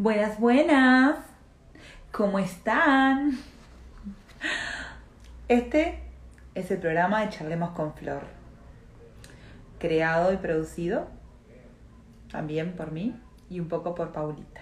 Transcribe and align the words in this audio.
Buenas, 0.00 0.38
buenas. 0.38 1.16
¿Cómo 2.12 2.38
están? 2.38 3.36
Este 5.48 5.98
es 6.54 6.70
el 6.70 6.78
programa 6.78 7.22
de 7.22 7.30
Charlemos 7.30 7.70
con 7.70 7.92
Flor, 7.94 8.22
creado 9.80 10.32
y 10.32 10.36
producido 10.36 11.08
también 12.30 12.76
por 12.76 12.92
mí 12.92 13.20
y 13.50 13.58
un 13.58 13.66
poco 13.66 13.96
por 13.96 14.12
Paulita. 14.12 14.60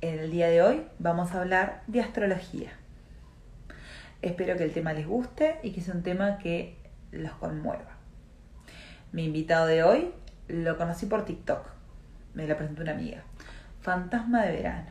En 0.00 0.18
el 0.18 0.32
día 0.32 0.48
de 0.48 0.62
hoy 0.62 0.86
vamos 0.98 1.30
a 1.30 1.42
hablar 1.42 1.84
de 1.86 2.00
astrología. 2.00 2.72
Espero 4.22 4.56
que 4.56 4.64
el 4.64 4.72
tema 4.72 4.92
les 4.92 5.06
guste 5.06 5.60
y 5.62 5.70
que 5.70 5.82
sea 5.82 5.94
un 5.94 6.02
tema 6.02 6.38
que 6.38 6.76
los 7.12 7.30
conmueva. 7.34 7.96
Mi 9.12 9.26
invitado 9.26 9.66
de 9.66 9.84
hoy 9.84 10.10
lo 10.48 10.76
conocí 10.76 11.06
por 11.06 11.24
TikTok. 11.24 11.78
Me 12.32 12.46
lo 12.46 12.56
presentó 12.56 12.82
una 12.82 12.92
amiga. 12.92 13.24
Fantasma 13.80 14.42
de 14.42 14.52
verano. 14.52 14.90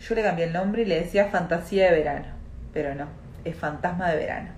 Yo 0.00 0.14
le 0.14 0.22
cambié 0.22 0.44
el 0.44 0.52
nombre 0.52 0.82
y 0.82 0.84
le 0.84 1.00
decía 1.00 1.26
Fantasía 1.26 1.90
de 1.90 1.98
verano. 1.98 2.26
Pero 2.72 2.94
no, 2.94 3.06
es 3.44 3.56
Fantasma 3.56 4.10
de 4.10 4.16
verano. 4.16 4.48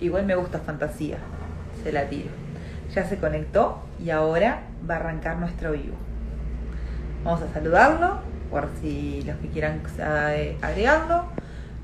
Igual 0.00 0.26
me 0.26 0.34
gusta 0.34 0.58
Fantasía. 0.58 1.18
Se 1.82 1.90
la 1.90 2.08
tiro. 2.08 2.30
Ya 2.94 3.04
se 3.04 3.18
conectó 3.18 3.82
y 3.98 4.10
ahora 4.10 4.62
va 4.88 4.94
a 4.94 4.98
arrancar 4.98 5.38
nuestro 5.38 5.72
vivo. 5.72 5.96
Vamos 7.24 7.42
a 7.42 7.52
saludarlo, 7.52 8.20
por 8.50 8.68
si 8.80 9.22
los 9.22 9.36
que 9.38 9.48
quieran 9.48 9.82
eh, 9.98 10.58
agregarlo. 10.60 11.24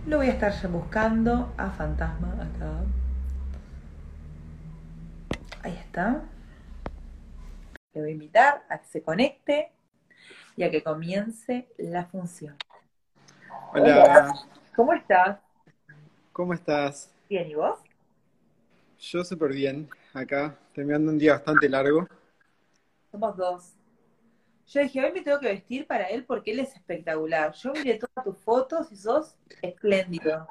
Lo 0.07 0.19
voy 0.19 0.29
a 0.29 0.33
estar 0.33 0.53
buscando 0.69 1.53
a 1.57 1.71
Fantasma 1.71 2.35
acá. 2.35 2.71
Ahí 5.63 5.77
está. 5.81 6.21
Le 7.95 8.01
voy 8.01 8.11
a 8.11 8.13
invitar 8.13 8.65
a 8.71 8.79
que 8.79 8.87
se 8.87 9.03
conecte 9.03 9.71
y 10.57 10.63
a 10.63 10.71
que 10.71 10.83
comience 10.83 11.69
la 11.77 12.07
función. 12.07 12.57
Hola. 13.75 14.33
¿Cómo 14.75 14.95
estás? 14.95 15.39
¿Cómo 16.33 16.55
estás? 16.55 17.15
Bien, 17.29 17.51
¿y 17.51 17.55
vos? 17.55 17.79
Yo 18.99 19.23
súper 19.25 19.53
bien. 19.53 19.91
Acá, 20.15 20.57
terminando 20.75 21.11
un 21.11 21.19
día 21.19 21.35
bastante 21.35 21.69
largo. 21.69 22.09
Somos 23.11 23.37
dos. 23.37 23.75
Yo 24.69 24.81
dije, 24.81 25.05
hoy 25.05 25.13
me 25.13 25.21
tengo 25.21 25.39
que 25.39 25.49
vestir 25.49 25.87
para 25.87 26.05
él 26.05 26.25
porque 26.25 26.53
él 26.53 26.61
es 26.61 26.75
espectacular. 26.75 27.53
Yo 27.53 27.75
miré 27.75 27.99
todas 27.99 28.25
tus 28.25 28.39
fotos 28.39 28.91
y 28.91 28.97
sos 28.97 29.37
espléndido. 29.61 30.49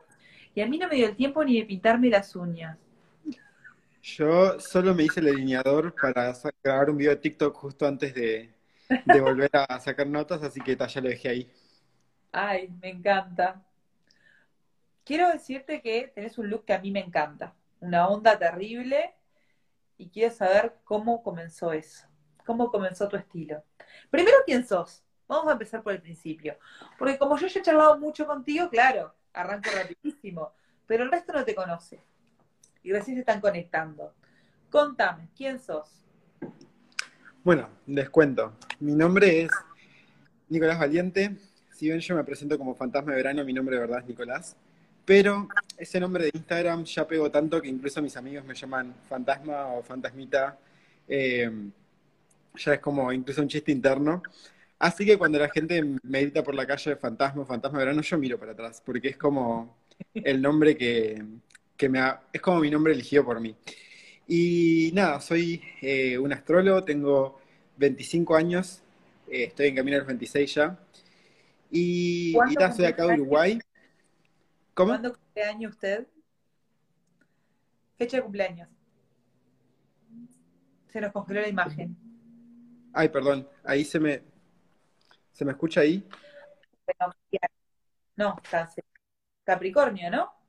Y 0.54 0.62
a 0.62 0.68
mí 0.68 0.78
no 0.78 0.88
me 0.88 0.96
dio 0.96 1.08
el 1.08 1.16
tiempo 1.16 1.44
ni 1.44 1.60
de 1.60 1.66
pintarme 1.66 2.10
las 2.10 2.36
uñas. 2.36 2.78
Yo 4.02 4.60
solo 4.60 4.96
me 4.96 5.04
hice 5.04 5.20
el 5.20 5.28
delineador 5.28 5.94
para 5.94 6.34
grabar 6.64 6.90
un 6.90 6.98
video 6.98 7.12
de 7.12 7.22
TikTok 7.22 7.56
justo 7.56 7.86
antes 7.86 8.16
de, 8.16 8.52
volver 9.06 9.52
a 9.54 9.80
sacar 9.80 10.08
notas, 10.08 10.42
así 10.42 10.60
que 10.60 10.76
ya 10.76 11.02
lo 11.02 11.10
dejé 11.10 11.30
ahí. 11.30 11.52
Ay, 12.32 12.68
me 12.82 12.90
encanta. 12.90 13.64
Quiero 15.04 15.30
decirte 15.30 15.82
que 15.82 16.12
tenés 16.16 16.38
un 16.40 16.50
look 16.50 16.66
que 16.66 16.74
a 16.74 16.80
mí 16.80 16.90
me 16.90 17.00
encanta. 17.00 17.54
Una 17.80 18.08
onda 18.08 18.40
terrible. 18.40 19.14
Y 19.98 20.10
quiero 20.10 20.34
saber 20.34 20.78
cómo 20.84 21.22
comenzó 21.22 21.72
eso. 21.72 22.08
¿Cómo 22.44 22.72
comenzó 22.72 23.08
tu 23.08 23.18
estilo? 23.18 23.64
Primero, 24.10 24.38
¿quién 24.46 24.66
sos? 24.66 25.04
Vamos 25.28 25.48
a 25.48 25.54
empezar 25.54 25.84
por 25.84 25.94
el 25.94 26.02
principio. 26.02 26.58
Porque 26.98 27.20
como 27.20 27.38
yo 27.38 27.46
ya 27.46 27.60
he 27.60 27.64
charlado 27.64 28.00
mucho 28.00 28.26
contigo, 28.26 28.68
claro, 28.70 29.14
arranco 29.32 29.70
rapidísimo. 29.76 30.54
Pero 30.88 31.04
el 31.04 31.12
resto 31.12 31.34
no 31.34 31.46
te 31.46 31.54
conoce 31.54 32.02
y 32.84 32.92
recién 32.92 33.16
se 33.16 33.22
están 33.22 33.42
conectando. 33.42 34.14
Contame, 34.70 35.28
¿quién 35.36 35.60
sos? 35.60 35.90
Bueno, 37.44 37.70
les 37.88 38.10
cuento. 38.10 38.54
Mi 38.80 38.94
nombre 38.94 39.44
es 39.44 39.52
Nicolás 40.50 40.80
Valiente. 40.80 41.36
Si 41.72 41.88
bien 41.88 42.00
yo 42.00 42.16
me 42.16 42.24
presento 42.24 42.58
como 42.58 42.76
Fantasma 42.76 43.12
de 43.12 43.18
Verano, 43.18 43.44
mi 43.44 43.54
nombre 43.54 43.76
de 43.76 43.82
verdad 43.82 44.00
es 44.00 44.06
Nicolás. 44.06 44.56
Pero 45.06 45.48
ese 45.78 46.00
nombre 46.00 46.26
de 46.26 46.32
Instagram 46.34 46.84
ya 46.86 47.08
pegó 47.08 47.32
tanto 47.32 47.62
que 47.62 47.68
incluso 47.68 48.02
mis 48.02 48.16
amigos 48.16 48.46
me 48.46 48.54
llaman 48.54 48.94
Fantasma 49.10 49.68
o 49.68 49.82
Fantasmita. 49.84 50.58
Eh, 51.08 51.50
ya 52.56 52.74
es 52.74 52.80
como 52.80 53.12
incluso 53.12 53.42
un 53.42 53.48
chiste 53.48 53.72
interno. 53.72 54.22
Así 54.78 55.06
que 55.06 55.18
cuando 55.18 55.38
la 55.40 55.50
gente 55.50 55.84
me 56.04 56.28
por 56.28 56.56
la 56.56 56.66
calle 56.66 56.96
Fantasma 56.96 57.46
Fantasma 57.46 57.80
de 57.80 57.86
Verano, 57.86 58.02
yo 58.02 58.18
miro 58.18 58.40
para 58.40 58.54
atrás, 58.54 58.82
porque 58.86 59.10
es 59.10 59.18
como 59.18 59.78
el 60.14 60.42
nombre 60.42 60.76
que, 60.76 61.24
que 61.82 61.90
me 61.90 62.00
es 62.32 62.40
como 62.40 62.60
mi 62.60 62.70
nombre 62.70 62.94
elegido 62.94 63.26
por 63.26 63.40
mí. 63.40 63.56
Y 64.28 64.92
nada, 64.94 65.20
soy 65.20 65.64
eh, 65.82 66.16
un 66.16 66.32
astrólogo, 66.32 66.84
tengo 66.84 67.42
25 67.78 68.36
años, 68.36 68.84
eh, 69.28 69.46
estoy 69.46 69.70
en 69.70 69.76
camino 69.78 69.98
a 69.98 70.02
los 70.02 70.08
26 70.08 70.54
ya. 70.54 70.80
Y, 71.72 72.38
y 72.38 72.74
soy 72.76 72.86
acá 72.86 73.08
de 73.08 73.16
Uruguay. 73.16 73.60
¿Cómo? 74.76 74.92
¿Cuándo 74.92 75.16
cumpleaños 75.16 75.72
usted? 75.72 76.08
Fecha 77.98 78.18
de 78.18 78.24
cumpleaños. 78.24 78.70
Se 80.90 81.02
nos 81.02 81.12
congeló 81.12 81.42
la 81.42 81.48
imagen. 81.48 81.98
Ay, 82.94 83.10
perdón, 83.10 83.50
ahí 83.64 83.84
se 83.86 84.00
me. 84.00 84.22
¿Se 85.34 85.44
me 85.44 85.54
escucha 85.54 85.82
ahí? 85.82 86.08
No, 88.16 88.40
Capricornio, 89.44 90.12
¿no? 90.12 90.41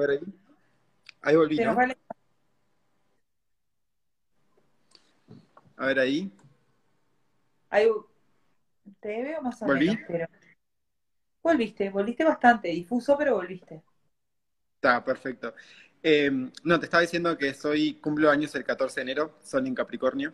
A 0.00 0.06
ver 0.06 0.10
ahí. 0.10 0.20
Ahí 1.20 1.36
volví. 1.36 1.62
A 5.76 5.86
ver 5.86 5.98
ahí. 5.98 6.32
ahí. 7.68 7.88
Te 8.98 9.22
veo 9.22 9.42
más 9.42 9.60
o 9.60 9.66
menos, 9.66 9.96
pero. 10.08 10.26
Volviste, 11.42 11.90
volviste 11.90 12.24
bastante, 12.24 12.68
difuso, 12.68 13.16
pero 13.18 13.34
volviste. 13.34 13.82
Está, 14.76 15.04
perfecto. 15.04 15.54
Em, 16.02 16.50
no, 16.64 16.78
te 16.78 16.86
estaba 16.86 17.02
diciendo 17.02 17.36
que 17.36 17.52
soy, 17.52 17.94
cumplo 17.94 18.30
años 18.30 18.54
el 18.54 18.64
14 18.64 19.00
de 19.00 19.02
enero, 19.02 19.38
son 19.42 19.66
en 19.66 19.74
Capricornio. 19.74 20.32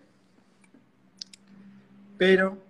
Pero, 2.16 2.62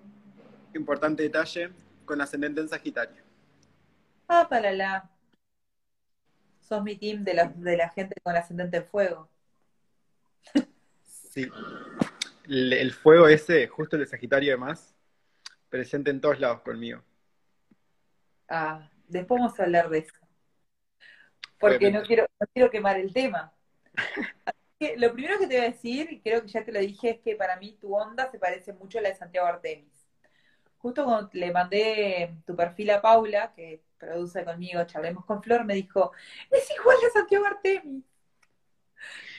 importante 0.74 1.22
detalle, 1.22 1.70
con 2.06 2.22
ascendente 2.22 2.62
en 2.62 2.70
Sagitario. 2.70 3.22
Ah, 4.28 4.46
para 4.48 4.72
la. 4.72 5.16
Sos 6.66 6.82
mi 6.82 6.97
team 6.97 7.22
de 7.22 7.34
la, 7.34 7.44
de 7.49 7.77
la 7.77 7.91
gente 7.91 8.15
con 8.22 8.34
ascendente 8.34 8.78
en 8.78 8.87
fuego. 8.87 9.28
Sí. 11.04 11.49
El, 12.49 12.93
fuego 12.93 13.28
ese, 13.28 13.66
justo 13.69 13.97
el 13.97 14.03
de 14.03 14.09
Sagitario 14.09 14.53
además, 14.53 14.94
presente 15.69 16.10
en 16.10 16.21
todos 16.21 16.41
lados 16.41 16.62
conmigo. 16.62 17.03
Ah, 18.49 18.91
después 19.06 19.41
vamos 19.41 19.59
a 19.59 19.65
hablar 19.65 19.91
de 19.91 19.99
eso. 19.99 20.15
Porque 21.59 21.91
no 21.91 22.03
quiero, 22.03 22.26
no 22.41 22.47
quiero 22.53 22.71
quemar 22.71 22.99
el 22.99 23.12
tema. 23.12 23.53
lo 24.97 25.12
primero 25.12 25.38
que 25.38 25.47
te 25.47 25.56
voy 25.56 25.66
a 25.66 25.71
decir, 25.71 26.10
y 26.10 26.21
creo 26.21 26.43
que 26.43 26.49
ya 26.49 26.65
te 26.65 26.72
lo 26.72 26.81
dije, 26.81 27.10
es 27.10 27.21
que 27.21 27.37
para 27.37 27.56
mí 27.56 27.76
tu 27.81 27.94
onda 27.94 28.31
se 28.31 28.38
parece 28.38 28.72
mucho 28.72 28.99
a 28.99 29.03
la 29.03 29.10
de 29.10 29.15
Santiago 29.16 29.47
Artemis. 29.47 29.95
Justo 30.86 31.04
cuando 31.04 31.28
le 31.32 31.50
mandé 31.50 32.36
tu 32.47 32.54
perfil 32.54 32.91
a 32.91 33.02
Paula, 33.02 33.52
que 33.56 33.82
produce 33.98 34.44
conmigo, 34.44 34.84
charlemos 34.84 35.24
con 35.24 35.42
Flor, 35.42 35.64
me 35.64 35.74
dijo, 35.74 36.12
es 36.48 36.70
igual 36.78 36.97
a 37.04 37.12
Santiago 37.12 37.44
Artemis. 37.44 38.04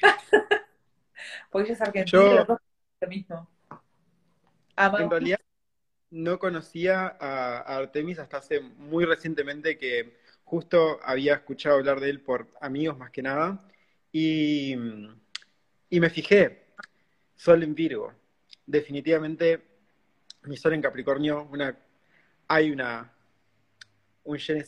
Porque 1.50 1.68
ella 1.68 1.74
es 1.76 1.82
argentina, 1.82 2.46
Yo, 2.46 2.60
lo 3.00 3.08
mismo. 3.08 3.50
en 4.76 5.10
realidad 5.10 5.40
no 6.10 6.38
conocía 6.38 7.16
a, 7.18 7.78
Artemis 7.78 8.20
hasta 8.20 8.40
hace 8.40 8.60
muy 8.60 9.06
recientemente 9.06 9.78
que 9.78 10.18
justo 10.44 11.00
había 11.02 11.36
escuchado 11.36 11.78
hablar 11.78 12.02
de 12.02 12.10
él 12.10 12.20
por 12.20 12.50
amigos 12.60 12.98
más 12.98 13.12
que 13.12 13.22
nada. 13.22 13.66
Y, 14.12 14.76
y 15.90 16.00
me 16.02 16.10
fijé, 16.10 16.74
Sol 17.38 17.64
en 17.64 17.74
Virgo. 17.74 18.12
Definitivamente 18.66 19.67
mi 20.48 20.58
Sol 20.58 20.74
en 20.74 20.82
Capricornio, 20.82 21.48
una, 21.52 21.78
hay 22.48 22.72
una 22.72 23.12
un 24.28 24.38
je 24.38 24.54
ne 24.54 24.66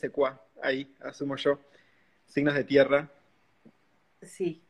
ahí, 0.63 0.95
asumo 1.01 1.35
yo. 1.35 1.59
Signos 2.25 2.53
de 2.53 2.63
tierra. 2.63 3.09
Sí. 4.21 4.63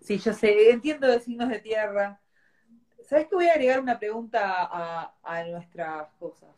Sí, 0.00 0.18
yo 0.18 0.32
sé, 0.32 0.70
entiendo 0.70 1.06
de 1.06 1.20
signos 1.20 1.48
de 1.48 1.60
tierra. 1.60 2.20
¿Sabes 3.02 3.26
que 3.28 3.34
voy 3.34 3.48
a 3.48 3.52
agregar 3.52 3.80
una 3.80 3.98
pregunta 3.98 4.68
a, 5.22 5.44
nuestras 5.44 6.08
cosas? 6.18 6.48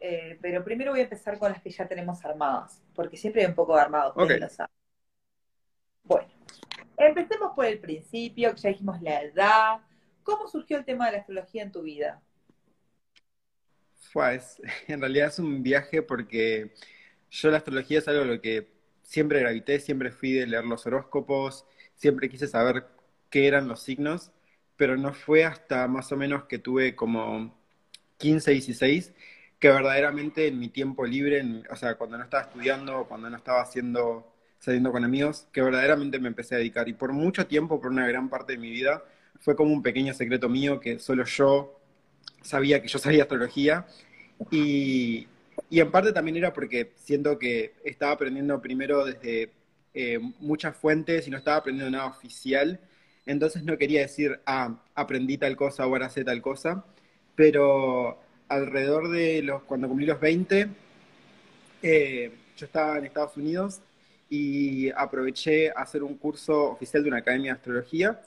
Eh, 0.00 0.38
pero 0.40 0.64
primero 0.64 0.92
voy 0.92 1.00
a 1.00 1.04
empezar 1.04 1.38
con 1.38 1.52
las 1.52 1.60
que 1.60 1.70
ya 1.70 1.86
tenemos 1.86 2.24
armadas, 2.24 2.82
porque 2.94 3.16
siempre 3.16 3.42
hay 3.42 3.48
un 3.48 3.54
poco 3.54 3.74
de 3.74 3.82
armado, 3.82 4.14
Bueno, 6.04 6.28
empecemos 6.96 7.52
por 7.54 7.66
el 7.66 7.80
principio, 7.80 8.54
que 8.54 8.60
ya 8.60 8.68
dijimos 8.70 9.02
la 9.02 9.22
edad. 9.22 9.80
¿Cómo 10.26 10.48
surgió 10.48 10.76
el 10.76 10.84
tema 10.84 11.06
de 11.06 11.12
la 11.12 11.18
astrología 11.18 11.62
en 11.62 11.70
tu 11.70 11.82
vida? 11.82 12.20
Pues, 14.12 14.60
en 14.88 15.00
realidad 15.00 15.28
es 15.28 15.38
un 15.38 15.62
viaje 15.62 16.02
porque 16.02 16.74
yo 17.30 17.50
la 17.50 17.58
astrología 17.58 18.00
es 18.00 18.08
algo 18.08 18.24
lo 18.24 18.40
que 18.40 18.68
siempre 19.02 19.38
gravité, 19.38 19.78
siempre 19.78 20.10
fui 20.10 20.32
de 20.32 20.48
leer 20.48 20.64
los 20.64 20.84
horóscopos, 20.84 21.64
siempre 21.94 22.28
quise 22.28 22.48
saber 22.48 22.86
qué 23.30 23.46
eran 23.46 23.68
los 23.68 23.82
signos, 23.82 24.32
pero 24.76 24.96
no 24.96 25.14
fue 25.14 25.44
hasta 25.44 25.86
más 25.86 26.10
o 26.10 26.16
menos 26.16 26.46
que 26.46 26.58
tuve 26.58 26.96
como 26.96 27.56
15, 28.18 28.50
16, 28.50 29.14
que 29.60 29.68
verdaderamente 29.68 30.48
en 30.48 30.58
mi 30.58 30.68
tiempo 30.68 31.06
libre, 31.06 31.62
o 31.70 31.76
sea, 31.76 31.94
cuando 31.94 32.18
no 32.18 32.24
estaba 32.24 32.42
estudiando, 32.42 33.06
cuando 33.06 33.30
no 33.30 33.36
estaba 33.36 33.62
haciendo, 33.62 34.34
saliendo 34.58 34.90
con 34.90 35.04
amigos, 35.04 35.46
que 35.52 35.62
verdaderamente 35.62 36.18
me 36.18 36.26
empecé 36.28 36.56
a 36.56 36.58
dedicar. 36.58 36.88
Y 36.88 36.94
por 36.94 37.12
mucho 37.12 37.46
tiempo, 37.46 37.80
por 37.80 37.92
una 37.92 38.08
gran 38.08 38.28
parte 38.28 38.54
de 38.54 38.58
mi 38.58 38.70
vida, 38.70 39.04
fue 39.40 39.56
como 39.56 39.72
un 39.72 39.82
pequeño 39.82 40.14
secreto 40.14 40.48
mío 40.48 40.80
que 40.80 40.98
solo 40.98 41.24
yo 41.24 41.78
sabía 42.42 42.80
que 42.80 42.88
yo 42.88 42.98
sabía 42.98 43.24
astrología. 43.24 43.86
Y, 44.50 45.26
y 45.70 45.80
en 45.80 45.90
parte 45.90 46.12
también 46.12 46.36
era 46.36 46.52
porque 46.52 46.92
siento 46.96 47.38
que 47.38 47.74
estaba 47.84 48.12
aprendiendo 48.12 48.60
primero 48.60 49.04
desde 49.04 49.50
eh, 49.94 50.18
muchas 50.40 50.76
fuentes 50.76 51.26
y 51.26 51.30
no 51.30 51.38
estaba 51.38 51.58
aprendiendo 51.58 51.90
nada 51.96 52.10
oficial. 52.10 52.78
Entonces 53.24 53.62
no 53.64 53.78
quería 53.78 54.00
decir, 54.02 54.40
ah, 54.46 54.78
aprendí 54.94 55.38
tal 55.38 55.56
cosa, 55.56 55.84
ahora 55.84 56.10
sé 56.10 56.24
tal 56.24 56.42
cosa. 56.42 56.84
Pero 57.34 58.18
alrededor 58.48 59.10
de 59.10 59.42
los, 59.42 59.62
cuando 59.62 59.88
cumplí 59.88 60.06
los 60.06 60.20
20, 60.20 60.68
eh, 61.82 62.30
yo 62.56 62.66
estaba 62.66 62.98
en 62.98 63.06
Estados 63.06 63.36
Unidos 63.36 63.80
y 64.28 64.90
aproveché 64.90 65.70
a 65.70 65.82
hacer 65.82 66.02
un 66.02 66.16
curso 66.16 66.72
oficial 66.72 67.02
de 67.02 67.08
una 67.08 67.18
academia 67.18 67.52
de 67.52 67.58
astrología. 67.58 68.20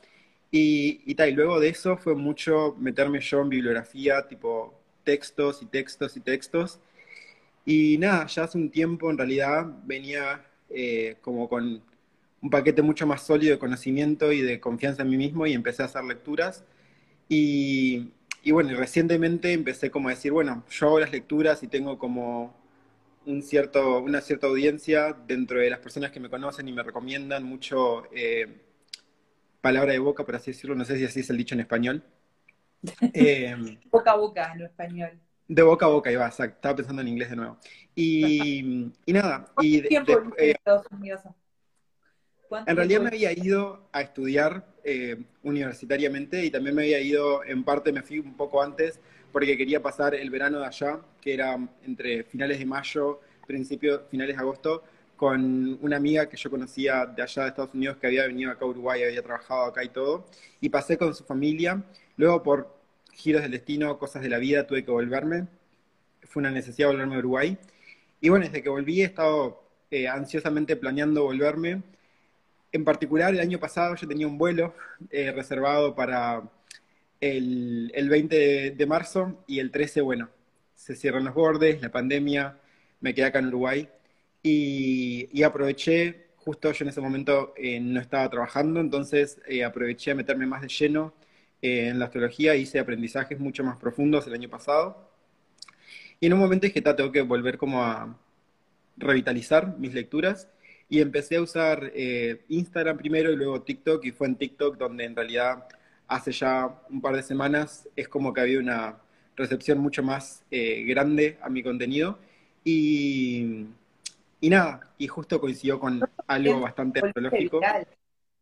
Y, 0.52 1.02
y, 1.06 1.16
tal, 1.16 1.30
y 1.30 1.34
luego 1.34 1.60
de 1.60 1.70
eso 1.70 1.98
fue 1.98 2.16
mucho 2.16 2.76
meterme 2.80 3.20
yo 3.22 3.42
en 3.42 3.50
bibliografía, 3.50 4.28
tipo 4.28 4.74
textos 5.04 5.62
y 5.62 5.66
textos 5.68 6.18
y 6.18 6.22
textos. 6.22 6.80
Y 7.66 7.98
nada, 8.00 8.26
ya 8.28 8.44
hace 8.44 8.58
un 8.58 8.70
tiempo 8.72 9.12
en 9.12 9.18
realidad 9.18 9.66
venía 9.86 10.46
eh, 10.70 11.18
como 11.22 11.50
con 11.50 11.84
un 12.42 12.50
paquete 12.50 12.82
mucho 12.82 13.06
más 13.08 13.24
sólido 13.26 13.54
de 13.54 13.60
conocimiento 13.60 14.32
y 14.32 14.42
de 14.42 14.60
confianza 14.60 15.04
en 15.04 15.10
mí 15.10 15.18
mismo 15.18 15.46
y 15.48 15.54
empecé 15.54 15.84
a 15.84 15.86
hacer 15.86 16.04
lecturas. 16.04 16.64
Y, 17.30 18.12
y 18.44 18.52
bueno, 18.52 18.76
recientemente 18.78 19.54
empecé 19.54 19.92
como 19.92 20.10
a 20.10 20.12
decir, 20.14 20.32
bueno, 20.32 20.64
yo 20.70 20.88
hago 20.88 21.00
las 21.00 21.12
lecturas 21.12 21.64
y 21.64 21.68
tengo 21.68 21.98
como 22.00 22.56
un 23.26 23.44
cierto, 23.44 24.00
una 24.00 24.22
cierta 24.22 24.48
audiencia 24.48 25.16
dentro 25.28 25.60
de 25.60 25.70
las 25.70 25.80
personas 25.80 26.12
que 26.12 26.20
me 26.20 26.30
conocen 26.30 26.68
y 26.68 26.74
me 26.74 26.84
recomiendan 26.84 27.44
mucho 27.44 28.04
eh, 28.14 28.48
palabra 29.62 29.94
de 29.94 30.00
boca, 30.00 30.26
por 30.26 30.36
así 30.36 30.52
decirlo, 30.52 30.76
no 30.76 30.86
sé 30.86 30.98
si 30.98 31.06
así 31.06 31.20
es 31.22 31.30
el 31.30 31.38
dicho 31.38 31.56
en 31.56 31.62
español. 31.62 32.04
Eh, 33.14 33.56
boca 33.92 34.12
a 34.12 34.16
boca 34.16 34.54
en 34.54 34.62
español. 34.62 35.20
De 35.48 35.64
boca 35.64 35.86
a 35.86 35.90
boca, 35.90 36.12
iba, 36.12 36.28
estaba 36.28 36.76
pensando 36.76 37.02
en 37.02 37.10
inglés 37.10 37.30
de 37.30 37.36
nuevo. 37.36 37.58
Y, 37.94 38.90
y 39.06 39.14
nada. 39.14 39.52
Y 39.62 39.82
tiempo 39.82 40.14
eh, 40.38 40.56
en 42.66 42.76
realidad 42.76 43.02
me 43.02 43.10
había 43.10 43.32
ido 43.32 43.90
a 43.92 44.02
estudiar 44.02 44.66
eh, 44.84 45.22
universitariamente 45.44 46.44
y 46.44 46.50
también 46.50 46.76
me 46.76 46.84
había 46.84 47.00
ido, 47.00 47.44
en 47.44 47.64
parte 47.64 47.92
me 47.92 48.02
fui 48.02 48.20
un 48.20 48.36
poco 48.36 48.62
antes 48.62 49.00
porque 49.32 49.58
quería 49.58 49.82
pasar 49.82 50.16
el 50.16 50.30
verano 50.30 50.60
de 50.60 50.66
allá, 50.66 51.00
que 51.22 51.34
era 51.34 51.58
entre 51.84 52.24
finales 52.24 52.58
de 52.58 52.66
mayo, 52.66 53.22
principios, 53.46 54.02
finales 54.10 54.36
de 54.36 54.42
agosto, 54.42 54.84
con 55.20 55.78
una 55.82 55.98
amiga 55.98 56.30
que 56.30 56.38
yo 56.38 56.50
conocía 56.50 57.06
de 57.06 57.22
allá 57.22 57.44
de 57.44 57.50
Estados 57.50 57.74
Unidos 57.74 57.98
que 57.98 58.08
había 58.08 58.26
venido 58.26 58.52
acá 58.52 58.64
a 58.64 58.70
Uruguay, 58.70 59.04
había 59.04 59.22
trabajado 59.22 59.66
acá 59.66 59.84
y 59.84 59.90
todo, 59.90 60.26
y 60.62 60.70
pasé 60.70 60.98
con 60.98 61.14
su 61.14 61.26
familia. 61.26 61.84
Luego 62.16 62.42
por 62.42 62.80
giros 63.12 63.42
del 63.42 63.52
destino, 63.52 64.00
cosas 64.00 64.22
de 64.22 64.30
la 64.30 64.38
vida, 64.38 64.66
tuve 64.66 64.86
que 64.86 64.92
volverme. 64.92 65.48
Fue 66.24 66.40
una 66.40 66.52
necesidad 66.52 66.88
volverme 66.88 67.16
a 67.18 67.20
Uruguay. 67.20 67.58
Y 68.22 68.30
bueno, 68.30 68.46
desde 68.46 68.64
que 68.64 68.70
volví 68.70 69.02
he 69.02 69.06
estado 69.06 69.62
eh, 69.92 70.08
ansiosamente 70.08 70.78
planeando 70.78 71.24
volverme. 71.24 71.84
En 72.72 72.86
particular, 72.86 73.34
el 73.34 73.42
año 73.42 73.60
pasado 73.60 73.96
yo 73.96 74.08
tenía 74.08 74.26
un 74.28 74.38
vuelo 74.38 74.74
eh, 75.12 75.34
reservado 75.34 75.96
para 75.96 76.44
el, 77.20 77.92
el 77.94 78.10
20 78.10 78.72
de, 78.72 78.86
marzo 78.86 79.44
y 79.48 79.60
el 79.60 79.72
13, 79.72 80.00
bueno, 80.02 80.30
se 80.76 80.96
cierran 80.96 81.26
los 81.26 81.34
bordes, 81.34 81.82
la 81.82 81.90
pandemia, 81.90 82.58
me 83.02 83.14
quedé 83.14 83.26
acá 83.26 83.40
en 83.40 83.48
Uruguay 83.48 83.90
y, 84.44 85.44
aproveché, 85.44 86.30
justo 86.38 86.72
yo 86.72 86.86
en 86.86 86.90
ese 86.90 87.02
momento 87.02 87.54
eh, 87.58 87.80
no 87.80 88.00
estaba 88.00 88.30
trabajando, 88.30 88.80
entonces 88.80 89.42
aproveché 89.66 90.12
a 90.12 90.16
meterme 90.16 90.46
más 90.46 90.62
de 90.62 90.68
lleno 90.68 91.14
en 91.62 92.00
la 92.00 92.06
astrología 92.06 92.56
hice 92.56 92.80
aprendizajes 92.80 93.40
mucho 93.40 93.64
más 93.64 93.78
profundos 93.78 94.26
el 94.28 94.34
año 94.34 94.50
pasado. 94.50 95.10
Y 96.20 96.28
en 96.28 96.34
un 96.34 96.40
momento 96.40 96.66
dije, 96.68 96.82
tengo 96.82 97.12
que 97.12 97.22
volver 97.22 97.58
como 97.58 97.84
a 97.84 98.18
revitalizar 98.98 99.78
mis 99.78 99.94
lecturas. 99.94 100.50
Y 100.90 101.02
empecé 101.02 101.38
a 101.38 101.42
usar 101.42 101.92
eh, 101.94 102.42
Instagram 102.50 102.98
primero 102.98 103.32
y 103.32 103.36
luego 103.36 103.62
TikTok. 103.62 104.06
Y 104.06 104.12
fue 104.12 104.28
en 104.28 104.36
TikTok 104.36 104.78
donde 104.78 105.06
en 105.06 105.16
realidad 105.16 105.68
hace 106.08 106.32
ya 106.32 106.82
un 106.90 107.02
par 107.02 107.16
de 107.16 107.24
semanas 107.24 107.88
es 107.96 108.08
como 108.08 108.34
que 108.34 108.42
había 108.42 108.60
una 108.60 108.98
recepción 109.36 109.78
mucho 109.80 110.04
más 110.04 110.44
eh, 110.52 110.84
grande 110.88 111.38
a 111.42 111.50
mi 111.50 111.64
contenido. 111.64 112.20
Y, 112.64 113.66
y 114.42 114.50
nada, 114.50 114.92
y 114.98 115.08
justo 115.08 115.40
coincidió 115.40 115.80
con 115.80 116.02
algo 116.28 116.62
bastante 116.62 117.00
astrológico. 117.06 117.60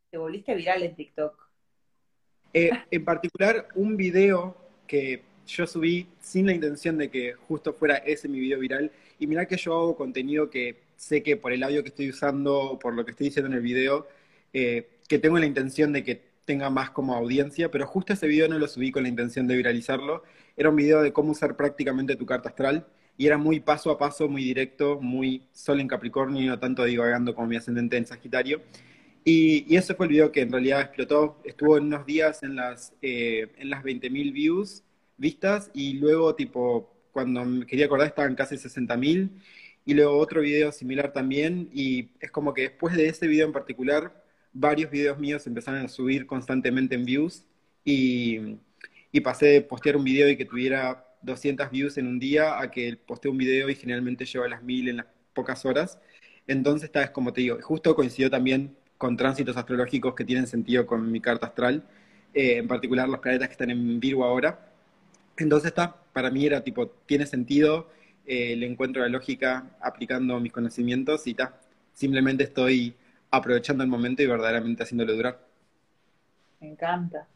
Te 0.10 0.18
volviste 0.18 0.56
viral 0.56 0.84
en 0.84 0.96
TikTok. 0.96 1.48
Eh, 2.54 2.72
en 2.92 3.04
particular, 3.04 3.68
un 3.76 3.98
video 3.98 4.56
que 4.88 5.24
yo 5.48 5.66
subí 5.66 6.08
sin 6.20 6.46
la 6.46 6.54
intención 6.54 6.98
de 6.98 7.10
que 7.10 7.34
justo 7.34 7.74
fuera 7.74 7.98
ese 7.98 8.28
mi 8.28 8.40
video 8.40 8.60
viral. 8.60 8.92
Y 9.20 9.28
mirá 9.28 9.46
que 9.46 9.58
yo 9.58 9.74
hago 9.74 9.96
contenido 9.96 10.50
que 10.50 10.78
sé 10.96 11.24
que 11.24 11.38
por 11.38 11.52
el 11.52 11.64
audio 11.64 11.84
que 11.84 11.90
estoy 11.90 12.10
usando, 12.10 12.78
por 12.82 12.94
lo 12.94 13.06
que 13.06 13.12
estoy 13.12 13.28
diciendo 13.28 13.50
en 13.52 13.58
el 13.58 13.64
video, 13.64 14.08
eh, 14.54 14.88
que 15.08 15.20
tengo 15.20 15.38
la 15.40 15.46
intención 15.46 15.94
de 15.94 16.04
que 16.04 16.22
tenga 16.46 16.70
más 16.70 16.92
como 16.92 17.14
audiencia, 17.16 17.70
pero 17.70 17.86
justo 17.86 18.14
ese 18.14 18.28
video 18.28 18.48
no 18.48 18.58
lo 18.58 18.68
subí 18.68 18.92
con 18.92 19.04
la 19.04 19.10
intención 19.10 19.48
de 19.48 19.56
viralizarlo. 19.58 20.24
Era 20.56 20.70
un 20.70 20.76
video 20.76 21.02
de 21.02 21.12
cómo 21.12 21.32
usar 21.32 21.56
prácticamente 21.58 22.16
tu 22.16 22.26
carta 22.26 22.50
astral 22.50 22.88
y 23.18 23.26
era 23.26 23.38
muy 23.38 23.60
paso 23.60 23.90
a 23.90 23.98
paso, 23.98 24.28
muy 24.30 24.44
directo, 24.44 25.00
muy 25.02 25.44
sol 25.52 25.80
en 25.80 25.88
Capricornio 25.88 26.42
y 26.42 26.46
no 26.46 26.60
tanto 26.60 26.84
divagando 26.86 27.34
como 27.34 27.48
mi 27.48 27.56
ascendente 27.56 27.98
en 27.98 28.06
Sagitario. 28.06 28.62
Y, 29.26 29.76
ese 29.76 29.96
fue 29.96 30.06
el 30.06 30.12
video 30.12 30.32
que 30.32 30.42
en 30.42 30.52
realidad 30.52 30.82
explotó. 30.82 31.42
Estuvo 31.44 31.78
en 31.78 31.86
unos 31.86 32.06
días 32.06 32.44
en 32.44 32.56
las, 32.56 32.94
eh, 33.02 33.48
en 33.58 33.70
las 33.70 33.84
20.000 33.84 34.32
views 34.32 34.84
vistas 35.18 35.72
y 35.74 35.94
luego, 35.94 36.36
tipo, 36.36 36.94
cuando 37.12 37.44
me 37.44 37.66
quería 37.66 37.88
acordar 37.88 38.08
estaban 38.08 38.36
casi 38.36 38.56
60.000 38.56 39.32
y 39.86 39.94
luego 39.96 40.18
otro 40.18 40.42
video 40.42 40.72
similar 40.72 41.12
también 41.12 41.70
y 41.74 42.10
es 42.20 42.30
como 42.32 42.54
que 42.54 42.64
después 42.64 42.96
de 42.96 43.08
ese 43.08 43.28
video 43.28 43.48
en 43.48 43.54
particular, 43.54 44.24
varios 44.54 44.92
videos 44.92 45.18
míos 45.18 45.48
empezaron 45.48 45.84
a 45.86 45.88
subir 45.88 46.28
constantemente 46.28 46.96
en 46.96 47.06
views 47.06 47.44
y, 47.84 48.58
y 49.12 49.22
pasé 49.22 49.48
de 49.48 49.62
postear 49.62 49.98
un 49.98 50.04
video 50.04 50.30
y 50.30 50.38
que 50.38 50.46
tuviera 50.46 51.07
200 51.22 51.70
views 51.72 51.98
en 51.98 52.08
un 52.08 52.20
día 52.20 52.60
a 52.60 52.72
que 52.72 52.98
posteé 52.98 53.32
un 53.32 53.38
video 53.38 53.70
y 53.70 53.76
generalmente 53.76 54.26
lleva 54.26 54.48
las 54.48 54.64
1000 54.64 54.90
en 54.90 54.98
las 54.98 55.08
pocas 55.34 55.66
horas. 55.66 56.00
Entonces, 56.48 56.86
esta 56.86 57.02
vez, 57.02 57.10
como 57.12 57.34
te 57.34 57.42
digo, 57.42 57.58
justo 57.62 57.96
coincidió 57.96 58.30
también 58.30 58.76
con 58.98 59.18
tránsitos 59.18 59.58
astrológicos 59.58 60.16
que 60.16 60.26
tienen 60.26 60.48
sentido 60.48 60.86
con 60.86 61.12
mi 61.12 61.22
carta 61.22 61.48
astral, 61.48 61.84
eh, 62.34 62.58
en 62.58 62.68
particular 62.68 63.08
los 63.10 63.20
planetas 63.20 63.48
que 63.50 63.54
están 63.54 63.70
en 63.72 64.00
Virgo 64.00 64.24
ahora. 64.26 64.72
Entonces 65.38 65.68
está, 65.70 65.96
para 66.14 66.32
mí 66.32 66.46
era 66.46 66.64
tipo, 66.64 66.88
tiene 67.06 67.26
sentido, 67.26 67.90
eh, 68.26 68.56
le 68.56 68.66
encuentro 68.66 69.02
la 69.02 69.10
lógica 69.10 69.78
aplicando 69.82 70.40
mis 70.40 70.52
conocimientos 70.52 71.28
y 71.28 71.32
está, 71.32 71.60
simplemente 71.94 72.44
estoy 72.44 72.96
aprovechando 73.32 73.84
el 73.84 73.90
momento 73.90 74.24
y 74.24 74.28
verdaderamente 74.28 74.84
haciéndolo 74.84 75.14
durar. 75.14 75.40
Me 76.60 76.70
encanta. 76.70 77.28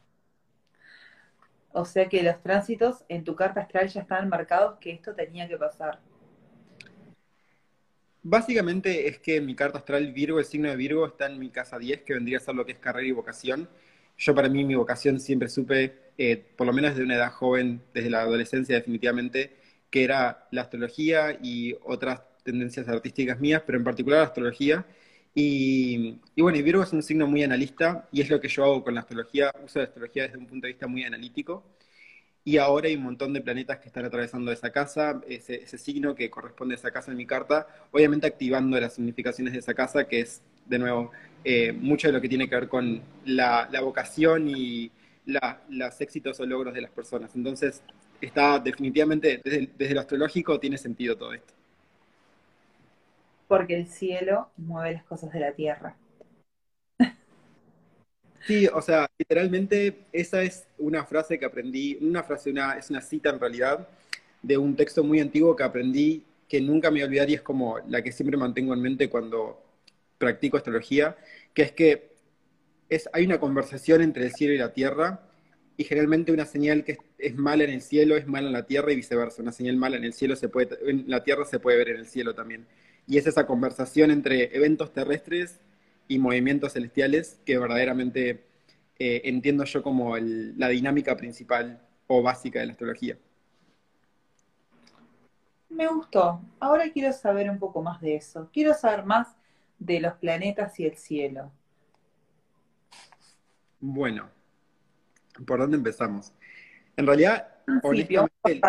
O 1.72 1.84
sea 1.84 2.08
que 2.08 2.22
los 2.22 2.40
tránsitos 2.42 3.04
en 3.08 3.24
tu 3.24 3.34
carta 3.34 3.60
astral 3.60 3.88
ya 3.88 4.02
estaban 4.02 4.28
marcados 4.28 4.78
que 4.78 4.90
esto 4.90 5.14
tenía 5.14 5.48
que 5.48 5.56
pasar. 5.56 5.98
Básicamente 8.22 9.08
es 9.08 9.18
que 9.18 9.40
mi 9.40 9.54
carta 9.54 9.78
astral 9.78 10.12
Virgo, 10.12 10.38
el 10.38 10.44
signo 10.44 10.68
de 10.68 10.76
Virgo, 10.76 11.06
está 11.06 11.26
en 11.26 11.38
mi 11.38 11.50
casa 11.50 11.78
10, 11.78 12.02
que 12.02 12.14
vendría 12.14 12.38
a 12.38 12.40
ser 12.40 12.54
lo 12.54 12.64
que 12.64 12.72
es 12.72 12.78
carrera 12.78 13.08
y 13.08 13.12
vocación. 13.12 13.68
Yo 14.16 14.34
para 14.34 14.48
mí 14.48 14.64
mi 14.64 14.76
vocación 14.76 15.18
siempre 15.18 15.48
supe, 15.48 16.12
eh, 16.18 16.36
por 16.56 16.66
lo 16.66 16.72
menos 16.72 16.92
desde 16.92 17.04
una 17.04 17.16
edad 17.16 17.32
joven, 17.32 17.82
desde 17.92 18.10
la 18.10 18.20
adolescencia 18.20 18.76
definitivamente, 18.76 19.56
que 19.90 20.04
era 20.04 20.46
la 20.52 20.62
astrología 20.62 21.36
y 21.42 21.74
otras 21.84 22.20
tendencias 22.44 22.88
artísticas 22.88 23.40
mías, 23.40 23.62
pero 23.66 23.78
en 23.78 23.84
particular 23.84 24.20
la 24.20 24.26
astrología. 24.26 24.86
Y, 25.34 26.20
bueno, 26.36 26.62
Virgo 26.62 26.82
es 26.82 26.92
un 26.92 27.02
signo 27.02 27.26
muy 27.26 27.42
analista 27.42 28.08
y 28.12 28.20
es 28.20 28.28
lo 28.30 28.40
que 28.40 28.48
yo 28.48 28.64
hago 28.64 28.84
con 28.84 28.94
la 28.94 29.00
astrología, 29.00 29.50
uso 29.64 29.78
la 29.78 29.86
astrología 29.86 30.24
desde 30.24 30.38
un 30.38 30.46
punto 30.46 30.66
de 30.66 30.72
vista 30.72 30.86
muy 30.86 31.04
analítico 31.04 31.64
y 32.44 32.56
ahora 32.58 32.88
hay 32.88 32.96
un 32.96 33.04
montón 33.04 33.32
de 33.32 33.40
planetas 33.40 33.78
que 33.78 33.86
están 33.86 34.04
atravesando 34.04 34.50
esa 34.50 34.70
casa, 34.70 35.20
ese, 35.28 35.66
signo 35.78 36.14
que 36.14 36.28
corresponde 36.28 36.74
a 36.74 36.78
esa 36.78 36.90
casa 36.90 37.12
en 37.12 37.16
mi 37.16 37.26
carta, 37.26 37.66
obviamente 37.92 38.26
activando 38.26 38.78
las 38.80 38.94
significaciones 38.94 39.52
de 39.52 39.60
esa 39.60 39.74
casa, 39.74 40.04
que 40.08 40.20
es, 40.20 40.42
de 40.66 40.78
nuevo, 40.78 41.12
eh, 41.44 41.72
mucho 41.72 42.08
de 42.08 42.12
lo 42.12 42.20
que 42.20 42.28
tiene 42.28 42.48
que 42.48 42.56
ver 42.56 42.68
con 42.68 43.00
la, 43.24 43.68
vocación 43.80 44.48
y 44.48 44.90
los 45.24 46.00
éxitos 46.00 46.40
o 46.40 46.46
logros 46.46 46.74
de 46.74 46.80
las 46.80 46.90
personas. 46.90 47.34
Entonces, 47.36 47.82
está 48.20 48.58
definitivamente, 48.58 49.40
desde, 49.44 49.70
desde 49.78 49.94
lo 49.94 50.00
astrológico, 50.00 50.58
tiene 50.58 50.78
sentido 50.78 51.16
todo 51.16 51.32
esto. 51.34 51.54
Porque 53.52 53.74
el 53.74 53.86
cielo 53.86 54.48
mueve 54.56 54.94
las 54.94 55.04
cosas 55.04 55.30
de 55.30 55.40
la 55.40 55.52
tierra. 55.52 55.94
Sí, 58.46 58.66
o 58.72 58.80
sea, 58.80 59.06
literalmente 59.18 60.06
esa 60.10 60.42
es 60.42 60.66
una 60.78 61.04
frase 61.04 61.38
que 61.38 61.44
aprendí, 61.44 61.98
una 62.00 62.22
frase, 62.22 62.50
una, 62.50 62.78
es 62.78 62.88
una 62.88 63.02
cita 63.02 63.28
en 63.28 63.38
realidad 63.38 63.86
de 64.40 64.56
un 64.56 64.74
texto 64.74 65.04
muy 65.04 65.20
antiguo 65.20 65.54
que 65.54 65.64
aprendí 65.64 66.24
que 66.48 66.62
nunca 66.62 66.90
me 66.90 66.94
voy 66.94 67.02
a 67.02 67.04
olvidar 67.04 67.28
y 67.28 67.34
es 67.34 67.42
como 67.42 67.78
la 67.88 68.00
que 68.00 68.10
siempre 68.10 68.38
mantengo 68.38 68.72
en 68.72 68.80
mente 68.80 69.10
cuando 69.10 69.62
practico 70.16 70.56
astrología, 70.56 71.18
que 71.52 71.60
es 71.60 71.72
que 71.72 72.10
es, 72.88 73.06
hay 73.12 73.26
una 73.26 73.38
conversación 73.38 74.00
entre 74.00 74.24
el 74.24 74.32
cielo 74.32 74.54
y 74.54 74.58
la 74.58 74.72
tierra 74.72 75.20
y 75.76 75.84
generalmente 75.84 76.32
una 76.32 76.46
señal 76.46 76.84
que 76.84 76.96
es, 77.18 77.34
mala 77.36 77.64
en 77.64 77.70
el 77.70 77.82
cielo 77.82 78.16
es 78.16 78.26
mala 78.26 78.46
en 78.46 78.54
la 78.54 78.64
tierra 78.64 78.92
y 78.92 78.96
viceversa. 78.96 79.42
Una 79.42 79.52
señal 79.52 79.76
mala 79.76 79.98
en 79.98 80.04
el 80.04 80.14
cielo 80.14 80.36
se 80.36 80.48
puede, 80.48 80.78
en 80.86 81.04
la 81.06 81.22
tierra 81.22 81.44
se 81.44 81.58
puede 81.58 81.76
ver 81.76 81.90
en 81.90 81.96
el 81.98 82.06
cielo 82.06 82.34
también. 82.34 82.66
Y 83.06 83.18
es 83.18 83.26
esa 83.26 83.46
conversación 83.46 84.10
entre 84.10 84.56
eventos 84.56 84.92
terrestres 84.92 85.60
y 86.08 86.18
movimientos 86.18 86.74
celestiales 86.74 87.40
que 87.44 87.58
verdaderamente 87.58 88.44
eh, 88.98 89.22
entiendo 89.24 89.64
yo 89.64 89.82
como 89.82 90.16
la 90.16 90.68
dinámica 90.68 91.16
principal 91.16 91.80
o 92.06 92.22
básica 92.22 92.60
de 92.60 92.66
la 92.66 92.72
astrología. 92.72 93.16
Me 95.68 95.86
gustó. 95.88 96.40
Ahora 96.60 96.90
quiero 96.92 97.12
saber 97.12 97.48
un 97.48 97.58
poco 97.58 97.82
más 97.82 98.00
de 98.00 98.16
eso. 98.16 98.50
Quiero 98.52 98.74
saber 98.74 99.04
más 99.04 99.28
de 99.78 100.00
los 100.00 100.14
planetas 100.14 100.78
y 100.78 100.86
el 100.86 100.96
cielo. 100.96 101.50
Bueno, 103.80 104.28
¿por 105.46 105.58
dónde 105.58 105.76
empezamos? 105.76 106.32
En 106.96 107.06
realidad, 107.06 107.48
honestamente, 107.82 108.60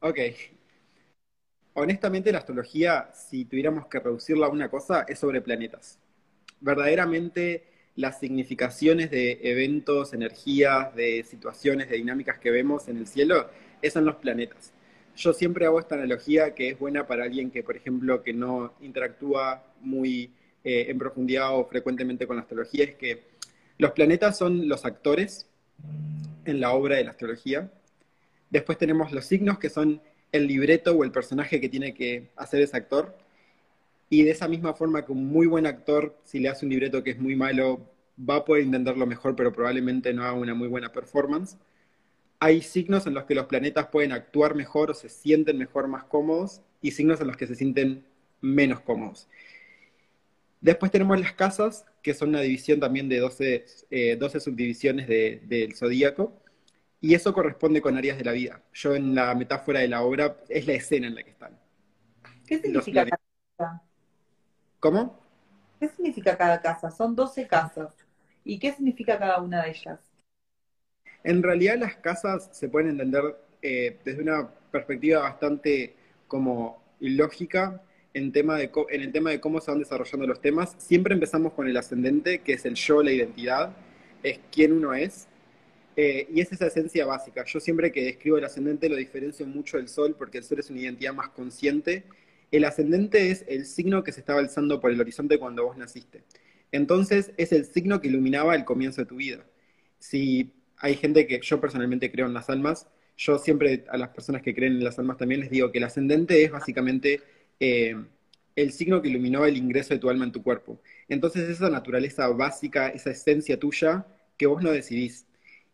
Ok. 0.00 0.18
Honestamente, 1.74 2.32
la 2.32 2.38
astrología, 2.38 3.10
si 3.14 3.46
tuviéramos 3.46 3.86
que 3.86 3.98
reducirla 3.98 4.46
a 4.46 4.50
una 4.50 4.68
cosa, 4.68 5.06
es 5.08 5.18
sobre 5.18 5.40
planetas. 5.40 5.98
Verdaderamente, 6.60 7.64
las 7.96 8.20
significaciones 8.20 9.10
de 9.10 9.40
eventos, 9.42 10.12
energías, 10.12 10.94
de 10.94 11.24
situaciones, 11.24 11.88
de 11.88 11.96
dinámicas 11.96 12.38
que 12.38 12.50
vemos 12.50 12.88
en 12.88 12.98
el 12.98 13.06
cielo, 13.06 13.48
esos 13.80 13.94
son 13.94 14.04
los 14.04 14.16
planetas. 14.16 14.72
Yo 15.16 15.32
siempre 15.32 15.66
hago 15.66 15.80
esta 15.80 15.94
analogía 15.94 16.54
que 16.54 16.70
es 16.70 16.78
buena 16.78 17.06
para 17.06 17.24
alguien 17.24 17.50
que, 17.50 17.62
por 17.62 17.76
ejemplo, 17.76 18.22
que 18.22 18.32
no 18.32 18.74
interactúa 18.80 19.64
muy 19.80 20.30
eh, 20.64 20.86
en 20.88 20.98
profundidad 20.98 21.56
o 21.56 21.66
frecuentemente 21.66 22.26
con 22.26 22.36
la 22.36 22.42
astrología, 22.42 22.84
es 22.84 22.94
que 22.94 23.22
los 23.78 23.92
planetas 23.92 24.38
son 24.38 24.68
los 24.68 24.84
actores 24.84 25.46
en 26.44 26.60
la 26.60 26.72
obra 26.72 26.96
de 26.96 27.04
la 27.04 27.10
astrología. 27.10 27.70
Después 28.50 28.78
tenemos 28.78 29.12
los 29.12 29.24
signos, 29.24 29.58
que 29.58 29.70
son 29.70 30.00
el 30.32 30.46
libreto 30.46 30.92
o 30.92 31.04
el 31.04 31.12
personaje 31.12 31.60
que 31.60 31.68
tiene 31.68 31.94
que 31.94 32.30
hacer 32.36 32.62
ese 32.62 32.76
actor. 32.76 33.16
Y 34.08 34.24
de 34.24 34.30
esa 34.30 34.48
misma 34.48 34.74
forma 34.74 35.04
que 35.04 35.12
un 35.12 35.26
muy 35.26 35.46
buen 35.46 35.66
actor, 35.66 36.18
si 36.24 36.40
le 36.40 36.48
hace 36.48 36.66
un 36.66 36.70
libreto 36.70 37.02
que 37.02 37.10
es 37.10 37.18
muy 37.18 37.36
malo, 37.36 37.80
va 38.18 38.36
a 38.36 38.44
poder 38.44 38.64
intentarlo 38.64 39.06
mejor, 39.06 39.36
pero 39.36 39.52
probablemente 39.52 40.12
no 40.12 40.24
haga 40.24 40.34
una 40.34 40.54
muy 40.54 40.68
buena 40.68 40.92
performance. 40.92 41.56
Hay 42.40 42.60
signos 42.62 43.06
en 43.06 43.14
los 43.14 43.24
que 43.24 43.34
los 43.34 43.46
planetas 43.46 43.86
pueden 43.86 44.12
actuar 44.12 44.54
mejor 44.54 44.90
o 44.90 44.94
se 44.94 45.08
sienten 45.08 45.58
mejor, 45.58 45.88
más 45.88 46.04
cómodos, 46.04 46.60
y 46.80 46.90
signos 46.90 47.20
en 47.20 47.28
los 47.28 47.36
que 47.36 47.46
se 47.46 47.54
sienten 47.54 48.04
menos 48.40 48.80
cómodos. 48.80 49.28
Después 50.60 50.92
tenemos 50.92 51.18
las 51.20 51.32
casas, 51.32 51.86
que 52.02 52.14
son 52.14 52.30
una 52.30 52.40
división 52.40 52.80
también 52.80 53.08
de 53.08 53.18
12, 53.18 53.64
eh, 53.90 54.18
subdivisiones 54.40 55.08
del 55.08 55.74
zodíaco, 55.74 56.41
y 57.02 57.14
eso 57.14 57.34
corresponde 57.34 57.82
con 57.82 57.96
áreas 57.96 58.16
de 58.16 58.24
la 58.24 58.32
vida. 58.32 58.62
Yo 58.72 58.94
en 58.94 59.14
la 59.14 59.34
metáfora 59.34 59.80
de 59.80 59.88
la 59.88 60.02
obra 60.02 60.36
es 60.48 60.66
la 60.68 60.74
escena 60.74 61.08
en 61.08 61.16
la 61.16 61.24
que 61.24 61.30
están. 61.30 61.58
¿Qué 62.46 62.60
significa 62.60 63.04
cada 63.04 63.20
casa? 63.58 63.82
¿Cómo? 64.78 65.20
¿Qué 65.80 65.88
significa 65.88 66.38
cada 66.38 66.60
casa? 66.60 66.92
Son 66.92 67.16
12 67.16 67.48
casas. 67.48 67.92
¿Y 68.44 68.60
qué 68.60 68.72
significa 68.72 69.18
cada 69.18 69.42
una 69.42 69.64
de 69.64 69.70
ellas? 69.70 69.98
En 71.24 71.42
realidad 71.42 71.76
las 71.76 71.96
casas 71.96 72.48
se 72.52 72.68
pueden 72.68 72.90
entender 72.90 73.36
eh, 73.62 73.98
desde 74.04 74.22
una 74.22 74.48
perspectiva 74.70 75.22
bastante 75.22 75.96
como 76.28 76.80
lógica 77.00 77.82
en, 78.14 78.30
tema 78.30 78.56
de, 78.56 78.70
en 78.90 79.02
el 79.02 79.10
tema 79.10 79.30
de 79.30 79.40
cómo 79.40 79.60
se 79.60 79.72
van 79.72 79.80
desarrollando 79.80 80.26
los 80.26 80.40
temas, 80.40 80.76
siempre 80.78 81.14
empezamos 81.14 81.52
con 81.52 81.66
el 81.66 81.76
ascendente, 81.76 82.40
que 82.40 82.52
es 82.52 82.64
el 82.64 82.74
yo, 82.74 83.02
la 83.02 83.10
identidad, 83.10 83.72
es 84.22 84.38
quién 84.52 84.72
uno 84.72 84.94
es, 84.94 85.28
eh, 85.96 86.26
y 86.32 86.40
es 86.40 86.52
esa 86.52 86.66
esencia 86.66 87.06
básica. 87.06 87.44
Yo 87.44 87.60
siempre 87.60 87.92
que 87.92 88.04
describo 88.04 88.38
el 88.38 88.44
ascendente 88.44 88.88
lo 88.88 88.96
diferencio 88.96 89.46
mucho 89.46 89.76
del 89.76 89.88
sol, 89.88 90.14
porque 90.18 90.38
el 90.38 90.44
sol 90.44 90.58
es 90.58 90.70
una 90.70 90.80
identidad 90.80 91.14
más 91.14 91.28
consciente. 91.30 92.04
El 92.50 92.64
ascendente 92.64 93.30
es 93.30 93.44
el 93.48 93.66
signo 93.66 94.02
que 94.04 94.12
se 94.12 94.20
estaba 94.20 94.40
alzando 94.40 94.80
por 94.80 94.90
el 94.90 95.00
horizonte 95.00 95.38
cuando 95.38 95.64
vos 95.64 95.76
naciste. 95.76 96.22
Entonces 96.72 97.32
es 97.36 97.52
el 97.52 97.66
signo 97.66 98.00
que 98.00 98.08
iluminaba 98.08 98.54
el 98.54 98.64
comienzo 98.64 99.02
de 99.02 99.06
tu 99.06 99.16
vida. 99.16 99.44
Si 99.98 100.52
hay 100.78 100.96
gente 100.96 101.26
que 101.26 101.40
yo 101.42 101.60
personalmente 101.60 102.10
creo 102.10 102.26
en 102.26 102.34
las 102.34 102.50
almas, 102.50 102.88
yo 103.16 103.38
siempre 103.38 103.84
a 103.88 103.98
las 103.98 104.08
personas 104.10 104.42
que 104.42 104.54
creen 104.54 104.74
en 104.74 104.84
las 104.84 104.98
almas 104.98 105.18
también 105.18 105.40
les 105.40 105.50
digo 105.50 105.70
que 105.70 105.78
el 105.78 105.84
ascendente 105.84 106.42
es 106.42 106.50
básicamente 106.50 107.20
eh, 107.60 107.96
el 108.56 108.72
signo 108.72 109.00
que 109.02 109.08
iluminó 109.08 109.44
el 109.46 109.56
ingreso 109.56 109.94
de 109.94 110.00
tu 110.00 110.10
alma 110.10 110.24
en 110.24 110.32
tu 110.32 110.42
cuerpo. 110.42 110.80
Entonces 111.08 111.48
esa 111.48 111.70
naturaleza 111.70 112.28
básica, 112.28 112.88
esa 112.88 113.10
esencia 113.10 113.58
tuya 113.58 114.06
que 114.36 114.46
vos 114.46 114.62
no 114.62 114.70
decidís. 114.70 115.26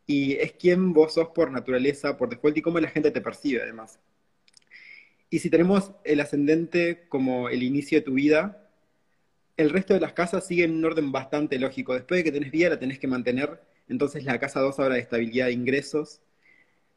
Y 0.09 0.33
es 0.37 0.53
quien 0.53 0.95
vos 0.95 1.15
sos 1.15 1.29
por 1.29 1.53
naturaleza, 1.53 2.17
por 2.17 2.31
default 2.31 2.57
y 2.57 2.63
cómo 2.63 2.81
la 2.81 2.89
gente 2.89 3.11
te 3.11 3.21
percibe 3.21 3.63
además. 3.63 4.01
Y 5.29 5.41
si 5.41 5.51
tenemos 5.51 5.93
el 6.05 6.21
ascendente 6.21 7.05
como 7.11 7.51
el 7.51 7.63
inicio 7.63 7.99
de 7.99 8.05
tu 8.07 8.15
vida, 8.15 8.71
el 9.59 9.69
resto 9.69 9.93
de 9.93 10.01
las 10.01 10.15
casas 10.15 10.47
siguen 10.47 10.77
un 10.77 10.85
orden 10.87 11.13
bastante 11.13 11.59
lógico. 11.59 11.93
Después 11.93 12.19
de 12.19 12.25
que 12.25 12.33
tenés 12.33 12.51
vida, 12.51 12.71
la 12.71 12.79
tenés 12.79 12.99
que 12.99 13.07
mantener. 13.07 13.61
Entonces 13.87 14.25
la 14.25 14.41
casa 14.41 14.61
2 14.61 14.79
habla 14.79 14.95
de 14.95 15.03
estabilidad 15.03 15.47
de 15.47 15.53
ingresos. 15.53 16.23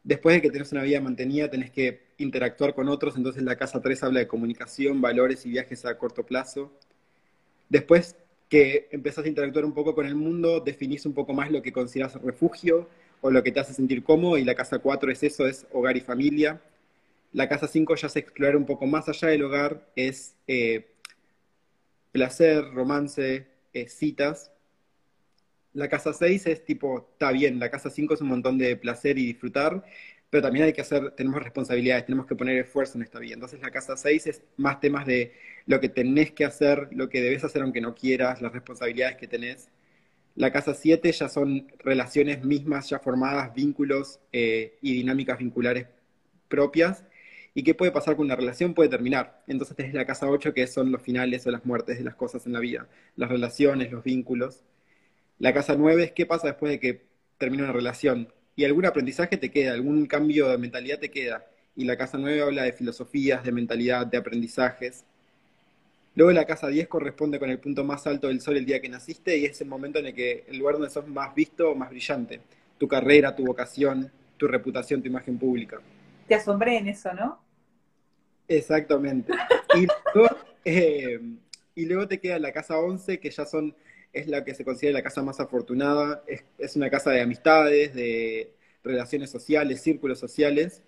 Después 0.06 0.36
de 0.36 0.42
que 0.42 0.50
tenés 0.50 0.72
una 0.72 0.84
vida 0.84 1.02
mantenida, 1.02 1.50
tenés 1.50 1.70
que 1.70 2.14
interactuar 2.18 2.74
con 2.74 2.88
otros, 2.88 3.18
entonces 3.18 3.44
la 3.44 3.58
casa 3.58 3.82
3 3.82 4.04
habla 4.04 4.22
de 4.22 4.28
comunicación, 4.28 5.02
valores 5.02 5.46
y 5.46 5.50
viajes 5.50 5.86
a 5.86 5.98
corto 5.98 6.26
plazo. 6.26 6.72
Después 7.68 8.16
que 8.52 8.90
empezás 8.92 9.24
a 9.24 9.30
interactuar 9.30 9.64
un 9.64 9.74
poco 9.74 9.96
con 9.96 10.06
el 10.06 10.14
mundo, 10.14 10.60
definís 10.60 11.06
un 11.06 11.14
poco 11.14 11.34
más 11.34 11.50
lo 11.50 11.62
que 11.62 11.72
consideras 11.72 12.22
refugio 12.22 12.90
o 13.22 13.32
lo 13.32 13.42
que 13.44 13.52
te 13.54 13.62
hace 13.62 13.74
sentir 13.74 14.04
cómodo, 14.04 14.38
y 14.38 14.44
la 14.44 14.56
casa 14.56 14.80
4 14.80 15.10
es 15.10 15.24
eso, 15.24 15.48
es 15.48 15.66
hogar 15.72 15.96
y 15.96 16.02
familia. 16.02 16.62
La 17.32 17.48
casa 17.48 17.66
5 17.66 17.96
ya 17.96 18.08
es 18.08 18.16
explorar 18.18 18.58
un 18.58 18.66
poco 18.66 18.86
más 18.88 19.08
allá 19.08 19.30
del 19.30 19.44
hogar, 19.44 19.88
es 19.96 20.36
eh, 20.48 20.86
placer, 22.12 22.66
romance, 22.74 23.48
eh, 23.72 23.88
citas. 23.88 24.52
La 25.74 25.88
casa 25.88 26.12
6 26.12 26.46
es 26.48 26.66
tipo, 26.66 27.08
está 27.14 27.32
bien, 27.32 27.58
la 27.58 27.72
casa 27.72 27.90
5 27.90 28.16
es 28.16 28.22
un 28.22 28.28
montón 28.28 28.58
de 28.58 28.76
placer 28.76 29.18
y 29.18 29.28
disfrutar, 29.28 29.86
pero 30.32 30.44
también 30.44 30.66
hay 30.66 30.74
que 30.74 30.82
hacer, 30.82 31.12
tenemos 31.12 31.44
responsabilidades, 31.44 32.06
tenemos 32.06 32.26
que 32.26 32.36
poner 32.36 32.58
esfuerzo 32.58 32.98
en 32.98 33.04
esta 33.04 33.20
vida. 33.20 33.34
Entonces 33.36 33.62
la 33.62 33.70
casa 33.70 33.98
6 33.98 34.28
es 34.28 34.44
más 34.58 34.80
temas 34.80 35.06
de 35.06 35.34
lo 35.68 35.80
que 35.82 35.90
tenés 35.90 36.32
que 36.32 36.46
hacer, 36.46 36.88
lo 36.92 37.10
que 37.10 37.22
debes 37.22 37.44
hacer 37.44 37.62
aunque 37.62 37.82
no 37.82 37.96
quieras, 37.96 38.42
las 38.42 38.54
responsabilidades 38.54 39.18
que 39.18 39.28
tenés. 39.28 39.70
La 40.36 40.52
casa 40.54 40.74
7 40.74 41.12
ya 41.12 41.30
son 41.30 41.68
relaciones 41.80 42.46
mismas, 42.46 42.90
ya 42.90 43.00
formadas, 43.00 43.54
vínculos 43.54 44.22
eh, 44.32 44.78
y 44.82 44.94
dinámicas 44.94 45.38
vinculares 45.38 45.88
propias. 46.48 47.04
¿Y 47.54 47.64
qué 47.64 47.76
puede 47.76 47.92
pasar 47.92 48.16
con 48.16 48.26
una 48.26 48.38
relación? 48.38 48.74
Puede 48.74 48.90
terminar. 48.90 49.44
Entonces 49.48 49.76
tenés 49.76 49.94
la 49.94 50.06
casa 50.06 50.30
8 50.30 50.54
que 50.54 50.66
son 50.68 50.92
los 50.94 51.02
finales 51.02 51.46
o 51.46 51.52
las 51.52 51.66
muertes 51.66 51.98
de 51.98 52.06
las 52.06 52.16
cosas 52.16 52.46
en 52.48 52.54
la 52.54 52.62
vida, 52.62 52.88
las 53.18 53.30
relaciones, 53.30 53.92
los 53.92 54.04
vínculos. 54.04 54.64
La 55.40 55.54
casa 55.54 55.76
9 55.76 56.04
es 56.06 56.12
qué 56.14 56.26
pasa 56.26 56.48
después 56.48 56.72
de 56.72 56.80
que 56.80 57.06
termina 57.38 57.64
una 57.64 57.74
relación. 57.74 58.34
Y 58.56 58.66
algún 58.66 58.86
aprendizaje 58.86 59.38
te 59.38 59.50
queda, 59.50 59.74
algún 59.74 60.06
cambio 60.06 60.50
de 60.50 60.58
mentalidad 60.58 61.00
te 61.00 61.10
queda. 61.10 61.46
Y 61.76 61.86
la 61.86 61.98
casa 61.98 62.18
9 62.18 62.42
habla 62.42 62.64
de 62.64 62.74
filosofías, 62.74 63.44
de 63.44 63.52
mentalidad, 63.52 64.06
de 64.06 64.18
aprendizajes. 64.18 65.06
Luego 66.16 66.32
la 66.34 66.46
casa 66.46 66.68
10 66.68 66.88
corresponde 66.88 67.40
con 67.40 67.50
el 67.50 67.60
punto 67.60 67.86
más 67.86 68.06
alto 68.06 68.28
del 68.28 68.42
sol 68.42 68.58
el 68.58 68.66
día 68.66 68.82
que 68.82 68.90
naciste 68.90 69.38
y 69.38 69.46
es 69.46 69.62
el 69.62 69.70
momento 69.70 70.00
en 70.00 70.08
el 70.08 70.14
que 70.14 70.44
el 70.48 70.58
lugar 70.58 70.76
donde 70.76 70.90
sos 70.90 71.08
más 71.08 71.34
visto 71.34 71.72
o 71.72 71.76
más 71.76 71.90
brillante. 71.90 72.42
Tu 72.78 72.88
carrera, 72.88 73.36
tu 73.36 73.46
vocación, 73.46 74.12
tu 74.36 74.48
reputación, 74.48 75.02
tu 75.02 75.08
imagen 75.08 75.38
pública. 75.38 75.80
Te 76.28 76.36
asombré 76.36 76.78
en 76.78 76.90
eso, 76.90 77.14
¿no? 77.14 77.40
Exactamente. 78.48 79.34
y, 79.76 79.88
luego, 80.14 80.36
eh, 80.66 81.20
y 81.76 81.86
luego 81.86 82.08
te 82.08 82.20
queda 82.20 82.40
la 82.40 82.52
casa 82.52 82.78
11, 82.78 83.20
que 83.20 83.32
ya 83.32 83.46
son 83.46 83.74
es 84.14 84.28
la 84.28 84.44
que 84.44 84.54
se 84.54 84.66
considera 84.66 84.98
la 85.00 85.04
casa 85.04 85.24
más 85.24 85.40
afortunada, 85.40 86.24
es, 86.58 86.76
una 86.76 86.90
casa 86.90 87.12
de 87.12 87.22
amistades, 87.22 87.94
de 87.94 88.52
relaciones 88.84 89.30
sociales, 89.30 89.82
círculos 89.82 90.20
sociales. 90.20 90.82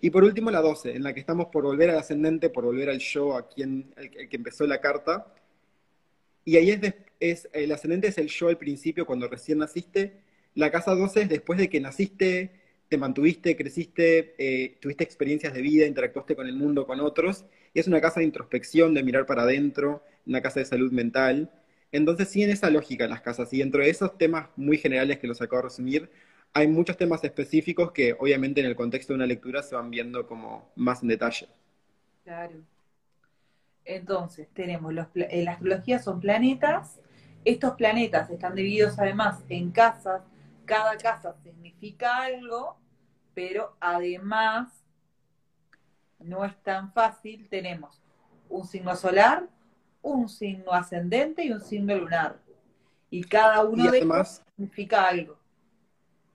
Y 0.00 0.10
por 0.10 0.24
último 0.24 0.50
la 0.50 0.60
12, 0.60 0.94
en 0.96 1.02
la 1.02 1.14
que 1.14 1.20
estamos 1.20 1.46
por 1.46 1.64
volver 1.64 1.90
al 1.90 1.98
ascendente, 1.98 2.50
por 2.50 2.64
volver 2.64 2.88
al 2.90 2.98
yo, 2.98 3.36
a 3.36 3.48
quien, 3.48 3.92
el, 3.96 4.10
que 4.28 4.36
empezó 4.36 4.66
la 4.66 4.80
carta. 4.80 5.32
Y 6.44 6.56
ahí 6.56 6.70
es, 6.70 6.94
es, 7.20 7.48
el 7.52 7.72
ascendente 7.72 8.08
es 8.08 8.18
el 8.18 8.28
yo 8.28 8.48
al 8.48 8.58
principio, 8.58 9.06
cuando 9.06 9.28
recién 9.28 9.58
naciste. 9.58 10.20
La 10.54 10.70
casa 10.70 10.94
12 10.94 11.22
es 11.22 11.28
después 11.28 11.58
de 11.58 11.68
que 11.68 11.80
naciste, 11.80 12.50
te 12.88 12.98
mantuviste, 12.98 13.56
creciste, 13.56 14.34
eh, 14.38 14.76
tuviste 14.80 15.04
experiencias 15.04 15.54
de 15.54 15.62
vida, 15.62 15.86
interactuaste 15.86 16.36
con 16.36 16.46
el 16.46 16.56
mundo, 16.56 16.86
con 16.86 17.00
otros. 17.00 17.44
Y 17.74 17.80
es 17.80 17.86
una 17.86 18.00
casa 18.00 18.20
de 18.20 18.26
introspección, 18.26 18.92
de 18.94 19.02
mirar 19.02 19.24
para 19.24 19.42
adentro, 19.42 20.02
una 20.26 20.42
casa 20.42 20.60
de 20.60 20.66
salud 20.66 20.92
mental 20.92 21.50
Entonces 21.92 22.30
siguen 22.30 22.50
esa 22.50 22.70
lógica 22.70 23.04
en 23.04 23.10
las 23.10 23.20
casas 23.20 23.52
y 23.52 23.58
dentro 23.58 23.82
de 23.82 23.90
esos 23.90 24.16
temas 24.16 24.48
muy 24.56 24.78
generales 24.78 25.18
que 25.18 25.26
los 25.26 25.42
acabo 25.42 25.58
de 25.62 25.68
resumir, 25.68 26.10
hay 26.54 26.66
muchos 26.66 26.96
temas 26.96 27.22
específicos 27.24 27.92
que 27.92 28.14
obviamente 28.18 28.60
en 28.60 28.66
el 28.66 28.76
contexto 28.76 29.12
de 29.12 29.18
una 29.18 29.26
lectura 29.26 29.62
se 29.62 29.74
van 29.74 29.90
viendo 29.90 30.26
como 30.26 30.70
más 30.74 31.02
en 31.02 31.08
detalle. 31.08 31.48
Claro. 32.24 32.62
Entonces, 33.84 34.48
tenemos 34.54 34.92
los, 34.92 35.06
en 35.14 35.44
la 35.44 35.52
astrología 35.52 35.98
son 35.98 36.20
planetas, 36.20 37.00
estos 37.44 37.74
planetas 37.74 38.30
están 38.30 38.54
divididos 38.54 38.98
además 38.98 39.42
en 39.48 39.70
casas, 39.70 40.22
cada 40.64 40.96
casa 40.96 41.34
significa 41.42 42.18
algo, 42.18 42.76
pero 43.34 43.76
además 43.80 44.68
no 46.20 46.44
es 46.44 46.56
tan 46.62 46.92
fácil, 46.92 47.48
tenemos 47.48 48.00
un 48.48 48.66
signo 48.66 48.94
solar, 48.94 49.48
un 50.02 50.28
signo 50.28 50.72
ascendente 50.72 51.44
y 51.44 51.52
un 51.52 51.60
signo 51.60 51.96
lunar. 51.96 52.36
Y 53.10 53.22
cada 53.24 53.64
uno 53.64 53.90
de 53.90 53.98
ellos 53.98 54.42
significa 54.56 55.08
algo. 55.08 55.36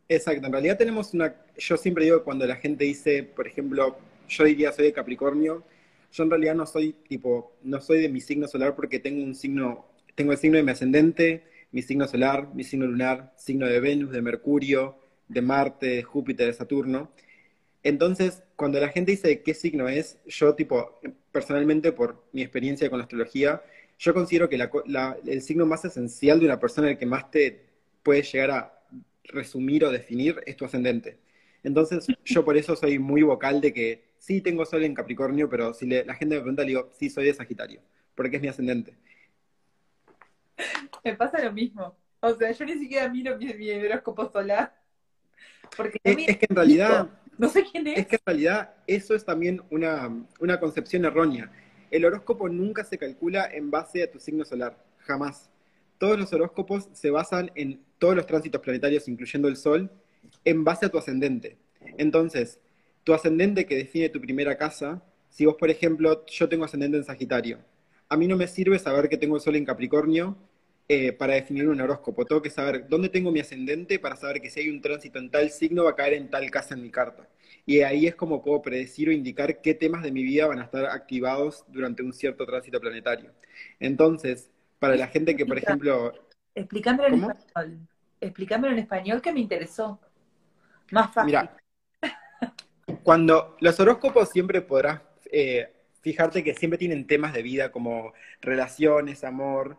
Exacto, 0.10 0.46
en 0.46 0.54
realidad 0.54 0.78
tenemos 0.78 1.14
una, 1.14 1.36
yo 1.58 1.76
siempre 1.76 2.06
digo 2.06 2.24
cuando 2.24 2.46
la 2.46 2.56
gente 2.56 2.86
dice, 2.86 3.24
por 3.24 3.46
ejemplo, 3.46 3.98
yo 4.30 4.44
diría 4.46 4.72
soy 4.72 4.86
de 4.86 4.94
Capricornio, 4.94 5.64
yo 6.14 6.24
en 6.24 6.30
realidad 6.30 6.56
no 6.56 6.66
soy 6.66 6.94
tipo, 6.94 7.52
no 7.64 7.82
soy 7.82 8.02
de 8.02 8.10
mi 8.10 8.22
signo 8.22 8.48
solar 8.48 8.76
porque 8.76 9.00
tengo 9.00 9.22
un 9.22 9.36
signo, 9.36 9.86
tengo 10.16 10.32
el 10.32 10.38
signo 10.38 10.58
de 10.58 10.64
mi 10.64 10.72
ascendente, 10.72 11.44
mi 11.72 11.82
signo 11.82 12.08
solar, 12.08 12.48
mi 12.54 12.64
signo 12.64 12.86
lunar, 12.86 13.34
signo 13.36 13.68
de 13.68 13.80
Venus, 13.82 14.12
de 14.12 14.22
Mercurio, 14.22 14.98
de 15.28 15.42
Marte, 15.42 15.88
de 15.88 16.04
Júpiter, 16.04 16.48
de 16.48 16.54
Saturno. 16.54 17.12
Entonces, 17.84 18.44
cuando 18.56 18.80
la 18.80 18.90
gente 18.90 19.12
dice 19.12 19.42
qué 19.42 19.54
signo 19.54 19.90
es, 19.90 20.18
yo 20.26 20.56
tipo, 20.56 21.00
personalmente 21.38 21.92
por 21.92 22.26
mi 22.32 22.42
experiencia 22.42 22.90
con 22.90 22.98
la 22.98 23.04
astrología, 23.04 23.62
yo 24.00 24.12
considero 24.12 24.50
que 24.50 24.60
el 25.28 25.42
signo 25.44 25.68
más 25.68 25.86
esencial 25.86 26.40
de 26.40 26.48
una 26.48 26.60
persona, 26.60 26.90
el 26.90 26.98
que 26.98 27.06
más 27.06 27.30
te 27.30 27.64
puede 28.02 28.24
llegar 28.24 28.50
a 28.50 28.80
resumir 29.26 29.86
o 29.86 29.92
definir 29.92 30.42
es 30.48 30.58
tu 30.58 30.66
ascendente. 30.66 31.20
Entonces, 31.62 32.08
yo 32.26 32.44
por 32.44 32.58
eso 32.58 32.76
soy 32.76 32.98
muy 32.98 33.22
vocal 33.22 33.62
de 33.62 33.72
que 33.72 34.04
sí 34.18 34.42
tengo 34.42 34.66
sol 34.66 34.84
en 34.84 34.96
Capricornio, 34.96 35.48
pero 35.48 35.76
si 35.76 35.86
la 35.86 36.16
gente 36.16 36.34
me 36.34 36.42
pregunta, 36.42 36.64
le 36.64 36.70
digo, 36.70 36.90
sí, 36.98 37.12
soy 37.12 37.26
de 37.26 37.36
Sagitario, 37.36 37.82
porque 38.16 38.38
es 38.38 38.42
mi 38.42 38.48
ascendente. 38.48 38.96
Me 41.04 41.14
pasa 41.16 41.40
lo 41.44 41.52
mismo. 41.52 41.96
O 42.20 42.34
sea, 42.34 42.52
yo 42.52 42.66
ni 42.66 42.80
siquiera 42.80 43.08
miro 43.10 43.38
mi, 43.38 43.54
mi 43.54 43.70
horóscopo 43.74 44.28
solar. 44.32 44.76
Porque 45.76 46.00
es, 46.04 46.38
que 46.38 46.48
en 46.50 46.56
realidad... 46.56 47.10
No 47.40 47.50
sé 47.50 47.64
quién 47.72 47.88
es. 47.88 48.00
Es 48.00 48.08
que 48.08 48.16
en 48.16 48.22
realidad 48.26 48.74
eso 48.88 49.14
es 49.14 49.24
también 49.24 49.62
una, 49.70 50.12
una 50.40 50.60
concepción 50.60 51.06
errónea. 51.06 51.52
El 51.92 52.06
horóscopo 52.06 52.50
nunca 52.50 52.84
se 52.84 52.98
calcula 52.98 53.50
en 53.52 53.70
base 53.70 54.04
a 54.04 54.12
tu 54.12 54.20
signo 54.20 54.44
solar, 54.44 54.78
jamás. 55.00 55.50
Todos 55.98 56.20
los 56.20 56.34
horóscopos 56.34 56.90
se 56.94 57.12
basan 57.12 57.52
en 57.56 57.80
todos 57.98 58.16
los 58.16 58.26
tránsitos 58.26 58.62
planetarios, 58.62 59.08
incluyendo 59.08 59.48
el 59.48 59.56
Sol, 59.56 59.90
en 60.44 60.64
base 60.64 60.86
a 60.86 60.90
tu 60.90 60.98
ascendente. 60.98 61.58
Entonces, 61.98 62.60
tu 63.04 63.14
ascendente 63.14 63.66
que 63.66 63.76
define 63.76 64.10
tu 64.10 64.20
primera 64.20 64.58
casa, 64.58 65.02
si 65.30 65.46
vos, 65.46 65.56
por 65.56 65.70
ejemplo, 65.70 66.26
yo 66.26 66.50
tengo 66.50 66.66
ascendente 66.66 66.98
en 66.98 67.04
Sagitario, 67.04 67.60
a 68.10 68.18
mí 68.18 68.28
no 68.28 68.38
me 68.38 68.48
sirve 68.48 68.80
saber 68.80 69.10
que 69.10 69.18
tengo 69.18 69.36
el 69.36 69.42
Sol 69.42 69.56
en 69.56 69.66
Capricornio 69.66 70.38
eh, 70.90 71.12
para 71.12 71.34
definir 71.34 71.68
un 71.68 71.82
horóscopo. 71.82 72.26
Tengo 72.26 72.42
que 72.42 72.50
saber 72.50 72.88
dónde 72.88 73.10
tengo 73.10 73.32
mi 73.32 73.40
ascendente 73.40 74.00
para 74.00 74.16
saber 74.16 74.42
que 74.42 74.50
si 74.50 74.62
hay 74.62 74.70
un 74.70 74.82
tránsito 74.82 75.20
en 75.20 75.30
tal 75.30 75.50
signo 75.50 75.84
va 75.84 75.92
a 75.92 75.96
caer 75.96 76.14
en 76.14 76.30
tal 76.30 76.50
casa 76.50 76.76
en 76.76 76.84
mi 76.84 76.92
carta. 76.92 77.28
Y 77.66 77.82
ahí 77.82 78.08
es 78.08 78.16
como 78.16 78.42
puedo 78.42 78.62
predecir 78.62 79.10
o 79.10 79.12
indicar 79.12 79.62
qué 79.62 79.74
temas 79.74 80.02
de 80.02 80.12
mi 80.12 80.24
vida 80.24 80.48
van 80.48 80.60
a 80.60 80.64
estar 80.64 80.86
activados 80.86 81.66
durante 81.68 82.04
un 82.04 82.14
cierto 82.14 82.46
tránsito 82.46 82.80
planetario. 82.80 83.32
Entonces, 83.80 84.50
para 84.80 84.96
la 84.96 85.08
gente 85.08 85.36
que, 85.36 85.46
por 85.46 85.58
ejemplo, 85.58 86.14
Explicándolo 86.56 87.10
en 87.10 87.24
español. 87.24 87.88
Explicándolo 88.20 88.74
en 88.74 88.80
español 88.80 89.22
que 89.22 89.34
me 89.34 89.42
interesó. 89.42 90.00
Más 90.92 91.14
fácil. 91.14 91.26
Mira, 91.26 91.58
cuando 93.04 93.58
los 93.60 93.80
horóscopos 93.80 94.30
siempre 94.30 94.62
podrás 94.62 95.02
eh, 95.32 95.74
fijarte 96.02 96.44
que 96.44 96.56
siempre 96.56 96.78
tienen 96.78 97.06
temas 97.06 97.34
de 97.34 97.44
vida 97.44 97.72
como 97.72 98.14
relaciones, 98.42 99.24
amor. 99.24 99.78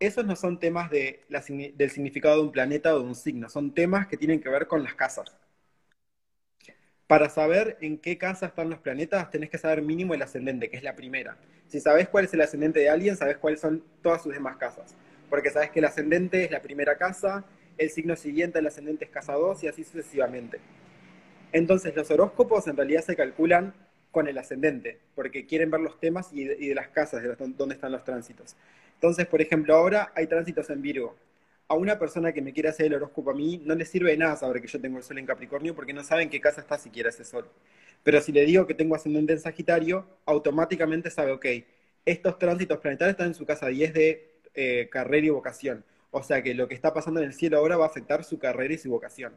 Esos 0.00 0.24
no 0.24 0.36
son 0.36 0.58
temas 0.58 0.90
de 0.90 1.20
del 1.28 1.90
significado 1.90 2.36
de 2.36 2.42
un 2.42 2.52
planeta 2.52 2.94
o 2.94 3.00
de 3.00 3.04
un 3.06 3.14
signo, 3.14 3.48
son 3.48 3.72
temas 3.72 4.06
que 4.06 4.16
tienen 4.16 4.40
que 4.40 4.48
ver 4.48 4.66
con 4.66 4.82
las 4.82 4.94
casas. 4.94 5.36
Para 7.06 7.28
saber 7.28 7.76
en 7.80 7.98
qué 7.98 8.18
casa 8.18 8.46
están 8.46 8.70
los 8.70 8.78
planetas, 8.80 9.30
tenés 9.30 9.50
que 9.50 9.58
saber 9.58 9.82
mínimo 9.82 10.14
el 10.14 10.22
ascendente, 10.22 10.70
que 10.70 10.76
es 10.76 10.82
la 10.82 10.96
primera. 10.96 11.36
Si 11.68 11.80
sabes 11.80 12.08
cuál 12.08 12.24
es 12.24 12.34
el 12.34 12.40
ascendente 12.40 12.80
de 12.80 12.88
alguien, 12.88 13.16
sabes 13.16 13.36
cuáles 13.36 13.60
son 13.60 13.84
todas 14.02 14.22
sus 14.22 14.32
demás 14.32 14.56
casas 14.56 14.96
porque 15.34 15.50
sabes 15.50 15.70
que 15.70 15.80
el 15.80 15.84
ascendente 15.84 16.44
es 16.44 16.50
la 16.52 16.62
primera 16.62 16.96
casa, 16.96 17.44
el 17.76 17.90
signo 17.90 18.14
siguiente 18.14 18.60
el 18.60 18.66
ascendente 18.68 19.04
es 19.04 19.10
casa 19.10 19.32
2 19.32 19.64
y 19.64 19.66
así 19.66 19.82
sucesivamente. 19.82 20.60
Entonces 21.52 21.94
los 21.96 22.08
horóscopos 22.10 22.68
en 22.68 22.76
realidad 22.76 23.02
se 23.02 23.16
calculan 23.16 23.74
con 24.12 24.28
el 24.28 24.38
ascendente, 24.38 25.00
porque 25.16 25.44
quieren 25.44 25.72
ver 25.72 25.80
los 25.80 25.98
temas 25.98 26.32
y 26.32 26.44
de, 26.44 26.74
las 26.74 26.86
casas, 26.86 27.22
de 27.24 27.34
dónde 27.34 27.74
están 27.74 27.90
los 27.90 28.04
tránsitos. 28.04 28.54
Entonces, 28.94 29.26
por 29.26 29.40
ejemplo, 29.40 29.74
ahora 29.74 30.12
hay 30.14 30.26
tránsitos 30.26 30.70
en 30.70 30.82
Virgo. 30.82 31.16
A 31.68 31.74
una 31.74 31.98
persona 31.98 32.32
que 32.32 32.42
me 32.42 32.52
quiere 32.52 32.68
hacer 32.68 32.86
el 32.86 32.94
horóscopo 32.94 33.30
a 33.30 33.34
mí 33.34 33.62
no 33.64 33.74
le 33.74 33.84
sirve 33.84 34.10
de 34.10 34.18
nada 34.18 34.36
saber 34.36 34.60
que 34.60 34.68
yo 34.68 34.80
tengo 34.80 34.98
el 34.98 35.04
sol 35.04 35.18
en 35.18 35.26
Capricornio 35.26 35.74
porque 35.74 35.92
no 35.92 36.04
saben 36.04 36.28
qué 36.28 36.40
casa 36.40 36.60
está 36.60 36.78
siquiera 36.78 37.08
ese 37.08 37.24
sol. 37.24 37.48
Pero 38.02 38.20
si 38.20 38.32
le 38.32 38.44
digo 38.44 38.66
que 38.66 38.74
tengo 38.74 38.94
ascendente 38.94 39.32
en 39.32 39.40
Sagitario, 39.40 40.06
automáticamente 40.26 41.10
sabe, 41.10 41.32
ok, 41.32 41.46
estos 42.04 42.38
tránsitos 42.38 42.78
planetarios 42.78 43.14
están 43.14 43.28
en 43.28 43.34
su 43.34 43.46
casa 43.46 43.68
10 43.68 43.94
de 43.94 44.30
eh, 44.54 44.88
carrera 44.90 45.26
y 45.26 45.30
vocación. 45.30 45.84
O 46.10 46.22
sea 46.22 46.42
que 46.42 46.54
lo 46.54 46.68
que 46.68 46.74
está 46.74 46.92
pasando 46.92 47.20
en 47.20 47.26
el 47.26 47.32
cielo 47.32 47.58
ahora 47.58 47.76
va 47.76 47.86
a 47.86 47.88
afectar 47.88 48.24
su 48.24 48.38
carrera 48.38 48.74
y 48.74 48.78
su 48.78 48.90
vocación. 48.90 49.34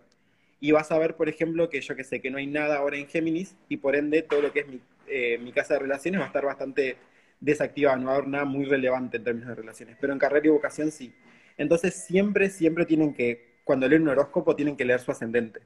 Y 0.60 0.72
vas 0.72 0.91
a 0.91 1.00
ver, 1.00 1.15
por 1.15 1.30
ejemplo, 1.30 1.70
que 1.70 1.82
yo 1.82 1.96
que 1.96 2.04
sé, 2.04 2.20
que 2.22 2.30
no 2.30 2.38
hay 2.38 2.48
nada 2.48 2.78
ahora 2.78 2.98
en 2.98 3.08
Géminis 3.08 3.56
y 3.70 3.78
por 3.78 3.96
ende 3.96 4.22
todo 4.22 4.41
lo 4.41 4.52
que 4.52 4.62
es 4.62 4.67
mi, 4.67 4.82
eh, 5.08 5.38
mi 5.39 5.52
casa 5.52 5.76
de 5.76 5.82
relaciones 5.82 6.20
va 6.20 6.26
a 6.26 6.28
estar 6.28 6.46
bastante 6.46 6.98
desactivado, 7.39 7.97
no 7.97 8.08
va 8.08 8.13
a 8.13 8.15
haber 8.15 8.28
nada 8.28 8.45
muy 8.45 8.65
relevante 8.65 9.17
en 9.17 9.23
términos 9.23 9.50
de 9.50 9.56
relaciones. 9.56 9.97
Pero 10.00 10.13
en 10.13 10.19
carrera 10.19 10.47
y 10.47 10.50
vocación 10.50 10.91
sí. 10.91 11.13
Entonces 11.58 11.95
siempre, 11.95 12.50
siempre 12.50 12.86
tienen 12.86 13.13
que, 13.13 13.60
cuando 13.63 13.88
leen 13.88 14.04
un 14.04 14.10
horóscopo, 14.10 14.56
tienen 14.56 14.76
que 14.76 14.86
leer 14.86 15.00
su 15.00 15.12
ascendente. 15.12 15.62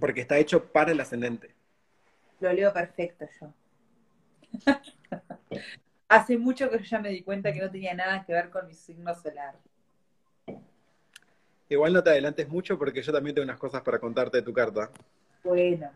Porque 0.00 0.22
está 0.22 0.38
hecho 0.38 0.72
para 0.72 0.92
el 0.92 1.00
ascendente. 1.00 1.54
Lo 2.40 2.52
leo 2.52 2.72
perfecto 2.72 3.26
yo. 3.40 3.52
Hace 6.08 6.36
mucho 6.36 6.70
que 6.70 6.78
yo 6.78 6.84
ya 6.84 6.98
me 6.98 7.08
di 7.08 7.22
cuenta 7.22 7.52
que 7.52 7.60
no 7.60 7.70
tenía 7.70 7.94
nada 7.94 8.24
que 8.24 8.32
ver 8.32 8.50
con 8.50 8.66
mi 8.66 8.74
signo 8.74 9.14
solar. 9.14 9.54
Igual 11.68 11.94
no 11.94 12.02
te 12.02 12.10
adelantes 12.10 12.48
mucho 12.48 12.78
porque 12.78 13.00
yo 13.00 13.12
también 13.12 13.34
tengo 13.34 13.44
unas 13.44 13.58
cosas 13.58 13.80
para 13.80 13.98
contarte 13.98 14.36
de 14.38 14.42
tu 14.42 14.52
carta. 14.52 14.90
Bueno, 15.42 15.90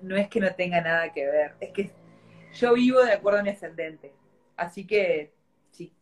no 0.00 0.16
es 0.16 0.28
que 0.28 0.38
no 0.38 0.54
tenga 0.54 0.80
nada 0.80 1.12
que 1.12 1.26
ver, 1.26 1.54
es 1.58 1.70
que 1.72 1.90
yo 2.54 2.74
vivo 2.74 3.02
de 3.04 3.12
acuerdo 3.12 3.40
a 3.40 3.42
mi 3.42 3.50
ascendente. 3.50 4.12
Así 4.56 4.86
que 4.86 5.32
sí, 5.70 5.92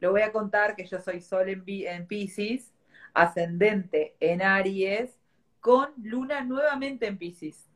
lo 0.00 0.10
voy 0.10 0.22
a 0.22 0.32
contar 0.32 0.76
que 0.76 0.86
yo 0.86 1.00
soy 1.00 1.20
Sol 1.20 1.48
en, 1.48 1.64
en 1.66 2.06
Pisces, 2.06 2.72
ascendente 3.12 4.16
en 4.20 4.42
Aries, 4.42 5.18
con 5.60 5.90
Luna 6.02 6.42
nuevamente 6.44 7.06
en 7.06 7.18
Pisces. 7.18 7.68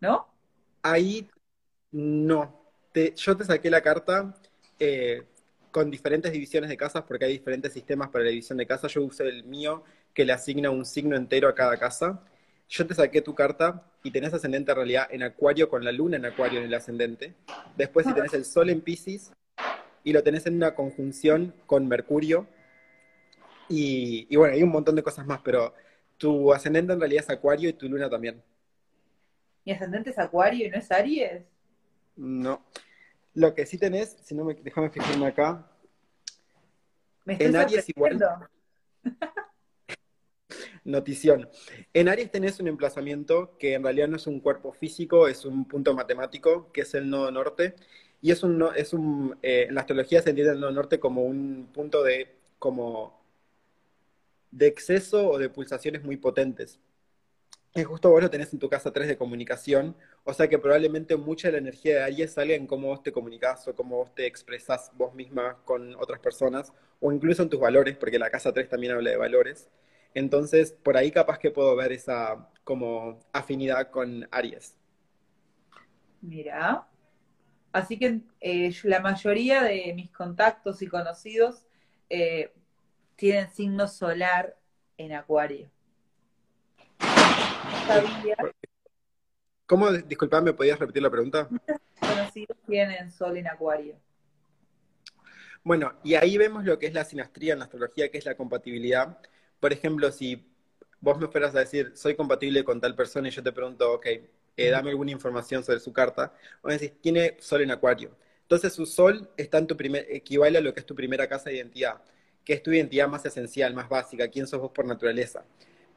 ¿No? 0.00 0.28
Ahí 0.82 1.28
no, 1.92 2.60
yo 2.94 3.36
te 3.36 3.44
saqué 3.44 3.70
la 3.70 3.82
carta 3.82 4.34
eh, 4.78 5.24
con 5.70 5.90
diferentes 5.90 6.32
divisiones 6.32 6.70
de 6.70 6.76
casas, 6.76 7.04
porque 7.06 7.24
hay 7.24 7.32
diferentes 7.32 7.72
sistemas 7.72 8.08
para 8.08 8.24
la 8.24 8.30
división 8.30 8.58
de 8.58 8.66
casas. 8.66 8.92
Yo 8.92 9.02
usé 9.02 9.24
el 9.24 9.44
mío, 9.44 9.84
que 10.14 10.24
le 10.24 10.32
asigna 10.32 10.70
un 10.70 10.84
signo 10.84 11.16
entero 11.16 11.48
a 11.48 11.54
cada 11.54 11.76
casa. 11.78 12.22
Yo 12.70 12.86
te 12.86 12.94
saqué 12.94 13.20
tu 13.20 13.34
carta 13.34 13.82
y 14.04 14.12
tenés 14.12 14.32
ascendente 14.32 14.70
en 14.70 14.76
realidad 14.76 15.08
en 15.10 15.24
Acuario 15.24 15.68
con 15.68 15.84
la 15.84 15.90
luna 15.90 16.18
en 16.18 16.24
Acuario 16.24 16.60
en 16.60 16.66
el 16.66 16.74
ascendente. 16.74 17.34
Después 17.76 18.06
si 18.06 18.14
tenés 18.14 18.32
el 18.32 18.44
Sol 18.44 18.70
en 18.70 18.80
Pisces 18.80 19.32
y 20.04 20.12
lo 20.12 20.22
tenés 20.22 20.46
en 20.46 20.54
una 20.54 20.72
conjunción 20.76 21.52
con 21.66 21.88
Mercurio. 21.88 22.46
Y, 23.68 24.28
y 24.30 24.36
bueno, 24.36 24.54
hay 24.54 24.62
un 24.62 24.70
montón 24.70 24.94
de 24.94 25.02
cosas 25.02 25.26
más, 25.26 25.40
pero 25.42 25.74
tu 26.16 26.52
ascendente 26.52 26.92
en 26.92 27.00
realidad 27.00 27.24
es 27.24 27.30
Acuario 27.30 27.68
y 27.68 27.72
tu 27.72 27.88
luna 27.88 28.08
también. 28.08 28.40
¿Mi 29.64 29.72
ascendente 29.72 30.10
es 30.10 30.18
Acuario 30.20 30.68
y 30.68 30.70
no 30.70 30.78
es 30.78 30.92
Aries? 30.92 31.42
No. 32.14 32.64
Lo 33.34 33.52
que 33.52 33.66
sí 33.66 33.78
tenés, 33.78 34.16
si 34.22 34.32
no 34.36 34.44
me, 34.44 34.54
déjame 34.54 34.90
fijarme 34.90 35.26
acá. 35.26 35.66
en 37.26 37.56
Aries 37.56 37.88
igual. 37.88 38.48
Notición. 40.84 41.48
En 41.92 42.08
Aries 42.08 42.30
tenés 42.30 42.58
un 42.60 42.68
emplazamiento 42.68 43.56
que 43.58 43.74
en 43.74 43.82
realidad 43.82 44.08
no 44.08 44.16
es 44.16 44.26
un 44.26 44.40
cuerpo 44.40 44.72
físico, 44.72 45.28
es 45.28 45.44
un 45.44 45.66
punto 45.66 45.94
matemático, 45.94 46.70
que 46.72 46.82
es 46.82 46.94
el 46.94 47.10
nodo 47.10 47.30
norte. 47.30 47.74
Y 48.22 48.30
es 48.32 48.42
un, 48.42 48.64
es 48.76 48.92
un 48.92 49.38
eh, 49.42 49.66
en 49.68 49.74
la 49.74 49.82
astrología 49.82 50.22
se 50.22 50.30
entiende 50.30 50.52
el 50.54 50.60
nodo 50.60 50.72
norte 50.72 51.00
como 51.00 51.22
un 51.24 51.68
punto 51.72 52.02
de, 52.02 52.34
como, 52.58 53.20
de 54.50 54.66
exceso 54.66 55.28
o 55.30 55.38
de 55.38 55.48
pulsaciones 55.50 56.04
muy 56.04 56.16
potentes. 56.16 56.78
Y 57.74 57.84
justo 57.84 58.10
vos 58.10 58.20
lo 58.20 58.30
tenés 58.30 58.52
en 58.52 58.58
tu 58.58 58.68
casa 58.68 58.92
3 58.92 59.06
de 59.06 59.16
comunicación, 59.16 59.94
o 60.24 60.34
sea 60.34 60.48
que 60.48 60.58
probablemente 60.58 61.16
mucha 61.16 61.48
de 61.48 61.52
la 61.52 61.58
energía 61.58 61.94
de 61.94 62.02
Aries 62.02 62.32
salga 62.32 62.54
en 62.54 62.66
cómo 62.66 62.88
vos 62.88 63.02
te 63.02 63.12
comunicás 63.12 63.68
o 63.68 63.74
cómo 63.76 63.96
vos 63.98 64.12
te 64.14 64.26
expresás 64.26 64.90
vos 64.96 65.14
misma 65.14 65.58
con 65.64 65.94
otras 65.96 66.18
personas, 66.18 66.72
o 67.00 67.12
incluso 67.12 67.42
en 67.42 67.48
tus 67.48 67.60
valores, 67.60 67.96
porque 67.96 68.18
la 68.18 68.28
casa 68.30 68.52
3 68.52 68.68
también 68.68 68.94
habla 68.94 69.10
de 69.10 69.16
valores. 69.16 69.68
Entonces, 70.14 70.72
por 70.72 70.96
ahí 70.96 71.10
capaz 71.10 71.38
que 71.38 71.50
puedo 71.50 71.74
ver 71.76 71.92
esa 71.92 72.48
como 72.64 73.20
afinidad 73.32 73.90
con 73.90 74.28
Aries. 74.30 74.76
Mira. 76.20 76.86
Así 77.72 77.98
que 77.98 78.20
eh, 78.40 78.72
la 78.82 79.00
mayoría 79.00 79.62
de 79.62 79.92
mis 79.94 80.10
contactos 80.10 80.82
y 80.82 80.88
conocidos 80.88 81.66
eh, 82.08 82.52
tienen 83.14 83.48
signo 83.50 83.86
solar 83.86 84.56
en 84.96 85.12
Acuario. 85.12 85.70
¿Cómo? 89.66 89.92
Disculpame, 89.92 90.52
¿podías 90.52 90.78
repetir 90.78 91.02
la 91.02 91.10
pregunta? 91.10 91.48
conocidos 92.00 92.56
tienen 92.66 93.10
sol 93.10 93.36
en 93.36 93.46
Acuario. 93.46 93.96
Bueno, 95.62 95.92
y 96.02 96.14
ahí 96.14 96.38
vemos 96.38 96.64
lo 96.64 96.78
que 96.78 96.86
es 96.86 96.94
la 96.94 97.04
sinastría 97.04 97.52
en 97.52 97.60
la 97.60 97.66
astrología, 97.66 98.10
que 98.10 98.18
es 98.18 98.24
la 98.24 98.34
compatibilidad. 98.34 99.18
Por 99.60 99.72
ejemplo, 99.72 100.10
si 100.10 100.44
vos 101.00 101.18
me 101.18 101.28
fueras 101.28 101.54
a 101.54 101.60
decir, 101.60 101.92
soy 101.94 102.14
compatible 102.14 102.64
con 102.64 102.80
tal 102.80 102.94
persona 102.94 103.28
y 103.28 103.30
yo 103.30 103.42
te 103.42 103.52
pregunto, 103.52 103.92
ok, 103.92 104.06
eh, 104.56 104.70
dame 104.70 104.90
alguna 104.90 105.10
información 105.10 105.62
sobre 105.62 105.80
su 105.80 105.92
carta, 105.92 106.32
vos 106.62 106.72
decís, 106.72 106.92
tiene 107.00 107.36
sol 107.40 107.62
en 107.62 107.70
Acuario. 107.70 108.10
Entonces 108.42 108.72
su 108.72 108.84
sol 108.84 109.30
está 109.36 109.58
en 109.58 109.66
tu 109.66 109.76
primer, 109.76 110.06
equivale 110.10 110.58
a 110.58 110.60
lo 110.60 110.74
que 110.74 110.80
es 110.80 110.86
tu 110.86 110.94
primera 110.94 111.28
casa 111.28 111.50
de 111.50 111.56
identidad, 111.56 112.02
que 112.44 112.54
es 112.54 112.62
tu 112.62 112.72
identidad 112.72 113.08
más 113.08 113.24
esencial, 113.24 113.74
más 113.74 113.88
básica, 113.88 114.28
quién 114.28 114.46
sos 114.46 114.60
vos 114.60 114.72
por 114.72 114.84
naturaleza. 114.86 115.44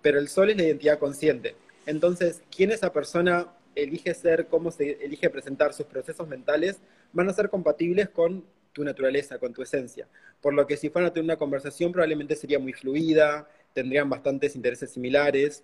Pero 0.01 0.19
el 0.19 0.27
sol 0.27 0.49
es 0.49 0.57
la 0.57 0.63
identidad 0.63 0.99
consciente. 0.99 1.55
Entonces, 1.85 2.43
quién 2.55 2.71
esa 2.71 2.93
persona 2.93 3.47
elige 3.75 4.13
ser, 4.13 4.47
cómo 4.47 4.71
se 4.71 5.03
elige 5.03 5.29
presentar 5.29 5.73
sus 5.73 5.85
procesos 5.87 6.27
mentales, 6.27 6.79
van 7.11 7.29
a 7.29 7.33
ser 7.33 7.49
compatibles 7.49 8.09
con 8.09 8.45
tu 8.73 8.83
naturaleza, 8.83 9.37
con 9.39 9.53
tu 9.53 9.61
esencia. 9.61 10.07
Por 10.41 10.53
lo 10.53 10.67
que 10.67 10.75
si 10.75 10.89
fueran 10.89 11.09
a 11.09 11.13
tener 11.13 11.25
una 11.25 11.37
conversación 11.37 11.91
probablemente 11.91 12.35
sería 12.35 12.59
muy 12.59 12.73
fluida, 12.73 13.47
tendrían 13.73 14.09
bastantes 14.09 14.55
intereses 14.55 14.91
similares, 14.91 15.63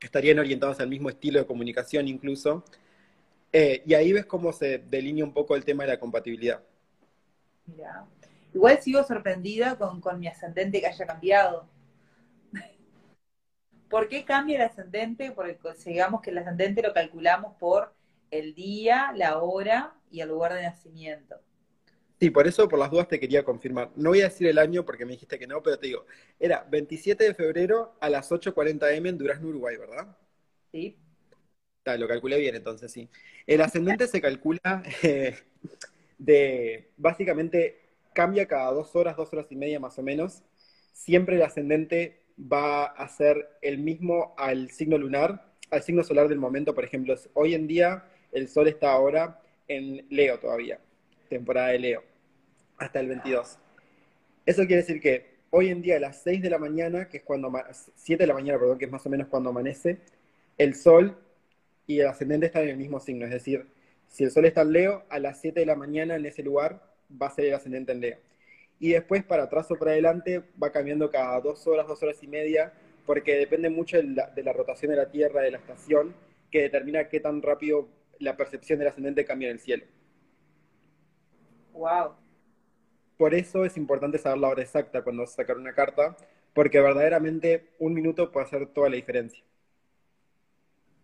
estarían 0.00 0.38
orientados 0.38 0.80
al 0.80 0.88
mismo 0.88 1.08
estilo 1.08 1.38
de 1.38 1.46
comunicación 1.46 2.08
incluso. 2.08 2.64
Eh, 3.52 3.82
y 3.86 3.94
ahí 3.94 4.12
ves 4.12 4.26
cómo 4.26 4.52
se 4.52 4.78
delinea 4.78 5.24
un 5.24 5.32
poco 5.32 5.54
el 5.54 5.64
tema 5.64 5.84
de 5.84 5.90
la 5.90 6.00
compatibilidad. 6.00 6.60
Mira, 7.66 8.04
igual 8.52 8.82
sigo 8.82 9.02
sorprendida 9.04 9.78
con, 9.78 10.00
con 10.00 10.18
mi 10.18 10.26
ascendente 10.26 10.80
que 10.80 10.88
haya 10.88 11.06
cambiado. 11.06 11.68
¿Por 13.88 14.08
qué 14.08 14.24
cambia 14.24 14.56
el 14.56 14.62
ascendente? 14.62 15.30
Porque 15.30 15.58
digamos 15.86 16.20
que 16.20 16.30
el 16.30 16.38
ascendente 16.38 16.82
lo 16.82 16.92
calculamos 16.92 17.54
por 17.58 17.94
el 18.30 18.54
día, 18.54 19.12
la 19.14 19.38
hora 19.38 19.94
y 20.10 20.20
el 20.20 20.28
lugar 20.28 20.54
de 20.54 20.62
nacimiento. 20.62 21.40
Sí, 22.24 22.30
por 22.30 22.46
eso, 22.46 22.66
por 22.70 22.78
las 22.78 22.90
dudas, 22.90 23.06
te 23.06 23.20
quería 23.20 23.44
confirmar. 23.44 23.90
No 23.96 24.08
voy 24.08 24.22
a 24.22 24.30
decir 24.30 24.46
el 24.46 24.56
año 24.56 24.86
porque 24.86 25.04
me 25.04 25.12
dijiste 25.12 25.38
que 25.38 25.46
no, 25.46 25.62
pero 25.62 25.78
te 25.78 25.88
digo, 25.88 26.06
era 26.40 26.66
27 26.70 27.22
de 27.22 27.34
febrero 27.34 27.98
a 28.00 28.08
las 28.08 28.32
8.40 28.32 28.94
M 28.94 29.10
en 29.10 29.18
Durazno, 29.18 29.48
Uruguay, 29.48 29.76
¿verdad? 29.76 30.16
Sí. 30.72 30.96
lo 31.84 32.08
calculé 32.08 32.38
bien 32.38 32.54
entonces, 32.54 32.90
sí. 32.90 33.10
El 33.46 33.60
ascendente 33.60 34.06
se 34.06 34.22
calcula 34.22 34.82
eh, 35.02 35.34
de, 36.16 36.92
básicamente, 36.96 37.90
cambia 38.14 38.48
cada 38.48 38.72
dos 38.72 38.96
horas, 38.96 39.18
dos 39.18 39.30
horas 39.34 39.48
y 39.50 39.56
media 39.56 39.78
más 39.78 39.98
o 39.98 40.02
menos. 40.02 40.42
Siempre 40.94 41.36
el 41.36 41.42
ascendente 41.42 42.22
va 42.40 42.84
a 42.84 43.06
ser 43.06 43.50
el 43.60 43.76
mismo 43.76 44.34
al 44.38 44.70
signo 44.70 44.96
lunar, 44.96 45.52
al 45.70 45.82
signo 45.82 46.02
solar 46.02 46.28
del 46.28 46.38
momento, 46.38 46.74
por 46.74 46.84
ejemplo. 46.84 47.14
Hoy 47.34 47.52
en 47.52 47.66
día 47.66 48.06
el 48.32 48.48
sol 48.48 48.66
está 48.66 48.92
ahora 48.92 49.42
en 49.68 50.06
Leo 50.08 50.38
todavía, 50.38 50.80
temporada 51.28 51.68
de 51.68 51.80
Leo 51.80 52.13
hasta 52.78 53.00
el 53.00 53.08
22. 53.08 53.58
Eso 54.46 54.62
quiere 54.66 54.82
decir 54.82 55.00
que 55.00 55.34
hoy 55.50 55.68
en 55.68 55.82
día 55.82 55.96
a 55.96 56.00
las 56.00 56.22
6 56.22 56.42
de 56.42 56.50
la 56.50 56.58
mañana, 56.58 57.08
que 57.08 57.18
es 57.18 57.22
cuando, 57.22 57.52
7 57.94 58.22
de 58.22 58.26
la 58.26 58.34
mañana, 58.34 58.58
perdón, 58.58 58.78
que 58.78 58.86
es 58.86 58.90
más 58.90 59.06
o 59.06 59.10
menos 59.10 59.28
cuando 59.28 59.50
amanece, 59.50 59.98
el 60.58 60.74
Sol 60.74 61.16
y 61.86 62.00
el 62.00 62.08
ascendente 62.08 62.46
están 62.46 62.64
en 62.64 62.70
el 62.70 62.76
mismo 62.76 63.00
signo. 63.00 63.24
Es 63.24 63.30
decir, 63.30 63.66
si 64.08 64.24
el 64.24 64.30
Sol 64.30 64.44
está 64.44 64.62
en 64.62 64.72
Leo, 64.72 65.04
a 65.08 65.18
las 65.18 65.40
7 65.40 65.60
de 65.60 65.66
la 65.66 65.76
mañana 65.76 66.16
en 66.16 66.26
ese 66.26 66.42
lugar 66.42 66.82
va 67.10 67.28
a 67.28 67.30
ser 67.30 67.46
el 67.46 67.54
ascendente 67.54 67.92
en 67.92 68.00
Leo. 68.00 68.18
Y 68.80 68.90
después, 68.90 69.22
para 69.22 69.44
atrás 69.44 69.70
o 69.70 69.76
para 69.76 69.92
adelante, 69.92 70.42
va 70.60 70.72
cambiando 70.72 71.08
cada 71.10 71.40
dos 71.40 71.66
horas, 71.66 71.86
dos 71.86 72.02
horas 72.02 72.20
y 72.22 72.26
media, 72.26 72.72
porque 73.06 73.36
depende 73.36 73.70
mucho 73.70 73.96
de 73.96 74.02
la, 74.02 74.26
de 74.30 74.42
la 74.42 74.52
rotación 74.52 74.90
de 74.90 74.96
la 74.96 75.10
Tierra, 75.10 75.40
de 75.40 75.52
la 75.52 75.58
estación, 75.58 76.14
que 76.50 76.62
determina 76.62 77.08
qué 77.08 77.20
tan 77.20 77.40
rápido 77.40 77.88
la 78.18 78.36
percepción 78.36 78.78
del 78.80 78.88
ascendente 78.88 79.24
cambia 79.24 79.48
en 79.48 79.52
el 79.54 79.60
cielo. 79.60 79.84
Wow 81.72 82.23
por 83.16 83.34
eso 83.34 83.64
es 83.64 83.76
importante 83.76 84.18
saber 84.18 84.38
la 84.38 84.48
hora 84.48 84.62
exacta 84.62 85.02
cuando 85.02 85.22
vas 85.22 85.32
a 85.32 85.36
sacar 85.36 85.56
una 85.56 85.74
carta, 85.74 86.16
porque 86.52 86.80
verdaderamente 86.80 87.70
un 87.78 87.94
minuto 87.94 88.30
puede 88.30 88.46
hacer 88.46 88.66
toda 88.66 88.88
la 88.88 88.96
diferencia. 88.96 89.44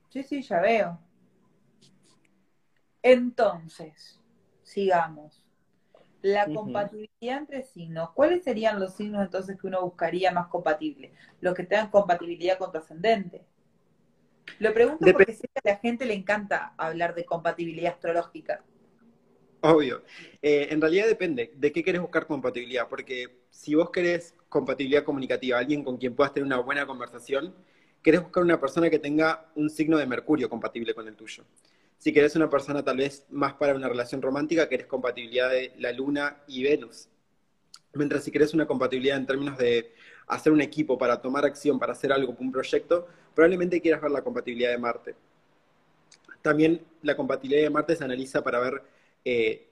Sí, 0.09 0.23
sí, 0.23 0.42
ya 0.42 0.61
veo. 0.61 0.99
Entonces, 3.03 4.20
sigamos. 4.62 5.44
La 6.23 6.46
compatibilidad 6.46 7.38
entre 7.38 7.62
signos. 7.62 8.11
¿Cuáles 8.11 8.44
serían 8.44 8.79
los 8.79 8.94
signos 8.94 9.23
entonces 9.23 9.59
que 9.59 9.66
uno 9.66 9.83
buscaría 9.83 10.31
más 10.33 10.49
compatibles? 10.49 11.12
Los 11.40 11.55
que 11.55 11.64
tengan 11.64 11.90
compatibilidad 11.90 12.59
con 12.59 12.70
tu 12.70 12.79
ascendente. 12.79 13.46
Lo 14.59 14.75
pregunto 14.75 15.07
porque 15.12 15.33
sé 15.33 15.49
que 15.49 15.70
a 15.70 15.73
la 15.73 15.79
gente 15.79 16.05
le 16.05 16.14
encanta 16.14 16.75
hablar 16.77 17.14
de 17.14 17.25
compatibilidad 17.25 17.94
astrológica. 17.94 18.62
Obvio. 19.62 20.03
Eh, 20.40 20.68
en 20.70 20.81
realidad 20.81 21.07
depende 21.07 21.53
de 21.55 21.73
qué 21.73 21.85
querés 21.85 22.01
buscar 22.01 22.27
compatibilidad, 22.27 22.88
porque 22.88 23.44
si 23.51 23.75
vos 23.75 23.90
querés 23.90 24.35
compatibilidad 24.49 25.05
comunicativa, 25.05 25.59
alguien 25.59 25.85
con 25.85 25.99
quien 25.99 26.14
puedas 26.14 26.33
tener 26.33 26.46
una 26.46 26.59
buena 26.59 26.87
conversación, 26.87 27.55
querés 28.03 28.23
buscar 28.23 28.42
una 28.42 28.59
persona 28.59 28.88
que 28.88 28.99
tenga 28.99 29.51
un 29.55 29.68
signo 29.68 29.99
de 29.99 30.07
Mercurio 30.07 30.49
compatible 30.49 30.94
con 30.94 31.07
el 31.07 31.14
tuyo. 31.14 31.44
Si 31.99 32.12
querés 32.14 32.35
una 32.37 32.49
persona 32.49 32.83
tal 32.83 32.96
vez 32.96 33.27
más 33.29 33.53
para 33.55 33.75
una 33.75 33.87
relación 33.87 34.23
romántica, 34.23 34.68
querés 34.68 34.87
compatibilidad 34.87 35.51
de 35.51 35.75
la 35.79 35.92
Luna 35.92 36.38
y 36.46 36.62
Venus. 36.62 37.09
Mientras 37.92 38.25
si 38.25 38.31
querés 38.31 38.55
una 38.55 38.66
compatibilidad 38.66 39.18
en 39.18 39.27
términos 39.27 39.59
de 39.59 39.92
hacer 40.27 40.53
un 40.53 40.62
equipo 40.62 40.96
para 40.96 41.20
tomar 41.20 41.44
acción, 41.44 41.79
para 41.79 41.92
hacer 41.92 42.12
algo, 42.12 42.35
un 42.38 42.51
proyecto, 42.51 43.07
probablemente 43.35 43.81
quieras 43.83 44.01
ver 44.01 44.12
la 44.12 44.23
compatibilidad 44.23 44.70
de 44.70 44.79
Marte. 44.79 45.14
También 46.40 46.81
la 47.03 47.14
compatibilidad 47.14 47.64
de 47.64 47.70
Marte 47.70 47.96
se 47.96 48.05
analiza 48.05 48.42
para 48.42 48.61
ver 48.61 48.83
eh, 49.24 49.68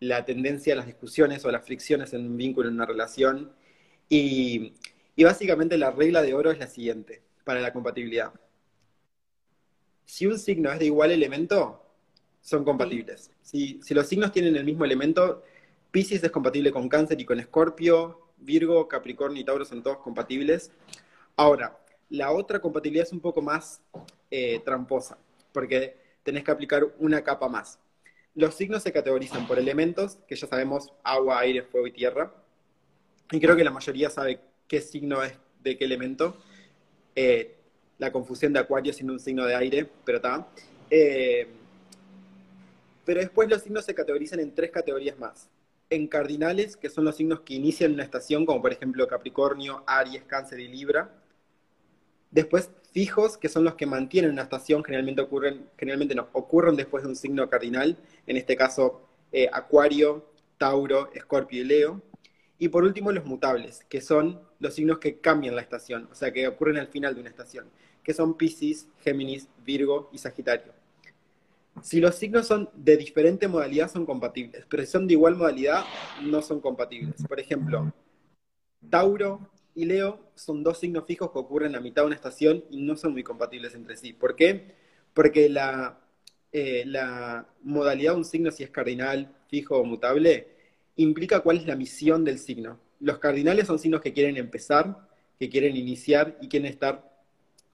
la 0.00 0.24
tendencia 0.24 0.74
a 0.74 0.76
las 0.76 0.86
discusiones 0.86 1.44
o 1.44 1.50
las 1.50 1.64
fricciones 1.64 2.12
en 2.12 2.26
un 2.26 2.36
vínculo, 2.36 2.68
en 2.68 2.74
una 2.74 2.86
relación. 2.86 3.52
Y, 4.08 4.74
básicamente 5.16 5.78
la 5.78 5.90
regla 5.90 6.22
de 6.22 6.34
oro 6.34 6.50
es 6.50 6.58
la 6.58 6.66
siguiente 6.66 7.22
para 7.44 7.60
la 7.60 7.72
compatibilidad. 7.72 8.32
Si 10.04 10.26
un 10.26 10.38
signo 10.38 10.72
es 10.72 10.78
de 10.78 10.86
igual 10.86 11.12
elemento, 11.12 11.84
son 12.40 12.64
compatibles. 12.64 13.30
Si, 13.42 13.80
si, 13.82 13.94
los 13.94 14.08
signos 14.08 14.32
tienen 14.32 14.56
el 14.56 14.64
mismo 14.64 14.84
elemento, 14.84 15.44
Pisces 15.90 16.22
es 16.24 16.30
compatible 16.30 16.72
con 16.72 16.88
Cáncer 16.88 17.20
y 17.20 17.24
con 17.24 17.38
Escorpio, 17.38 18.32
Virgo, 18.38 18.88
Capricornio 18.88 19.40
y 19.40 19.44
Tauro 19.44 19.64
son 19.64 19.82
todos 19.82 19.98
compatibles. 19.98 20.72
Ahora, 21.36 21.78
la 22.10 22.32
otra 22.32 22.60
compatibilidad 22.60 23.06
es 23.06 23.12
un 23.12 23.20
poco 23.20 23.40
más 23.40 23.80
eh, 24.30 24.60
tramposa, 24.64 25.16
porque 25.52 25.96
tenés 26.22 26.44
que 26.44 26.50
aplicar 26.50 26.86
una 26.98 27.22
capa 27.22 27.48
más. 27.48 27.78
Los 28.34 28.54
signos 28.54 28.82
se 28.82 28.92
categorizan 28.92 29.46
por 29.46 29.58
elementos, 29.58 30.18
que 30.26 30.36
ya 30.36 30.46
sabemos, 30.46 30.92
agua, 31.02 31.40
aire, 31.40 31.62
fuego 31.62 31.86
y 31.86 31.92
tierra. 31.92 32.32
Y 33.30 33.40
creo 33.40 33.56
que 33.56 33.64
la 33.64 33.70
mayoría 33.70 34.08
sabe 34.08 34.40
qué 34.66 34.80
signo 34.80 35.22
es 35.22 35.34
de 35.62 35.76
qué 35.76 35.84
elemento. 35.84 36.36
Eh, 37.14 37.56
la 37.98 38.10
confusión 38.10 38.52
de 38.52 38.60
acuario 38.60 38.92
siendo 38.92 39.12
un 39.12 39.20
signo 39.20 39.44
de 39.44 39.54
aire, 39.54 39.88
pero 40.04 40.16
está. 40.16 40.48
Eh, 40.90 41.46
pero 43.04 43.20
después 43.20 43.48
los 43.48 43.62
signos 43.62 43.84
se 43.84 43.94
categorizan 43.94 44.40
en 44.40 44.54
tres 44.54 44.70
categorías 44.70 45.18
más. 45.18 45.48
En 45.90 46.06
cardinales, 46.08 46.76
que 46.76 46.88
son 46.88 47.04
los 47.04 47.16
signos 47.16 47.40
que 47.40 47.54
inician 47.54 47.92
una 47.92 48.02
estación, 48.02 48.46
como 48.46 48.62
por 48.62 48.72
ejemplo 48.72 49.06
Capricornio, 49.06 49.84
Aries, 49.86 50.24
Cáncer 50.24 50.60
y 50.60 50.68
Libra. 50.68 51.21
Después 52.32 52.70
fijos, 52.92 53.36
que 53.36 53.48
son 53.48 53.62
los 53.62 53.74
que 53.74 53.86
mantienen 53.86 54.32
una 54.32 54.42
estación, 54.42 54.82
generalmente 54.82 55.20
ocurren, 55.20 55.68
generalmente 55.78 56.14
no, 56.14 56.28
ocurren 56.32 56.76
después 56.76 57.04
de 57.04 57.10
un 57.10 57.16
signo 57.16 57.48
cardinal, 57.48 57.96
en 58.26 58.36
este 58.36 58.56
caso 58.56 59.06
eh, 59.32 59.48
Acuario, 59.52 60.26
Tauro, 60.58 61.12
Escorpio 61.12 61.60
y 61.60 61.64
Leo. 61.64 62.02
Y 62.58 62.68
por 62.68 62.84
último 62.84 63.12
los 63.12 63.24
mutables, 63.26 63.84
que 63.88 64.00
son 64.00 64.40
los 64.60 64.74
signos 64.74 64.98
que 64.98 65.18
cambian 65.18 65.56
la 65.56 65.62
estación, 65.62 66.08
o 66.10 66.14
sea, 66.14 66.32
que 66.32 66.48
ocurren 66.48 66.78
al 66.78 66.88
final 66.88 67.14
de 67.14 67.20
una 67.20 67.30
estación, 67.30 67.68
que 68.02 68.14
son 68.14 68.36
Pisces, 68.36 68.88
Géminis, 69.00 69.48
Virgo 69.64 70.08
y 70.12 70.18
Sagitario. 70.18 70.72
Si 71.82 72.00
los 72.00 72.14
signos 72.14 72.46
son 72.46 72.70
de 72.74 72.96
diferente 72.96 73.48
modalidad, 73.48 73.90
son 73.90 74.06
compatibles, 74.06 74.64
pero 74.68 74.84
si 74.84 74.90
son 74.90 75.06
de 75.06 75.14
igual 75.14 75.36
modalidad, 75.36 75.84
no 76.22 76.40
son 76.40 76.60
compatibles. 76.60 77.24
Por 77.26 77.40
ejemplo, 77.40 77.92
Tauro 78.88 79.40
y 79.74 79.84
Leo 79.86 80.20
son 80.34 80.62
dos 80.62 80.78
signos 80.78 81.04
fijos 81.06 81.30
que 81.30 81.38
ocurren 81.38 81.74
a 81.74 81.80
mitad 81.80 82.02
de 82.02 82.06
una 82.06 82.14
estación 82.14 82.64
y 82.70 82.82
no 82.82 82.96
son 82.96 83.12
muy 83.12 83.22
compatibles 83.22 83.74
entre 83.74 83.96
sí. 83.96 84.12
¿Por 84.12 84.36
qué? 84.36 84.74
Porque 85.14 85.48
la, 85.48 85.98
eh, 86.52 86.84
la 86.86 87.46
modalidad 87.62 88.12
de 88.12 88.18
un 88.18 88.24
signo, 88.24 88.50
si 88.50 88.62
es 88.62 88.70
cardinal, 88.70 89.34
fijo 89.48 89.76
o 89.78 89.84
mutable, 89.84 90.48
implica 90.96 91.40
cuál 91.40 91.58
es 91.58 91.66
la 91.66 91.76
misión 91.76 92.24
del 92.24 92.38
signo. 92.38 92.78
Los 93.00 93.18
cardinales 93.18 93.66
son 93.66 93.78
signos 93.78 94.00
que 94.00 94.12
quieren 94.12 94.36
empezar, 94.36 95.08
que 95.38 95.48
quieren 95.48 95.76
iniciar 95.76 96.36
y 96.40 96.48
quieren 96.48 96.70
estar, 96.70 97.10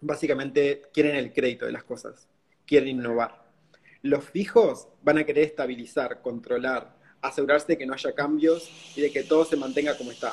básicamente, 0.01 0.83
quieren 0.93 1.17
el 1.17 1.33
crédito 1.33 1.67
de 1.67 1.73
las 1.73 1.85
cosas, 1.85 2.29
quieren 2.67 2.89
innovar. 2.89 3.47
Los 4.03 4.25
fijos 4.25 4.89
van 5.03 5.19
a 5.19 5.25
querer 5.25 5.45
estabilizar, 5.45 6.23
controlar, 6.23 6.97
asegurarse 7.21 7.67
de 7.69 7.79
que 7.79 7.87
no 7.87 7.95
haya 7.95 8.15
cambios 8.15 8.71
y 8.97 9.01
de 9.01 9.11
que 9.11 9.25
todo 9.25 9.45
se 9.45 9.57
mantenga 9.57 9.99
como 9.99 10.13
está. 10.13 10.33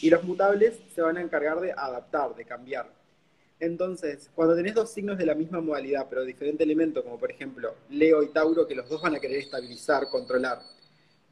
Y 0.00 0.10
los 0.10 0.22
mutables 0.24 0.78
se 0.94 1.02
van 1.02 1.16
a 1.16 1.20
encargar 1.20 1.60
de 1.60 1.72
adaptar, 1.72 2.34
de 2.34 2.44
cambiar. 2.44 2.90
Entonces, 3.60 4.30
cuando 4.34 4.54
tenés 4.54 4.74
dos 4.74 4.90
signos 4.90 5.18
de 5.18 5.26
la 5.26 5.34
misma 5.34 5.60
modalidad, 5.60 6.06
pero 6.08 6.20
de 6.20 6.28
diferente 6.28 6.62
elemento, 6.62 7.02
como 7.02 7.18
por 7.18 7.30
ejemplo 7.30 7.74
Leo 7.90 8.22
y 8.22 8.28
Tauro, 8.28 8.66
que 8.66 8.76
los 8.76 8.88
dos 8.88 9.02
van 9.02 9.16
a 9.16 9.20
querer 9.20 9.38
estabilizar, 9.38 10.08
controlar, 10.08 10.60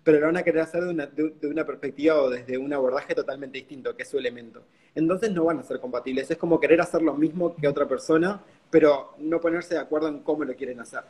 pero 0.02 0.20
lo 0.20 0.26
van 0.26 0.36
a 0.36 0.42
querer 0.42 0.62
hacer 0.62 0.84
de 0.84 1.48
una, 1.48 1.66
perspectiva 1.66 2.20
o 2.20 2.30
desde 2.30 2.58
un 2.58 2.72
abordaje 2.72 3.14
totalmente 3.14 3.58
distinto, 3.58 3.94
que 3.96 4.02
es 4.02 4.08
su 4.08 4.18
elemento. 4.18 4.62
Entonces 4.94 5.32
no 5.32 5.44
van 5.44 5.58
a 5.58 5.62
ser 5.62 5.80
compatibles. 5.80 6.30
Es 6.30 6.38
como 6.38 6.60
querer 6.60 6.80
hacer 6.80 7.02
lo 7.02 7.14
mismo 7.14 7.54
que 7.56 7.68
otra 7.68 7.88
persona, 7.88 8.40
pero 8.70 9.14
no 9.18 9.40
ponerse 9.40 9.74
de 9.74 9.80
acuerdo 9.80 10.08
en 10.08 10.20
cómo 10.20 10.44
lo 10.44 10.54
quieren 10.54 10.80
hacer. 10.80 11.02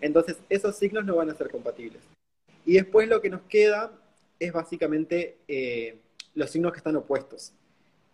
Entonces 0.00 0.36
esos 0.48 0.76
signos 0.76 1.04
no 1.04 1.16
van 1.16 1.30
a 1.30 1.34
ser 1.34 1.50
compatibles. 1.50 2.02
Y 2.64 2.74
después 2.74 3.08
lo 3.08 3.20
que 3.20 3.30
nos 3.30 3.42
queda 3.42 3.92
es 4.38 4.52
básicamente 4.52 5.38
eh, 5.48 5.98
los 6.34 6.50
signos 6.50 6.72
que 6.72 6.78
están 6.78 6.96
opuestos, 6.96 7.52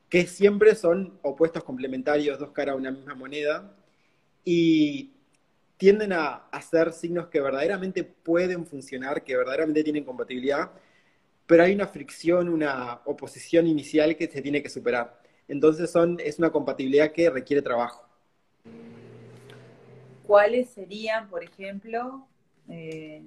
que 0.09 0.27
siempre 0.27 0.75
son 0.75 1.19
opuestos 1.23 1.65
complementarios, 1.65 2.39
dos 2.39 2.51
caras 2.51 2.75
a 2.75 2.77
una 2.77 2.91
misma 2.91 3.15
moneda, 3.15 3.75
y 4.45 5.13
tienden 5.77 6.13
a, 6.13 6.49
ser 6.69 6.93
signos 6.93 7.29
que 7.29 7.41
verdaderamente 7.41 8.05
pueden 8.05 8.67
funcionar, 8.67 9.25
que 9.25 9.37
verdaderamente 9.37 9.83
tienen 9.83 10.05
compatibilidad, 10.05 10.71
pero 11.47 11.63
hay 11.63 11.75
una 11.75 11.87
fricción, 11.87 12.49
una 12.49 13.01
oposición 13.07 13.67
inicial 13.67 14.17
que 14.17 14.29
se 14.29 14.43
tiene 14.43 14.63
que 14.63 14.69
superar. 14.69 15.21
Entonces 15.49 15.91
son, 15.91 16.19
es 16.21 16.39
una 16.39 16.51
compatibilidad 16.51 17.13
que 17.13 17.31
requiere 17.31 17.63
trabajo. 17.63 18.07
¿Cuáles 20.27 20.69
serían, 20.69 21.29
por 21.29 21.43
ejemplo, 21.43 22.27
eh, 22.69 23.23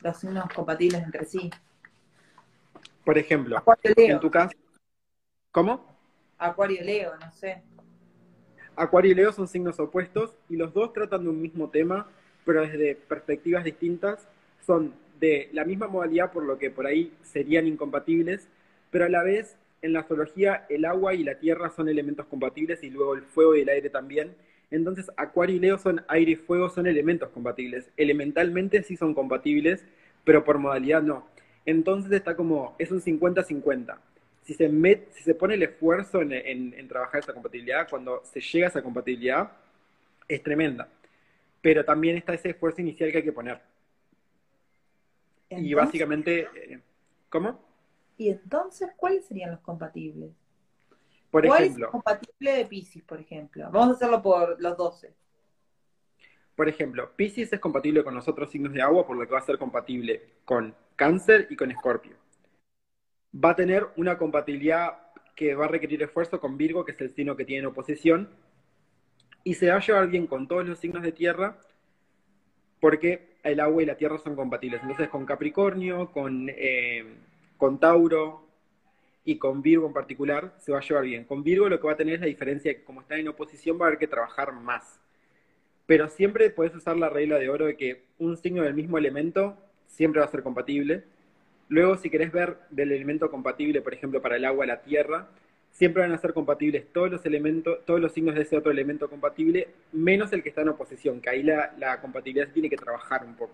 los 0.00 0.16
signos 0.18 0.44
compatibles 0.54 1.02
entre 1.02 1.24
sí? 1.24 1.50
Por 3.04 3.18
ejemplo, 3.18 3.62
en 3.84 4.20
tu 4.20 4.30
caso, 4.30 4.56
¿cómo? 5.50 5.86
Acuario 6.38 6.82
Leo, 6.82 7.16
no 7.16 7.30
sé. 7.32 7.62
Acuario 8.74 9.12
y 9.12 9.14
Leo 9.14 9.32
son 9.32 9.48
signos 9.48 9.78
opuestos 9.80 10.34
y 10.48 10.56
los 10.56 10.72
dos 10.72 10.92
tratan 10.92 11.24
de 11.24 11.30
un 11.30 11.40
mismo 11.40 11.68
tema, 11.70 12.08
pero 12.44 12.62
desde 12.62 12.94
perspectivas 12.94 13.64
distintas. 13.64 14.28
Son 14.64 14.94
de 15.20 15.48
la 15.52 15.64
misma 15.64 15.88
modalidad, 15.88 16.32
por 16.32 16.44
lo 16.44 16.58
que 16.58 16.70
por 16.70 16.86
ahí 16.86 17.12
serían 17.22 17.66
incompatibles, 17.66 18.48
pero 18.90 19.04
a 19.04 19.08
la 19.08 19.22
vez 19.22 19.56
en 19.82 19.92
la 19.92 20.00
astrología 20.00 20.66
el 20.68 20.84
agua 20.84 21.14
y 21.14 21.24
la 21.24 21.38
tierra 21.38 21.70
son 21.70 21.88
elementos 21.88 22.26
compatibles 22.26 22.82
y 22.82 22.90
luego 22.90 23.14
el 23.14 23.22
fuego 23.22 23.56
y 23.56 23.60
el 23.60 23.68
aire 23.68 23.90
también. 23.90 24.34
Entonces 24.70 25.10
Acuario 25.16 25.56
y 25.56 25.58
Leo 25.58 25.78
son 25.78 26.04
aire 26.08 26.32
y 26.32 26.36
fuego, 26.36 26.70
son 26.70 26.86
elementos 26.86 27.28
compatibles. 27.30 27.90
Elementalmente 27.96 28.82
sí 28.84 28.96
son 28.96 29.14
compatibles, 29.14 29.84
pero 30.24 30.44
por 30.44 30.58
modalidad 30.58 31.02
no. 31.02 31.26
Entonces 31.64 32.12
está 32.12 32.36
como, 32.36 32.74
es 32.78 32.90
un 32.90 33.00
50-50. 33.00 33.96
Si 34.42 34.54
se, 34.54 34.68
si 35.12 35.22
se 35.22 35.34
pone 35.34 35.54
el 35.54 35.62
esfuerzo 35.62 36.20
en, 36.22 36.88
trabajar 36.88 37.20
esa 37.20 37.32
compatibilidad, 37.32 37.88
cuando 37.88 38.22
se 38.24 38.40
llega 38.40 38.66
a 38.66 38.70
esa 38.70 38.82
compatibilidad, 38.82 39.52
es 40.26 40.42
tremenda. 40.42 40.88
Pero 41.60 41.84
también 41.84 42.16
está 42.16 42.34
ese 42.34 42.50
esfuerzo 42.50 42.80
inicial 42.80 43.12
que 43.12 43.18
hay 43.18 43.24
que 43.24 43.32
poner. 43.32 43.60
y 45.50 45.74
básicamente, 45.74 46.48
eh, 46.54 46.80
¿cómo? 47.28 47.60
¿Y 48.16 48.30
entonces 48.30 48.90
cuáles 48.96 49.24
serían 49.26 49.52
los 49.52 49.60
compatibles? 49.60 50.32
Por 51.30 51.46
¿Cuál 51.46 51.62
ejemplo, 51.62 51.86
es 51.86 51.92
compatible 51.92 52.52
de 52.52 52.66
Pisces, 52.66 53.02
por 53.04 53.20
ejemplo? 53.20 53.70
Vamos 53.70 53.88
a 53.88 53.92
hacerlo 53.92 54.20
por 54.20 54.60
los 54.60 54.76
12. 54.76 55.14
Por 56.54 56.68
ejemplo, 56.68 57.10
Pisces 57.16 57.52
es 57.52 57.60
compatible 57.60 58.04
con 58.04 58.14
los 58.14 58.28
otros 58.28 58.50
signos 58.50 58.72
de 58.72 58.82
agua, 58.82 59.06
por 59.06 59.16
lo 59.16 59.26
que 59.26 59.32
va 59.32 59.38
a 59.38 59.42
ser 59.42 59.58
compatible 59.58 60.22
con 60.44 60.74
Cáncer 60.96 61.46
y 61.50 61.56
con 61.56 61.70
Escorpio. 61.70 62.16
Va 63.34 63.50
a 63.50 63.56
tener 63.56 63.86
una 63.96 64.18
compatibilidad 64.18 64.98
que 65.34 65.54
va 65.54 65.64
a 65.64 65.68
requerir 65.68 66.02
esfuerzo 66.02 66.40
con 66.40 66.58
Virgo, 66.58 66.84
que 66.84 66.92
es 66.92 67.00
el 67.00 67.14
signo 67.14 67.36
que 67.36 67.46
tiene 67.46 67.66
oposición, 67.66 68.28
y 69.44 69.54
se 69.54 69.70
va 69.70 69.76
a 69.76 69.80
llevar 69.80 70.08
bien 70.08 70.26
con 70.26 70.46
todos 70.46 70.66
los 70.66 70.78
signos 70.78 71.02
de 71.02 71.12
tierra, 71.12 71.58
porque 72.80 73.36
el 73.42 73.58
agua 73.60 73.82
y 73.82 73.86
la 73.86 73.96
tierra 73.96 74.18
son 74.18 74.36
compatibles. 74.36 74.82
Entonces, 74.82 75.08
con 75.08 75.24
Capricornio, 75.24 76.12
con, 76.12 76.48
eh, 76.48 77.16
con 77.56 77.80
Tauro 77.80 78.46
y 79.24 79.38
con 79.38 79.62
Virgo 79.62 79.86
en 79.86 79.92
particular, 79.94 80.54
se 80.58 80.70
va 80.70 80.78
a 80.78 80.82
llevar 80.82 81.04
bien. 81.04 81.24
Con 81.24 81.42
Virgo 81.42 81.68
lo 81.68 81.80
que 81.80 81.86
va 81.86 81.94
a 81.94 81.96
tener 81.96 82.14
es 82.16 82.20
la 82.20 82.26
diferencia 82.26 82.70
de 82.70 82.78
que 82.78 82.84
como 82.84 83.00
está 83.00 83.16
en 83.16 83.28
oposición 83.28 83.80
va 83.80 83.86
a 83.86 83.88
haber 83.88 83.98
que 83.98 84.06
trabajar 84.06 84.52
más 84.52 85.01
pero 85.92 86.08
siempre 86.08 86.48
puedes 86.48 86.74
usar 86.74 86.96
la 86.96 87.10
regla 87.10 87.38
de 87.38 87.50
oro 87.50 87.66
de 87.66 87.76
que 87.76 88.04
un 88.18 88.38
signo 88.38 88.62
del 88.62 88.72
mismo 88.72 88.96
elemento 88.96 89.58
siempre 89.88 90.20
va 90.20 90.26
a 90.26 90.30
ser 90.30 90.42
compatible. 90.42 91.04
Luego, 91.68 91.98
si 91.98 92.08
querés 92.08 92.32
ver 92.32 92.56
del 92.70 92.92
elemento 92.92 93.30
compatible, 93.30 93.82
por 93.82 93.92
ejemplo, 93.92 94.22
para 94.22 94.36
el 94.36 94.46
agua, 94.46 94.64
la 94.64 94.80
tierra, 94.80 95.28
siempre 95.70 96.00
van 96.00 96.12
a 96.12 96.16
ser 96.16 96.32
compatibles 96.32 96.90
todos 96.94 97.10
los 97.10 97.26
elementos, 97.26 97.84
todos 97.84 98.00
los 98.00 98.10
signos 98.10 98.36
de 98.36 98.40
ese 98.40 98.56
otro 98.56 98.72
elemento 98.72 99.10
compatible, 99.10 99.68
menos 99.92 100.32
el 100.32 100.42
que 100.42 100.48
está 100.48 100.62
en 100.62 100.70
oposición, 100.70 101.20
que 101.20 101.28
ahí 101.28 101.42
la, 101.42 102.00
compatibilidad 102.00 102.50
tiene 102.50 102.70
que 102.70 102.76
trabajar 102.78 103.26
un 103.26 103.34
poco. 103.34 103.52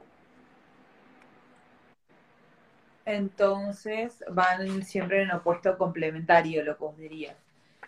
Entonces 3.05 4.23
van 4.31 4.85
siempre 4.85 5.23
en 5.23 5.33
opuesto 5.33 5.77
complementario, 5.77 6.63
lo 6.63 6.77
que 6.77 6.85
vos 6.85 6.97
dirías. 6.97 7.37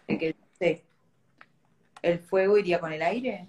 El, 0.09 0.35
¿El 2.03 2.19
fuego 2.19 2.59
iría 2.59 2.81
con 2.81 2.93
el 2.93 3.03
aire? 3.03 3.47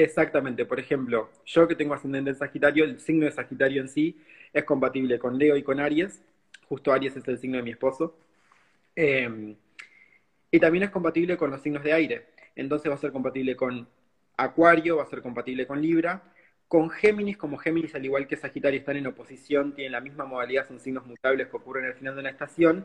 Exactamente, 0.00 0.64
por 0.64 0.78
ejemplo, 0.78 1.28
yo 1.44 1.66
que 1.66 1.74
tengo 1.74 1.92
ascendente 1.92 2.30
en 2.30 2.36
Sagitario, 2.36 2.84
el 2.84 3.00
signo 3.00 3.24
de 3.24 3.32
Sagitario 3.32 3.82
en 3.82 3.88
sí 3.88 4.16
es 4.52 4.62
compatible 4.62 5.18
con 5.18 5.36
Leo 5.36 5.56
y 5.56 5.64
con 5.64 5.80
Aries, 5.80 6.22
justo 6.68 6.92
Aries 6.92 7.16
es 7.16 7.26
el 7.26 7.36
signo 7.36 7.56
de 7.56 7.64
mi 7.64 7.72
esposo, 7.72 8.16
em, 8.94 9.56
y 10.52 10.60
también 10.60 10.84
es 10.84 10.90
compatible 10.90 11.36
con 11.36 11.50
los 11.50 11.62
signos 11.62 11.82
de 11.82 11.92
aire, 11.92 12.26
entonces 12.54 12.88
va 12.88 12.94
a 12.94 12.98
ser 12.98 13.10
compatible 13.10 13.56
con 13.56 13.88
Acuario, 14.36 14.98
va 14.98 15.02
a 15.02 15.06
ser 15.06 15.20
compatible 15.20 15.66
con 15.66 15.82
Libra, 15.82 16.22
con 16.68 16.90
Géminis, 16.90 17.36
como 17.36 17.58
Géminis 17.58 17.96
al 17.96 18.04
igual 18.04 18.28
que 18.28 18.36
Sagitario 18.36 18.78
están 18.78 18.98
en 18.98 19.08
oposición, 19.08 19.74
tienen 19.74 19.90
la 19.92 20.00
misma 20.00 20.26
modalidad, 20.26 20.68
son 20.68 20.78
signos 20.78 21.06
mutables 21.06 21.48
que 21.48 21.56
ocurren 21.56 21.86
al 21.86 21.94
final 21.94 22.14
de 22.14 22.20
una 22.20 22.30
estación, 22.30 22.84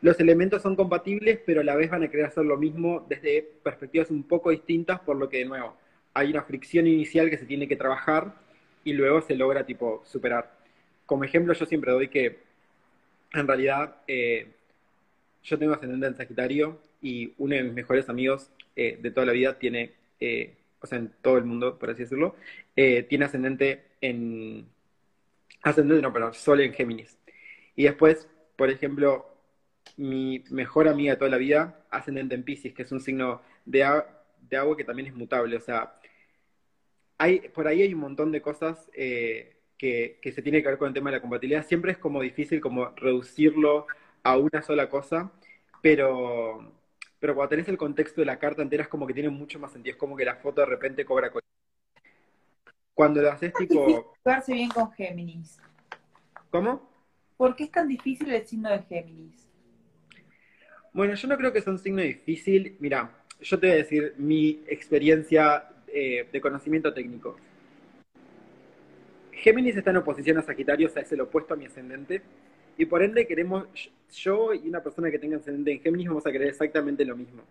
los 0.00 0.18
elementos 0.18 0.62
son 0.62 0.76
compatibles, 0.76 1.40
pero 1.44 1.60
a 1.60 1.64
la 1.64 1.76
vez 1.76 1.90
van 1.90 2.02
a 2.02 2.08
querer 2.08 2.24
hacer 2.24 2.44
lo 2.46 2.56
mismo 2.56 3.04
desde 3.06 3.42
perspectivas 3.62 4.10
un 4.10 4.22
poco 4.22 4.48
distintas, 4.48 5.00
por 5.00 5.16
lo 5.16 5.28
que 5.28 5.38
de 5.38 5.44
nuevo 5.44 5.76
hay 6.14 6.30
una 6.30 6.42
fricción 6.42 6.86
inicial 6.86 7.30
que 7.30 7.38
se 7.38 7.46
tiene 7.46 7.68
que 7.68 7.76
trabajar 7.76 8.34
y 8.84 8.92
luego 8.92 9.20
se 9.20 9.34
logra 9.34 9.64
tipo 9.64 10.02
superar. 10.04 10.50
Como 11.06 11.24
ejemplo 11.24 11.54
yo 11.54 11.66
siempre 11.66 11.92
doy 11.92 12.08
que 12.08 12.38
en 13.32 13.46
realidad 13.46 13.96
eh, 14.06 14.48
yo 15.42 15.58
tengo 15.58 15.74
ascendente 15.74 16.06
en 16.06 16.16
Sagitario 16.16 16.78
y 17.02 17.32
uno 17.38 17.54
de 17.54 17.62
mis 17.64 17.74
mejores 17.74 18.08
amigos 18.08 18.50
eh, 18.76 18.98
de 19.00 19.10
toda 19.10 19.26
la 19.26 19.32
vida 19.32 19.58
tiene, 19.58 19.92
eh, 20.20 20.54
o 20.80 20.86
sea, 20.86 20.98
en 20.98 21.12
todo 21.22 21.38
el 21.38 21.44
mundo, 21.44 21.78
por 21.78 21.90
así 21.90 22.02
decirlo, 22.02 22.36
tiene 22.74 23.24
ascendente 23.24 23.84
en, 24.00 24.66
ascendente 25.62 26.02
no, 26.02 26.12
perdón, 26.12 26.34
Sol 26.34 26.60
en 26.60 26.72
Géminis. 26.72 27.18
Y 27.76 27.84
después, 27.84 28.28
por 28.56 28.70
ejemplo, 28.70 29.26
mi 29.96 30.44
mejor 30.50 30.88
amiga 30.88 31.12
de 31.12 31.18
toda 31.18 31.30
la 31.30 31.36
vida, 31.36 31.84
ascendente 31.90 32.34
en 32.34 32.42
Pisces, 32.42 32.72
que 32.72 32.82
es 32.82 32.92
un 32.92 33.00
signo 33.00 33.42
de, 33.64 34.02
de 34.48 34.56
agua 34.56 34.76
que 34.76 34.84
también 34.84 35.08
es 35.08 35.14
mutable. 35.14 35.56
O 35.56 35.60
sea, 35.60 35.99
hay, 37.20 37.40
por 37.50 37.68
ahí 37.68 37.82
hay 37.82 37.92
un 37.92 38.00
montón 38.00 38.32
de 38.32 38.40
cosas 38.40 38.90
eh, 38.94 39.54
que, 39.76 40.18
se 40.34 40.40
tiene 40.40 40.62
que 40.62 40.68
ver 40.68 40.78
con 40.78 40.88
el 40.88 40.94
tema 40.94 41.10
de 41.10 41.18
la 41.18 41.20
compatibilidad. 41.20 41.66
Siempre 41.66 41.92
es 41.92 41.98
como 41.98 42.22
difícil 42.22 42.62
como 42.62 42.86
reducirlo 42.96 43.86
a 44.22 44.38
una 44.38 44.62
sola 44.62 44.88
cosa, 44.88 45.30
pero, 45.82 46.72
pero 47.18 47.34
cuando 47.34 47.50
tenés 47.50 47.68
el 47.68 47.76
contexto 47.76 48.22
de 48.22 48.24
la 48.24 48.38
carta 48.38 48.62
entera 48.62 48.84
es 48.84 48.88
como 48.88 49.06
que 49.06 49.12
tiene 49.12 49.28
mucho 49.28 49.58
más 49.58 49.70
sentido. 49.70 49.92
Es 49.92 49.98
como 49.98 50.16
que 50.16 50.24
la 50.24 50.36
foto 50.36 50.62
de 50.62 50.66
repente 50.68 51.04
cobra 51.04 51.30
Cuando 52.94 53.20
lo 53.20 53.32
haces 53.32 53.52
tipo... 53.52 54.14
Jugarse 54.24 54.54
bien 54.54 54.70
con 54.70 54.90
Géminis. 54.92 55.58
¿Cómo? 56.48 56.88
¿Por 57.36 57.54
qué 57.54 57.64
es 57.64 57.70
tan 57.70 57.86
difícil 57.86 58.32
el 58.32 58.46
signo 58.46 58.70
de 58.70 58.78
Géminis? 58.84 59.46
Bueno, 60.94 61.12
yo 61.12 61.28
no 61.28 61.36
creo 61.36 61.52
que 61.52 61.60
sea 61.60 61.74
un 61.74 61.78
signo 61.78 62.00
difícil. 62.00 62.78
Mira, 62.80 63.10
yo 63.42 63.60
te 63.60 63.66
voy 63.66 63.74
a 63.74 63.78
decir 63.78 64.14
mi 64.16 64.62
experiencia 64.66 65.70
eh, 65.92 66.26
de 66.30 66.40
conocimiento 66.40 66.92
técnico. 66.92 67.36
Géminis 69.32 69.76
está 69.76 69.90
en 69.90 69.98
oposición 69.98 70.38
a 70.38 70.42
Sagitario, 70.42 70.88
o 70.88 70.90
sea, 70.90 71.02
es 71.02 71.12
el 71.12 71.20
opuesto 71.22 71.54
a 71.54 71.56
mi 71.56 71.66
ascendente. 71.66 72.22
Y 72.76 72.86
por 72.86 73.02
ende 73.02 73.26
queremos, 73.26 73.66
yo 74.12 74.54
y 74.54 74.68
una 74.68 74.82
persona 74.82 75.10
que 75.10 75.18
tenga 75.18 75.36
ascendente 75.36 75.72
en 75.72 75.80
Géminis 75.80 76.08
vamos 76.08 76.26
a 76.26 76.32
querer 76.32 76.48
exactamente 76.48 77.04
lo 77.04 77.16
mismo. 77.16 77.42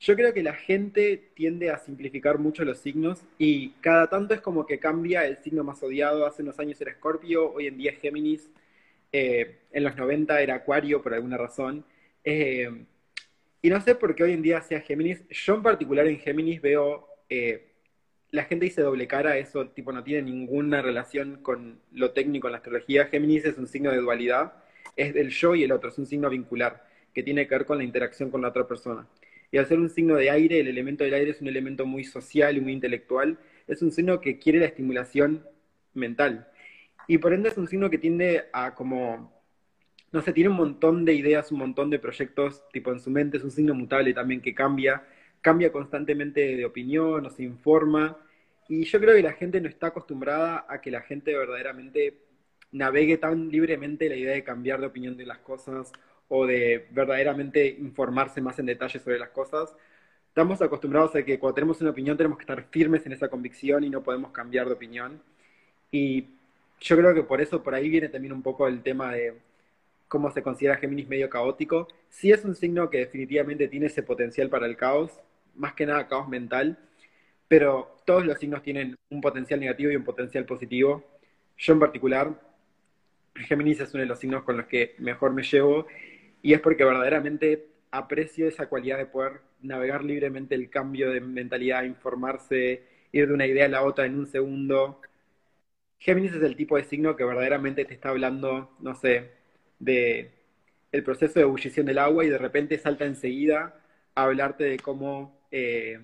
Yo 0.00 0.16
creo 0.16 0.32
que 0.32 0.42
la 0.42 0.54
gente 0.54 1.30
tiende 1.34 1.70
a 1.70 1.78
simplificar 1.78 2.38
mucho 2.38 2.64
los 2.64 2.78
signos 2.78 3.22
y 3.36 3.70
cada 3.82 4.08
tanto 4.08 4.32
es 4.32 4.40
como 4.40 4.64
que 4.66 4.78
cambia 4.78 5.26
el 5.26 5.36
signo 5.38 5.62
más 5.62 5.82
odiado. 5.82 6.26
Hace 6.26 6.42
unos 6.42 6.58
años 6.58 6.80
era 6.80 6.92
Escorpio, 6.92 7.52
hoy 7.52 7.66
en 7.66 7.76
día 7.76 7.90
es 7.90 7.98
Géminis. 8.00 8.48
Eh, 9.12 9.58
en 9.72 9.84
los 9.84 9.96
90 9.96 10.40
era 10.40 10.54
Acuario 10.54 11.02
por 11.02 11.12
alguna 11.12 11.36
razón. 11.36 11.84
Eh, 12.24 12.86
y 13.60 13.68
no 13.68 13.80
sé 13.82 13.94
por 13.94 14.14
qué 14.14 14.22
hoy 14.22 14.32
en 14.32 14.42
día 14.42 14.62
sea 14.62 14.80
Géminis. 14.80 15.22
Yo 15.28 15.56
en 15.56 15.62
particular 15.62 16.06
en 16.06 16.18
Géminis 16.18 16.62
veo, 16.62 17.08
eh, 17.30 17.68
la 18.30 18.44
gente 18.44 18.66
dice 18.66 18.82
doble 18.82 19.06
cara, 19.06 19.38
eso 19.38 19.68
tipo 19.68 19.92
no 19.92 20.04
tiene 20.04 20.30
ninguna 20.30 20.82
relación 20.82 21.42
con 21.42 21.80
lo 21.92 22.12
técnico 22.12 22.48
en 22.48 22.52
la 22.52 22.58
astrología. 22.58 23.06
Géminis 23.06 23.44
es 23.44 23.58
un 23.58 23.66
signo 23.66 23.90
de 23.90 23.98
dualidad, 23.98 24.52
es 24.96 25.14
del 25.14 25.30
yo 25.30 25.54
y 25.54 25.64
el 25.64 25.72
otro, 25.72 25.90
es 25.90 25.98
un 25.98 26.06
signo 26.06 26.28
vincular, 26.30 26.86
que 27.14 27.22
tiene 27.22 27.48
que 27.48 27.54
ver 27.56 27.66
con 27.66 27.78
la 27.78 27.84
interacción 27.84 28.30
con 28.30 28.42
la 28.42 28.48
otra 28.48 28.68
persona. 28.68 29.06
Y 29.50 29.58
al 29.58 29.66
ser 29.66 29.80
un 29.80 29.90
signo 29.90 30.16
de 30.16 30.30
aire, 30.30 30.60
el 30.60 30.68
elemento 30.68 31.02
del 31.02 31.14
aire 31.14 31.30
es 31.32 31.40
un 31.40 31.48
elemento 31.48 31.86
muy 31.86 32.04
social 32.04 32.56
y 32.56 32.60
muy 32.60 32.72
intelectual, 32.72 33.38
es 33.66 33.82
un 33.82 33.90
signo 33.90 34.20
que 34.20 34.38
quiere 34.38 34.60
la 34.60 34.66
estimulación 34.66 35.44
mental. 35.94 36.48
Y 37.08 37.18
por 37.18 37.32
ende 37.32 37.48
es 37.48 37.58
un 37.58 37.66
signo 37.66 37.90
que 37.90 37.98
tiende 37.98 38.44
a 38.52 38.74
como 38.74 39.40
no 40.12 40.22
sé, 40.22 40.32
tiene 40.32 40.50
un 40.50 40.56
montón 40.56 41.04
de 41.04 41.14
ideas, 41.14 41.52
un 41.52 41.58
montón 41.58 41.88
de 41.90 41.98
proyectos, 41.98 42.68
tipo 42.72 42.90
en 42.92 42.98
su 42.98 43.10
mente, 43.10 43.36
es 43.36 43.44
un 43.44 43.50
signo 43.50 43.74
mutable 43.74 44.12
también 44.12 44.40
que 44.40 44.54
cambia, 44.54 45.04
cambia 45.40 45.72
constantemente 45.72 46.56
de 46.56 46.64
opinión, 46.64 47.30
se 47.30 47.42
informa, 47.42 48.16
y 48.70 48.84
yo 48.84 49.00
creo 49.00 49.16
que 49.16 49.22
la 49.22 49.32
gente 49.32 49.60
no 49.60 49.68
está 49.68 49.88
acostumbrada 49.88 50.64
a 50.68 50.80
que 50.80 50.92
la 50.92 51.00
gente 51.00 51.36
verdaderamente 51.36 52.14
navegue 52.70 53.18
tan 53.18 53.48
libremente 53.48 54.08
la 54.08 54.14
idea 54.14 54.32
de 54.32 54.44
cambiar 54.44 54.80
de 54.80 54.86
opinión 54.86 55.16
de 55.16 55.26
las 55.26 55.38
cosas 55.38 55.90
o 56.28 56.46
de 56.46 56.86
verdaderamente 56.92 57.66
informarse 57.66 58.40
más 58.40 58.60
en 58.60 58.66
detalle 58.66 59.00
sobre 59.00 59.18
las 59.18 59.30
cosas. 59.30 59.74
Estamos 60.28 60.62
acostumbrados 60.62 61.16
a 61.16 61.24
que 61.24 61.40
cuando 61.40 61.56
tenemos 61.56 61.80
una 61.80 61.90
opinión 61.90 62.16
tenemos 62.16 62.38
que 62.38 62.42
estar 62.42 62.62
firmes 62.70 63.04
en 63.06 63.12
esa 63.12 63.28
convicción 63.28 63.82
y 63.82 63.90
no 63.90 64.04
podemos 64.04 64.30
cambiar 64.30 64.68
de 64.68 64.74
opinión. 64.74 65.20
Y 65.90 66.26
yo 66.80 66.96
creo 66.96 67.12
que 67.12 67.24
por 67.24 67.40
eso 67.40 67.64
por 67.64 67.74
ahí 67.74 67.88
viene 67.88 68.08
también 68.08 68.32
un 68.32 68.42
poco 68.42 68.68
el 68.68 68.82
tema 68.84 69.12
de 69.12 69.34
cómo 70.06 70.30
se 70.30 70.44
considera 70.44 70.76
Géminis 70.76 71.08
medio 71.08 71.28
caótico. 71.28 71.88
Sí 72.08 72.30
es 72.30 72.44
un 72.44 72.54
signo 72.54 72.88
que 72.88 72.98
definitivamente 72.98 73.66
tiene 73.66 73.86
ese 73.86 74.04
potencial 74.04 74.48
para 74.48 74.66
el 74.66 74.76
caos, 74.76 75.10
más 75.60 75.74
que 75.74 75.86
nada 75.86 76.08
caos 76.08 76.28
mental, 76.28 76.78
pero 77.48 77.96
todos 78.06 78.24
los 78.24 78.38
signos 78.38 78.62
tienen 78.62 78.96
un 79.10 79.20
potencial 79.20 79.60
negativo 79.60 79.92
y 79.92 79.96
un 79.96 80.04
potencial 80.04 80.44
positivo. 80.46 81.04
Yo 81.58 81.72
en 81.74 81.80
particular, 81.80 82.40
Géminis 83.34 83.80
es 83.80 83.92
uno 83.94 84.02
de 84.02 84.08
los 84.08 84.18
signos 84.18 84.42
con 84.44 84.56
los 84.56 84.66
que 84.66 84.94
mejor 84.98 85.32
me 85.32 85.42
llevo 85.42 85.86
y 86.42 86.54
es 86.54 86.60
porque 86.60 86.84
verdaderamente 86.84 87.68
aprecio 87.90 88.48
esa 88.48 88.68
cualidad 88.68 88.98
de 88.98 89.06
poder 89.06 89.40
navegar 89.62 90.04
libremente 90.04 90.54
el 90.54 90.70
cambio 90.70 91.10
de 91.10 91.20
mentalidad, 91.20 91.84
informarse, 91.84 92.82
ir 93.12 93.28
de 93.28 93.34
una 93.34 93.46
idea 93.46 93.66
a 93.66 93.68
la 93.68 93.82
otra 93.84 94.06
en 94.06 94.18
un 94.18 94.26
segundo. 94.26 95.00
Géminis 95.98 96.32
es 96.32 96.42
el 96.42 96.56
tipo 96.56 96.76
de 96.76 96.84
signo 96.84 97.16
que 97.16 97.24
verdaderamente 97.24 97.84
te 97.84 97.94
está 97.94 98.08
hablando, 98.10 98.74
no 98.80 98.94
sé, 98.94 99.32
de 99.78 100.30
el 100.92 101.04
proceso 101.04 101.34
de 101.34 101.42
ebullición 101.42 101.86
del 101.86 101.98
agua 101.98 102.24
y 102.24 102.28
de 102.28 102.38
repente 102.38 102.78
salta 102.78 103.04
enseguida 103.04 103.80
a 104.14 104.24
hablarte 104.24 104.64
de 104.64 104.78
cómo 104.78 105.39
eh, 105.50 106.00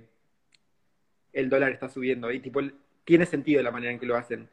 el 1.33 1.49
dólar 1.49 1.73
está 1.73 1.89
subiendo. 1.89 2.31
Y 2.31 2.41
tipo, 2.41 2.61
tiene 3.05 3.27
sentido 3.27 3.63
la 3.63 3.71
manera 3.71 3.93
en 3.93 3.99
que 3.99 4.07
lo 4.07 4.17
hacen. 4.17 4.49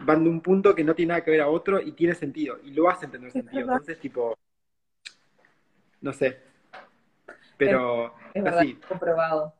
Van 0.00 0.22
de 0.22 0.30
un 0.30 0.40
punto 0.40 0.74
que 0.74 0.84
no 0.84 0.94
tiene 0.94 1.10
nada 1.10 1.24
que 1.24 1.30
ver 1.30 1.40
a 1.40 1.48
otro 1.48 1.80
y 1.80 1.92
tiene 1.92 2.14
sentido. 2.14 2.58
Y 2.64 2.70
lo 2.70 2.88
hacen 2.88 3.10
tener 3.10 3.30
sentido. 3.30 3.62
Entonces, 3.62 3.98
tipo, 3.98 4.36
no 6.00 6.12
sé. 6.12 6.38
Pero 7.56 8.14
es, 8.34 8.44
así. 8.44 8.74
comprobado. 8.88 9.54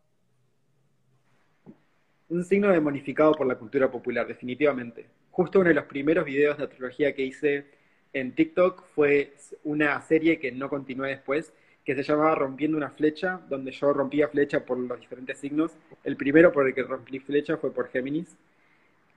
Un 2.29 2.45
signo 2.45 2.69
demonificado 2.69 3.33
por 3.33 3.47
la 3.47 3.57
cultura 3.57 3.91
popular, 3.91 4.27
definitivamente. 4.27 5.07
Justo 5.31 5.61
uno 5.61 5.69
de 5.69 5.75
los 5.75 5.85
primeros 5.85 6.25
videos 6.25 6.59
de 6.59 6.65
astrología 6.65 7.15
que 7.15 7.23
hice 7.23 7.67
en 8.13 8.35
TikTok 8.35 8.85
fue 8.95 9.35
una 9.65 10.01
serie 10.03 10.39
que 10.39 10.53
no 10.53 10.69
continué 10.69 11.11
después, 11.11 11.53
que 11.87 11.95
se 11.95 12.03
llamaba 12.03 12.35
Rompiendo 12.35 12.77
una 12.77 12.91
flecha, 12.91 13.41
donde 13.49 13.71
yo 13.71 13.93
rompía 13.93 14.27
flecha 14.27 14.59
por 14.59 14.77
los 14.77 14.99
diferentes 14.99 15.39
signos. 15.39 15.71
El 16.03 16.17
primero 16.17 16.53
por 16.53 16.67
el 16.67 16.75
que 16.75 16.83
rompí 16.83 17.21
flecha 17.21 17.59
fue 17.59 17.73
por 17.73 17.89
Géminis, 17.89 18.37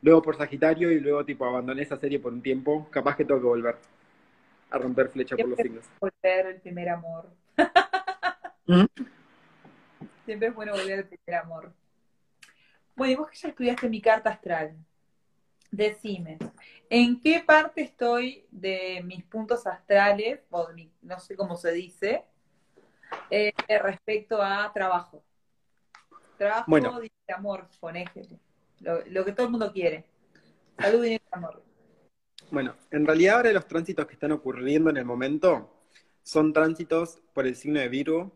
luego 0.03 0.21
por 0.21 0.37
Sagitario 0.37 0.91
y 0.91 0.99
luego 0.99 1.25
tipo 1.25 1.45
abandoné 1.45 1.81
esa 1.81 1.97
serie 1.97 2.19
por 2.19 2.31
un 2.31 2.43
tiempo. 2.43 2.87
Capaz 2.91 3.15
que 3.17 3.25
tengo 3.25 3.41
que 3.41 3.47
volver 3.47 3.75
a 4.69 4.77
romper 4.77 5.09
flecha 5.09 5.35
por 5.35 5.47
los 5.47 5.57
signos. 5.57 5.83
Volver 5.99 6.45
el 6.45 6.61
primer 6.61 6.89
amor. 6.89 7.25
¿Mm? 8.67 8.85
Siempre 10.25 10.49
es 10.49 10.53
bueno 10.53 10.73
volver 10.73 10.99
al 10.99 11.05
primer 11.05 11.41
amor. 11.41 11.73
Bueno, 12.95 13.13
y 13.13 13.15
vos 13.15 13.31
que 13.31 13.37
ya 13.37 13.49
estudiaste 13.49 13.89
mi 13.89 13.99
carta 13.99 14.29
astral, 14.29 14.75
decime, 15.71 16.37
¿en 16.87 17.19
qué 17.19 17.43
parte 17.43 17.81
estoy 17.81 18.45
de 18.51 19.01
mis 19.03 19.23
puntos 19.23 19.65
astrales, 19.65 20.41
o 20.51 20.67
no 21.01 21.19
sé 21.19 21.35
cómo 21.35 21.57
se 21.57 21.71
dice, 21.71 22.25
eh, 23.29 23.53
respecto 23.81 24.41
a 24.41 24.71
trabajo? 24.73 25.23
Trabajo, 26.37 26.65
bueno. 26.67 27.01
y 27.03 27.31
amor, 27.31 27.67
con 27.79 27.93
lo, 28.79 29.05
lo, 29.07 29.25
que 29.25 29.31
todo 29.33 29.45
el 29.47 29.51
mundo 29.51 29.71
quiere. 29.73 30.05
Salud, 30.77 31.05
y 31.05 31.19
amor. 31.31 31.61
Bueno, 32.51 32.75
en 32.91 33.05
realidad 33.05 33.37
ahora 33.37 33.51
los 33.51 33.67
tránsitos 33.67 34.07
que 34.07 34.13
están 34.13 34.31
ocurriendo 34.31 34.89
en 34.89 34.97
el 34.97 35.05
momento 35.05 35.83
son 36.23 36.53
tránsitos 36.53 37.19
por 37.33 37.45
el 37.45 37.55
signo 37.55 37.79
de 37.79 37.89
Virgo, 37.89 38.31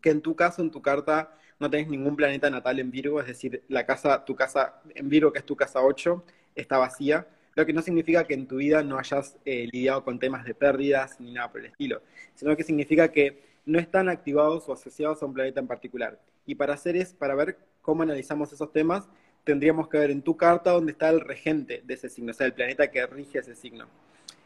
que 0.00 0.10
en 0.10 0.20
tu 0.20 0.36
caso, 0.36 0.62
en 0.62 0.70
tu 0.70 0.82
carta, 0.82 1.36
no 1.58 1.70
tenés 1.70 1.88
ningún 1.88 2.16
planeta 2.16 2.50
natal 2.50 2.78
en 2.80 2.90
Virgo, 2.90 3.20
es 3.20 3.26
decir, 3.26 3.64
la 3.68 3.86
casa, 3.86 4.24
tu 4.24 4.34
casa 4.36 4.82
en 4.94 5.08
Virgo, 5.08 5.32
que 5.32 5.38
es 5.38 5.46
tu 5.46 5.56
casa 5.56 5.80
8, 5.80 6.24
está 6.54 6.78
vacía, 6.78 7.26
lo 7.54 7.66
que 7.66 7.72
no 7.72 7.82
significa 7.82 8.24
que 8.24 8.34
en 8.34 8.46
tu 8.46 8.56
vida 8.56 8.82
no 8.82 8.98
hayas 8.98 9.36
eh, 9.44 9.68
lidiado 9.70 10.04
con 10.04 10.18
temas 10.18 10.44
de 10.44 10.54
pérdidas 10.54 11.20
ni 11.20 11.32
nada 11.32 11.50
por 11.50 11.60
el 11.60 11.66
estilo, 11.66 12.02
sino 12.34 12.56
que 12.56 12.64
significa 12.64 13.08
que 13.08 13.51
no 13.64 13.78
están 13.78 14.08
activados 14.08 14.68
o 14.68 14.72
asociados 14.72 15.22
a 15.22 15.26
un 15.26 15.34
planeta 15.34 15.60
en 15.60 15.66
particular. 15.66 16.20
Y 16.46 16.54
para 16.54 16.74
hacer 16.74 16.96
es, 16.96 17.12
para 17.12 17.34
ver 17.34 17.58
cómo 17.80 18.02
analizamos 18.02 18.52
esos 18.52 18.72
temas, 18.72 19.08
tendríamos 19.44 19.88
que 19.88 19.98
ver 19.98 20.10
en 20.10 20.22
tu 20.22 20.36
carta 20.36 20.72
dónde 20.72 20.92
está 20.92 21.10
el 21.10 21.20
regente 21.20 21.82
de 21.84 21.94
ese 21.94 22.08
signo, 22.08 22.30
o 22.30 22.34
sea, 22.34 22.46
el 22.46 22.54
planeta 22.54 22.90
que 22.90 23.06
rige 23.06 23.38
ese 23.38 23.54
signo. 23.54 23.86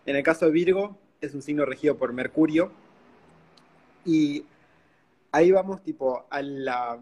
En 0.04 0.16
el 0.16 0.22
caso 0.22 0.46
de 0.46 0.52
Virgo, 0.52 0.98
es 1.20 1.34
un 1.34 1.42
signo 1.42 1.64
regido 1.64 1.96
por 1.96 2.12
Mercurio, 2.12 2.70
y 4.04 4.44
ahí 5.32 5.50
vamos 5.50 5.82
tipo 5.82 6.26
a 6.30 6.40
la, 6.40 6.98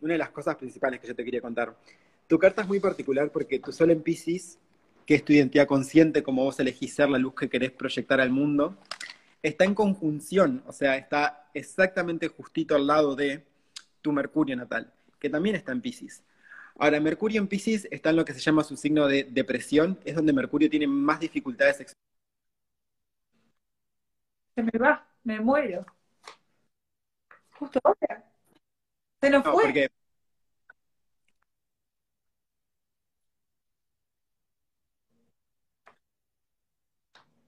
una 0.00 0.12
de 0.12 0.18
las 0.18 0.30
cosas 0.30 0.56
principales 0.56 1.00
que 1.00 1.08
yo 1.08 1.14
te 1.14 1.24
quería 1.24 1.40
contar. 1.40 1.76
Tu 2.26 2.38
carta 2.38 2.62
es 2.62 2.68
muy 2.68 2.80
particular 2.80 3.30
porque 3.30 3.58
tu 3.58 3.72
sol 3.72 3.90
en 3.90 4.02
Pisces, 4.02 4.58
que 5.04 5.16
es 5.16 5.24
tu 5.24 5.32
identidad 5.32 5.66
consciente, 5.66 6.22
como 6.22 6.44
vos 6.44 6.58
elegís 6.60 6.94
ser 6.94 7.08
la 7.10 7.18
luz 7.18 7.34
que 7.34 7.48
querés 7.48 7.72
proyectar 7.72 8.20
al 8.20 8.30
mundo, 8.30 8.76
está 9.42 9.64
en 9.64 9.74
conjunción, 9.74 10.62
o 10.66 10.72
sea, 10.72 10.96
está 10.96 11.45
exactamente 11.56 12.28
justito 12.28 12.74
al 12.76 12.86
lado 12.86 13.16
de 13.16 13.44
tu 14.02 14.12
Mercurio 14.12 14.56
natal, 14.56 14.92
que 15.18 15.30
también 15.30 15.56
está 15.56 15.72
en 15.72 15.80
Pisces. 15.80 16.22
Ahora, 16.78 17.00
Mercurio 17.00 17.40
en 17.40 17.48
Pisces 17.48 17.88
está 17.90 18.10
en 18.10 18.16
lo 18.16 18.24
que 18.24 18.34
se 18.34 18.40
llama 18.40 18.62
su 18.62 18.76
signo 18.76 19.08
de 19.08 19.24
depresión, 19.24 19.98
es 20.04 20.14
donde 20.14 20.32
Mercurio 20.32 20.68
tiene 20.68 20.86
más 20.86 21.18
dificultades. 21.18 21.96
Se 24.54 24.62
me 24.62 24.78
va, 24.78 25.06
me 25.24 25.40
muero. 25.40 25.86
Justo 27.58 27.80
ahora. 27.82 28.24
Se 29.20 29.30
nos 29.30 29.44
fue. 29.44 29.90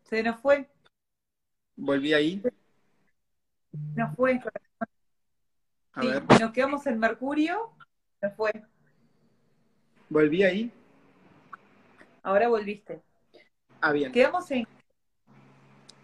Se 0.05 0.23
nos 0.23 0.41
fue. 0.41 0.67
Volví 1.77 2.15
ahí. 2.15 2.43
Nos 3.95 4.15
fue. 4.17 4.41
sí, 6.01 6.09
nos 6.41 6.53
quedamos 6.53 6.87
en 6.87 6.99
Mercurio. 6.99 7.73
Se 8.21 8.31
fue. 8.31 8.53
Volví 10.09 10.43
ahí. 10.43 10.73
Ahora 12.23 12.49
volviste. 12.49 13.01
Ah, 13.81 13.93
bien. 13.93 14.11
Quedamos 14.13 14.51
en 14.51 14.67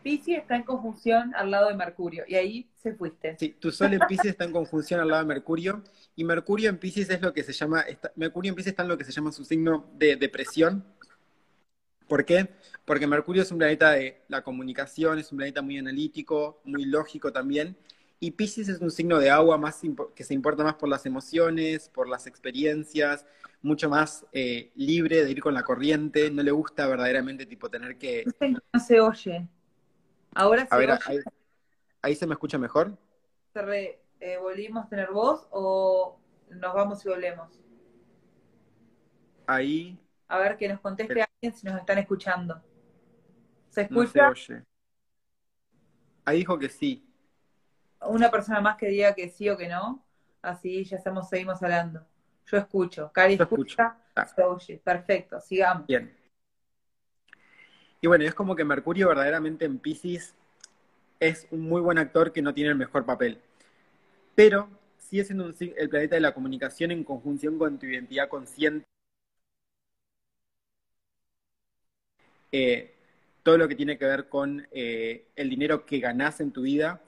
Pisces 0.04 0.36
está 0.36 0.54
en 0.54 0.64
conjunción 0.64 1.34
al 1.34 1.50
lado 1.50 1.68
de 1.68 1.74
Mercurio 1.74 2.24
y 2.28 2.34
ahí 2.34 2.68
se 2.76 2.92
fuiste. 2.92 3.36
Sí, 3.38 3.56
tu 3.58 3.72
Sol 3.72 3.94
en 3.94 4.00
Pisces 4.06 4.32
está 4.32 4.44
en 4.44 4.52
conjunción 4.52 5.00
al 5.00 5.08
lado 5.08 5.22
de 5.22 5.28
Mercurio 5.28 5.82
y 6.14 6.24
Mercurio 6.24 6.68
en 6.68 6.76
Pisces 6.76 7.08
es 7.08 7.22
lo 7.22 7.32
que 7.32 7.42
se 7.42 7.54
llama, 7.54 7.86
Mercurio 8.14 8.50
en 8.50 8.54
Pisces 8.54 8.72
está 8.72 8.82
en 8.82 8.90
lo 8.90 8.98
que 8.98 9.04
se 9.04 9.12
llama 9.12 9.32
su 9.32 9.46
signo 9.46 9.86
de 9.94 10.16
depresión. 10.16 10.84
¿Por 12.08 12.24
qué? 12.24 12.48
Porque 12.84 13.06
Mercurio 13.06 13.42
es 13.42 13.50
un 13.50 13.58
planeta 13.58 13.92
de 13.92 14.22
la 14.28 14.42
comunicación, 14.42 15.18
es 15.18 15.32
un 15.32 15.38
planeta 15.38 15.62
muy 15.62 15.78
analítico, 15.78 16.60
muy 16.64 16.84
lógico 16.84 17.32
también, 17.32 17.76
Y 18.20 18.30
Pisces 18.32 18.68
es 18.68 18.80
un 18.80 18.90
signo 18.90 19.18
de 19.18 19.30
agua 19.30 19.58
más 19.58 19.80
que 20.14 20.24
se 20.24 20.34
importa 20.34 20.64
más 20.64 20.74
por 20.74 20.88
las 20.88 21.04
emociones, 21.06 21.88
por 21.90 22.08
las 22.08 22.26
experiencias, 22.26 23.26
mucho 23.62 23.88
más 23.90 24.26
eh, 24.32 24.70
libre 24.76 25.24
de 25.24 25.30
ir 25.30 25.40
con 25.40 25.54
la 25.54 25.62
corriente, 25.62 26.30
no 26.30 26.42
le 26.42 26.50
gusta 26.50 26.86
verdaderamente 26.86 27.46
tipo 27.46 27.70
tener 27.70 27.98
que... 27.98 28.24
No 28.72 28.80
se 28.80 29.00
oye. 29.00 29.48
Ahora 30.34 30.66
se 30.66 30.80
oye. 30.80 31.24
Ahí, 32.02 32.14
se 32.14 32.26
me 32.26 32.34
escucha 32.34 32.58
mejor. 32.58 32.98
Eh, 34.20 34.38
¿Volvimos 34.40 34.86
a 34.86 34.88
tener 34.88 35.10
voz 35.10 35.46
o 35.50 36.18
nos 36.50 36.74
vamos 36.74 37.04
y 37.04 37.08
volvemos? 37.08 37.60
Ahí. 39.46 40.03
A 40.28 40.38
ver, 40.38 40.56
que 40.56 40.68
nos 40.68 40.80
conteste 40.80 41.22
alguien 41.22 41.54
si 41.54 41.66
nos 41.66 41.78
están 41.78 41.98
escuchando. 41.98 42.62
¿Se 43.70 43.82
escucha? 43.82 44.28
No 44.28 44.34
se 44.34 44.52
oye. 44.54 44.64
Ahí 46.24 46.38
dijo 46.38 46.58
que 46.58 46.68
sí 46.68 47.04
una 48.06 48.30
persona 48.30 48.60
más 48.60 48.76
que 48.76 48.88
diga 48.88 49.14
que 49.14 49.28
sí 49.28 49.48
o 49.48 49.56
que 49.56 49.68
no, 49.68 50.04
así 50.42 50.84
ya 50.84 50.96
estamos, 50.96 51.28
seguimos 51.28 51.62
hablando. 51.62 52.04
Yo 52.46 52.58
escucho, 52.58 53.10
Cari 53.12 53.34
escucha, 53.34 53.96
ah. 54.14 54.26
se 54.26 54.42
oye. 54.42 54.80
Perfecto, 54.82 55.40
sigamos. 55.40 55.86
Bien. 55.86 56.14
Y 58.00 58.06
bueno, 58.06 58.24
es 58.24 58.34
como 58.34 58.54
que 58.54 58.64
Mercurio 58.64 59.08
verdaderamente 59.08 59.64
en 59.64 59.78
Pisces 59.78 60.34
es 61.20 61.46
un 61.50 61.62
muy 61.62 61.80
buen 61.80 61.96
actor 61.96 62.32
que 62.32 62.42
no 62.42 62.52
tiene 62.52 62.70
el 62.70 62.76
mejor 62.76 63.06
papel. 63.06 63.40
Pero 64.34 64.68
sigue 64.98 65.24
siendo 65.24 65.46
el 65.46 65.88
planeta 65.88 66.16
de 66.16 66.20
la 66.20 66.34
comunicación 66.34 66.90
en 66.90 67.02
conjunción 67.02 67.58
con 67.58 67.78
tu 67.78 67.86
identidad 67.86 68.28
consciente. 68.28 68.84
Eh, 72.56 72.94
todo 73.42 73.58
lo 73.58 73.66
que 73.66 73.74
tiene 73.74 73.98
que 73.98 74.04
ver 74.04 74.28
con 74.28 74.64
eh, 74.70 75.26
el 75.34 75.50
dinero 75.50 75.84
que 75.84 75.98
ganás 75.98 76.38
en 76.38 76.52
tu 76.52 76.62
vida 76.62 77.00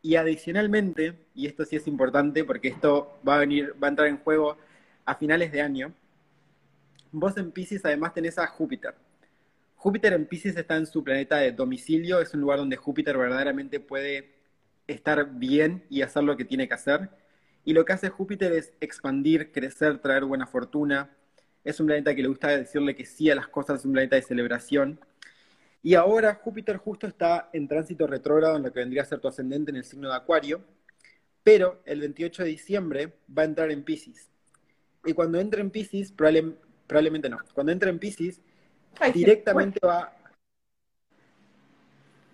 y 0.00 0.16
adicionalmente, 0.16 1.18
y 1.34 1.46
esto 1.46 1.66
sí 1.66 1.76
es 1.76 1.86
importante 1.86 2.44
porque 2.44 2.68
esto 2.68 3.20
va 3.28 3.36
a 3.36 3.40
venir, 3.40 3.74
va 3.80 3.88
a 3.88 3.90
entrar 3.90 4.08
en 4.08 4.16
juego 4.16 4.56
a 5.04 5.16
finales 5.16 5.52
de 5.52 5.60
año, 5.60 5.92
vos 7.12 7.36
en 7.36 7.52
Pisces 7.52 7.84
además 7.84 8.14
tenés 8.14 8.38
a 8.38 8.46
Júpiter. 8.46 8.94
Júpiter 9.76 10.14
en 10.14 10.24
Pisces 10.24 10.56
está 10.56 10.76
en 10.76 10.86
su 10.86 11.04
planeta 11.04 11.36
de 11.36 11.52
domicilio, 11.52 12.18
es 12.18 12.32
un 12.32 12.40
lugar 12.40 12.58
donde 12.58 12.76
Júpiter 12.76 13.18
verdaderamente 13.18 13.80
puede 13.80 14.32
estar 14.86 15.28
bien 15.34 15.84
y 15.90 16.00
hacer 16.00 16.22
lo 16.24 16.38
que 16.38 16.46
tiene 16.46 16.66
que 16.68 16.74
hacer. 16.74 17.10
Y 17.66 17.74
lo 17.74 17.84
que 17.84 17.92
hace 17.92 18.08
Júpiter 18.08 18.52
es 18.52 18.72
expandir, 18.80 19.52
crecer, 19.52 19.98
traer 19.98 20.24
buena 20.24 20.46
fortuna. 20.46 21.10
Es 21.64 21.80
un 21.80 21.86
planeta 21.86 22.14
que 22.14 22.22
le 22.22 22.28
gusta 22.28 22.48
decirle 22.48 22.94
que 22.94 23.04
sí 23.04 23.30
a 23.30 23.34
las 23.34 23.48
cosas, 23.48 23.80
es 23.80 23.86
un 23.86 23.92
planeta 23.92 24.16
de 24.16 24.22
celebración. 24.22 25.00
Y 25.82 25.94
ahora 25.94 26.34
Júpiter 26.34 26.76
justo 26.76 27.06
está 27.06 27.50
en 27.52 27.68
tránsito 27.68 28.06
retrógrado 28.06 28.56
en 28.56 28.62
lo 28.62 28.72
que 28.72 28.80
vendría 28.80 29.02
a 29.02 29.06
ser 29.06 29.20
tu 29.20 29.28
ascendente 29.28 29.70
en 29.70 29.76
el 29.76 29.84
signo 29.84 30.08
de 30.08 30.16
Acuario, 30.16 30.62
pero 31.42 31.80
el 31.84 32.00
28 32.00 32.42
de 32.44 32.48
diciembre 32.48 33.12
va 33.36 33.42
a 33.42 33.46
entrar 33.46 33.70
en 33.70 33.82
Pisces. 33.84 34.28
Y 35.04 35.12
cuando 35.12 35.38
entre 35.38 35.60
en 35.60 35.70
Pisces, 35.70 36.12
probablemente 36.12 37.28
no, 37.28 37.38
cuando 37.54 37.72
entre 37.72 37.90
en 37.90 37.98
Pisces, 37.98 38.40
directamente 39.14 39.78
va... 39.86 40.12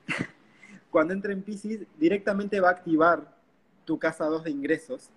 cuando 0.91 1.13
entre 1.13 1.33
en 1.33 1.43
Pisces, 1.43 1.87
directamente 1.99 2.61
va 2.61 2.69
a 2.69 2.73
activar 2.73 3.37
tu 3.85 3.99
casa 3.99 4.25
2 4.25 4.45
de 4.45 4.51
ingresos, 4.51 5.11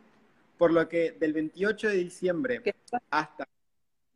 por 0.57 0.71
lo 0.71 0.87
que 0.89 1.13
del 1.13 1.33
28 1.33 1.89
de 1.89 1.95
diciembre 1.95 2.61
hasta 3.09 3.47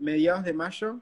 mediados 0.01 0.43
de 0.43 0.53
mayo 0.53 0.99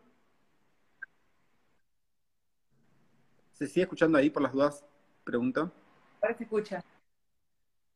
¿Se 3.59 3.67
sigue 3.67 3.81
escuchando 3.81 4.17
ahí 4.17 4.29
por 4.29 4.41
las 4.41 4.53
dudas? 4.53 4.85
Pregunto. 5.25 5.69
Ahora 6.21 6.37
se 6.37 6.43
escucha. 6.45 6.81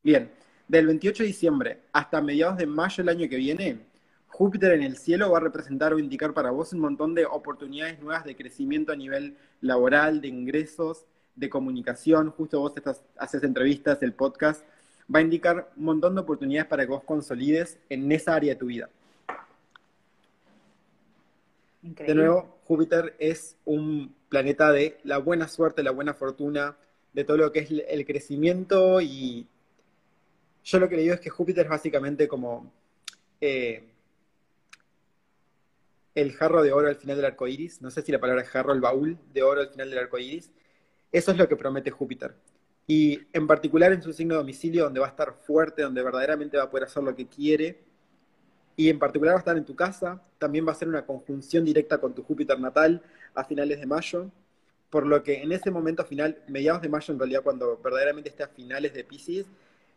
Bien, 0.03 0.29
del 0.67 0.87
28 0.87 1.23
de 1.23 1.27
diciembre 1.27 1.81
hasta 1.93 2.21
mediados 2.21 2.57
de 2.57 2.65
mayo 2.65 2.97
del 2.97 3.15
año 3.15 3.29
que 3.29 3.37
viene, 3.37 3.79
Júpiter 4.27 4.73
en 4.73 4.83
el 4.83 4.97
cielo 4.97 5.31
va 5.31 5.37
a 5.37 5.41
representar 5.41 5.93
o 5.93 5.99
indicar 5.99 6.33
para 6.33 6.51
vos 6.51 6.73
un 6.73 6.81
montón 6.81 7.15
de 7.15 7.25
oportunidades 7.25 7.97
nuevas 8.01 8.25
de 8.25 8.35
crecimiento 8.35 8.91
a 8.91 8.97
nivel 8.97 9.37
laboral, 9.61 10.19
de 10.19 10.27
ingresos, 10.27 11.05
de 11.33 11.49
comunicación. 11.49 12.31
Justo 12.31 12.59
vos 12.59 12.75
estás, 12.75 13.01
haces 13.17 13.41
entrevistas, 13.43 14.03
el 14.03 14.11
podcast. 14.11 14.65
Va 15.13 15.19
a 15.19 15.21
indicar 15.21 15.71
un 15.77 15.85
montón 15.85 16.13
de 16.15 16.21
oportunidades 16.21 16.67
para 16.67 16.83
que 16.83 16.91
vos 16.91 17.05
consolides 17.05 17.79
en 17.87 18.11
esa 18.11 18.35
área 18.35 18.53
de 18.53 18.59
tu 18.59 18.65
vida. 18.65 18.89
De 21.83 22.15
nuevo, 22.15 22.59
Júpiter 22.63 23.15
es 23.19 23.57
un 23.65 24.15
planeta 24.29 24.71
de 24.71 24.97
la 25.03 25.17
buena 25.17 25.49
suerte, 25.49 25.83
la 25.83 25.91
buena 25.91 26.13
fortuna, 26.13 26.77
de 27.11 27.25
todo 27.25 27.37
lo 27.37 27.51
que 27.51 27.59
es 27.59 27.69
el 27.69 28.05
crecimiento 28.05 29.01
y 29.01 29.47
yo 30.63 30.79
lo 30.79 30.87
que 30.87 30.95
le 30.95 31.01
digo 31.01 31.13
es 31.13 31.19
que 31.19 31.29
Júpiter 31.29 31.65
es 31.65 31.69
básicamente 31.69 32.27
como 32.27 32.71
eh, 33.41 33.83
el 36.15 36.31
jarro 36.33 36.63
de 36.63 36.71
oro 36.71 36.87
al 36.87 36.95
final 36.95 37.17
del 37.17 37.25
arco 37.25 37.47
iris. 37.47 37.81
No 37.81 37.91
sé 37.91 38.01
si 38.01 38.11
la 38.11 38.19
palabra 38.19 38.43
es 38.43 38.49
jarro, 38.49 38.71
el 38.71 38.79
baúl 38.79 39.17
de 39.33 39.43
oro 39.43 39.61
al 39.61 39.69
final 39.69 39.89
del 39.89 39.99
arco 39.99 40.17
iris. 40.17 40.51
Eso 41.11 41.31
es 41.31 41.37
lo 41.37 41.49
que 41.49 41.57
promete 41.57 41.91
Júpiter. 41.91 42.35
Y 42.87 43.19
en 43.33 43.45
particular 43.45 43.91
en 43.91 44.01
su 44.01 44.13
signo 44.13 44.35
de 44.35 44.39
domicilio, 44.39 44.85
donde 44.85 45.01
va 45.01 45.07
a 45.07 45.09
estar 45.09 45.33
fuerte, 45.33 45.81
donde 45.81 46.01
verdaderamente 46.01 46.57
va 46.57 46.63
a 46.63 46.69
poder 46.69 46.85
hacer 46.85 47.03
lo 47.03 47.15
que 47.15 47.27
quiere, 47.27 47.83
y 48.75 48.89
en 48.89 48.99
particular 48.99 49.33
va 49.35 49.37
a 49.37 49.39
estar 49.39 49.57
en 49.57 49.65
tu 49.65 49.75
casa, 49.75 50.21
también 50.37 50.67
va 50.67 50.71
a 50.71 50.75
ser 50.75 50.87
una 50.87 51.05
conjunción 51.05 51.63
directa 51.63 51.99
con 51.99 52.13
tu 52.13 52.23
Júpiter 52.23 52.59
natal 52.59 53.01
a 53.35 53.43
finales 53.43 53.79
de 53.79 53.85
mayo, 53.85 54.31
por 54.89 55.05
lo 55.05 55.23
que 55.23 55.41
en 55.41 55.51
ese 55.51 55.71
momento 55.71 56.05
final, 56.05 56.43
mediados 56.47 56.81
de 56.81 56.89
mayo 56.89 57.13
en 57.13 57.19
realidad, 57.19 57.41
cuando 57.41 57.77
verdaderamente 57.77 58.29
esté 58.29 58.43
a 58.43 58.47
finales 58.47 58.93
de 58.93 59.03
Pisces, 59.03 59.45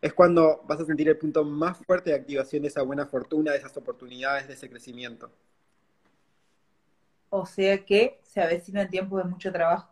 es 0.01 0.13
cuando 0.13 0.63
vas 0.67 0.81
a 0.81 0.85
sentir 0.85 1.09
el 1.09 1.17
punto 1.17 1.45
más 1.45 1.79
fuerte 1.79 2.11
de 2.11 2.17
activación 2.17 2.63
de 2.63 2.69
esa 2.69 2.83
buena 2.83 3.07
fortuna, 3.07 3.53
de 3.53 3.59
esas 3.59 3.77
oportunidades, 3.77 4.47
de 4.47 4.55
ese 4.55 4.69
crecimiento. 4.69 5.31
O 7.31 7.45
sea 7.45 7.85
que 7.85 8.21
se 8.23 8.41
avecina 8.41 8.83
el 8.83 8.91
tiempo 8.91 9.19
de 9.19 9.25
mucho 9.25 9.51
trabajo. 9.53 9.91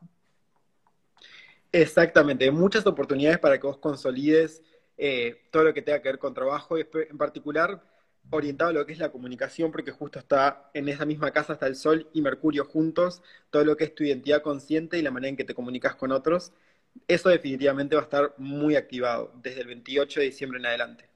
Exactamente, 1.72 2.50
muchas 2.50 2.86
oportunidades 2.86 3.38
para 3.38 3.58
que 3.58 3.66
vos 3.66 3.78
consolides 3.78 4.62
eh, 4.96 5.42
todo 5.50 5.64
lo 5.64 5.74
que 5.74 5.82
tenga 5.82 6.00
que 6.00 6.08
ver 6.08 6.18
con 6.18 6.32
trabajo, 6.32 6.78
y 6.78 6.86
en 6.92 7.18
particular 7.18 7.82
orientado 8.30 8.70
a 8.70 8.72
lo 8.72 8.86
que 8.86 8.92
es 8.92 8.98
la 8.98 9.12
comunicación, 9.12 9.70
porque 9.70 9.92
justo 9.92 10.18
está 10.18 10.70
en 10.74 10.88
esa 10.88 11.04
misma 11.04 11.30
casa 11.30 11.54
está 11.54 11.66
el 11.66 11.76
Sol 11.76 12.08
y 12.12 12.22
Mercurio 12.22 12.64
juntos, 12.64 13.22
todo 13.50 13.64
lo 13.64 13.76
que 13.76 13.84
es 13.84 13.94
tu 13.94 14.04
identidad 14.04 14.42
consciente 14.42 14.98
y 14.98 15.02
la 15.02 15.10
manera 15.10 15.30
en 15.30 15.36
que 15.36 15.44
te 15.44 15.54
comunicas 15.54 15.94
con 15.94 16.12
otros, 16.12 16.52
eso 17.08 17.28
definitivamente 17.28 17.96
va 17.96 18.02
a 18.02 18.04
estar 18.04 18.34
muy 18.38 18.76
activado 18.76 19.32
desde 19.42 19.62
el 19.62 19.68
28 19.68 20.20
de 20.20 20.26
diciembre 20.26 20.58
en 20.58 20.66
adelante. 20.66 21.08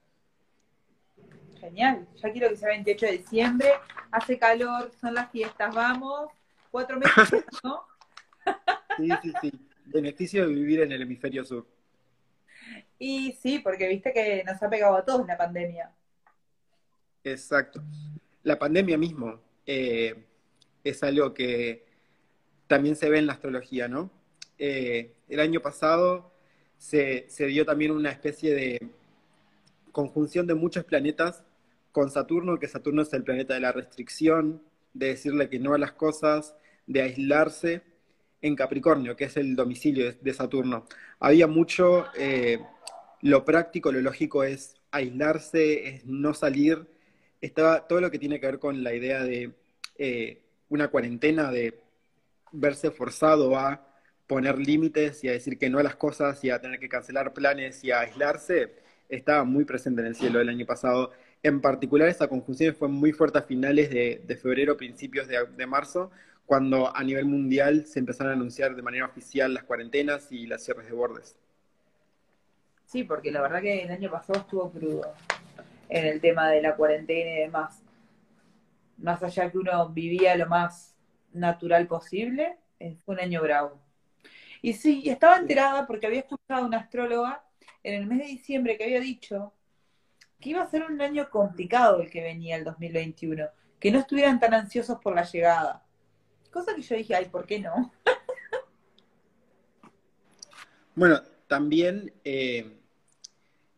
Genial, 1.61 2.07
ya 2.17 2.33
quiero 2.33 2.49
que 2.51 2.57
sea 2.57 2.69
28 2.69 3.07
de 3.07 3.13
diciembre, 3.13 3.69
hace 4.11 4.39
calor, 4.39 4.93
son 5.01 5.15
las 5.15 5.31
fiestas, 5.31 5.75
vamos, 5.75 6.31
cuatro 6.71 6.99
meses, 6.99 7.45
¿no? 7.65 7.85
sí, 8.97 9.09
sí, 9.23 9.33
sí, 9.41 9.53
beneficio 9.87 10.47
de 10.47 10.55
vivir 10.55 10.83
en 10.83 10.93
el 10.93 11.03
hemisferio 11.03 11.45
sur. 11.45 11.67
Y 12.99 13.33
sí, 13.33 13.61
porque 13.61 13.89
viste 13.89 14.13
que 14.13 14.43
nos 14.45 14.63
ha 14.63 14.69
pegado 14.69 14.97
a 14.97 15.05
todos 15.05 15.27
la 15.27 15.37
pandemia. 15.37 15.91
Exacto. 17.25 17.83
La 18.43 18.59
pandemia 18.59 18.97
mismo 18.97 19.41
eh, 19.67 20.25
es 20.85 21.03
algo 21.03 21.35
que 21.35 21.85
también 22.67 22.97
se 22.97 23.11
ve 23.11 23.19
en 23.19 23.27
la 23.27 23.35
astrología, 23.35 23.89
¿no? 23.89 24.11
Eh, 24.59 25.15
el 25.29 25.41
año 25.41 25.61
pasado 25.61 26.33
se, 26.79 27.27
se 27.29 27.47
dio 27.47 27.65
también 27.65 27.91
una 27.91 28.11
especie 28.11 28.55
de 28.55 28.91
conjunción 29.93 30.47
de 30.47 30.55
muchos 30.55 30.85
planetas 30.85 31.45
con 31.93 32.11
Saturno, 32.11 32.59
que 32.59 32.69
Saturno 32.69 33.03
es 33.03 33.13
el 33.13 33.25
planeta 33.25 33.55
de 33.55 33.61
la 33.61 33.73
restricción, 33.73 34.63
de 34.95 35.09
decirle 35.09 35.49
que 35.49 35.59
no 35.59 35.75
a 35.75 35.79
las 35.79 35.93
cosas, 35.93 36.55
de 36.87 37.03
aislarse, 37.03 37.83
en 38.43 38.55
Capricornio, 38.55 39.17
que 39.17 39.25
es 39.25 39.37
el 39.37 39.57
domicilio 39.57 40.13
de, 40.13 40.35
Saturno. 40.35 40.87
Había 41.19 41.47
mucho, 41.47 42.07
eh, 42.17 42.61
lo 43.23 43.45
práctico, 43.45 43.91
lo 43.91 44.01
lógico 44.01 44.45
es 44.45 44.77
aislarse, 44.91 45.89
es 45.89 46.07
no 46.07 46.35
salir, 46.35 46.87
estaba 47.41 47.87
todo 47.87 48.01
lo 48.01 48.11
que 48.11 48.19
tiene 48.19 48.41
que 48.41 48.47
ver 48.47 48.59
con 48.59 48.83
la 48.83 48.95
idea 48.95 49.23
de 49.23 49.53
eh, 49.97 50.41
una 50.69 50.89
cuarentena, 50.89 51.51
de 51.51 51.79
verse 52.53 52.91
forzado 52.91 53.57
a 53.57 53.87
poner 54.27 54.59
límites 54.59 55.25
y 55.25 55.29
a 55.29 55.33
decir 55.33 55.59
que 55.59 55.71
no 55.71 55.79
a 55.79 55.83
las 55.83 55.97
cosas 55.97 56.43
y 56.45 56.51
a 56.51 56.61
tener 56.61 56.79
que 56.79 56.89
cancelar 56.89 57.33
planes 57.33 57.83
y 57.83 57.91
a 57.91 58.01
aislarse, 58.01 58.75
estaba 59.09 59.45
muy 59.45 59.65
presente 59.65 60.03
en 60.03 60.09
el 60.09 60.15
cielo 60.15 60.41
el 60.41 60.49
año 60.49 60.67
pasado. 60.67 61.13
En 61.43 61.61
particular, 61.61 62.09
esa 62.09 62.29
conjunción 62.29 62.75
fue 62.75 62.89
muy 62.89 63.13
fuerte 63.13 63.39
a 63.39 63.43
finales 63.43 63.91
de, 63.91 64.39
febrero, 64.41 64.77
principios 64.77 65.29
de, 65.29 65.47
de, 65.57 65.67
marzo, 65.67 66.11
cuando 66.45 66.95
a 66.95 67.03
nivel 67.05 67.25
mundial 67.25 67.87
se 67.87 68.01
empezaron 68.01 68.33
a 68.33 68.37
anunciar 68.37 68.75
de 68.75 68.83
manera 68.83 69.07
oficial 69.07 69.55
las 69.55 69.65
cuarentenas 69.65 70.31
y 70.31 70.47
las 70.47 70.65
cierres 70.65 70.87
de 70.87 70.93
bordes. 70.93 71.37
Sí, 72.85 73.05
porque 73.05 73.31
la 73.31 73.43
verdad 73.43 73.63
que 73.63 73.83
el 73.83 73.91
año 73.91 74.11
pasado 74.11 74.41
estuvo 74.41 74.71
crudo 74.71 75.03
en 75.89 76.07
el 76.07 76.21
tema 76.21 76.49
de 76.51 76.63
la 76.63 76.77
cuarentena 76.77 77.31
y 77.31 77.39
demás. 77.41 77.83
Más 78.99 79.23
allá 79.23 79.51
que 79.51 79.59
uno 79.59 79.89
vivía 79.91 80.37
lo 80.37 80.47
más 80.47 80.97
natural 81.33 81.87
posible, 81.87 82.59
eh, 82.81 82.97
fue 83.05 83.15
un 83.15 83.21
año 83.21 83.43
bravo. 83.43 83.81
Y 84.61 84.73
sí, 84.73 85.09
estaba 85.09 85.37
enterada 85.37 85.87
porque 85.87 86.07
había 86.07 86.21
escuchado 86.21 86.63
a 86.63 86.67
una 86.67 86.79
astróloga 86.79 87.45
en 87.83 87.95
el 87.95 88.07
mes 88.07 88.19
de 88.19 88.25
diciembre 88.25 88.77
que 88.77 88.85
había 88.85 89.01
dicho 89.01 89.53
que 90.41 90.51
iba 90.51 90.63
a 90.63 90.71
ser 90.71 90.85
un 90.85 91.01
año 91.01 91.29
complicado 91.31 92.01
el 92.01 92.11
que 92.11 92.23
venía 92.23 92.57
el 92.57 92.65
2021, 92.65 93.49
que 93.81 93.91
no 93.91 93.99
estuvieran 94.01 94.39
tan 94.39 94.55
ansiosos 94.55 94.99
por 95.01 95.15
la 95.15 95.25
llegada. 95.25 95.85
Cosa 96.51 96.75
que 96.75 96.83
yo 96.83 96.97
dije, 96.97 97.15
ay, 97.15 97.27
¿por 97.27 97.47
qué 97.47 97.59
no? 97.59 97.93
bueno, 100.95 101.21
también 101.47 102.13
eh, 102.25 102.79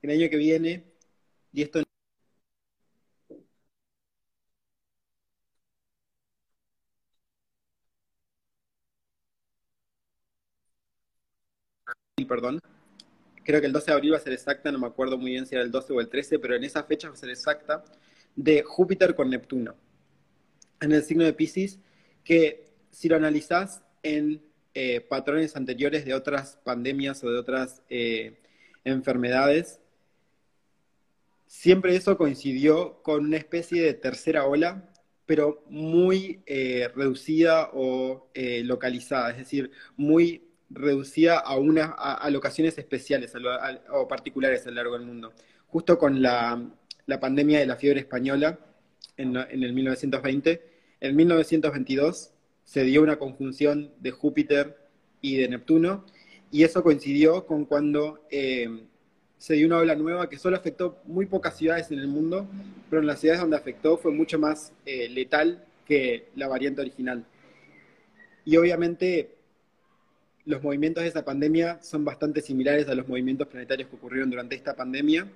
el 0.02 0.10
año 0.10 0.28
que 0.28 0.36
viene, 0.36 0.84
y 1.52 1.62
esto 1.62 1.82
perdón, 12.30 12.60
creo 13.42 13.60
que 13.60 13.66
el 13.66 13.72
12 13.72 13.86
de 13.86 13.92
abril 13.92 14.12
va 14.12 14.18
a 14.18 14.20
ser 14.20 14.32
exacta, 14.32 14.70
no 14.70 14.78
me 14.78 14.86
acuerdo 14.86 15.18
muy 15.18 15.32
bien 15.32 15.46
si 15.46 15.56
era 15.56 15.64
el 15.64 15.72
12 15.72 15.92
o 15.92 16.00
el 16.00 16.08
13, 16.08 16.38
pero 16.38 16.54
en 16.54 16.62
esa 16.62 16.84
fecha 16.84 17.08
va 17.08 17.14
a 17.14 17.16
ser 17.16 17.28
exacta, 17.28 17.84
de 18.36 18.62
Júpiter 18.62 19.16
con 19.16 19.28
Neptuno, 19.28 19.74
en 20.80 20.92
el 20.92 21.02
signo 21.02 21.24
de 21.24 21.32
Pisces, 21.32 21.80
que 22.22 22.70
si 22.92 23.08
lo 23.08 23.16
analizás 23.16 23.82
en 24.04 24.40
eh, 24.74 25.00
patrones 25.00 25.56
anteriores 25.56 26.04
de 26.04 26.14
otras 26.14 26.56
pandemias 26.62 27.24
o 27.24 27.30
de 27.32 27.38
otras 27.38 27.82
eh, 27.90 28.38
enfermedades, 28.84 29.80
siempre 31.48 31.96
eso 31.96 32.16
coincidió 32.16 33.02
con 33.02 33.24
una 33.24 33.38
especie 33.38 33.82
de 33.82 33.94
tercera 33.94 34.46
ola, 34.46 34.88
pero 35.26 35.64
muy 35.68 36.42
eh, 36.46 36.88
reducida 36.94 37.70
o 37.72 38.30
localizada, 38.62 39.30
es 39.32 39.38
decir, 39.38 39.72
muy 39.96 40.49
reducida 40.70 41.38
a, 41.38 41.56
una, 41.58 41.86
a, 41.86 42.30
locaciones 42.30 42.78
especiales 42.78 43.32
o 43.90 44.08
particulares 44.08 44.66
a 44.66 44.70
lo 44.70 44.76
largo 44.76 44.96
del 44.96 45.06
mundo. 45.06 45.32
Justo 45.68 45.98
con 45.98 46.22
la, 46.22 46.62
pandemia 47.20 47.58
de 47.58 47.66
la 47.66 47.76
fiebre 47.76 48.00
española 48.00 48.58
en, 49.16 49.36
el 49.36 49.72
1920, 49.72 50.62
en 51.00 51.16
1922 51.16 52.30
se 52.64 52.84
dio 52.84 53.02
una 53.02 53.18
conjunción 53.18 53.90
de 53.98 54.12
Júpiter 54.12 54.76
y 55.20 55.36
de 55.36 55.48
Neptuno, 55.48 56.06
y 56.52 56.62
eso 56.62 56.82
coincidió 56.82 57.46
con 57.46 57.64
cuando 57.64 58.26
eh, 58.30 58.84
se 59.38 59.54
dio 59.54 59.66
una 59.66 59.78
ola 59.78 59.96
nueva 59.96 60.28
que 60.28 60.38
solo 60.38 60.56
afectó 60.56 60.98
muy 61.04 61.26
pocas 61.26 61.56
ciudades 61.56 61.90
en 61.90 61.98
el 61.98 62.06
mundo, 62.06 62.46
pero 62.88 63.00
en 63.00 63.06
las 63.06 63.20
ciudades 63.20 63.40
donde 63.40 63.56
afectó 63.56 63.96
fue 63.96 64.12
mucho 64.12 64.38
más 64.38 64.72
eh, 64.86 65.08
letal 65.08 65.64
que 65.86 66.28
la 66.36 66.46
variante 66.46 66.80
original. 66.80 67.24
Y 68.44 68.56
obviamente 68.56 69.39
los 70.50 70.62
movimientos 70.62 71.02
de 71.02 71.08
esa 71.08 71.24
pandemia 71.24 71.80
son 71.82 72.04
bastante 72.04 72.42
similares 72.42 72.88
a 72.88 72.94
los 72.94 73.08
movimientos 73.08 73.46
planetarios 73.48 73.88
que 73.88 73.96
ocurrieron 73.96 74.28
durante 74.30 74.56
esta 74.56 74.74
pandemia. 74.74 75.26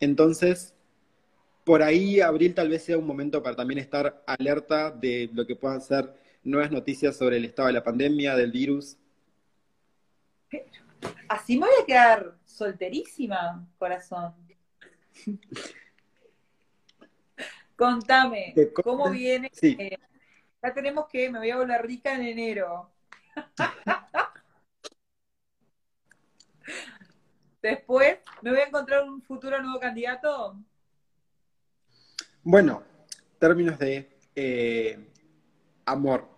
Entonces, 0.00 0.74
por 1.64 1.82
ahí 1.82 2.20
abril 2.20 2.54
tal 2.54 2.68
vez 2.68 2.84
sea 2.84 2.98
un 2.98 3.06
momento 3.06 3.42
para 3.42 3.56
también 3.56 3.78
estar 3.78 4.22
alerta 4.26 4.90
de 4.90 5.30
lo 5.32 5.46
que 5.46 5.56
puedan 5.56 5.80
ser 5.80 6.12
nuevas 6.42 6.70
noticias 6.70 7.16
sobre 7.16 7.38
el 7.38 7.46
estado 7.46 7.68
de 7.68 7.74
la 7.74 7.82
pandemia, 7.82 8.36
del 8.36 8.52
virus. 8.52 8.98
Así 11.28 11.58
me 11.58 11.66
voy 11.66 11.76
a 11.82 11.86
quedar 11.86 12.36
solterísima, 12.44 13.66
corazón. 13.78 14.34
Contame, 17.76 18.54
¿cómo 18.82 19.10
viene? 19.10 19.50
Eh, 19.62 19.98
ya 20.62 20.72
tenemos 20.72 21.06
que, 21.08 21.30
me 21.30 21.38
voy 21.38 21.50
a 21.50 21.56
volver 21.56 21.84
rica 21.86 22.14
en 22.14 22.22
enero. 22.22 22.90
Después, 27.64 28.18
¿me 28.42 28.50
voy 28.50 28.60
a 28.60 28.66
encontrar 28.66 29.04
un 29.04 29.22
futuro 29.22 29.58
nuevo 29.62 29.80
candidato? 29.80 30.54
Bueno, 32.42 32.82
términos 33.38 33.78
de 33.78 34.06
eh, 34.36 35.08
amor. 35.86 36.28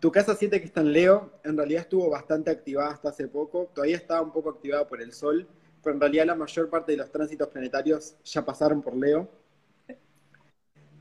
Tu 0.00 0.12
casa 0.12 0.34
7 0.34 0.60
que 0.60 0.66
está 0.66 0.82
en 0.82 0.92
Leo, 0.92 1.40
en 1.44 1.56
realidad 1.56 1.80
estuvo 1.80 2.10
bastante 2.10 2.50
activada 2.50 2.90
hasta 2.90 3.08
hace 3.08 3.26
poco, 3.26 3.70
todavía 3.74 3.96
estaba 3.96 4.20
un 4.20 4.32
poco 4.32 4.50
activada 4.50 4.86
por 4.86 5.00
el 5.00 5.14
Sol, 5.14 5.48
pero 5.82 5.94
en 5.94 6.00
realidad 6.02 6.26
la 6.26 6.34
mayor 6.34 6.68
parte 6.68 6.92
de 6.92 6.98
los 6.98 7.10
tránsitos 7.10 7.48
planetarios 7.48 8.16
ya 8.22 8.44
pasaron 8.44 8.82
por 8.82 8.94
Leo. 8.94 9.30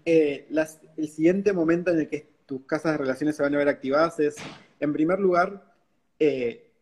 Eh, 0.05 0.47
el 0.95 1.09
siguiente 1.09 1.51
momento 1.51 1.91
en 1.91 1.99
el 1.99 2.07
que 2.07 2.29
tus 2.45 2.65
casas 2.65 2.93
de 2.93 2.99
relaciones 2.99 3.35
se 3.35 3.43
van 3.43 3.55
a 3.55 3.57
ver 3.57 3.67
activadas 3.67 4.21
es, 4.21 4.37
en 4.79 4.93
primer 4.93 5.19
lugar, 5.19 5.69
eh, 6.17 6.72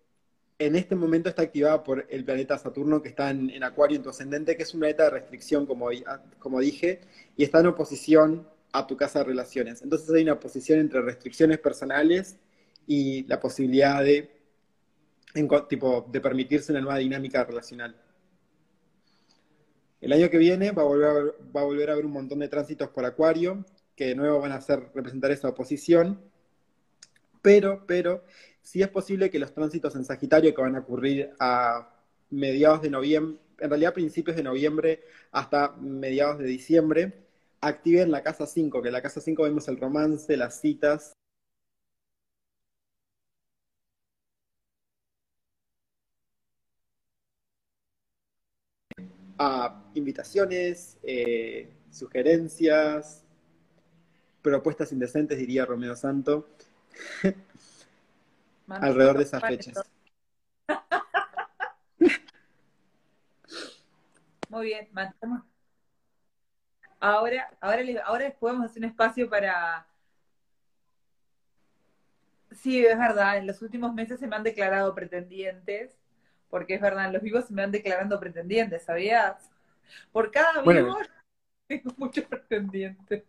en 0.66 0.76
este 0.76 0.96
momento 0.96 1.28
está 1.28 1.42
activada 1.42 1.84
por 1.84 2.06
el 2.08 2.24
planeta 2.24 2.56
Saturno 2.56 3.02
que 3.02 3.10
está 3.10 3.32
en, 3.32 3.64
Acuario 3.64 3.98
en 3.98 4.04
tu 4.04 4.10
ascendente, 4.10 4.56
que 4.56 4.62
es 4.62 4.74
un 4.76 4.82
planeta 4.82 5.06
de 5.06 5.10
restricción, 5.10 5.66
como, 5.66 5.90
ah, 5.90 6.22
como 6.38 6.60
dije, 6.60 7.02
y 7.36 7.44
está 7.44 7.62
en 7.62 7.68
oposición 7.68 8.48
a 8.72 8.86
tu 8.86 8.96
casa 8.96 9.20
de 9.20 9.26
relaciones. 9.26 9.82
Entonces 9.82 10.08
hay 10.12 10.22
una 10.22 10.34
oposición 10.34 10.80
entre 10.80 11.02
restricciones 11.02 11.58
personales 11.58 12.38
y 12.86 13.24
la 13.24 13.40
posibilidad 13.40 14.04
de, 14.04 14.30
tipo, 15.68 16.08
de 16.12 16.22
permitirse 16.22 16.72
una 16.72 16.82
nueva 16.82 17.00
dinámica 17.00 17.44
relacional. 17.44 17.96
El 20.00 20.14
año 20.14 20.30
que 20.30 20.38
viene 20.38 20.72
va 20.72 20.84
a, 20.84 20.86
volver 20.86 21.08
a 21.08 21.12
haber, 21.12 21.34
va 21.56 21.62
a 21.62 21.66
volver 21.66 21.90
a 21.90 21.94
haber 21.94 22.06
un 22.06 22.14
montón 22.14 22.38
de 22.38 22.48
tránsitos 22.48 22.90
por 22.90 23.04
Acuario, 23.04 23.66
que 23.96 24.06
de 24.08 24.16
nuevo 24.16 24.40
van 24.40 24.52
a 24.52 24.58
hacer 24.58 24.92
representar 24.94 25.32
esa 25.32 25.50
oposición, 25.50 26.22
pero, 27.42 27.84
pero 27.88 28.24
Sí 28.62 28.82
es 28.82 28.90
posible 28.90 29.30
que 29.30 29.40
los 29.40 29.54
tránsitos 29.54 29.96
en 29.96 30.06
Sagitario 30.06 30.54
que 30.56 30.62
van 30.62 30.76
a 30.76 30.80
ocurrir 30.80 31.32
a 31.40 31.90
mediados 32.30 32.82
de 32.82 32.90
noviembre, 32.90 33.40
en 33.60 33.70
realidad 33.70 33.94
principios 33.94 34.36
de 34.38 34.44
noviembre 34.44 35.02
hasta 35.32 35.72
mediados 35.80 36.40
de 36.40 36.46
diciembre, 36.46 37.14
activen 37.62 38.12
la 38.12 38.24
casa 38.24 38.46
5, 38.48 38.82
que 38.82 38.88
en 38.90 38.94
la 38.94 39.02
casa 39.02 39.22
5 39.22 39.44
vemos 39.44 39.68
el 39.68 39.78
romance, 39.80 40.36
las 40.38 40.60
citas. 40.62 41.14
A 49.38 49.84
invitaciones, 49.96 50.98
eh, 51.04 51.68
sugerencias, 51.90 53.24
propuestas 54.42 54.92
indecentes, 54.92 55.38
diría 55.38 55.66
Romeo 55.66 55.96
Santo. 55.96 56.48
alrededor 58.76 59.18
de 59.18 59.24
esas 59.24 59.42
fechas. 59.42 59.92
Muy 64.50 64.66
bien, 64.66 64.90
Ahora, 67.00 67.50
ahora, 67.62 67.84
ahora 68.06 68.36
podemos 68.40 68.66
hacer 68.66 68.84
un 68.84 68.90
espacio 68.90 69.30
para... 69.30 69.88
Sí, 72.52 72.86
es 72.86 72.98
verdad, 72.98 73.38
en 73.38 73.48
los 73.48 73.62
últimos 73.62 73.94
meses 73.94 74.20
se 74.20 74.28
me 74.28 74.36
han 74.36 74.44
declarado 74.44 74.94
pretendientes, 74.94 75.98
porque 76.50 76.76
es 76.76 76.82
verdad, 76.82 77.08
en 77.08 77.14
los 77.14 77.22
vivos 77.22 77.46
se 77.46 77.54
me 77.54 77.62
van 77.62 77.72
declarando 77.72 78.20
pretendientes, 78.20 78.84
¿sabías? 78.84 79.50
Por 80.12 80.32
cada 80.32 80.62
vivo 80.62 80.98
tengo 81.68 81.94
muchos 81.98 82.26
pretendientes. 82.26 83.24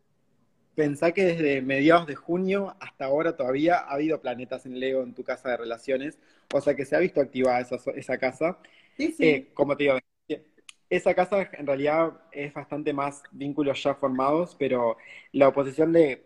Pensá 0.74 1.12
que 1.12 1.24
desde 1.24 1.60
mediados 1.60 2.06
de 2.06 2.14
junio 2.14 2.74
hasta 2.80 3.04
ahora 3.04 3.36
todavía 3.36 3.78
ha 3.78 3.92
habido 3.92 4.20
planetas 4.20 4.64
en 4.64 4.80
Leo 4.80 5.02
en 5.02 5.14
tu 5.14 5.22
casa 5.22 5.50
de 5.50 5.58
relaciones, 5.58 6.18
o 6.52 6.60
sea 6.60 6.74
que 6.74 6.84
se 6.84 6.96
ha 6.96 6.98
visto 6.98 7.20
activada 7.20 7.60
esa, 7.60 7.76
esa 7.94 8.18
casa. 8.18 8.58
Sí, 8.96 9.12
sí. 9.12 9.24
Eh, 9.24 9.50
como 9.54 9.76
te 9.76 9.84
digo, 9.84 9.98
esa 10.88 11.14
casa 11.14 11.48
en 11.52 11.66
realidad 11.66 12.20
es 12.32 12.52
bastante 12.52 12.92
más 12.92 13.22
vínculos 13.32 13.82
ya 13.82 13.94
formados, 13.94 14.54
pero 14.58 14.98
la 15.32 15.48
oposición 15.48 15.92
de 15.92 16.22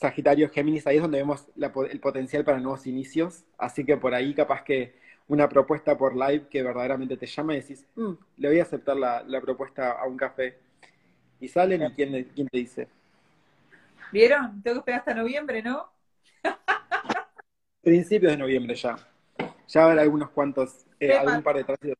Sagitario 0.00 0.48
Géminis, 0.50 0.86
ahí 0.86 0.96
es 0.96 1.02
donde 1.02 1.18
vemos 1.18 1.46
el 1.56 2.00
potencial 2.00 2.44
para 2.44 2.60
nuevos 2.60 2.86
inicios, 2.86 3.44
así 3.58 3.84
que 3.84 3.96
por 3.96 4.14
ahí 4.14 4.34
capaz 4.34 4.62
que 4.62 4.94
una 5.26 5.48
propuesta 5.48 5.98
por 5.98 6.14
live 6.14 6.46
que 6.48 6.62
verdaderamente 6.62 7.16
te 7.16 7.26
llama 7.26 7.54
y 7.54 7.60
decís, 7.60 7.86
mm, 7.96 8.12
le 8.36 8.48
voy 8.48 8.60
a 8.60 8.62
aceptar 8.62 8.96
la, 8.96 9.40
propuesta 9.40 9.92
a 9.92 10.06
un 10.06 10.16
café. 10.16 10.58
Y 11.40 11.48
salen 11.48 11.82
y 11.82 11.92
quién, 11.92 12.30
quién 12.34 12.48
te 12.48 12.58
dice, 12.58 12.88
¿Vieron? 14.12 14.62
Tengo 14.62 14.76
que 14.76 14.78
esperar 14.80 15.00
hasta 15.00 15.14
noviembre, 15.14 15.62
¿no? 15.62 15.92
Principios 17.82 18.32
de 18.32 18.38
noviembre 18.38 18.74
ya. 18.74 18.96
Ya 19.66 19.84
habrá 19.84 20.02
algunos 20.02 20.30
cuantos, 20.30 20.86
eh, 20.98 21.12
algún 21.12 21.42
par 21.42 21.56
de 21.56 21.64
tránsitos. 21.64 21.96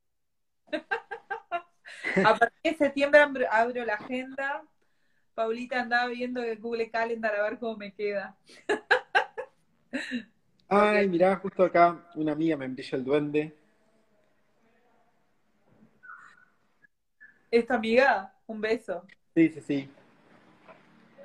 A 2.24 2.36
partir 2.36 2.72
de 2.72 2.76
septiembre 2.76 3.46
abro, 3.50 3.84
la 3.84 3.94
agenda. 3.94 4.62
Paulita 5.34 5.80
andaba 5.80 6.08
viendo 6.08 6.42
el 6.42 6.58
Google 6.58 6.90
Calendar 6.90 7.34
a 7.36 7.42
ver 7.44 7.58
cómo 7.58 7.76
me 7.76 7.92
queda. 7.92 8.36
Ay, 10.68 11.08
mirá, 11.08 11.36
justo 11.36 11.62
acá 11.62 12.04
una 12.14 12.32
amiga 12.32 12.56
me 12.56 12.64
envió 12.64 12.84
el 12.92 13.04
duende. 13.04 13.54
¿Esta 17.50 17.76
amiga? 17.76 18.34
Un 18.46 18.60
beso. 18.60 19.06
Sí, 19.34 19.48
sí, 19.48 19.60
sí. 19.60 19.90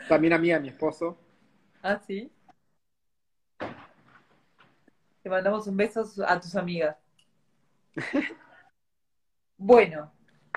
También 0.08 0.34
a 0.34 0.38
mí, 0.38 0.52
a 0.52 0.60
mi 0.60 0.70
esposo. 0.70 1.18
Ah, 1.82 2.00
sí. 2.06 2.32
Te 5.22 5.30
mandamos 5.30 5.68
un 5.68 5.78
beso 5.78 6.04
a 6.26 6.40
tus 6.40 6.56
amigas. 6.56 6.98
bueno, 9.58 10.12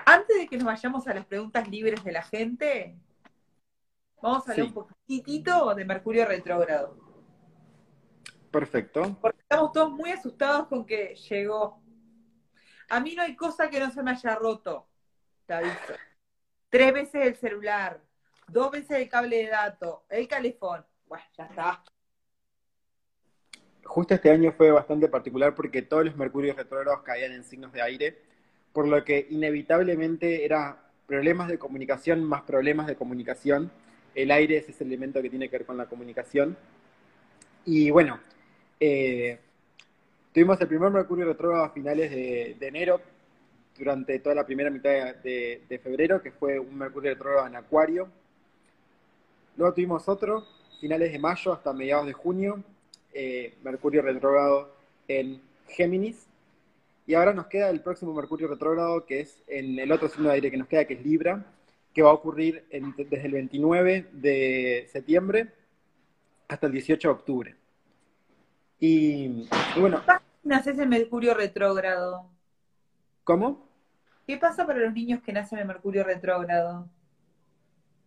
antes 0.05 0.37
de 0.37 0.47
que 0.47 0.57
nos 0.57 0.65
vayamos 0.65 1.07
a 1.07 1.13
las 1.13 1.25
preguntas 1.25 1.67
libres 1.69 2.03
de 2.03 2.11
la 2.11 2.21
gente, 2.21 2.97
vamos 4.21 4.47
a 4.47 4.51
hablar 4.51 4.67
un 4.67 4.73
poquitito 4.73 5.73
de 5.73 5.85
Mercurio 5.85 6.25
retrógrado. 6.25 6.97
Perfecto. 8.51 9.17
Porque 9.21 9.41
estamos 9.41 9.71
todos 9.71 9.91
muy 9.91 10.11
asustados 10.11 10.67
con 10.67 10.85
que 10.85 11.15
llegó. 11.29 11.81
A 12.89 12.99
mí 12.99 13.15
no 13.15 13.21
hay 13.21 13.35
cosa 13.35 13.69
que 13.69 13.79
no 13.79 13.91
se 13.91 14.01
me 14.03 14.11
haya 14.11 14.35
roto, 14.35 14.87
te 15.45 15.53
aviso. 15.53 15.93
Tres 16.69 16.93
veces 16.93 17.25
el 17.27 17.35
celular, 17.35 18.01
dos 18.47 18.71
veces 18.71 18.91
el 18.91 19.09
cable 19.09 19.37
de 19.37 19.47
datos, 19.47 19.99
el 20.09 20.27
calefón. 20.27 20.85
Bueno, 21.07 21.23
ya 21.37 21.45
está. 21.45 21.83
Justo 23.83 24.13
este 24.13 24.29
año 24.29 24.51
fue 24.51 24.71
bastante 24.71 25.07
particular 25.07 25.55
porque 25.55 25.81
todos 25.81 26.05
los 26.05 26.15
mercurios 26.17 26.57
retrógrados 26.57 27.03
caían 27.03 27.31
en 27.31 27.43
signos 27.43 27.71
de 27.71 27.81
aire, 27.81 28.17
por 28.73 28.87
lo 28.87 29.03
que 29.03 29.27
inevitablemente 29.29 30.43
era 30.43 30.87
problemas 31.07 31.47
de 31.47 31.57
comunicación 31.57 32.23
más 32.23 32.41
problemas 32.41 32.85
de 32.85 32.95
comunicación. 32.95 33.71
El 34.13 34.31
aire 34.31 34.57
es 34.57 34.69
ese 34.69 34.83
elemento 34.83 35.21
que 35.21 35.29
tiene 35.29 35.49
que 35.49 35.57
ver 35.57 35.65
con 35.65 35.77
la 35.77 35.85
comunicación. 35.85 36.57
Y 37.65 37.89
bueno, 37.91 38.19
eh, 38.79 39.39
tuvimos 40.33 40.59
el 40.59 40.67
primer 40.67 40.91
Mercurio 40.91 41.25
retrógrado 41.25 41.65
a 41.65 41.69
finales 41.69 42.11
de, 42.11 42.57
enero, 42.61 43.01
durante 43.77 44.19
toda 44.19 44.35
la 44.35 44.45
primera 44.45 44.69
mitad 44.69 45.15
de, 45.15 45.79
febrero, 45.81 46.21
que 46.21 46.31
fue 46.31 46.59
un 46.59 46.77
Mercurio 46.77 47.11
retrógrado 47.11 47.47
en 47.47 47.55
Acuario. 47.55 48.09
Luego 49.57 49.73
tuvimos 49.73 50.07
otro, 50.07 50.45
finales 50.79 51.11
de 51.11 51.17
mayo 51.17 51.51
hasta 51.51 51.73
mediados 51.73 52.05
de 52.05 52.13
junio, 52.13 52.63
eh, 53.11 53.55
Mercurio 53.63 54.03
retrógrado 54.03 54.71
en 55.07 55.41
Géminis. 55.67 56.27
Y 57.07 57.15
ahora 57.15 57.33
nos 57.33 57.47
queda 57.47 57.69
el 57.69 57.81
próximo 57.81 58.13
Mercurio 58.13 58.47
retrógrado, 58.47 59.05
que 59.05 59.21
es 59.21 59.41
en 59.47 59.79
el 59.79 59.91
otro 59.91 60.09
signo 60.09 60.29
de 60.29 60.35
aire 60.35 60.51
que 60.51 60.57
nos 60.57 60.67
queda, 60.67 60.85
que 60.85 60.93
es 60.93 61.03
Libra, 61.03 61.43
que 61.91 62.03
va 62.03 62.11
a 62.11 62.13
ocurrir 62.13 62.65
desde 62.69 63.25
el 63.25 63.31
29 63.31 64.09
de 64.11 64.87
septiembre 64.91 65.51
hasta 66.47 66.67
el 66.67 66.73
18 66.73 67.07
de 67.07 67.13
octubre. 67.13 67.55
Y, 68.79 69.49
bueno. 69.79 70.03
¿Qué 70.05 70.13
naces 70.43 70.77
en 70.77 70.89
Mercurio 70.89 71.33
retrógrado? 71.33 72.29
¿Cómo? 73.23 73.67
¿Qué 74.27 74.37
pasa 74.37 74.67
para 74.67 74.79
los 74.79 74.93
niños 74.93 75.21
que 75.23 75.33
nacen 75.33 75.57
en 75.57 75.67
Mercurio 75.67 76.03
retrógrado? 76.03 76.87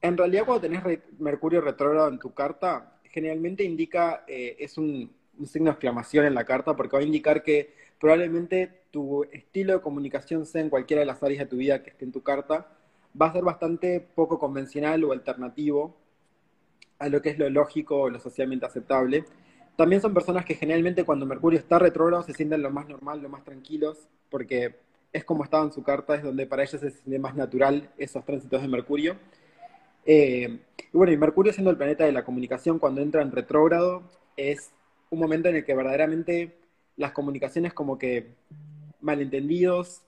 En 0.03 0.17
realidad, 0.17 0.45
cuando 0.47 0.63
tenés 0.63 0.83
Mercurio 1.19 1.61
retrógrado 1.61 2.09
en 2.09 2.19
tu 2.19 2.33
carta, 2.33 2.95
generalmente 3.05 3.65
indica, 3.65 4.25
eh, 4.27 4.57
es 4.59 4.79
un, 4.79 5.13
signo 5.47 5.67
de 5.67 5.73
exclamación 5.73 6.27
en 6.27 6.35
la 6.35 6.45
carta, 6.45 6.77
porque 6.77 6.97
va 6.97 7.03
a 7.03 7.07
indicar 7.07 7.43
que 7.43 7.75
probablemente 7.99 8.83
tu 8.91 9.25
estilo 9.25 9.75
de 9.75 9.81
comunicación 9.81 10.45
sea 10.45 10.61
en 10.61 10.71
cualquiera 10.71 11.01
de 11.01 11.07
las 11.07 11.23
áreas 11.23 11.41
de 11.41 11.47
tu 11.47 11.57
vida 11.57 11.83
que 11.83 11.91
esté 11.91 12.05
en 12.05 12.13
tu 12.13 12.23
carta, 12.23 12.67
va 13.21 13.27
a 13.27 13.33
ser 13.33 13.43
bastante 13.43 14.01
poco 14.01 14.39
convencional 14.39 15.03
o 15.05 15.13
alternativo 15.13 15.97
a 16.99 17.09
lo 17.09 17.23
que 17.23 17.31
es 17.31 17.39
lo 17.39 17.49
lógico 17.49 18.03
o 18.03 18.11
lo 18.11 18.21
socialmente 18.21 18.67
aceptable. 18.67 19.25
También 19.77 20.03
son 20.03 20.13
personas 20.13 20.45
que 20.45 20.55
generalmente 20.55 21.05
cuando 21.05 21.25
Mercurio 21.25 21.59
está 21.59 21.79
retrógrado 21.79 22.23
se 22.23 22.35
sienten 22.35 22.63
lo 22.63 22.71
más 22.71 22.87
normal, 22.89 23.23
lo 23.23 23.31
más 23.31 23.45
tranquilos, 23.45 24.09
porque 24.29 24.77
es 25.13 25.25
como 25.25 25.43
estaba 25.43 25.65
en 25.65 25.73
su 25.73 25.83
carta, 25.83 26.15
es 26.15 26.23
donde 26.23 26.47
para 26.47 26.63
ellos 26.63 26.81
se 26.81 26.91
siente 26.91 27.19
más 27.19 27.35
natural 27.35 27.91
esos 27.97 28.25
tránsitos 28.25 28.61
de 28.61 28.69
Mercurio. 28.69 29.17
Eh, 30.05 30.59
y 30.79 30.97
bueno, 30.97 31.13
y 31.13 31.17
Mercurio 31.17 31.53
siendo 31.53 31.71
el 31.71 31.77
planeta 31.77 32.05
de 32.05 32.13
la 32.13 32.25
comunicación, 32.25 32.79
cuando 32.79 33.01
entra 33.01 33.23
en 33.23 33.33
retrógrado, 33.33 34.03
es 34.37 34.73
un 35.11 35.21
momento 35.21 35.49
en 35.49 35.57
el 35.57 35.65
que 35.65 35.75
verdaderamente 35.75 36.57
las 36.97 37.13
comunicaciones 37.13 37.73
como 37.73 37.99
que 37.99 38.35
malentendidos, 39.01 40.03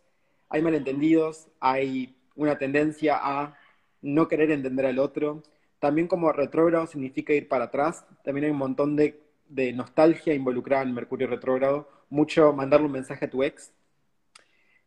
hay 0.49 0.62
malentendidos, 0.62 1.49
hay 1.61 2.16
una 2.36 2.59
tendencia 2.59 3.18
a 3.20 3.59
no 4.01 4.28
querer 4.28 4.51
entender 4.51 4.86
al 4.86 4.99
otro. 4.99 5.43
También 5.78 6.09
como 6.09 6.32
retrógrado 6.32 6.86
significa 6.86 7.32
ir 7.32 7.49
para 7.49 7.64
atrás, 7.64 8.05
también 8.24 8.45
hay 8.45 8.51
un 8.51 8.59
montón 8.59 8.97
de 8.97 9.72
nostalgia 9.74 10.34
involucrada 10.34 10.82
en 10.82 10.95
Mercurio 10.95 11.26
retrógrado, 11.26 11.88
mucho 12.11 12.53
mandarle 12.53 12.86
un 12.86 12.93
mensaje 12.93 13.24
a 13.24 13.30
tu 13.30 13.43
ex. 13.43 13.72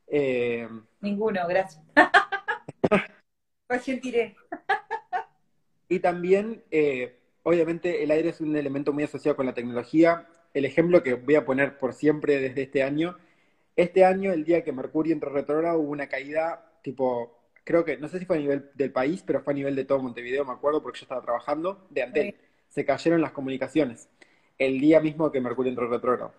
Eh, 0.07 0.67
Ninguno, 1.01 1.47
gracias. 1.47 1.83
Recién 3.69 3.99
tiré. 3.99 4.35
Y 5.89 5.99
también, 5.99 6.63
eh, 6.71 7.17
obviamente, 7.43 8.03
el 8.03 8.11
aire 8.11 8.29
es 8.29 8.41
un 8.41 8.55
elemento 8.55 8.93
muy 8.93 9.03
asociado 9.03 9.35
con 9.35 9.45
la 9.45 9.53
tecnología. 9.53 10.27
El 10.53 10.65
ejemplo 10.65 11.03
que 11.03 11.15
voy 11.15 11.35
a 11.35 11.45
poner 11.45 11.77
por 11.77 11.93
siempre 11.93 12.39
desde 12.39 12.63
este 12.63 12.83
año, 12.83 13.17
este 13.75 14.05
año, 14.05 14.31
el 14.31 14.45
día 14.45 14.63
que 14.63 14.71
Mercurio 14.71 15.13
entró 15.13 15.29
retrógrado, 15.31 15.79
hubo 15.79 15.91
una 15.91 16.07
caída 16.07 16.71
tipo, 16.81 17.37
creo 17.63 17.83
que, 17.83 17.97
no 17.97 18.07
sé 18.07 18.19
si 18.19 18.25
fue 18.25 18.37
a 18.37 18.39
nivel 18.39 18.69
del 18.73 18.91
país, 18.91 19.23
pero 19.25 19.41
fue 19.41 19.53
a 19.53 19.55
nivel 19.55 19.75
de 19.75 19.85
todo 19.85 19.99
Montevideo, 20.01 20.45
me 20.45 20.53
acuerdo, 20.53 20.81
porque 20.81 20.99
yo 20.99 21.03
estaba 21.03 21.21
trabajando, 21.21 21.87
de 21.89 22.03
Antel. 22.03 22.35
Se 22.69 22.85
cayeron 22.85 23.21
las 23.21 23.31
comunicaciones 23.31 24.07
el 24.57 24.79
día 24.79 24.99
mismo 24.99 25.31
que 25.31 25.41
Mercurio 25.41 25.69
entró 25.69 25.87
retrógrado. 25.89 26.33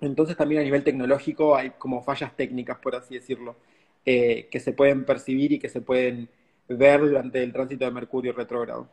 Entonces 0.00 0.36
también 0.36 0.60
a 0.60 0.64
nivel 0.64 0.84
tecnológico 0.84 1.56
hay 1.56 1.70
como 1.78 2.02
fallas 2.02 2.36
técnicas, 2.36 2.78
por 2.78 2.96
así 2.96 3.14
decirlo, 3.14 3.56
eh, 4.04 4.48
que 4.50 4.60
se 4.60 4.72
pueden 4.72 5.04
percibir 5.04 5.52
y 5.52 5.58
que 5.58 5.68
se 5.68 5.80
pueden 5.80 6.28
ver 6.68 7.00
durante 7.00 7.42
el 7.42 7.52
tránsito 7.52 7.84
de 7.84 7.90
Mercurio 7.90 8.32
retrógrado. 8.32 8.88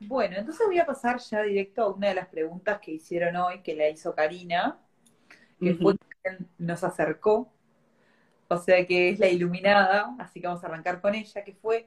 Bueno, 0.00 0.36
entonces 0.38 0.66
voy 0.66 0.78
a 0.78 0.86
pasar 0.86 1.18
ya 1.18 1.42
directo 1.42 1.82
a 1.82 1.92
una 1.92 2.08
de 2.08 2.14
las 2.14 2.28
preguntas 2.28 2.80
que 2.80 2.92
hicieron 2.92 3.36
hoy, 3.36 3.60
que 3.62 3.74
la 3.74 3.88
hizo 3.88 4.14
Karina, 4.14 4.78
que 5.60 5.74
fue 5.74 5.96
quien 6.22 6.48
nos 6.58 6.82
acercó, 6.84 7.52
o 8.48 8.56
sea 8.56 8.86
que 8.86 9.10
es 9.10 9.18
la 9.18 9.28
iluminada, 9.28 10.14
así 10.18 10.40
que 10.40 10.46
vamos 10.46 10.64
a 10.64 10.68
arrancar 10.68 11.02
con 11.02 11.14
ella, 11.14 11.44
que 11.44 11.52
fue, 11.52 11.86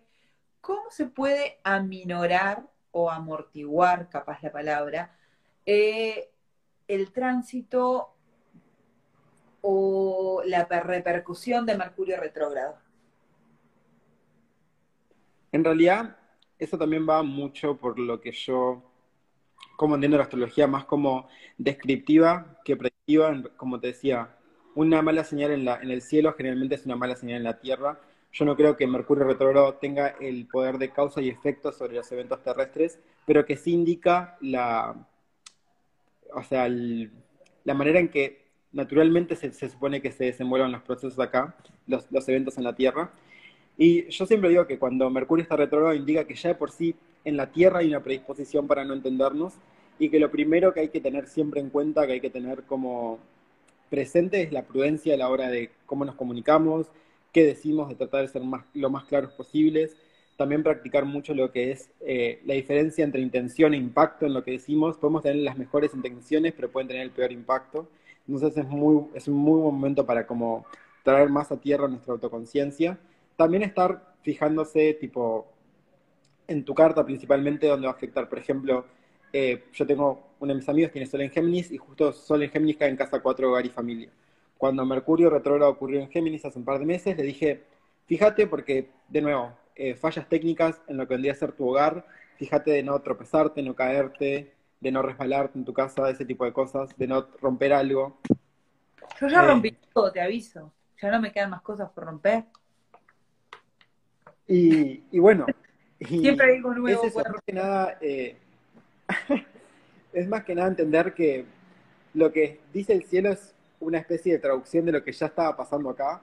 ¿cómo 0.61 0.83
se 0.91 1.07
puede 1.07 1.59
aminorar 1.63 2.67
o 2.91 3.09
amortiguar, 3.09 4.07
capaz 4.09 4.43
la 4.43 4.51
palabra, 4.51 5.17
eh, 5.65 6.29
el 6.87 7.11
tránsito 7.11 8.13
o 9.61 10.43
la 10.45 10.65
repercusión 10.65 11.65
de 11.65 11.77
Mercurio 11.77 12.17
retrógrado. 12.19 12.77
En 15.53 15.63
realidad, 15.63 16.17
eso 16.59 16.77
también 16.77 17.07
va 17.07 17.23
mucho 17.23 17.77
por 17.77 17.97
lo 17.97 18.19
que 18.19 18.33
yo, 18.33 18.83
como 19.77 19.95
entiendo 19.95 20.17
la 20.17 20.23
astrología, 20.23 20.67
más 20.67 20.83
como 20.83 21.29
descriptiva 21.57 22.59
que 22.65 22.75
predictiva, 22.75 23.41
como 23.55 23.79
te 23.79 23.87
decía, 23.87 24.35
una 24.75 25.01
mala 25.01 25.23
señal 25.23 25.51
en, 25.51 25.63
la, 25.63 25.79
en 25.81 25.91
el 25.91 26.01
cielo 26.01 26.33
generalmente 26.33 26.75
es 26.75 26.85
una 26.85 26.97
mala 26.97 27.15
señal 27.15 27.37
en 27.37 27.43
la 27.43 27.59
tierra, 27.61 28.01
yo 28.33 28.45
no 28.45 28.55
creo 28.55 28.75
que 28.75 28.87
Mercurio 28.87 29.25
retrógrado 29.25 29.75
tenga 29.75 30.07
el 30.19 30.47
poder 30.47 30.79
de 30.79 30.89
causa 30.89 31.21
y 31.21 31.29
efecto 31.29 31.71
sobre 31.71 31.93
los 31.93 32.11
eventos 32.11 32.41
terrestres, 32.41 32.99
pero 33.27 33.45
que 33.45 33.55
sí 33.55 33.71
indica 33.73 34.37
la, 34.41 35.07
o 36.33 36.43
sea, 36.43 36.67
la 36.67 37.73
manera 37.75 37.99
en 37.99 38.09
que 38.09 38.43
naturalmente 38.71 39.35
se, 39.35 39.51
supone 39.69 40.01
que 40.01 40.11
se 40.11 40.25
desenvuelvan 40.25 40.71
los 40.71 40.81
procesos 40.81 41.19
acá, 41.19 41.55
los, 41.85 42.27
eventos 42.27 42.57
en 42.57 42.63
la 42.63 42.75
Tierra. 42.75 43.11
Y 43.77 44.07
yo 44.09 44.25
siempre 44.25 44.49
digo 44.49 44.67
que 44.67 44.77
cuando 44.77 45.09
Mercurio 45.09 45.43
está 45.43 45.55
retrógrado 45.55 45.95
indica 45.95 46.25
que 46.25 46.35
ya 46.35 46.49
de 46.49 46.55
por 46.55 46.71
sí 46.71 46.95
en 47.25 47.37
la 47.37 47.51
Tierra 47.51 47.79
hay 47.79 47.87
una 47.87 48.03
predisposición 48.03 48.67
para 48.67 48.85
no 48.85 48.93
entendernos 48.93 49.53
y 49.99 50.09
que 50.09 50.19
lo 50.19 50.29
primero 50.29 50.73
que 50.73 50.81
hay 50.81 50.89
que 50.89 51.01
tener 51.01 51.27
siempre 51.27 51.59
en 51.59 51.69
cuenta, 51.69 52.05
que 52.05 52.13
hay 52.13 52.21
que 52.21 52.29
tener 52.29 52.63
como 52.63 53.19
presente 53.89 54.41
es 54.41 54.51
la 54.51 54.63
prudencia 54.63 55.13
a 55.13 55.17
la 55.17 55.29
hora 55.29 55.49
de 55.49 55.69
cómo 55.85 56.03
nos 56.05 56.15
comunicamos, 56.15 56.87
qué 57.31 57.45
decimos, 57.45 57.89
de 57.89 57.95
tratar 57.95 58.21
de 58.21 58.27
ser 58.27 58.41
lo 58.73 58.89
más 58.89 59.05
claros 59.05 59.31
posibles. 59.33 59.95
También 60.35 60.63
practicar 60.63 61.05
mucho 61.05 61.35
lo 61.35 61.51
que 61.51 61.71
es 61.71 61.91
eh, 62.01 62.41
la 62.45 62.55
diferencia 62.55 63.03
entre 63.03 63.21
intención 63.21 63.73
e 63.73 63.77
impacto 63.77 64.25
en 64.25 64.33
lo 64.33 64.43
que 64.43 64.51
decimos. 64.51 64.97
Podemos 64.97 65.21
tener 65.21 65.37
las 65.37 65.57
mejores 65.57 65.93
intenciones, 65.93 66.53
pero 66.53 66.71
pueden 66.71 66.87
tener 66.87 67.03
el 67.03 67.11
peor 67.11 67.31
impacto. 67.31 67.87
Entonces 68.27 68.57
es, 68.57 68.67
muy, 68.67 69.05
es 69.13 69.27
un 69.27 69.35
muy 69.35 69.61
buen 69.61 69.75
momento 69.75 70.05
para 70.05 70.25
como 70.25 70.65
traer 71.03 71.29
más 71.29 71.51
a 71.51 71.57
tierra 71.57 71.87
nuestra 71.87 72.13
autoconciencia. 72.13 72.97
También 73.35 73.63
estar 73.63 74.15
fijándose, 74.21 74.93
tipo, 74.95 75.51
en 76.47 76.63
tu 76.63 76.73
carta 76.73 77.05
principalmente, 77.05 77.67
donde 77.67 77.87
va 77.87 77.93
a 77.93 77.95
afectar. 77.95 78.29
Por 78.29 78.39
ejemplo, 78.39 78.85
eh, 79.31 79.65
yo 79.73 79.85
tengo 79.85 80.33
uno 80.39 80.53
de 80.53 80.59
mis 80.59 80.69
amigos 80.69 80.91
tiene 80.91 81.07
Sol 81.07 81.21
en 81.21 81.31
Géminis 81.31 81.71
y 81.71 81.77
justo 81.77 82.11
Sol 82.11 82.43
en 82.43 82.51
Géminis 82.51 82.77
cae 82.77 82.89
en 82.89 82.97
casa 82.97 83.21
4, 83.21 83.49
hogar 83.49 83.65
y 83.65 83.69
familia 83.69 84.09
cuando 84.63 84.85
Mercurio 84.85 85.29
retrógrado 85.29 85.69
ocurrió 85.69 85.99
en 85.99 86.09
Géminis 86.09 86.45
hace 86.45 86.57
un 86.57 86.63
par 86.63 86.79
de 86.79 86.85
meses, 86.85 87.17
le 87.17 87.23
dije, 87.23 87.65
fíjate 88.05 88.47
porque, 88.47 88.91
de 89.09 89.21
nuevo, 89.21 89.51
eh, 89.75 89.93
fallas 89.93 90.29
técnicas 90.29 90.81
en 90.87 90.95
lo 90.95 91.05
que 91.05 91.15
vendría 91.15 91.33
a 91.33 91.35
ser 91.35 91.51
tu 91.51 91.67
hogar, 91.67 92.05
fíjate 92.37 92.71
de 92.71 92.81
no 92.81 92.97
tropezarte, 93.01 93.61
no 93.61 93.75
caerte, 93.75 94.53
de 94.79 94.89
no 94.89 95.01
resbalarte 95.01 95.59
en 95.59 95.65
tu 95.65 95.73
casa, 95.73 96.09
ese 96.09 96.23
tipo 96.23 96.45
de 96.45 96.53
cosas, 96.53 96.95
de 96.95 97.07
no 97.07 97.27
romper 97.41 97.73
algo. 97.73 98.21
Yo 99.19 99.27
ya 99.27 99.41
rompí 99.41 99.67
eh, 99.67 99.77
todo, 99.93 100.09
te 100.13 100.21
aviso. 100.21 100.71
Ya 101.01 101.11
no 101.11 101.19
me 101.19 101.33
quedan 101.33 101.49
más 101.49 101.61
cosas 101.61 101.89
por 101.89 102.05
romper. 102.05 102.45
Y, 104.47 105.19
bueno. 105.19 105.45
Siempre 105.99 106.55
algo 106.55 106.73
nuevo. 106.73 107.03
Es, 107.03 107.15
más 107.15 107.41
que 107.45 107.53
nada, 107.53 107.97
eh, 108.01 108.35
es 110.13 110.27
más 110.27 110.43
que 110.43 110.55
nada 110.55 110.67
entender 110.67 111.13
que 111.13 111.45
lo 112.13 112.31
que 112.31 112.59
dice 112.73 112.93
el 112.93 113.03
cielo 113.03 113.31
es 113.31 113.53
una 113.79 113.99
especie 113.99 114.33
de 114.33 114.39
traducción 114.39 114.85
de 114.85 114.91
lo 114.91 115.03
que 115.03 115.11
ya 115.11 115.27
estaba 115.27 115.55
pasando 115.55 115.89
acá. 115.89 116.21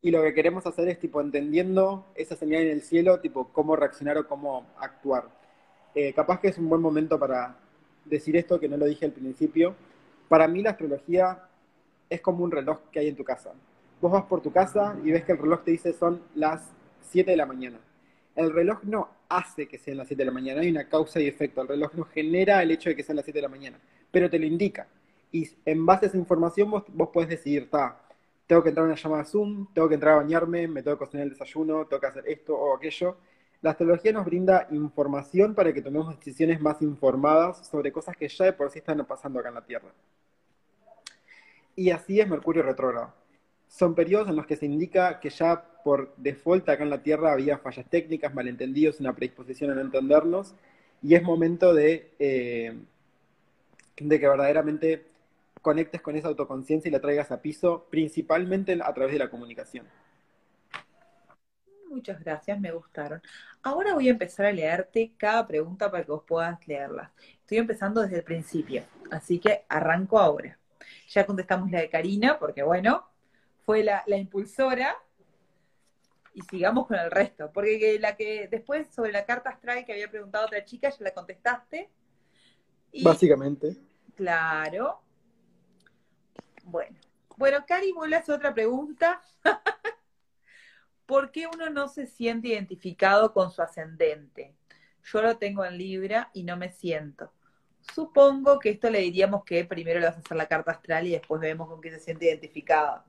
Y 0.00 0.12
lo 0.12 0.22
que 0.22 0.32
queremos 0.32 0.64
hacer 0.66 0.88
es, 0.88 1.00
tipo, 1.00 1.20
entendiendo 1.20 2.06
esa 2.14 2.36
señal 2.36 2.62
en 2.62 2.70
el 2.70 2.82
cielo, 2.82 3.18
tipo, 3.18 3.48
cómo 3.52 3.74
reaccionar 3.74 4.16
o 4.18 4.28
cómo 4.28 4.66
actuar. 4.78 5.24
Eh, 5.94 6.12
capaz 6.12 6.40
que 6.40 6.48
es 6.48 6.58
un 6.58 6.68
buen 6.68 6.80
momento 6.80 7.18
para 7.18 7.56
decir 8.04 8.36
esto, 8.36 8.60
que 8.60 8.68
no 8.68 8.76
lo 8.76 8.86
dije 8.86 9.04
al 9.04 9.12
principio. 9.12 9.74
Para 10.28 10.46
mí 10.46 10.62
la 10.62 10.70
astrología 10.70 11.48
es 12.08 12.20
como 12.20 12.44
un 12.44 12.50
reloj 12.50 12.78
que 12.92 13.00
hay 13.00 13.08
en 13.08 13.16
tu 13.16 13.24
casa. 13.24 13.52
Vos 14.00 14.12
vas 14.12 14.24
por 14.24 14.40
tu 14.40 14.52
casa 14.52 14.96
y 15.04 15.10
ves 15.10 15.24
que 15.24 15.32
el 15.32 15.38
reloj 15.38 15.64
te 15.64 15.72
dice 15.72 15.92
son 15.92 16.22
las 16.34 16.62
7 17.08 17.30
de 17.30 17.36
la 17.36 17.46
mañana. 17.46 17.78
El 18.34 18.52
reloj 18.52 18.84
no 18.84 19.08
hace 19.28 19.66
que 19.66 19.78
sean 19.78 19.96
las 19.98 20.08
7 20.08 20.20
de 20.20 20.26
la 20.26 20.32
mañana, 20.32 20.60
hay 20.60 20.70
una 20.70 20.88
causa 20.88 21.20
y 21.20 21.26
efecto. 21.26 21.62
El 21.62 21.68
reloj 21.68 21.94
no 21.94 22.04
genera 22.04 22.62
el 22.62 22.70
hecho 22.70 22.90
de 22.90 22.96
que 22.96 23.02
sean 23.02 23.16
las 23.16 23.24
7 23.24 23.38
de 23.38 23.42
la 23.42 23.48
mañana, 23.48 23.78
pero 24.10 24.30
te 24.30 24.38
lo 24.38 24.46
indica. 24.46 24.86
Y 25.32 25.48
en 25.64 25.84
base 25.84 26.06
a 26.06 26.08
esa 26.08 26.16
información 26.16 26.70
vos, 26.70 26.84
vos 26.88 27.08
podés 27.12 27.28
decidir, 27.28 27.64
está, 27.64 28.00
tengo 28.48 28.62
que 28.62 28.70
entrar 28.70 28.84
a 28.84 28.88
una 28.88 28.96
llamada 28.96 29.24
Zoom, 29.24 29.66
tengo 29.74 29.88
que 29.88 29.94
entrar 29.94 30.14
a 30.14 30.16
bañarme, 30.18 30.66
me 30.66 30.82
tengo 30.82 30.96
que 30.96 31.04
cocinar 31.04 31.24
el 31.24 31.30
desayuno, 31.30 31.86
tengo 31.86 32.00
que 32.00 32.06
hacer 32.06 32.24
esto 32.26 32.56
o 32.56 32.74
aquello. 32.74 33.18
La 33.60 33.70
astrología 33.70 34.12
nos 34.12 34.24
brinda 34.24 34.66
información 34.70 35.54
para 35.54 35.72
que 35.72 35.82
tomemos 35.82 36.16
decisiones 36.16 36.60
más 36.60 36.80
informadas 36.80 37.66
sobre 37.66 37.92
cosas 37.92 38.16
que 38.16 38.26
ya 38.26 38.46
de 38.46 38.52
por 38.54 38.70
sí 38.70 38.78
están 38.78 39.04
pasando 39.04 39.38
acá 39.38 39.48
en 39.48 39.54
la 39.54 39.64
Tierra. 39.64 39.88
Y 41.76 41.90
así 41.90 42.20
es 42.20 42.28
Mercurio 42.28 42.62
retrógrado. 42.62 43.12
Son 43.66 43.94
periodos 43.94 44.28
en 44.28 44.36
los 44.36 44.46
que 44.46 44.56
se 44.56 44.64
indica 44.64 45.20
que 45.20 45.28
ya 45.28 45.62
por 45.88 46.14
default 46.18 46.68
acá 46.68 46.82
en 46.82 46.90
la 46.90 47.02
Tierra 47.02 47.32
había 47.32 47.56
fallas 47.56 47.86
técnicas, 47.88 48.34
malentendidos, 48.34 49.00
una 49.00 49.14
predisposición 49.14 49.70
a 49.70 49.74
no 49.74 49.80
entendernos, 49.80 50.54
y 51.02 51.14
es 51.14 51.22
momento 51.22 51.72
de, 51.72 52.12
eh, 52.18 52.76
de 53.98 54.20
que 54.20 54.28
verdaderamente 54.28 55.06
conectes 55.62 56.02
con 56.02 56.14
esa 56.14 56.28
autoconciencia 56.28 56.90
y 56.90 56.92
la 56.92 57.00
traigas 57.00 57.30
a 57.30 57.40
piso, 57.40 57.86
principalmente 57.88 58.78
a 58.82 58.92
través 58.92 59.14
de 59.14 59.18
la 59.18 59.30
comunicación. 59.30 59.86
Muchas 61.88 62.22
gracias, 62.22 62.60
me 62.60 62.70
gustaron. 62.70 63.22
Ahora 63.62 63.94
voy 63.94 64.08
a 64.08 64.10
empezar 64.10 64.44
a 64.44 64.52
leerte 64.52 65.12
cada 65.16 65.46
pregunta 65.46 65.90
para 65.90 66.04
que 66.04 66.12
vos 66.12 66.24
puedas 66.28 66.68
leerlas. 66.68 67.10
Estoy 67.40 67.56
empezando 67.56 68.02
desde 68.02 68.16
el 68.16 68.24
principio, 68.24 68.84
así 69.10 69.38
que 69.38 69.64
arranco 69.70 70.18
ahora. 70.18 70.58
Ya 71.08 71.24
contestamos 71.24 71.70
la 71.70 71.80
de 71.80 71.88
Karina, 71.88 72.38
porque 72.38 72.62
bueno, 72.62 73.08
fue 73.64 73.82
la, 73.82 74.04
impulsora. 74.06 74.94
Y 76.34 76.42
sigamos 76.42 76.86
con 76.86 76.98
el 76.98 77.10
resto, 77.10 77.50
porque 77.52 77.98
la 77.98 78.16
que 78.16 78.48
después 78.48 78.86
sobre 78.94 79.12
la 79.12 79.24
carta 79.24 79.50
astral 79.50 79.84
que 79.84 79.92
había 79.92 80.10
preguntado 80.10 80.46
otra 80.46 80.64
chica, 80.64 80.90
ya 80.90 80.96
la 81.00 81.12
contestaste. 81.12 81.90
Básicamente. 83.02 83.76
Claro. 84.14 85.00
Bueno. 86.64 86.98
Bueno, 87.36 87.64
Cari, 87.66 87.92
vuelve 87.92 88.16
a 88.16 88.18
hacer 88.18 88.34
otra 88.34 88.52
pregunta. 88.52 89.22
¿Por 91.06 91.30
qué 91.30 91.46
uno 91.46 91.70
no 91.70 91.88
se 91.88 92.06
siente 92.06 92.48
identificado 92.48 93.32
con 93.32 93.50
su 93.50 93.62
ascendente? 93.62 94.54
Yo 95.04 95.22
lo 95.22 95.38
tengo 95.38 95.64
en 95.64 95.78
Libra 95.78 96.30
y 96.34 96.42
no 96.42 96.56
me 96.56 96.70
siento. 96.70 97.32
Supongo 97.94 98.58
que 98.58 98.70
esto 98.70 98.90
le 98.90 98.98
diríamos 98.98 99.44
que 99.44 99.64
primero 99.64 100.00
le 100.00 100.06
vas 100.06 100.16
a 100.16 100.18
hacer 100.18 100.36
la 100.36 100.48
carta 100.48 100.72
astral 100.72 101.06
y 101.06 101.12
después 101.12 101.40
vemos 101.40 101.68
con 101.68 101.80
qué 101.80 101.90
se 101.90 102.00
siente 102.00 102.26
identificado. 102.26 103.04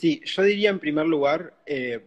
Sí, 0.00 0.22
yo 0.24 0.42
diría 0.44 0.70
en 0.70 0.78
primer 0.78 1.04
lugar, 1.04 1.52
eh, 1.66 2.00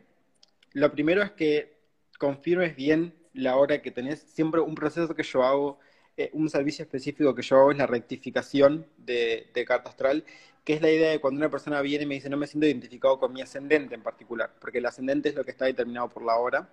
lo 0.72 0.92
primero 0.92 1.22
es 1.22 1.30
que 1.30 1.78
confirmes 2.18 2.76
bien 2.76 3.14
la 3.34 3.56
hora 3.56 3.84
que 3.84 3.92
tenés. 3.92 4.20
Siempre 4.20 4.62
un 4.62 4.74
proceso 4.74 5.14
que 5.14 5.22
yo 5.22 5.44
hago, 5.44 5.78
eh, 6.18 6.32
un 6.34 6.50
servicio 6.50 6.82
específico 6.82 7.36
que 7.36 7.44
yo 7.44 7.56
hago 7.56 7.72
es 7.72 7.78
la 7.78 7.86
rectificación 7.86 8.88
de, 8.98 9.48
carta 9.68 9.92
astral 9.92 10.26
que 10.64 10.74
es 10.74 10.82
la 10.82 10.90
idea 10.90 11.12
de 11.12 11.20
cuando 11.22 11.38
una 11.38 11.52
persona 11.52 11.82
viene 11.82 12.06
y 12.06 12.08
me 12.08 12.16
dice 12.16 12.32
no 12.32 12.38
me 12.38 12.48
siento 12.48 12.66
identificado 12.66 13.20
con 13.20 13.32
mi 13.32 13.44
ascendente 13.44 13.94
en 13.94 14.02
particular, 14.02 14.52
porque 14.60 14.80
el 14.80 14.88
ascendente 14.88 15.30
es 15.30 15.36
lo 15.36 15.46
que 15.46 15.52
está 15.52 15.66
determinado 15.66 16.10
por 16.10 16.26
la 16.26 16.38
hora. 16.38 16.68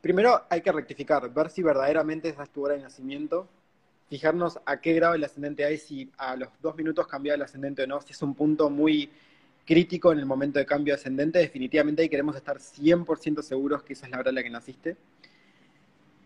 Primero 0.00 0.42
hay 0.48 0.60
que 0.60 0.70
rectificar, 0.70 1.28
ver 1.28 1.50
si 1.50 1.64
verdaderamente 1.64 2.28
esa 2.28 2.44
es 2.44 2.50
tu 2.50 2.64
hora 2.64 2.74
de 2.74 2.82
nacimiento, 2.82 3.48
fijarnos 4.08 4.60
a 4.64 4.80
qué 4.80 4.92
grado 4.92 5.14
el 5.14 5.24
ascendente 5.24 5.64
hay, 5.64 5.76
si 5.76 6.08
a 6.18 6.36
los 6.36 6.50
dos 6.62 6.76
minutos 6.76 7.08
cambia 7.08 7.34
el 7.34 7.42
ascendente 7.42 7.82
o 7.82 7.88
no, 7.88 8.00
si 8.00 8.12
es 8.12 8.22
un 8.22 8.36
punto 8.36 8.70
muy 8.70 9.10
crítico 9.64 10.12
en 10.12 10.18
el 10.18 10.26
momento 10.26 10.58
de 10.58 10.66
cambio 10.66 10.94
de 10.94 11.00
ascendente, 11.00 11.38
definitivamente 11.38 12.02
ahí 12.02 12.08
queremos 12.08 12.36
estar 12.36 12.58
100% 12.58 13.42
seguros 13.42 13.82
que 13.82 13.92
esa 13.92 14.06
es 14.06 14.12
la 14.12 14.18
hora 14.18 14.30
en 14.30 14.34
la 14.36 14.42
que 14.42 14.50
naciste. 14.50 14.96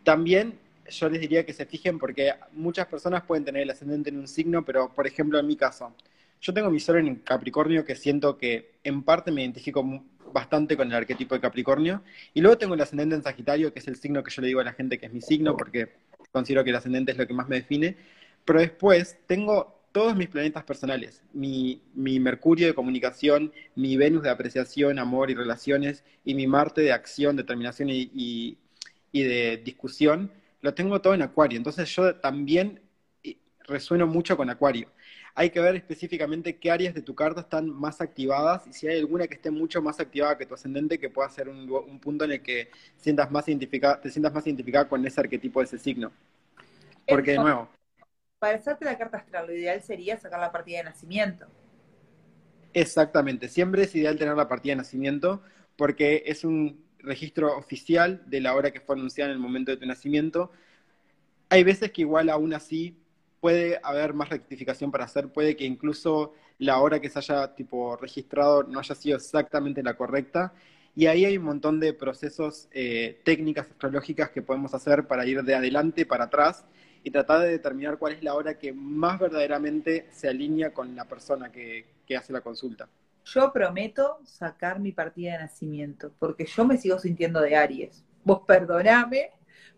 También 0.02 0.58
yo 0.88 1.08
les 1.08 1.20
diría 1.20 1.46
que 1.46 1.52
se 1.52 1.66
fijen 1.66 1.98
porque 1.98 2.32
muchas 2.52 2.86
personas 2.86 3.22
pueden 3.22 3.44
tener 3.44 3.62
el 3.62 3.70
ascendente 3.70 4.10
en 4.10 4.18
un 4.18 4.28
signo, 4.28 4.64
pero 4.64 4.92
por 4.92 5.06
ejemplo 5.06 5.38
en 5.38 5.46
mi 5.46 5.56
caso, 5.56 5.94
yo 6.40 6.52
tengo 6.52 6.70
mi 6.70 6.80
sol 6.80 6.98
en 6.98 7.16
Capricornio 7.16 7.84
que 7.84 7.96
siento 7.96 8.36
que 8.36 8.72
en 8.84 9.02
parte 9.02 9.30
me 9.30 9.42
identifico 9.42 9.82
bastante 10.32 10.76
con 10.76 10.88
el 10.88 10.94
arquetipo 10.94 11.34
de 11.34 11.40
Capricornio, 11.40 12.02
y 12.34 12.40
luego 12.40 12.58
tengo 12.58 12.74
el 12.74 12.80
ascendente 12.80 13.14
en 13.14 13.22
Sagitario, 13.22 13.72
que 13.72 13.78
es 13.78 13.88
el 13.88 13.96
signo 13.96 14.22
que 14.22 14.30
yo 14.30 14.42
le 14.42 14.48
digo 14.48 14.60
a 14.60 14.64
la 14.64 14.72
gente 14.72 14.98
que 14.98 15.06
es 15.06 15.12
mi 15.12 15.22
signo, 15.22 15.56
porque 15.56 15.92
considero 16.32 16.64
que 16.64 16.70
el 16.70 16.76
ascendente 16.76 17.12
es 17.12 17.18
lo 17.18 17.26
que 17.26 17.32
más 17.32 17.48
me 17.48 17.56
define, 17.56 17.96
pero 18.44 18.58
después 18.58 19.16
tengo 19.26 19.73
todos 19.94 20.16
mis 20.16 20.28
planetas 20.28 20.64
personales, 20.64 21.22
mi, 21.32 21.80
Mercurio 21.94 22.66
de 22.66 22.74
comunicación, 22.74 23.52
mi 23.76 23.96
Venus 23.96 24.24
de 24.24 24.30
apreciación, 24.30 24.98
amor 24.98 25.30
y 25.30 25.34
relaciones, 25.34 26.02
y 26.24 26.34
mi 26.34 26.48
Marte 26.48 26.80
de 26.80 26.92
acción, 26.92 27.36
determinación 27.36 27.88
y 27.90 28.58
de 29.12 29.62
discusión, 29.64 30.32
lo 30.64 30.72
tengo 30.72 31.00
todo 31.02 31.12
en 31.12 31.20
Acuario. 31.20 31.58
Entonces 31.58 31.94
yo 31.94 32.16
también 32.16 32.80
eh, 33.22 33.36
resueno 33.68 34.06
mucho 34.06 34.34
con 34.34 34.48
Acuario. 34.48 34.88
Hay 35.34 35.50
que 35.50 35.60
ver 35.60 35.76
específicamente 35.76 36.56
qué 36.56 36.70
áreas 36.70 36.94
de 36.94 37.02
tu 37.02 37.14
carta 37.14 37.42
están 37.42 37.68
más 37.68 38.00
activadas 38.00 38.66
y 38.66 38.72
si 38.72 38.88
hay 38.88 38.98
alguna 38.98 39.26
que 39.26 39.34
esté 39.34 39.50
mucho 39.50 39.82
más 39.82 40.00
activada 40.00 40.38
que 40.38 40.46
tu 40.46 40.54
ascendente, 40.54 40.98
que 40.98 41.10
pueda 41.10 41.28
ser 41.28 41.50
un, 41.50 42.00
punto 42.00 42.24
en 42.24 42.32
el 42.32 42.42
que 42.42 42.70
sientas 42.96 43.30
más 43.30 43.46
identificada, 43.46 44.00
te 44.00 44.10
sientas 44.10 44.32
más 44.32 44.46
identificada 44.46 44.88
con 44.88 45.04
ese 45.06 45.20
arquetipo 45.20 45.60
de 45.60 45.66
ese 45.66 45.78
signo. 45.78 46.10
Porque, 47.06 47.32
de 47.32 47.38
nuevo. 47.38 47.68
Para 48.44 48.58
hacerte 48.58 48.84
la 48.84 48.98
carta 48.98 49.16
astral, 49.16 49.46
lo 49.46 49.54
ideal 49.54 49.80
sería 49.80 50.18
sacar 50.18 50.38
la 50.38 50.52
partida 50.52 50.76
de 50.76 50.84
nacimiento. 50.84 51.46
Exactamente. 52.74 53.48
Siempre 53.48 53.84
es 53.84 53.94
ideal 53.94 54.18
tener 54.18 54.36
la 54.36 54.48
partida 54.48 54.72
de 54.72 54.76
nacimiento 54.76 55.40
porque 55.76 56.24
es 56.26 56.44
un 56.44 56.84
registro 56.98 57.56
oficial 57.56 58.22
de 58.26 58.42
la 58.42 58.54
hora 58.54 58.70
que 58.70 58.80
fue 58.80 58.96
anunciada 58.96 59.30
en 59.30 59.36
el 59.36 59.40
momento 59.40 59.70
de 59.70 59.78
tu 59.78 59.86
nacimiento. 59.86 60.52
Hay 61.48 61.64
veces 61.64 61.90
que 61.90 62.02
igual 62.02 62.28
aún 62.28 62.52
así 62.52 62.98
puede 63.40 63.80
haber 63.82 64.12
más 64.12 64.28
rectificación 64.28 64.90
para 64.90 65.06
hacer, 65.06 65.28
puede 65.28 65.56
que 65.56 65.64
incluso 65.64 66.34
la 66.58 66.80
hora 66.80 67.00
que 67.00 67.08
se 67.08 67.20
haya 67.20 67.54
tipo 67.54 67.96
registrado 67.96 68.64
no 68.64 68.78
haya 68.78 68.94
sido 68.94 69.16
exactamente 69.16 69.82
la 69.82 69.96
correcta. 69.96 70.52
Y 70.94 71.06
ahí 71.06 71.24
hay 71.24 71.38
un 71.38 71.44
montón 71.44 71.80
de 71.80 71.94
procesos, 71.94 72.68
eh, 72.72 73.22
técnicas 73.24 73.70
astrológicas 73.70 74.28
que 74.28 74.42
podemos 74.42 74.74
hacer 74.74 75.06
para 75.06 75.24
ir 75.24 75.42
de 75.44 75.54
adelante 75.54 76.04
para 76.04 76.24
atrás 76.24 76.66
y 77.04 77.10
tratar 77.10 77.42
de 77.42 77.50
determinar 77.50 77.98
cuál 77.98 78.14
es 78.14 78.24
la 78.24 78.34
hora 78.34 78.58
que 78.58 78.72
más 78.72 79.20
verdaderamente 79.20 80.08
se 80.10 80.28
alinea 80.28 80.72
con 80.72 80.96
la 80.96 81.04
persona 81.04 81.52
que 81.52 81.86
hace 82.16 82.32
la 82.32 82.40
consulta. 82.40 82.88
Yo 83.24 83.52
prometo 83.52 84.18
sacar 84.24 84.80
mi 84.80 84.92
partida 84.92 85.32
de 85.32 85.38
nacimiento, 85.38 86.12
porque 86.18 86.44
yo 86.44 86.64
me 86.64 86.76
sigo 86.76 86.98
sintiendo 86.98 87.40
de 87.40 87.56
Aries. 87.56 88.04
Vos 88.22 88.42
perdoname, 88.46 89.30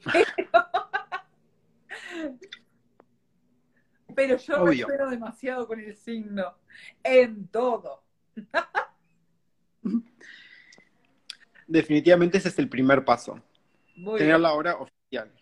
pero, 4.14 4.36
yo 4.36 4.64
me 4.64 4.74
espero 4.74 5.10
demasiado 5.10 5.66
con 5.66 5.80
el 5.80 5.96
signo, 5.96 6.56
en 7.02 7.48
todo. 7.48 8.04
Definitivamente 11.66 12.38
ese 12.38 12.48
es 12.48 12.58
el 12.58 12.68
primer 12.68 13.04
paso. 13.04 13.40
tener 14.16 14.40
la 14.40 14.52
hora 14.52 14.76
oficial. 14.76 15.32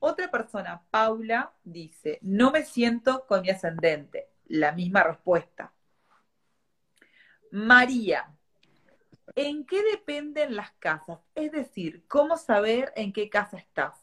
Otra 0.00 0.30
persona, 0.30 0.82
Paula, 0.90 1.52
dice, 1.62 2.18
no 2.22 2.50
me 2.50 2.64
siento 2.64 3.26
con 3.26 3.42
mi 3.42 3.50
ascendente. 3.50 4.30
La 4.46 4.72
misma 4.72 5.02
respuesta. 5.02 5.72
María, 7.52 8.34
¿en 9.34 9.66
qué 9.66 9.82
dependen 9.92 10.56
las 10.56 10.72
casas? 10.72 11.18
Es 11.34 11.52
decir, 11.52 12.04
¿cómo 12.08 12.36
saber 12.36 12.92
en 12.96 13.12
qué 13.12 13.28
casa 13.28 13.58
estás? 13.58 13.94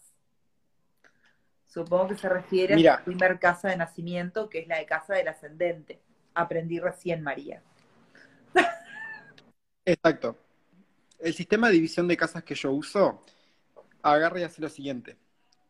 Supongo 1.65 2.09
que 2.09 2.17
se 2.17 2.29
refiere 2.29 2.75
a 2.75 2.77
la 2.77 3.03
primera 3.03 3.37
casa 3.39 3.69
de 3.69 3.77
nacimiento, 3.77 4.49
que 4.49 4.59
es 4.59 4.67
la 4.67 4.77
de 4.77 4.85
casa 4.85 5.15
del 5.15 5.27
ascendente. 5.27 6.01
Aprendí 6.33 6.79
recién, 6.79 7.23
María. 7.23 7.61
Exacto. 9.83 10.37
El 11.19 11.33
sistema 11.33 11.67
de 11.67 11.73
división 11.73 12.07
de 12.07 12.17
casas 12.17 12.43
que 12.43 12.55
yo 12.55 12.71
uso 12.71 13.23
agarra 14.01 14.39
y 14.39 14.43
hace 14.43 14.61
lo 14.61 14.69
siguiente. 14.69 15.17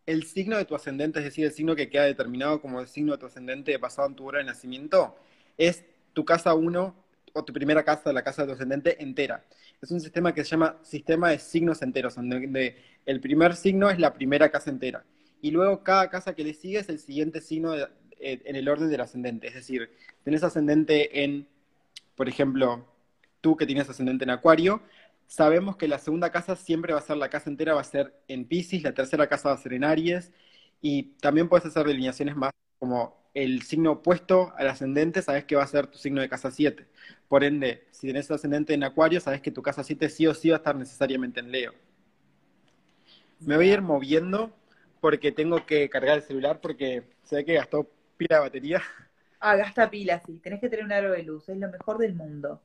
El 0.08 0.24
signo 0.24 0.58
de 0.58 0.66
tu 0.66 0.74
ascendente, 0.74 1.20
es 1.20 1.26
decir, 1.26 1.45
el 1.45 1.51
signo 1.51 1.76
que 1.76 1.89
queda 1.89 2.05
determinado 2.05 2.60
como 2.62 2.80
el 2.80 2.88
signo 2.88 3.12
de 3.12 3.20
tu 3.20 3.28
ascendente 3.28 3.78
basado 3.78 4.08
en 4.08 4.16
tu 4.16 4.26
hora 4.26 4.39
de 4.39 4.45
nacimiento, 4.45 5.16
es 5.58 5.84
tu 6.14 6.26
casa 6.26 6.55
1 6.55 6.95
o 7.34 7.43
tu 7.43 7.53
primera 7.53 7.84
casa, 7.84 8.12
la 8.14 8.24
casa 8.24 8.41
de 8.41 8.47
tu 8.47 8.53
ascendente 8.53 9.03
entera. 9.03 9.43
Es 9.82 9.91
un 9.91 9.99
sistema 9.99 10.34
que 10.34 10.43
se 10.43 10.51
llama 10.51 10.78
sistema 10.82 11.30
de 11.30 11.39
signos 11.39 11.82
enteros, 11.82 12.16
donde 12.16 12.78
el 13.05 13.20
primer 13.20 13.55
signo 13.55 13.89
es 13.89 13.99
la 13.99 14.14
primera 14.14 14.49
casa 14.49 14.70
entera. 14.70 15.03
Y 15.41 15.51
luego 15.51 15.84
cada 15.84 16.10
casa 16.10 16.34
que 16.34 16.43
le 16.43 16.53
sigue 16.53 16.80
es 16.80 16.89
el 16.89 16.99
siguiente 16.99 17.41
signo 17.41 17.76
eh, 17.76 17.88
en 18.18 18.55
el 18.55 18.68
orden 18.70 18.89
del 18.89 19.01
ascendente. 19.01 19.47
Es 19.47 19.53
decir, 19.53 19.91
tenés 20.24 20.41
ascendente 20.43 21.24
en, 21.24 21.47
por 22.16 22.28
ejemplo, 22.28 22.88
tú 23.41 23.55
que 23.55 23.66
tienes 23.66 23.89
ascendente 23.89 24.24
en 24.24 24.32
Acuario, 24.32 24.82
sabemos 25.28 25.78
que 25.78 25.88
la 25.88 25.99
segunda 25.99 26.32
casa 26.32 26.55
siempre 26.55 26.93
va 26.93 26.99
a 26.99 27.03
ser, 27.03 27.17
la 27.17 27.30
casa 27.30 27.49
entera 27.49 27.73
va 27.75 27.82
a 27.82 27.84
ser 27.84 28.13
en 28.28 28.45
Pisces, 28.47 28.84
la 28.84 28.93
tercera 28.93 29.28
casa 29.28 29.49
va 29.49 29.55
a 29.55 29.57
ser 29.57 29.73
en 29.73 29.84
Aries, 29.84 30.32
y 30.82 31.03
también 31.21 31.49
puedes 31.49 31.65
hacer 31.65 31.86
delineaciones 31.86 32.36
más 32.36 32.51
como 32.80 33.17
el 33.34 33.61
signo 33.61 33.91
opuesto 33.93 34.53
al 34.57 34.67
ascendente, 34.67 35.21
sabes 35.21 35.45
que 35.45 35.55
va 35.55 35.63
a 35.63 35.67
ser 35.67 35.88
tu 35.88 35.97
signo 35.99 36.21
de 36.21 36.30
casa 36.30 36.49
7. 36.49 36.88
Por 37.28 37.43
ende, 37.43 37.88
si 37.91 38.07
tenés 38.07 38.32
ascendente 38.32 38.73
en 38.73 38.84
Acuario, 38.84 39.19
sabes 39.21 39.41
que 39.41 39.51
tu 39.51 39.61
casa 39.61 39.84
7 39.84 40.09
sí 40.09 40.25
o 40.25 40.34
sí 40.34 40.49
va 40.49 40.55
a 40.55 40.57
estar 40.57 40.75
necesariamente 40.75 41.39
en 41.39 41.51
Leo. 41.51 41.73
Me 43.39 43.55
voy 43.55 43.69
a 43.69 43.73
ir 43.73 43.82
moviendo 43.82 44.51
porque 45.01 45.32
tengo 45.32 45.65
que 45.65 45.89
cargar 45.89 46.17
el 46.17 46.23
celular 46.23 46.59
porque 46.61 47.03
se 47.23 47.36
ve 47.38 47.45
que 47.45 47.53
gastó 47.53 47.88
pila 48.17 48.38
de 48.38 48.41
batería. 48.41 48.82
Ah, 49.39 49.55
gasta 49.55 49.89
pila, 49.89 50.19
sí. 50.25 50.39
Tenés 50.39 50.59
que 50.59 50.69
tener 50.69 50.86
un 50.86 50.91
aro 50.91 51.11
de 51.11 51.21
luz, 51.21 51.47
es 51.49 51.57
lo 51.57 51.69
mejor 51.69 51.99
del 51.99 52.15
mundo. 52.15 52.59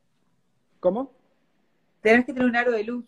¿Cómo? 0.81 1.13
Tenés 2.03 2.27
que 2.27 2.33
tener 2.33 2.49
un 2.49 2.57
aro 2.57 2.73
de 2.73 2.85
luz. 2.85 3.05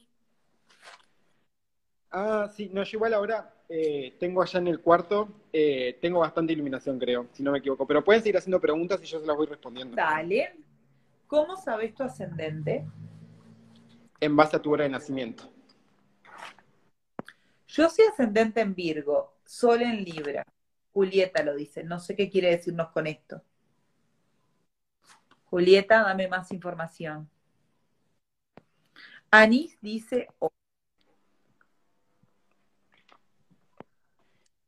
Ah, 2.10 2.48
sí, 2.54 2.70
no, 2.72 2.84
yo 2.84 2.96
igual 2.96 3.12
ahora 3.12 3.52
eh, 3.68 4.16
tengo 4.20 4.40
allá 4.40 4.60
en 4.60 4.68
el 4.68 4.80
cuarto, 4.80 5.28
eh, 5.52 5.98
tengo 6.00 6.20
bastante 6.20 6.52
iluminación, 6.52 6.98
creo, 6.98 7.26
si 7.32 7.42
no 7.42 7.50
me 7.50 7.58
equivoco. 7.58 7.86
Pero 7.86 8.04
pueden 8.04 8.22
seguir 8.22 8.36
haciendo 8.36 8.60
preguntas 8.60 9.00
y 9.02 9.06
yo 9.06 9.20
se 9.20 9.26
las 9.26 9.36
voy 9.36 9.48
respondiendo. 9.48 9.96
Dale. 9.96 10.56
¿Cómo 11.26 11.56
sabes 11.56 11.92
tu 11.92 12.04
ascendente? 12.04 12.86
En 14.20 14.36
base 14.36 14.56
a 14.56 14.62
tu 14.62 14.72
hora 14.72 14.84
de 14.84 14.90
nacimiento. 14.90 15.50
Yo 17.66 17.90
soy 17.90 18.04
ascendente 18.04 18.60
en 18.60 18.76
Virgo, 18.76 19.34
Sol 19.44 19.82
en 19.82 20.04
Libra. 20.04 20.46
Julieta 20.92 21.42
lo 21.42 21.56
dice, 21.56 21.82
no 21.82 21.98
sé 21.98 22.14
qué 22.14 22.30
quiere 22.30 22.50
decirnos 22.50 22.90
con 22.90 23.08
esto. 23.08 23.42
Julieta, 25.46 26.04
dame 26.04 26.28
más 26.28 26.52
información. 26.52 27.28
Anis 29.36 29.76
dice, 29.80 30.28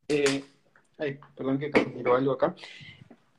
Eh, 0.09 0.43
ay, 0.97 1.19
perdón 1.35 1.57
que 1.57 1.71
algo 2.05 2.33
acá. 2.33 2.53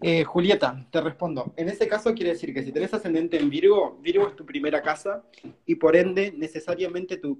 Eh, 0.01 0.25
Julieta, 0.25 0.87
te 0.91 1.01
respondo. 1.03 1.53
En 1.57 1.69
ese 1.69 1.87
caso 1.87 2.15
quiere 2.15 2.31
decir 2.31 2.55
que 2.55 2.63
si 2.63 2.73
tenés 2.73 2.95
ascendente 2.95 3.39
en 3.39 3.51
Virgo, 3.51 3.99
Virgo 4.01 4.27
es 4.27 4.37
tu 4.37 4.47
primera 4.47 4.81
casa 4.83 5.23
y 5.67 5.75
por 5.75 5.97
ende 5.97 6.33
necesariamente 6.33 7.19
tu 7.19 7.37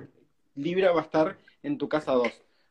Libra 0.55 0.93
va 0.93 1.01
a 1.01 1.05
estar 1.05 1.39
en 1.63 1.79
tu 1.79 1.89
casa 1.89 2.13
2. 2.13 2.29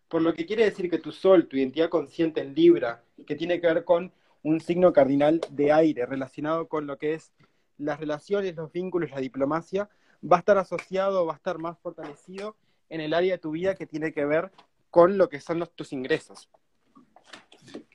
Por 0.08 0.22
lo 0.22 0.36
que 0.36 0.46
quiere 0.46 0.66
decir 0.66 0.88
que 0.88 1.00
tu 1.00 1.12
Sol, 1.12 1.48
tu 1.48 1.58
identidad 1.58 1.90
consciente 1.90 2.42
en 2.42 2.54
Libra, 2.54 3.04
que 3.26 3.36
tiene 3.36 3.60
que 3.60 3.68
ver 3.68 3.86
con 3.86 4.12
un 4.44 4.60
signo 4.60 4.94
cardinal 4.94 5.42
de 5.50 5.72
aire 5.72 6.06
relacionado 6.06 6.68
con 6.68 6.86
lo 6.86 6.98
que 6.98 7.16
es 7.16 7.34
las 7.78 8.00
relaciones, 8.00 8.56
los 8.56 8.72
vínculos, 8.72 9.10
la 9.12 9.20
diplomacia, 9.20 9.90
va 10.24 10.38
a 10.38 10.40
estar 10.40 10.58
asociado, 10.58 11.26
va 11.26 11.34
a 11.34 11.38
estar 11.38 11.58
más 11.60 11.78
fortalecido 11.80 12.56
en 12.90 13.02
el 13.02 13.14
área 13.14 13.34
de 13.34 13.38
tu 13.40 13.52
vida 13.52 13.76
que 13.76 13.86
tiene 13.86 14.12
que 14.12 14.26
ver 14.26 14.52
con 14.90 15.18
lo 15.18 15.30
que 15.30 15.40
son 15.40 15.68
tus 15.76 15.94
ingresos. 15.94 16.50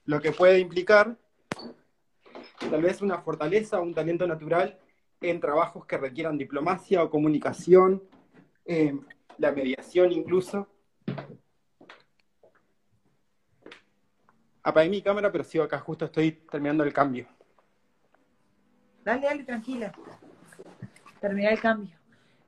Lo 0.05 0.21
que 0.21 0.33
puede 0.33 0.59
implicar 0.59 1.17
tal 2.71 2.83
vez 2.83 3.03
una 3.03 3.19
fortaleza 3.19 3.81
o 3.81 3.83
un 3.83 3.95
talento 3.95 4.27
natural 4.27 4.79
en 5.21 5.41
trabajos 5.41 5.87
que 5.87 5.99
requieran 5.99 6.39
diplomacia 6.39 7.03
o 7.03 7.11
comunicación, 7.11 8.03
eh, 8.65 8.95
la 9.39 9.53
mediación 9.53 10.13
incluso. 10.13 10.69
Apagué 14.65 14.89
mi 14.89 15.03
cámara, 15.03 15.33
pero 15.33 15.45
sigo 15.45 15.65
acá, 15.65 15.79
justo 15.81 16.05
estoy 16.05 16.33
terminando 16.33 16.85
el 16.85 16.93
cambio. 16.93 17.27
Dale, 19.05 19.27
dale, 19.27 19.45
tranquila. 19.45 19.93
Termina 21.21 21.51
el 21.51 21.61
cambio. 21.61 22.02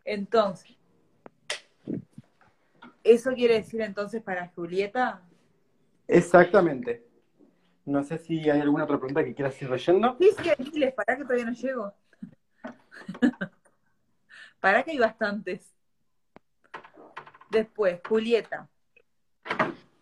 Entonces, 0.05 0.77
¿Eso 3.05 3.35
quiere 3.35 3.57
decir 3.57 3.83
entonces 3.83 4.23
para 4.23 4.49
Julieta? 4.49 5.23
Exactamente. 6.09 7.07
No 7.85 8.03
sé 8.03 8.17
si 8.17 8.49
hay 8.49 8.63
alguna 8.63 8.85
otra 8.85 8.97
pregunta 8.99 9.23
que 9.23 9.35
quieras 9.35 9.61
ir 9.61 9.69
leyendo. 9.69 10.17
Sí, 10.19 10.31
sí, 10.43 10.49
hay 10.49 10.71
miles, 10.73 10.95
para 10.95 11.15
que 11.15 11.23
todavía 11.23 11.45
no 11.45 11.53
llego. 11.53 11.95
para 14.61 14.83
que 14.83 14.93
hay 14.93 14.99
bastantes. 14.99 15.75
Después, 17.51 18.01
Julieta. 18.09 18.71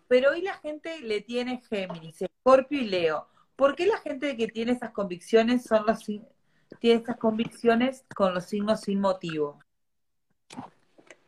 Pero 0.06 0.30
hoy 0.30 0.42
la 0.42 0.54
gente 0.54 1.00
le 1.00 1.22
tiene 1.22 1.60
Géminis, 1.68 2.22
Escorpio 2.22 2.80
y 2.80 2.84
Leo. 2.84 3.26
¿Por 3.56 3.74
qué 3.74 3.86
la 3.86 3.98
gente 3.98 4.36
que 4.36 4.46
tiene 4.46 4.72
esas 4.72 4.92
convicciones 4.92 5.64
son 5.64 5.84
los 5.86 6.04
tiene 6.04 7.02
esas 7.02 7.16
convicciones 7.16 8.04
con 8.14 8.32
los 8.32 8.44
signos 8.44 8.82
sin 8.82 9.00
motivo? 9.00 9.58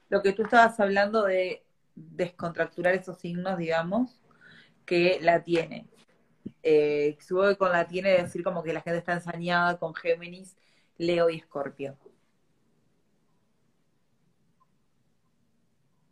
Lo 0.09 0.23
que 0.23 0.33
tú 0.33 0.43
estabas 0.43 0.79
hablando 0.81 1.25
de 1.25 1.65
descontracturar 1.95 2.95
esos 2.95 3.19
signos, 3.19 3.59
digamos, 3.59 4.21
que 4.85 5.19
la 5.21 5.43
tiene. 5.43 5.89
Eh, 6.63 7.17
supongo 7.21 7.49
que 7.49 7.57
con 7.57 7.73
la 7.73 7.87
tiene 7.87 8.11
decir 8.11 8.43
como 8.43 8.63
que 8.63 8.73
la 8.73 8.81
gente 8.81 8.99
está 8.99 9.15
ensañada 9.15 9.79
con 9.79 9.95
Géminis, 9.95 10.57
Leo 10.99 11.31
y 11.31 11.37
Escorpio. 11.37 11.97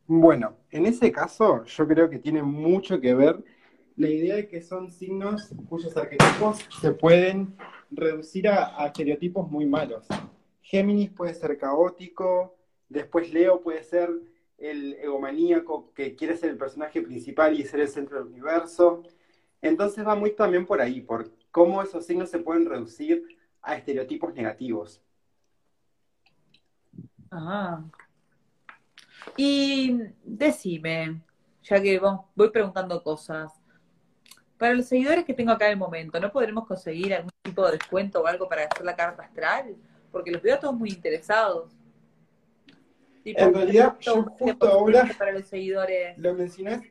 Bueno, 0.06 0.56
en 0.70 0.86
ese 0.86 1.10
caso 1.10 1.64
yo 1.64 1.88
creo 1.88 2.10
que 2.10 2.18
tiene 2.18 2.42
mucho 2.42 3.00
que 3.00 3.14
ver 3.14 3.42
la 3.96 4.08
idea 4.08 4.36
de 4.36 4.48
que 4.48 4.60
son 4.60 4.90
signos 4.90 5.50
cuyos 5.68 5.96
arquetipos 5.96 6.58
se 6.80 6.92
pueden 6.92 7.56
reducir 7.90 8.48
a, 8.48 8.82
a 8.82 8.86
estereotipos 8.88 9.50
muy 9.50 9.64
malos. 9.64 10.06
Géminis 10.60 11.10
puede 11.10 11.34
ser 11.34 11.56
caótico, 11.56 12.56
después 12.92 13.32
Leo 13.32 13.60
puede 13.60 13.82
ser 13.82 14.10
el 14.58 14.94
egomaníaco 14.94 15.92
que 15.92 16.14
quiere 16.14 16.36
ser 16.36 16.50
el 16.50 16.58
personaje 16.58 17.02
principal 17.02 17.58
y 17.58 17.64
ser 17.64 17.80
el 17.80 17.88
centro 17.88 18.18
del 18.18 18.28
universo. 18.28 19.02
Entonces 19.60 20.06
va 20.06 20.14
muy 20.14 20.32
también 20.32 20.66
por 20.66 20.80
ahí, 20.80 21.00
por 21.00 21.30
cómo 21.50 21.82
esos 21.82 22.06
signos 22.06 22.30
se 22.30 22.38
pueden 22.38 22.66
reducir 22.66 23.24
a 23.60 23.76
estereotipos 23.76 24.34
negativos. 24.34 25.02
Ah. 27.30 27.82
Y 29.36 30.00
decime, 30.22 31.22
ya 31.62 31.80
que 31.80 32.00
voy 32.34 32.50
preguntando 32.50 33.02
cosas, 33.02 33.52
para 34.58 34.74
los 34.74 34.86
seguidores 34.86 35.24
que 35.24 35.34
tengo 35.34 35.50
acá 35.50 35.66
en 35.66 35.72
el 35.72 35.78
momento, 35.78 36.20
¿no 36.20 36.30
podremos 36.30 36.66
conseguir 36.66 37.14
algún 37.14 37.32
tipo 37.42 37.64
de 37.66 37.72
descuento 37.72 38.20
o 38.20 38.26
algo 38.26 38.48
para 38.48 38.64
hacer 38.64 38.84
la 38.84 38.94
carta 38.94 39.24
astral? 39.24 39.76
Porque 40.12 40.30
los 40.30 40.42
veo 40.42 40.58
todos 40.58 40.74
muy 40.74 40.90
interesados 40.90 41.72
en 43.24 43.54
realidad, 43.54 43.96
yo 44.00 44.24
justo 44.24 44.68
ahora. 44.68 45.08
Para 45.18 45.32
los 45.32 45.46
seguidores. 45.46 46.16
Lo 46.18 46.34
mencionás. 46.34 46.82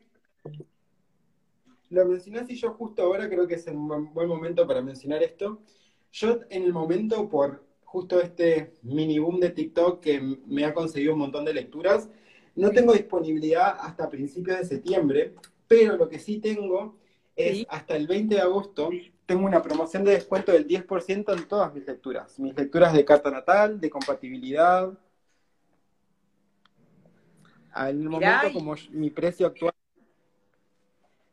Lo 1.90 2.06
mencionás 2.06 2.48
y 2.48 2.56
yo 2.56 2.72
justo 2.72 3.02
ahora 3.02 3.28
creo 3.28 3.46
que 3.46 3.54
es 3.54 3.66
un 3.66 4.12
buen 4.14 4.28
momento 4.28 4.66
para 4.66 4.80
mencionar 4.80 5.22
esto. 5.22 5.60
Yo 6.10 6.40
en 6.48 6.64
el 6.64 6.72
momento, 6.72 7.28
por 7.28 7.64
justo 7.84 8.20
este 8.20 8.72
mini 8.82 9.18
boom 9.18 9.40
de 9.40 9.50
TikTok 9.50 10.00
que 10.00 10.20
me 10.46 10.64
ha 10.64 10.72
conseguido 10.72 11.12
un 11.12 11.18
montón 11.20 11.44
de 11.44 11.52
lecturas, 11.52 12.08
no 12.54 12.70
tengo 12.70 12.92
disponibilidad 12.92 13.76
hasta 13.80 14.08
principios 14.08 14.58
de 14.58 14.64
septiembre, 14.64 15.34
pero 15.68 15.96
lo 15.96 16.08
que 16.08 16.18
sí 16.18 16.38
tengo 16.38 16.96
es 17.36 17.66
hasta 17.68 17.96
el 17.96 18.06
20 18.06 18.34
de 18.34 18.40
agosto, 18.40 18.90
tengo 19.26 19.46
una 19.46 19.62
promoción 19.62 20.04
de 20.04 20.12
descuento 20.12 20.52
del 20.52 20.66
10% 20.66 21.36
en 21.36 21.48
todas 21.48 21.72
mis 21.74 21.86
lecturas. 21.86 22.38
Mis 22.38 22.54
lecturas 22.54 22.92
de 22.92 23.04
carta 23.04 23.30
natal, 23.30 23.80
de 23.80 23.90
compatibilidad, 23.90 24.92
en 27.74 28.02
el 28.02 28.08
momento, 28.08 28.52
como 28.52 28.74
mi 28.90 29.10
precio 29.10 29.46
actual 29.46 29.72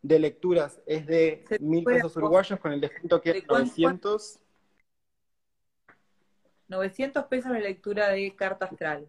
de 0.01 0.19
lecturas 0.19 0.81
es 0.85 1.05
de 1.05 1.43
mil 1.59 1.83
pesos 1.83 2.15
uruguayos, 2.15 2.59
con 2.59 2.71
el 2.71 2.81
descuento 2.81 3.21
que 3.21 3.31
es 3.31 3.47
900. 3.47 4.39
900 6.67 7.25
pesos 7.25 7.51
la 7.51 7.59
lectura 7.59 8.09
de 8.09 8.35
carta 8.35 8.65
astral. 8.65 9.07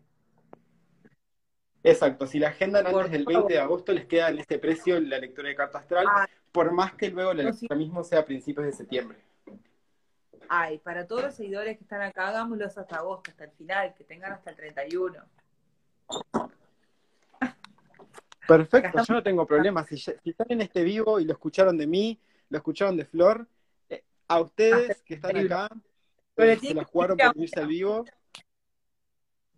Exacto, 1.83 2.26
si 2.26 2.39
la 2.39 2.49
agenda 2.49 2.81
antes 2.81 3.11
del 3.11 3.24
20 3.24 3.53
de 3.53 3.59
agosto 3.59 3.93
les 3.93 4.07
queda 4.07 4.28
en 4.28 4.39
este 4.39 4.59
precio 4.59 5.01
la 5.01 5.18
lectura 5.18 5.49
de 5.49 5.55
carta 5.55 5.78
astral, 5.78 6.07
ah. 6.09 6.26
por 6.53 6.72
más 6.72 6.95
que 6.95 7.09
luego 7.09 7.33
la 7.33 7.45
lectura 7.45 7.74
mismo 7.74 8.05
sea 8.05 8.20
a 8.20 8.24
principios 8.24 8.66
de 8.66 8.72
septiembre. 8.72 9.18
Ay, 10.49 10.78
para 10.78 11.07
todos 11.07 11.22
los 11.22 11.35
seguidores 11.35 11.78
que 11.78 11.85
están 11.85 12.03
acá, 12.03 12.28
hagámoslos 12.28 12.76
hasta 12.76 12.97
agosto, 12.97 13.31
hasta 13.31 13.45
el 13.45 13.53
final, 13.53 13.95
que 13.95 14.05
tengan 14.05 14.33
hasta 14.33 14.51
el 14.51 14.57
31. 14.57 15.24
Perfecto, 18.47 19.03
yo 19.07 19.14
no 19.14 19.22
tengo 19.22 19.47
problema. 19.47 19.84
Si, 19.84 19.95
están 19.95 20.47
en 20.49 20.62
este 20.62 20.82
vivo 20.82 21.20
y 21.20 21.24
lo 21.24 21.32
escucharon 21.32 21.76
de 21.76 21.86
mí, 21.86 22.18
lo 22.49 22.59
escucharon 22.59 22.97
de 22.97 23.05
Flor, 23.05 23.47
eh, 23.88 24.03
a 24.28 24.41
ustedes 24.41 25.03
que 25.03 25.14
están 25.14 25.36
acá, 25.36 25.68
eh, 26.36 26.59
se 26.61 26.74
la 26.74 26.84
jugaron 26.84 27.16
por 27.16 27.36
unirse 27.36 27.61
al 27.61 27.66
vivo, 27.66 28.05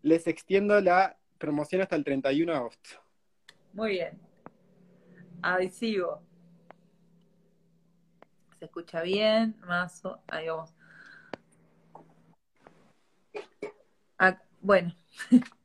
les 0.03 0.26
extiendo 0.26 0.80
la 0.80 1.16
promoción 1.39 1.80
hasta 1.80 1.97
el 1.97 2.05
31 2.05 2.53
de 2.53 2.59
agosto. 2.59 2.91
Muy 3.72 3.93
bien. 3.93 4.20
Adhesivo. 5.43 6.22
se 8.59 8.66
escucha 8.66 9.03
bien, 9.03 9.57
mazo, 9.66 10.20
ahí 10.28 10.49
vamos. 10.49 10.72
Ah, 14.18 14.41
bueno. 14.61 14.95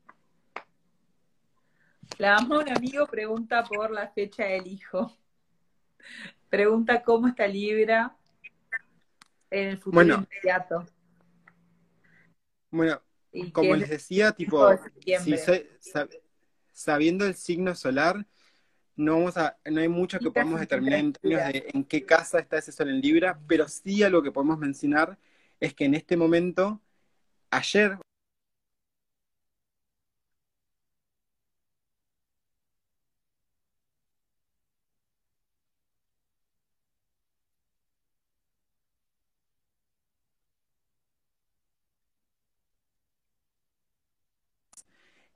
La 2.17 2.37
ama 2.37 2.59
un 2.59 2.69
amigo 2.69 3.05
pregunta 3.05 3.63
por 3.63 3.91
la 3.91 4.09
fecha 4.09 4.45
del 4.45 4.65
hijo. 4.67 5.15
Pregunta 6.49 7.03
cómo 7.03 7.27
está 7.27 7.47
Libra 7.47 8.15
en 9.51 9.69
el 9.69 9.77
futuro 9.77 10.03
inmediato. 10.03 10.85
Bueno, 12.71 13.01
como 13.53 13.75
les 13.75 13.89
decía, 13.89 14.31
tipo, 14.31 14.67
sabiendo 16.71 17.25
el 17.25 17.35
signo 17.35 17.75
solar, 17.75 18.25
no 18.95 19.13
vamos 19.13 19.37
a, 19.37 19.57
no 19.65 19.79
hay 19.79 19.87
mucho 19.87 20.17
que 20.17 20.31
podamos 20.31 20.59
determinar 20.59 20.99
en 20.99 21.13
términos 21.13 21.53
de 21.53 21.69
en 21.71 21.83
qué 21.83 22.03
casa 22.03 22.39
está 22.39 22.57
ese 22.57 22.71
sol 22.71 22.89
en 22.89 22.99
Libra, 22.99 23.39
pero 23.47 23.67
sí 23.67 24.01
algo 24.01 24.23
que 24.23 24.31
podemos 24.31 24.57
mencionar 24.57 25.19
es 25.59 25.75
que 25.75 25.85
en 25.85 25.93
este 25.93 26.17
momento, 26.17 26.81
ayer 27.51 27.99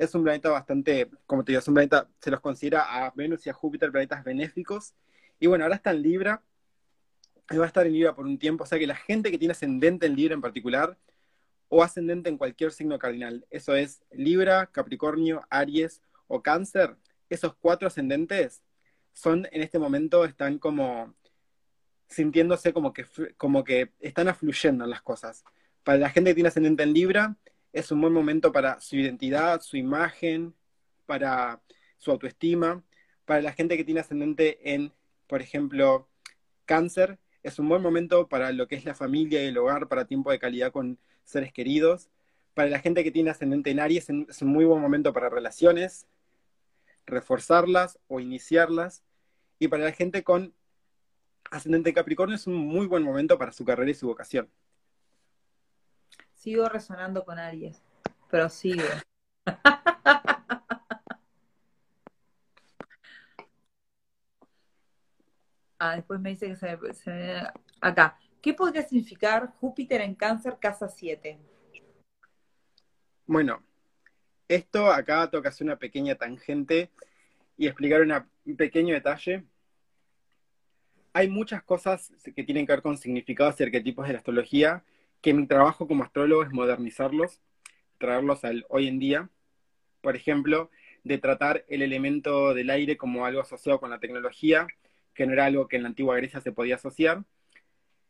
es 0.02 0.16
un 0.16 0.24
planeta 0.24 0.50
bastante, 0.50 1.12
como 1.28 1.44
te 1.44 1.52
digo, 1.52 1.60
es 1.60 1.68
un 1.68 1.76
planeta, 1.76 2.10
se 2.20 2.32
los 2.32 2.40
considera 2.40 3.06
a 3.06 3.12
Venus 3.16 3.46
y 3.46 3.52
a 3.52 3.54
Júpiter 3.54 3.92
planetas 3.92 4.24
benéficos. 4.24 4.96
Y 5.40 5.46
bueno, 5.46 5.64
ahora 5.64 5.76
está 5.76 5.92
en 5.92 6.02
Libra, 6.02 6.44
y 7.52 7.58
va 7.58 7.66
a 7.66 7.68
estar 7.68 7.86
en 7.86 7.94
Libra 7.94 8.16
por 8.16 8.26
un 8.26 8.40
tiempo, 8.40 8.64
o 8.64 8.68
sea 8.68 8.80
que 8.80 8.88
la 8.88 8.96
gente 8.96 9.30
que 9.30 9.38
tiene 9.38 9.52
ascendente 9.52 10.08
en 10.08 10.16
Libra 10.16 10.34
en 10.34 10.42
particular, 10.42 10.98
o 11.70 11.84
ascendente 11.84 12.30
en 12.30 12.40
cualquier 12.40 12.72
signo 12.72 12.98
cardinal, 12.98 13.46
eso 13.52 13.76
es 13.76 14.02
Libra, 14.10 14.72
Capricornio, 14.72 15.44
Aries 15.52 16.02
o 16.28 16.42
Cáncer, 16.42 16.96
esos 17.30 17.54
cuatro 17.54 17.88
ascendentes 17.88 18.64
son 19.14 19.48
en 19.52 19.62
este 19.62 19.78
momento, 19.78 20.26
están 20.26 20.58
como 20.58 21.14
sintiéndose 22.08 22.74
como 22.74 22.92
que, 22.92 23.06
como 23.38 23.64
que 23.64 23.92
están 24.00 24.30
afluyendo 24.30 24.84
en 24.84 24.90
las 24.90 25.04
cosas. 25.04 25.44
Para 25.84 26.00
la 26.00 26.10
gente 26.10 26.32
que 26.32 26.36
tiene 26.36 26.50
ascendente 26.50 26.82
en 26.84 26.94
Libra, 26.94 27.38
es 27.74 27.92
un 27.92 28.02
buen 28.02 28.14
momento 28.14 28.52
para 28.52 28.80
su 28.82 28.98
identidad, 28.98 29.62
su 29.62 29.78
imagen, 29.78 30.54
para 31.06 31.62
su 31.98 32.12
autoestima. 32.12 32.84
Para 33.26 33.42
la 33.42 33.54
gente 33.54 33.78
que 33.78 33.84
tiene 33.84 34.02
ascendente 34.02 34.74
en, 34.74 34.94
por 35.28 35.42
ejemplo, 35.42 36.10
cáncer, 36.66 37.20
es 37.44 37.60
un 37.60 37.70
buen 37.70 37.82
momento 37.82 38.28
para 38.28 38.52
lo 38.52 38.68
que 38.68 38.76
es 38.76 38.86
la 38.86 38.94
familia 38.94 39.44
y 39.44 39.48
el 39.48 39.58
hogar, 39.58 39.88
para 39.88 40.06
tiempo 40.06 40.32
de 40.32 40.40
calidad 40.40 40.72
con 40.72 41.00
seres 41.24 41.54
queridos. 41.54 42.10
Para 42.54 42.70
la 42.70 42.80
gente 42.80 43.04
que 43.04 43.12
tiene 43.12 43.30
ascendente 43.30 43.72
en 43.72 43.80
Aries, 43.80 44.10
es 44.10 44.42
un 44.42 44.50
muy 44.50 44.66
buen 44.66 44.82
momento 44.82 45.14
para 45.14 45.30
relaciones, 45.30 46.08
reforzarlas 47.06 48.00
o 48.08 48.20
iniciarlas. 48.20 49.04
Y 49.60 49.70
para 49.70 49.86
la 49.86 49.92
gente 49.92 50.24
con 50.24 50.54
ascendente 51.50 51.94
Capricornio 51.94 52.36
es 52.36 52.48
un 52.48 52.56
muy 52.56 52.88
buen 52.88 53.04
momento 53.04 53.38
para 53.38 53.54
su 53.54 53.64
carrera 53.64 53.92
y 53.92 53.96
su 53.96 54.08
vocación. 54.08 54.50
Sigo 56.42 56.68
resonando 56.68 57.24
con 57.24 57.38
Aries, 57.38 57.84
pero 58.32 58.50
sigo. 58.50 58.82
ah, 65.78 65.96
después 65.98 66.20
me 66.20 66.32
dice 66.32 66.48
que 66.48 66.56
se, 66.56 66.94
se 66.96 67.44
Acá. 67.80 68.18
¿Qué 68.42 68.56
podría 68.56 68.82
significar 68.82 69.54
Júpiter 69.60 70.02
en 70.02 70.16
cáncer 70.16 70.58
casa 70.60 70.90
7? 70.90 71.38
Bueno, 73.28 73.62
esto 74.48 74.92
acá 74.92 75.30
toca 75.30 75.50
hacer 75.50 75.66
una 75.68 75.78
pequeña 75.78 76.16
tangente 76.16 76.90
y 77.56 77.68
explicar 77.68 78.02
un 78.02 78.58
pequeño 78.58 78.96
detalle. 78.96 79.46
Hay 81.14 81.30
muchas 81.30 81.62
cosas 81.62 82.12
que 82.36 82.44
tienen 82.44 82.66
que 82.66 82.74
ver 82.74 82.82
con 82.82 82.98
significados 82.98 83.60
y 83.60 83.64
arquetipos 83.64 84.08
de 84.08 84.14
la 84.14 84.18
astrología 84.18 84.84
que 85.22 85.34
mi 85.34 85.48
trabajo 85.48 85.88
como 85.88 86.04
astrólogo 86.04 86.44
es 86.44 86.52
modernizarlos, 86.52 87.40
traerlos 87.98 88.44
al 88.44 88.66
hoy 88.70 88.88
en 88.88 89.00
día. 89.00 89.30
Por 90.02 90.16
ejemplo, 90.16 90.72
de 91.04 91.18
tratar 91.18 91.66
el 91.68 91.82
elemento 91.82 92.54
del 92.54 92.70
aire 92.70 92.98
como 92.98 93.26
algo 93.26 93.42
asociado 93.42 93.80
con 93.80 93.90
la 93.90 94.00
tecnología, 94.00 94.68
que 95.14 95.26
no 95.26 95.34
era 95.34 95.46
algo 95.46 95.68
que 95.68 95.78
en 95.78 95.84
la 95.84 95.90
antigua 95.90 96.18
Grecia 96.18 96.42
se 96.42 96.52
podía 96.52 96.76
asociar. 96.76 97.24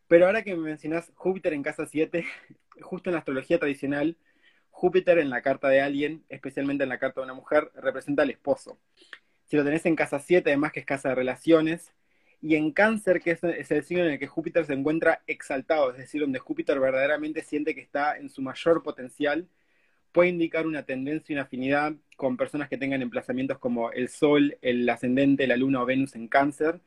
Pero 0.08 0.26
ahora 0.26 0.42
que 0.42 0.54
me 0.54 0.62
mencionas 0.62 1.12
Júpiter 1.14 1.52
en 1.52 1.62
casa 1.62 1.86
7, 1.86 2.24
justo 2.80 3.10
en 3.10 3.14
la 3.14 3.18
astrología 3.20 3.58
tradicional, 3.58 4.16
Júpiter 4.70 5.18
en 5.18 5.30
la 5.30 5.42
carta 5.42 5.68
de 5.68 5.80
alguien, 5.80 6.24
especialmente 6.28 6.84
en 6.84 6.88
la 6.88 6.98
carta 6.98 7.20
de 7.20 7.26
una 7.26 7.34
mujer, 7.34 7.70
representa 7.74 8.22
al 8.22 8.30
esposo. 8.30 8.78
Si 9.46 9.56
lo 9.56 9.64
tenés 9.64 9.84
en 9.84 9.96
casa 9.96 10.18
7, 10.18 10.48
además 10.50 10.72
que 10.72 10.80
es 10.80 10.86
casa 10.86 11.10
de 11.10 11.14
relaciones, 11.14 11.92
y 12.42 12.56
en 12.56 12.72
cáncer, 12.72 13.20
que 13.22 13.30
es, 13.32 13.42
el 13.44 13.84
signo 13.84 14.04
en 14.04 14.12
el 14.12 14.18
que 14.18 14.26
Júpiter 14.26 14.66
se 14.66 14.74
encuentra 14.74 15.22
exaltado, 15.28 15.92
es 15.92 15.98
decir, 15.98 16.20
donde 16.20 16.40
Júpiter 16.40 16.80
verdaderamente 16.80 17.42
siente 17.44 17.74
que 17.74 17.80
está 17.80 18.18
en 18.18 18.28
su 18.30 18.42
mayor 18.42 18.82
potencial, 18.82 19.48
puede 20.12 20.30
indicar 20.30 20.66
una 20.66 20.84
tendencia 20.84 21.34
una 21.34 21.44
afinidad 21.44 21.94
con 22.16 22.36
personas 22.36 22.68
que 22.68 22.78
tengan 22.78 23.02
emplazamientos 23.02 23.58
como 23.58 23.92
el 23.92 24.08
Sol, 24.08 24.58
el 24.62 24.88
ascendente, 24.88 25.46
la 25.46 25.56
Luna 25.56 25.82
o 25.82 25.86
Venus 25.86 26.16
en 26.16 26.28
cáncer. 26.28 26.80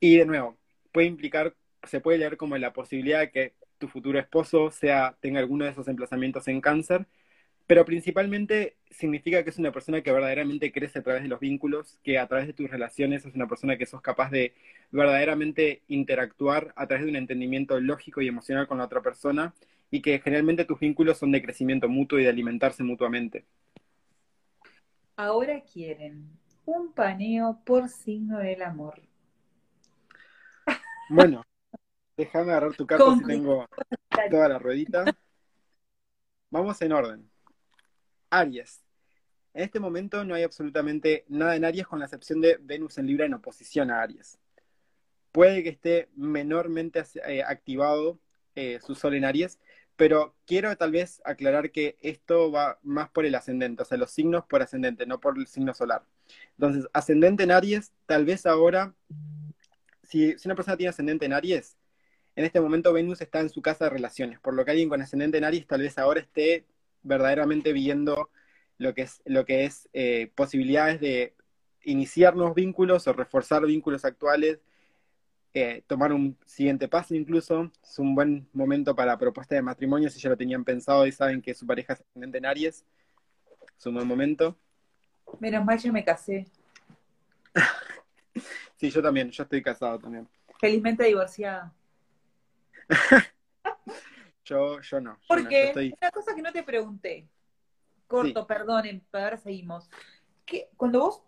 Y 0.00 0.16
de 0.18 0.26
nuevo, 0.26 0.58
puede 0.92 1.06
implicar, 1.08 1.54
se 1.84 2.00
puede 2.00 2.18
leer 2.18 2.36
como 2.36 2.56
la 2.58 2.72
posibilidad 2.72 3.20
de 3.20 3.30
que 3.30 3.54
tu 3.78 3.88
futuro 3.88 4.18
esposo 4.18 4.70
sea, 4.70 5.16
tenga 5.20 5.40
alguno 5.40 5.64
de 5.64 5.72
esos 5.72 5.88
emplazamientos 5.88 6.48
en 6.48 6.60
cáncer, 6.60 7.06
pero 7.70 7.84
principalmente 7.84 8.78
significa 8.90 9.44
que 9.44 9.50
es 9.50 9.58
una 9.58 9.70
persona 9.70 10.02
que 10.02 10.10
verdaderamente 10.10 10.72
crece 10.72 10.98
a 10.98 11.02
través 11.04 11.22
de 11.22 11.28
los 11.28 11.38
vínculos, 11.38 12.00
que 12.02 12.18
a 12.18 12.26
través 12.26 12.48
de 12.48 12.52
tus 12.52 12.68
relaciones 12.68 13.24
es 13.24 13.36
una 13.36 13.46
persona 13.46 13.78
que 13.78 13.86
sos 13.86 14.02
capaz 14.02 14.32
de 14.32 14.54
verdaderamente 14.90 15.84
interactuar 15.86 16.72
a 16.74 16.88
través 16.88 17.04
de 17.04 17.10
un 17.10 17.16
entendimiento 17.16 17.78
lógico 17.78 18.22
y 18.22 18.26
emocional 18.26 18.66
con 18.66 18.78
la 18.78 18.86
otra 18.86 19.02
persona 19.02 19.54
y 19.88 20.02
que 20.02 20.18
generalmente 20.18 20.64
tus 20.64 20.80
vínculos 20.80 21.18
son 21.18 21.30
de 21.30 21.42
crecimiento 21.42 21.88
mutuo 21.88 22.18
y 22.18 22.24
de 22.24 22.30
alimentarse 22.30 22.82
mutuamente. 22.82 23.44
Ahora 25.14 25.60
quieren 25.60 26.28
un 26.64 26.92
paneo 26.92 27.60
por 27.64 27.88
signo 27.88 28.40
del 28.40 28.62
amor. 28.62 29.00
Bueno, 31.08 31.44
déjame 32.16 32.50
agarrar 32.50 32.74
tu 32.74 32.84
carta 32.84 33.14
si 33.14 33.24
tengo 33.26 33.64
toda 34.28 34.48
la 34.48 34.58
ruedita. 34.58 35.04
Vamos 36.50 36.82
en 36.82 36.90
orden. 36.90 37.29
Aries. 38.30 38.82
En 39.52 39.64
este 39.64 39.80
momento 39.80 40.24
no 40.24 40.34
hay 40.34 40.44
absolutamente 40.44 41.24
nada 41.28 41.56
en 41.56 41.64
Aries 41.64 41.86
con 41.86 41.98
la 41.98 42.04
excepción 42.04 42.40
de 42.40 42.56
Venus 42.60 42.98
en 42.98 43.06
Libra 43.06 43.26
en 43.26 43.34
oposición 43.34 43.90
a 43.90 44.00
Aries. 44.02 44.38
Puede 45.32 45.62
que 45.62 45.70
esté 45.70 46.08
menormente 46.14 47.02
eh, 47.26 47.42
activado 47.42 48.20
eh, 48.54 48.78
su 48.84 48.94
Sol 48.94 49.14
en 49.14 49.24
Aries, 49.24 49.58
pero 49.96 50.34
quiero 50.46 50.74
tal 50.76 50.92
vez 50.92 51.20
aclarar 51.24 51.70
que 51.72 51.98
esto 52.00 52.50
va 52.50 52.78
más 52.82 53.10
por 53.10 53.26
el 53.26 53.34
ascendente, 53.34 53.82
o 53.82 53.84
sea, 53.84 53.98
los 53.98 54.10
signos 54.10 54.44
por 54.46 54.62
ascendente, 54.62 55.04
no 55.04 55.20
por 55.20 55.36
el 55.36 55.46
signo 55.46 55.74
solar. 55.74 56.04
Entonces, 56.52 56.88
ascendente 56.92 57.42
en 57.42 57.50
Aries, 57.50 57.92
tal 58.06 58.24
vez 58.24 58.46
ahora, 58.46 58.94
si, 60.02 60.38
si 60.38 60.48
una 60.48 60.54
persona 60.54 60.76
tiene 60.76 60.90
ascendente 60.90 61.26
en 61.26 61.32
Aries, 61.32 61.76
en 62.36 62.44
este 62.44 62.60
momento 62.60 62.92
Venus 62.92 63.20
está 63.20 63.40
en 63.40 63.50
su 63.50 63.60
casa 63.60 63.84
de 63.84 63.90
relaciones, 63.90 64.40
por 64.40 64.54
lo 64.54 64.64
que 64.64 64.70
alguien 64.70 64.88
con 64.88 65.02
ascendente 65.02 65.38
en 65.38 65.44
Aries 65.44 65.66
tal 65.66 65.82
vez 65.82 65.98
ahora 65.98 66.20
esté 66.20 66.64
verdaderamente 67.02 67.72
viendo 67.72 68.30
lo 68.78 68.94
que 68.94 69.02
es, 69.02 69.22
lo 69.24 69.44
que 69.44 69.64
es 69.64 69.88
eh, 69.92 70.30
posibilidades 70.34 71.00
de 71.00 71.34
iniciar 71.82 72.36
nuevos 72.36 72.54
vínculos 72.54 73.06
o 73.06 73.12
reforzar 73.12 73.64
vínculos 73.66 74.04
actuales, 74.04 74.60
eh, 75.52 75.82
tomar 75.86 76.12
un 76.12 76.38
siguiente 76.46 76.88
paso 76.88 77.14
incluso. 77.14 77.70
Es 77.82 77.98
un 77.98 78.14
buen 78.14 78.48
momento 78.52 78.94
para 78.94 79.18
propuesta 79.18 79.54
de 79.54 79.62
matrimonio 79.62 80.08
si 80.10 80.20
ya 80.20 80.30
lo 80.30 80.36
tenían 80.36 80.64
pensado 80.64 81.06
y 81.06 81.12
saben 81.12 81.42
que 81.42 81.54
su 81.54 81.66
pareja 81.66 81.94
es 81.94 82.00
ascendente 82.00 82.38
en 82.38 82.46
Aries. 82.46 82.84
Es 83.78 83.86
un 83.86 83.94
buen 83.94 84.06
momento. 84.06 84.56
Menos 85.38 85.64
mal 85.64 85.78
yo 85.78 85.92
me 85.92 86.04
casé. 86.04 86.46
sí, 88.76 88.90
yo 88.90 89.02
también, 89.02 89.30
yo 89.30 89.42
estoy 89.42 89.62
casado 89.62 89.98
también. 89.98 90.28
Felizmente 90.58 91.04
divorciada. 91.04 91.72
Yo, 94.50 94.80
yo 94.80 95.00
no. 95.00 95.16
Porque 95.28 95.72
una 96.00 96.10
cosa 96.10 96.34
que 96.34 96.42
no 96.42 96.50
te 96.50 96.64
pregunté, 96.64 97.28
corto, 98.08 98.48
perdonen, 98.48 99.06
ahora 99.12 99.36
seguimos. 99.36 99.88
Que 100.44 100.70
cuando 100.76 100.98
vos, 100.98 101.22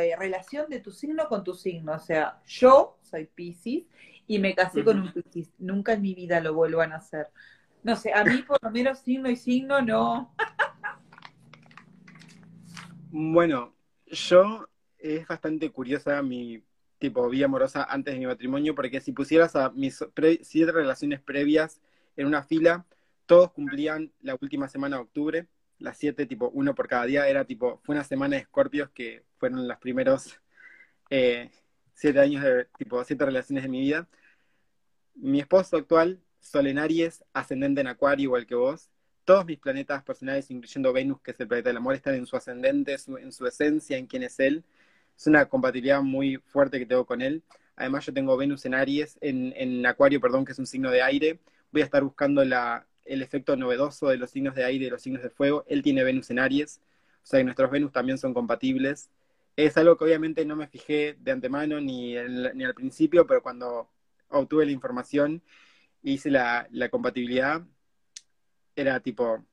eh, 0.00 0.14
relación 0.16 0.70
de 0.70 0.78
tu 0.78 0.92
signo 0.92 1.26
con 1.28 1.42
tu 1.42 1.54
signo, 1.54 1.94
o 1.94 1.98
sea, 1.98 2.40
yo 2.46 2.96
soy 3.02 3.26
Pisces 3.26 3.82
y 4.28 4.38
me 4.38 4.54
casé 4.54 4.84
con 4.84 5.00
un 5.00 5.12
Pisces, 5.12 5.50
nunca 5.58 5.94
en 5.94 6.02
mi 6.02 6.14
vida 6.14 6.40
lo 6.40 6.54
vuelvan 6.54 6.92
a 6.92 6.98
hacer. 6.98 7.26
No 7.82 7.96
sé, 7.96 8.12
a 8.12 8.22
mí 8.22 8.42
por 8.46 8.62
lo 8.62 8.70
menos 8.70 9.00
signo 9.00 9.28
y 9.28 9.34
signo 9.34 9.82
no. 9.82 10.32
bueno, 13.10 13.74
yo 14.06 14.68
es 14.96 15.26
bastante 15.26 15.72
curiosa 15.72 16.22
mi, 16.22 16.62
tipo 17.00 17.28
vida 17.28 17.46
amorosa 17.46 17.82
antes 17.82 18.14
de 18.14 18.20
mi 18.20 18.26
matrimonio, 18.26 18.76
porque 18.76 19.00
si 19.00 19.10
pusieras 19.10 19.56
a 19.56 19.70
mis 19.70 20.04
siete 20.42 20.70
relaciones 20.70 21.20
previas 21.20 21.80
en 22.16 22.26
una 22.26 22.42
fila, 22.42 22.86
todos 23.26 23.52
cumplían 23.52 24.12
la 24.22 24.36
última 24.40 24.68
semana 24.68 24.96
de 24.96 25.02
octubre, 25.02 25.46
las 25.78 25.96
siete, 25.96 26.26
tipo 26.26 26.50
uno 26.52 26.74
por 26.74 26.88
cada 26.88 27.06
día, 27.06 27.28
era 27.28 27.44
tipo, 27.44 27.80
fue 27.84 27.94
una 27.94 28.04
semana 28.04 28.36
de 28.36 28.42
escorpios 28.42 28.90
que 28.90 29.24
fueron 29.38 29.66
los 29.66 29.78
primeros 29.78 30.40
eh, 31.10 31.50
siete 31.94 32.20
años 32.20 32.42
de, 32.42 32.66
tipo, 32.78 33.02
siete 33.04 33.24
relaciones 33.24 33.62
de 33.64 33.68
mi 33.68 33.80
vida. 33.80 34.08
Mi 35.14 35.40
esposo 35.40 35.76
actual, 35.76 36.20
Sol 36.40 36.66
Aries, 36.78 37.24
ascendente 37.32 37.80
en 37.80 37.88
Acuario, 37.88 38.24
igual 38.24 38.46
que 38.46 38.54
vos. 38.54 38.90
Todos 39.24 39.44
mis 39.44 39.58
planetas 39.58 40.02
personales, 40.02 40.50
incluyendo 40.50 40.92
Venus, 40.92 41.20
que 41.20 41.32
es 41.32 41.40
el 41.40 41.48
planeta 41.48 41.68
del 41.68 41.76
amor, 41.76 41.94
están 41.94 42.14
en 42.14 42.26
su 42.26 42.36
ascendente, 42.36 42.96
en 43.20 43.32
su 43.32 43.46
esencia, 43.46 43.96
en 43.96 44.06
quién 44.06 44.22
es 44.22 44.40
él. 44.40 44.64
Es 45.16 45.26
una 45.26 45.46
compatibilidad 45.46 46.00
muy 46.02 46.38
fuerte 46.38 46.78
que 46.78 46.86
tengo 46.86 47.04
con 47.04 47.20
él. 47.20 47.42
Además, 47.76 48.06
yo 48.06 48.12
tengo 48.12 48.36
Venus 48.36 48.64
en 48.64 48.74
Aries, 48.74 49.18
en, 49.20 49.52
en 49.56 49.84
Acuario, 49.86 50.20
perdón, 50.20 50.44
que 50.44 50.52
es 50.52 50.58
un 50.58 50.66
signo 50.66 50.90
de 50.90 51.02
aire. 51.02 51.38
Voy 51.72 51.82
a 51.82 51.84
estar 51.84 52.02
buscando 52.02 52.44
la, 52.44 52.86
el 53.04 53.22
efecto 53.22 53.56
novedoso 53.56 54.08
de 54.08 54.16
los 54.16 54.30
signos 54.30 54.54
de 54.54 54.64
aire 54.64 54.86
y 54.86 54.90
los 54.90 55.02
signos 55.02 55.22
de 55.22 55.30
fuego. 55.30 55.64
Él 55.68 55.82
tiene 55.82 56.04
Venus 56.04 56.30
en 56.30 56.38
Aries, 56.38 56.80
o 57.22 57.26
sea 57.26 57.40
que 57.40 57.44
nuestros 57.44 57.70
Venus 57.70 57.92
también 57.92 58.18
son 58.18 58.34
compatibles. 58.34 59.10
Es 59.56 59.76
algo 59.76 59.96
que 59.96 60.04
obviamente 60.04 60.44
no 60.44 60.56
me 60.56 60.68
fijé 60.68 61.16
de 61.18 61.32
antemano 61.32 61.80
ni, 61.80 62.14
ni 62.54 62.64
al 62.64 62.74
principio, 62.74 63.26
pero 63.26 63.42
cuando 63.42 63.88
obtuve 64.28 64.64
la 64.64 64.72
información 64.72 65.42
hice 66.02 66.30
la, 66.30 66.66
la 66.70 66.88
compatibilidad, 66.88 67.62
era 68.74 69.00
tipo 69.00 69.44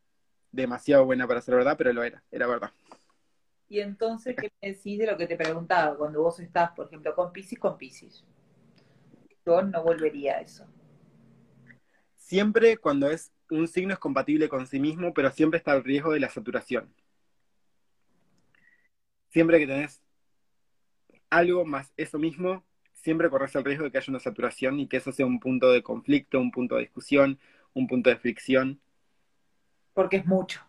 demasiado 0.51 1.05
buena 1.05 1.27
para 1.27 1.41
ser 1.41 1.55
verdad, 1.55 1.75
pero 1.77 1.93
lo 1.93 2.03
era, 2.03 2.23
era 2.31 2.47
verdad. 2.47 2.71
Y 3.69 3.79
entonces, 3.81 4.35
¿qué 4.39 4.49
me 4.61 4.69
decís 4.69 4.97
de 4.97 5.07
lo 5.07 5.17
que 5.17 5.27
te 5.27 5.35
preguntaba? 5.35 5.97
Cuando 5.97 6.21
vos 6.21 6.39
estás, 6.39 6.71
por 6.71 6.87
ejemplo, 6.87 7.13
con 7.13 7.33
Pisces, 7.33 7.59
con 7.59 7.77
Pisces. 7.77 8.23
Yo 9.45 9.61
no 9.61 9.83
volvería 9.83 10.37
a 10.37 10.41
eso. 10.41 10.65
Siempre 12.27 12.75
cuando 12.75 13.09
es 13.09 13.31
un 13.49 13.69
signo 13.69 13.93
es 13.93 13.99
compatible 13.99 14.49
con 14.49 14.67
sí 14.67 14.81
mismo, 14.81 15.13
pero 15.13 15.31
siempre 15.31 15.59
está 15.59 15.73
el 15.73 15.85
riesgo 15.85 16.11
de 16.11 16.19
la 16.19 16.29
saturación. 16.29 16.93
Siempre 19.29 19.59
que 19.59 19.65
tenés 19.65 20.01
algo 21.29 21.63
más 21.63 21.93
eso 21.95 22.19
mismo, 22.19 22.65
siempre 22.91 23.29
corres 23.29 23.55
el 23.55 23.63
riesgo 23.63 23.85
de 23.85 23.91
que 23.91 23.99
haya 23.99 24.11
una 24.11 24.19
saturación 24.19 24.77
y 24.77 24.87
que 24.87 24.97
eso 24.97 25.13
sea 25.13 25.25
un 25.25 25.39
punto 25.39 25.71
de 25.71 25.81
conflicto, 25.81 26.41
un 26.41 26.51
punto 26.51 26.75
de 26.75 26.81
discusión, 26.81 27.39
un 27.71 27.87
punto 27.87 28.09
de 28.09 28.17
fricción. 28.17 28.81
Porque 29.93 30.17
es 30.17 30.25
mucho. 30.25 30.59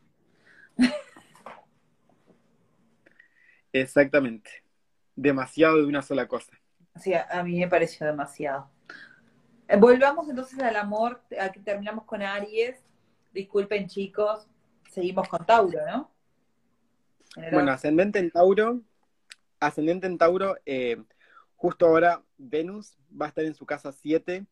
Exactamente. 3.73 4.63
Demasiado 5.17 5.79
de 5.79 5.87
una 5.87 6.03
sola 6.03 6.29
cosa. 6.29 6.53
Sí, 6.95 7.15
a 7.15 7.43
mí 7.43 7.59
me 7.59 7.67
pareció 7.67 8.07
demasiado. 8.07 8.71
Eh, 9.69 9.77
volvamos 9.77 10.27
entonces 10.31 10.59
al 10.61 10.77
amor, 10.77 11.21
aquí 11.39 11.61
terminamos 11.61 12.05
con 12.05 12.23
Aries. 12.23 12.77
Disculpen 13.35 13.87
chicos, 13.87 14.49
seguimos 14.91 15.29
con 15.29 15.45
Tauro, 15.45 15.79
¿no? 15.87 16.11
Bueno, 17.53 17.71
ascendente 17.71 18.19
en 18.19 18.31
Tauro, 18.31 18.81
ascendente 19.61 20.07
en 20.07 20.17
Tauro, 20.17 20.57
eh, 20.65 20.97
justo 21.57 21.87
ahora 21.87 22.23
Venus 22.39 22.97
va 23.11 23.27
a 23.27 23.29
estar 23.29 23.45
en 23.45 23.55
su 23.55 23.67
casa 23.67 23.93
7, 23.93 24.47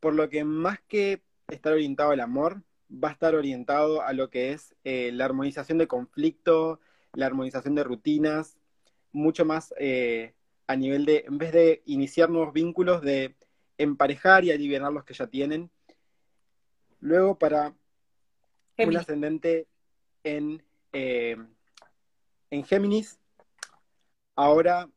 por 0.00 0.14
lo 0.14 0.30
que 0.30 0.42
más 0.44 0.80
que 0.88 1.22
estar 1.48 1.74
orientado 1.74 2.12
al 2.12 2.20
amor, 2.20 2.62
va 2.90 3.10
a 3.10 3.12
estar 3.12 3.34
orientado 3.34 4.00
a 4.00 4.14
lo 4.14 4.30
que 4.30 4.52
es 4.52 4.74
eh, 4.84 5.10
la 5.12 5.26
armonización 5.26 5.76
de 5.76 5.86
conflicto, 5.86 6.80
la 7.12 7.26
armonización 7.26 7.74
de 7.74 7.84
rutinas, 7.84 8.56
mucho 9.12 9.44
más 9.44 9.74
a 10.66 10.76
nivel 10.76 11.04
de, 11.04 11.24
en 11.28 11.36
vez 11.36 11.52
de 11.52 11.82
iniciar 11.84 12.30
nuevos 12.30 12.54
vínculos, 12.54 13.02
de 13.02 13.36
emparejar 13.78 14.44
y 14.44 14.52
aliviar 14.52 14.92
los 14.92 15.04
que 15.04 15.14
ya 15.14 15.26
tienen. 15.26 15.70
Luego 17.00 17.38
para 17.38 17.74
un 18.78 18.96
ascendente 18.96 19.66
en, 20.22 20.62
eh, 20.92 21.36
en 22.50 22.64
Géminis, 22.64 23.18
ahora 24.34 24.88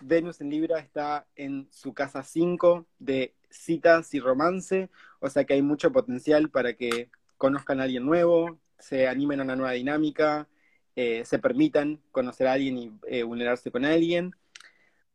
Venus 0.00 0.40
en 0.40 0.50
Libra 0.50 0.78
está 0.78 1.26
en 1.36 1.68
su 1.70 1.92
casa 1.92 2.22
5 2.22 2.86
de 2.98 3.34
citas 3.50 4.14
y 4.14 4.20
romance, 4.20 4.90
o 5.18 5.28
sea 5.28 5.44
que 5.44 5.54
hay 5.54 5.62
mucho 5.62 5.92
potencial 5.92 6.50
para 6.50 6.74
que 6.74 7.10
conozcan 7.36 7.80
a 7.80 7.84
alguien 7.84 8.06
nuevo, 8.06 8.58
se 8.78 9.08
animen 9.08 9.40
a 9.40 9.44
una 9.44 9.56
nueva 9.56 9.72
dinámica, 9.72 10.48
eh, 10.96 11.24
se 11.24 11.38
permitan 11.38 12.00
conocer 12.12 12.46
a 12.46 12.52
alguien 12.52 12.78
y 12.78 12.92
eh, 13.08 13.22
vulnerarse 13.22 13.70
con 13.70 13.84
alguien. 13.84 14.34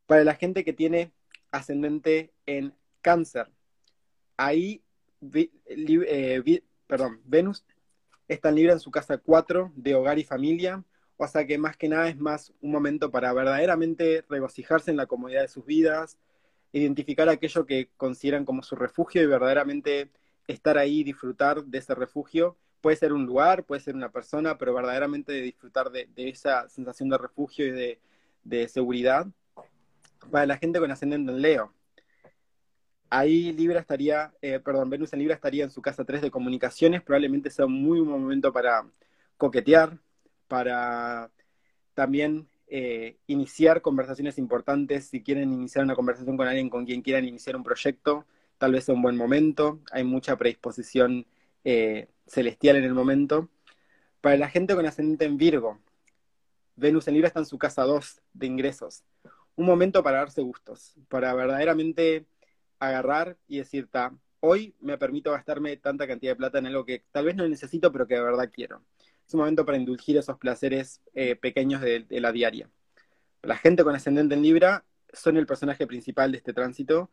Para 0.05 0.23
la 0.23 0.35
gente 0.35 0.63
que 0.63 0.73
tiene 0.73 1.11
ascendente 1.51 2.31
en 2.45 2.73
cáncer. 3.05 3.51
Ahí, 4.35 4.81
eh, 5.31 6.63
perdón, 6.87 7.21
Venus 7.23 7.63
está 8.27 8.49
libre 8.49 8.73
en 8.73 8.79
su 8.79 8.89
casa 8.89 9.19
4 9.19 9.71
de 9.75 9.93
hogar 9.93 10.17
y 10.17 10.23
familia, 10.23 10.83
o 11.15 11.27
sea 11.27 11.45
que 11.45 11.59
más 11.59 11.77
que 11.77 11.87
nada 11.87 12.09
es 12.09 12.17
más 12.17 12.51
un 12.61 12.71
momento 12.71 13.11
para 13.11 13.31
verdaderamente 13.31 14.25
regocijarse 14.27 14.89
en 14.89 14.97
la 14.97 15.05
comodidad 15.05 15.43
de 15.43 15.49
sus 15.49 15.63
vidas, 15.67 16.17
identificar 16.71 17.29
aquello 17.29 17.67
que 17.67 17.89
consideran 17.95 18.43
como 18.43 18.63
su 18.63 18.75
refugio 18.75 19.21
y 19.21 19.27
verdaderamente 19.27 20.09
estar 20.47 20.79
ahí, 20.79 21.03
disfrutar 21.03 21.63
de 21.63 21.77
ese 21.77 21.93
refugio. 21.93 22.57
Puede 22.81 22.97
ser 22.97 23.13
un 23.13 23.27
lugar, 23.27 23.65
puede 23.65 23.81
ser 23.81 23.93
una 23.93 24.11
persona, 24.11 24.57
pero 24.57 24.73
verdaderamente 24.73 25.31
disfrutar 25.33 25.91
de, 25.91 26.09
esa 26.15 26.67
sensación 26.69 27.09
de 27.09 27.19
refugio 27.19 27.67
y 27.67 27.71
de, 27.71 27.99
de 28.43 28.67
seguridad. 28.67 29.27
Para 30.31 30.47
la 30.47 30.57
gente 30.57 30.79
con 30.79 30.89
ascendente 30.89 31.31
en 31.31 31.41
Leo, 31.41 31.71
ahí 33.09 33.53
Libra 33.53 33.79
estaría, 33.79 34.33
eh, 34.41 34.59
perdón, 34.59 34.89
Venus 34.89 35.13
en 35.13 35.19
Libra 35.19 35.35
estaría 35.35 35.63
en 35.63 35.71
su 35.71 35.81
casa 35.81 36.05
3 36.05 36.21
de 36.21 36.31
comunicaciones, 36.31 37.01
probablemente 37.01 37.49
sea 37.49 37.65
un 37.65 37.73
muy 37.73 37.99
buen 37.99 38.21
momento 38.21 38.51
para 38.51 38.85
coquetear, 39.37 39.97
para 40.47 41.31
también 41.93 42.47
eh, 42.67 43.17
iniciar 43.27 43.81
conversaciones 43.81 44.37
importantes, 44.37 45.07
si 45.07 45.21
quieren 45.21 45.53
iniciar 45.53 45.83
una 45.83 45.95
conversación 45.95 46.37
con 46.37 46.47
alguien 46.47 46.69
con 46.69 46.85
quien 46.85 47.01
quieran 47.01 47.25
iniciar 47.25 47.55
un 47.55 47.63
proyecto, 47.63 48.25
tal 48.57 48.71
vez 48.71 48.85
sea 48.85 48.95
un 48.95 49.01
buen 49.01 49.15
momento, 49.15 49.79
hay 49.91 50.03
mucha 50.03 50.35
predisposición 50.37 51.25
eh, 51.63 52.07
celestial 52.27 52.77
en 52.77 52.83
el 52.83 52.93
momento. 52.93 53.49
Para 54.21 54.37
la 54.37 54.49
gente 54.49 54.75
con 54.75 54.85
ascendente 54.85 55.25
en 55.25 55.37
Virgo, 55.37 55.79
Venus 56.75 57.07
en 57.07 57.13
Libra 57.13 57.27
está 57.27 57.39
en 57.39 57.45
su 57.45 57.57
casa 57.57 57.83
2 57.83 58.21
de 58.33 58.47
ingresos. 58.47 59.03
Un 59.55 59.65
momento 59.65 60.03
para 60.03 60.19
darse 60.19 60.41
gustos, 60.41 60.95
para 61.07 61.33
verdaderamente 61.33 62.25
agarrar 62.79 63.37
y 63.47 63.57
decir, 63.57 63.89
hoy 64.39 64.75
me 64.79 64.97
permito 64.97 65.31
gastarme 65.31 65.77
tanta 65.77 66.07
cantidad 66.07 66.31
de 66.33 66.35
plata 66.35 66.59
en 66.59 66.67
algo 66.67 66.85
que 66.85 67.03
tal 67.11 67.25
vez 67.25 67.35
no 67.35 67.47
necesito, 67.47 67.91
pero 67.91 68.07
que 68.07 68.15
de 68.15 68.21
verdad 68.21 68.49
quiero. 68.53 68.83
Es 69.27 69.33
un 69.33 69.39
momento 69.39 69.65
para 69.65 69.77
indulgir 69.77 70.17
esos 70.17 70.37
placeres 70.37 71.01
eh, 71.15 71.35
pequeños 71.35 71.81
de, 71.81 72.05
la 72.09 72.31
diaria. 72.31 72.69
La 73.41 73.57
gente 73.57 73.83
con 73.83 73.95
ascendente 73.95 74.35
en 74.35 74.43
Libra 74.43 74.85
son 75.13 75.37
el 75.37 75.47
personaje 75.47 75.87
principal 75.87 76.31
de 76.31 76.37
este 76.37 76.53
tránsito. 76.53 77.09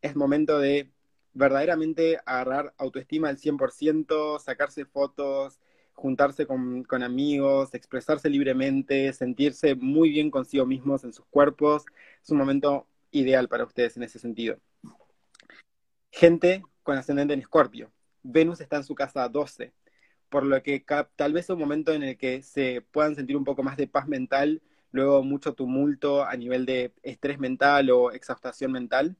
Es 0.00 0.14
momento 0.14 0.58
de 0.58 0.92
verdaderamente 1.32 2.18
agarrar 2.24 2.74
autoestima 2.78 3.28
al 3.28 3.38
100%, 3.38 4.38
sacarse 4.38 4.84
fotos, 4.84 5.60
juntarse 5.92 6.46
con, 6.46 7.02
amigos, 7.02 7.74
expresarse 7.74 8.30
libremente, 8.30 9.12
sentirse 9.12 9.74
muy 9.74 10.10
bien 10.10 10.30
consigo 10.30 10.66
mismos 10.66 11.04
en 11.04 11.12
sus 11.12 11.26
cuerpos. 11.26 11.84
Es 12.22 12.30
un 12.30 12.38
momento 12.38 12.86
ideal 13.10 13.48
para 13.48 13.64
ustedes 13.64 13.96
en 13.96 14.04
ese 14.04 14.18
sentido 14.18 14.58
gente 16.10 16.62
con 16.82 16.96
ascendente 16.96 17.34
en 17.34 17.40
Escorpio. 17.40 17.92
Venus 18.22 18.60
está 18.60 18.76
en 18.76 18.84
su 18.84 18.94
casa 18.94 19.28
12, 19.28 19.72
por 20.28 20.44
lo 20.44 20.62
que 20.62 20.84
tal 21.14 21.32
vez 21.32 21.46
es 21.46 21.50
un 21.50 21.58
momento 21.58 21.92
en 21.92 22.02
el 22.02 22.16
que 22.16 22.42
se 22.42 22.80
puedan 22.80 23.14
sentir 23.14 23.36
un 23.36 23.44
poco 23.44 23.62
más 23.62 23.76
de 23.76 23.86
paz 23.86 24.08
mental, 24.08 24.62
luego 24.90 25.22
mucho 25.22 25.54
tumulto 25.54 26.24
a 26.24 26.36
nivel 26.36 26.66
de 26.66 26.92
estrés 27.02 27.38
mental 27.38 27.90
o 27.90 28.10
exhaustación 28.10 28.72
mental. 28.72 29.16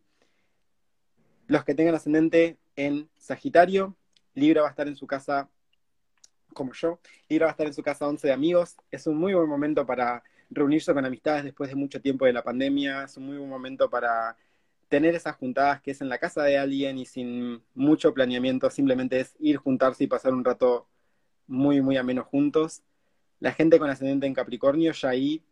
Los 1.46 1.64
que 1.64 1.74
tengan 1.74 1.94
ascendente 1.94 2.58
en 2.74 3.08
Sagitario, 3.16 3.96
Libra 4.34 4.62
va 4.62 4.68
a 4.68 4.70
estar 4.70 4.88
en 4.88 4.96
su 4.96 5.06
casa, 5.06 5.48
como 6.52 6.72
yo, 6.72 6.98
Libra 7.28 7.46
va 7.46 7.50
a 7.50 7.52
estar 7.52 7.66
en 7.66 7.74
su 7.74 7.82
casa 7.82 8.08
11 8.08 8.26
de 8.26 8.32
amigos. 8.32 8.76
Es 8.90 9.06
un 9.06 9.16
muy 9.16 9.32
buen 9.34 9.48
momento 9.48 9.86
para 9.86 10.24
reunirse 10.50 10.92
con 10.92 11.04
amistades 11.04 11.44
después 11.44 11.70
de 11.70 11.76
mucho 11.76 12.00
tiempo 12.00 12.24
de 12.24 12.32
la 12.32 12.42
pandemia, 12.42 13.04
es 13.04 13.16
un 13.16 13.26
muy 13.26 13.36
buen 13.36 13.48
momento 13.48 13.88
para 13.90 14.36
tener 14.88 15.14
esas 15.14 15.36
juntadas 15.36 15.80
que 15.80 15.90
es 15.92 16.00
en 16.00 16.08
la 16.08 16.18
casa 16.18 16.42
de 16.42 16.58
alguien 16.58 16.98
y 16.98 17.06
sin 17.06 17.62
mucho 17.74 18.14
planeamiento, 18.14 18.70
simplemente 18.70 19.20
es 19.20 19.34
ir, 19.38 19.56
juntarse 19.56 20.04
y 20.04 20.06
pasar 20.06 20.32
un 20.32 20.44
rato 20.44 20.88
muy, 21.46 21.80
muy 21.80 21.96
ameno 21.96 22.24
juntos. 22.24 22.82
La 23.40 23.52
gente 23.52 23.78
con 23.78 23.90
ascendente 23.90 24.26
en 24.26 24.34
Capricornio, 24.34 24.92
ya 24.92 25.10
ahí 25.10 25.42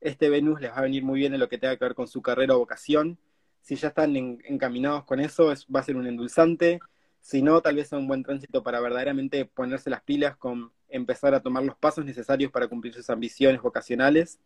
este 0.00 0.28
Venus 0.28 0.60
les 0.60 0.70
va 0.72 0.78
a 0.78 0.82
venir 0.82 1.04
muy 1.04 1.20
bien 1.20 1.34
en 1.34 1.40
lo 1.40 1.48
que 1.48 1.58
tenga 1.58 1.76
que 1.76 1.84
ver 1.84 1.94
con 1.94 2.08
su 2.08 2.22
carrera 2.22 2.56
o 2.56 2.58
vocación. 2.58 3.18
Si 3.60 3.76
ya 3.76 3.88
están 3.88 4.16
encaminados 4.16 5.04
con 5.04 5.20
eso, 5.20 5.52
es, 5.52 5.66
va 5.66 5.80
a 5.80 5.84
ser 5.84 5.96
un 5.96 6.06
endulzante. 6.06 6.80
Si 7.20 7.40
no, 7.40 7.60
tal 7.60 7.76
vez 7.76 7.88
sea 7.88 7.98
un 7.98 8.08
buen 8.08 8.24
tránsito 8.24 8.64
para 8.64 8.80
verdaderamente 8.80 9.44
ponerse 9.44 9.90
las 9.90 10.02
pilas 10.02 10.36
con 10.36 10.72
empezar 10.88 11.34
a 11.34 11.40
tomar 11.40 11.62
los 11.62 11.76
pasos 11.76 12.04
necesarios 12.04 12.50
para 12.50 12.66
cumplir 12.68 12.92
sus 12.92 13.08
ambiciones 13.08 13.62
vocacionales 13.62 14.38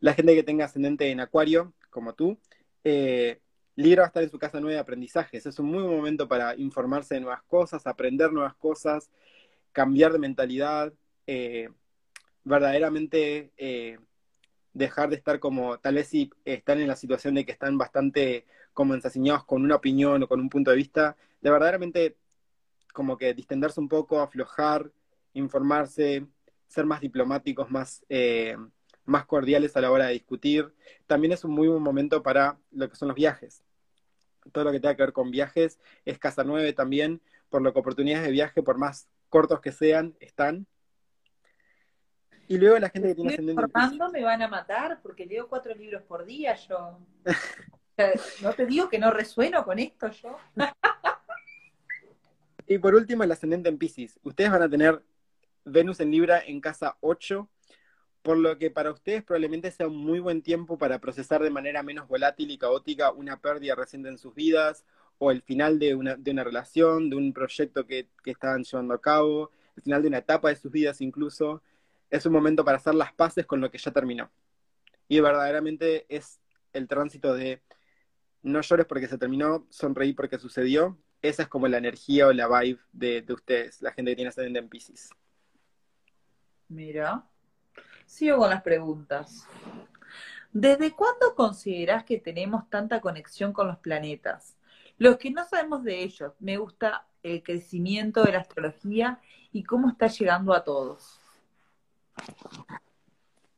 La 0.00 0.14
gente 0.14 0.34
que 0.34 0.42
tenga 0.42 0.64
ascendente 0.64 1.10
en 1.10 1.20
Acuario, 1.20 1.74
como 1.90 2.14
tú, 2.14 2.38
eh, 2.84 3.40
va 3.76 4.04
a 4.04 4.06
estar 4.06 4.22
en 4.22 4.30
su 4.30 4.38
casa 4.38 4.60
nueva 4.60 4.74
de 4.74 4.80
aprendizajes. 4.80 5.46
Es 5.46 5.58
un 5.58 5.66
muy 5.66 5.82
buen 5.82 5.96
momento 5.96 6.28
para 6.28 6.54
informarse 6.56 7.14
de 7.14 7.20
nuevas 7.20 7.42
cosas, 7.44 7.86
aprender 7.86 8.32
nuevas 8.32 8.54
cosas, 8.54 9.10
cambiar 9.72 10.12
de 10.12 10.18
mentalidad, 10.18 10.92
eh, 11.26 11.68
verdaderamente 12.44 13.52
eh, 13.56 13.98
dejar 14.72 15.08
de 15.08 15.16
estar 15.16 15.40
como, 15.40 15.78
tal 15.78 15.96
vez 15.96 16.08
si 16.08 16.30
están 16.44 16.80
en 16.80 16.88
la 16.88 16.96
situación 16.96 17.34
de 17.34 17.44
que 17.44 17.52
están 17.52 17.78
bastante 17.78 18.46
como 18.72 18.94
ensaciñados 18.94 19.44
con 19.44 19.62
una 19.62 19.76
opinión 19.76 20.22
o 20.22 20.28
con 20.28 20.40
un 20.40 20.48
punto 20.50 20.70
de 20.70 20.76
vista, 20.76 21.16
de 21.40 21.50
verdaderamente 21.50 22.16
como 22.92 23.16
que 23.16 23.34
distenderse 23.34 23.80
un 23.80 23.88
poco, 23.88 24.20
aflojar, 24.20 24.90
informarse, 25.32 26.26
ser 26.68 26.86
más 26.86 27.00
diplomáticos, 27.00 27.70
más, 27.70 28.04
eh, 28.08 28.56
más 29.04 29.26
cordiales 29.26 29.76
a 29.76 29.80
la 29.80 29.90
hora 29.90 30.06
de 30.06 30.14
discutir. 30.14 30.74
También 31.06 31.32
es 31.32 31.44
un 31.44 31.52
muy 31.52 31.68
buen 31.68 31.82
momento 31.82 32.22
para 32.22 32.58
lo 32.72 32.88
que 32.88 32.96
son 32.96 33.08
los 33.08 33.14
viajes. 33.14 33.62
Todo 34.52 34.64
lo 34.64 34.72
que 34.72 34.80
tenga 34.80 34.96
que 34.96 35.02
ver 35.02 35.12
con 35.12 35.30
viajes 35.30 35.78
es 36.04 36.18
Casa 36.18 36.44
9 36.44 36.72
también, 36.72 37.20
por 37.48 37.62
lo 37.62 37.72
que 37.72 37.78
oportunidades 37.78 38.26
de 38.26 38.32
viaje, 38.32 38.62
por 38.62 38.78
más 38.78 39.08
cortos 39.28 39.60
que 39.60 39.72
sean, 39.72 40.14
están. 40.20 40.66
Y 42.46 42.58
luego 42.58 42.78
la 42.78 42.90
gente 42.90 43.08
que 43.08 43.14
tiene 43.14 43.30
ascendente. 43.30 43.62
me 44.12 44.22
van 44.22 44.42
a 44.42 44.48
matar 44.48 45.00
porque 45.02 45.24
leo 45.24 45.48
cuatro 45.48 45.74
libros 45.74 46.02
por 46.02 46.24
día 46.24 46.54
yo. 46.56 46.98
no 48.42 48.52
te 48.52 48.66
digo 48.66 48.88
que 48.88 48.98
no 48.98 49.10
resueno 49.10 49.64
con 49.64 49.78
esto 49.78 50.08
yo. 50.10 50.36
y 52.66 52.78
por 52.78 52.94
último, 52.94 53.24
el 53.24 53.32
ascendente 53.32 53.68
en 53.68 53.78
Pisces. 53.78 54.20
Ustedes 54.22 54.50
van 54.50 54.62
a 54.62 54.68
tener 54.68 55.02
Venus 55.64 56.00
en 56.00 56.10
Libra 56.10 56.42
en 56.46 56.60
casa 56.60 56.96
8, 57.00 57.48
por 58.24 58.38
lo 58.38 58.56
que 58.58 58.70
para 58.70 58.90
ustedes 58.90 59.22
probablemente 59.22 59.70
sea 59.70 59.86
un 59.86 59.98
muy 59.98 60.18
buen 60.18 60.40
tiempo 60.40 60.78
para 60.78 60.98
procesar 60.98 61.42
de 61.42 61.50
manera 61.50 61.82
menos 61.82 62.08
volátil 62.08 62.50
y 62.50 62.56
caótica 62.56 63.12
una 63.12 63.38
pérdida 63.38 63.74
reciente 63.74 64.08
en 64.08 64.16
sus 64.16 64.34
vidas 64.34 64.86
o 65.18 65.30
el 65.30 65.42
final 65.42 65.78
de 65.78 65.94
una, 65.94 66.16
de 66.16 66.30
una 66.30 66.42
relación, 66.42 67.10
de 67.10 67.16
un 67.16 67.34
proyecto 67.34 67.86
que, 67.86 68.08
que 68.22 68.30
estaban 68.30 68.64
llevando 68.64 68.94
a 68.94 69.00
cabo, 69.00 69.50
el 69.76 69.82
final 69.82 70.00
de 70.00 70.08
una 70.08 70.18
etapa 70.18 70.48
de 70.48 70.56
sus 70.56 70.72
vidas 70.72 71.02
incluso 71.02 71.62
es 72.08 72.24
un 72.24 72.32
momento 72.32 72.64
para 72.64 72.78
hacer 72.78 72.94
las 72.94 73.12
paces 73.12 73.44
con 73.44 73.60
lo 73.60 73.70
que 73.70 73.76
ya 73.76 73.90
terminó. 73.90 74.30
Y 75.06 75.20
verdaderamente 75.20 76.06
es 76.08 76.40
el 76.72 76.88
tránsito 76.88 77.34
de 77.34 77.60
no 78.42 78.62
llores 78.62 78.86
porque 78.86 79.06
se 79.06 79.18
terminó, 79.18 79.66
sonreí 79.68 80.14
porque 80.14 80.38
sucedió. 80.38 80.98
Esa 81.20 81.42
es 81.42 81.48
como 81.48 81.68
la 81.68 81.76
energía 81.76 82.26
o 82.26 82.32
la 82.32 82.48
vibe 82.48 82.80
de, 82.92 83.24
ustedes, 83.28 83.82
la 83.82 83.92
gente 83.92 84.12
que 84.12 84.16
tiene 84.16 84.30
ascendente 84.30 84.60
en 84.60 84.68
Pisces. 84.70 85.10
Mira, 86.68 87.28
sigo 88.06 88.38
con 88.38 88.50
las 88.50 88.62
preguntas. 88.62 89.46
¿Desde 90.52 90.92
cuándo 90.92 91.34
consideras 91.34 92.04
que 92.04 92.18
tenemos 92.18 92.68
tanta 92.70 93.00
conexión 93.00 93.52
con 93.52 93.66
los 93.66 93.78
planetas? 93.78 94.56
Los 94.98 95.16
que 95.16 95.30
no 95.30 95.44
sabemos 95.44 95.82
de 95.82 96.02
ellos, 96.02 96.32
me 96.38 96.56
gusta 96.56 97.06
el 97.22 97.42
crecimiento 97.42 98.22
de 98.22 98.32
la 98.32 98.38
astrología 98.38 99.20
y 99.50 99.64
cómo 99.64 99.88
está 99.88 100.06
llegando 100.06 100.54
a 100.54 100.62
todos. 100.62 101.18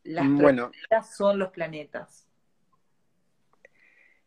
Las 0.05 0.29
bueno, 0.29 0.71
son 1.17 1.39
los 1.39 1.51
planetas. 1.51 2.27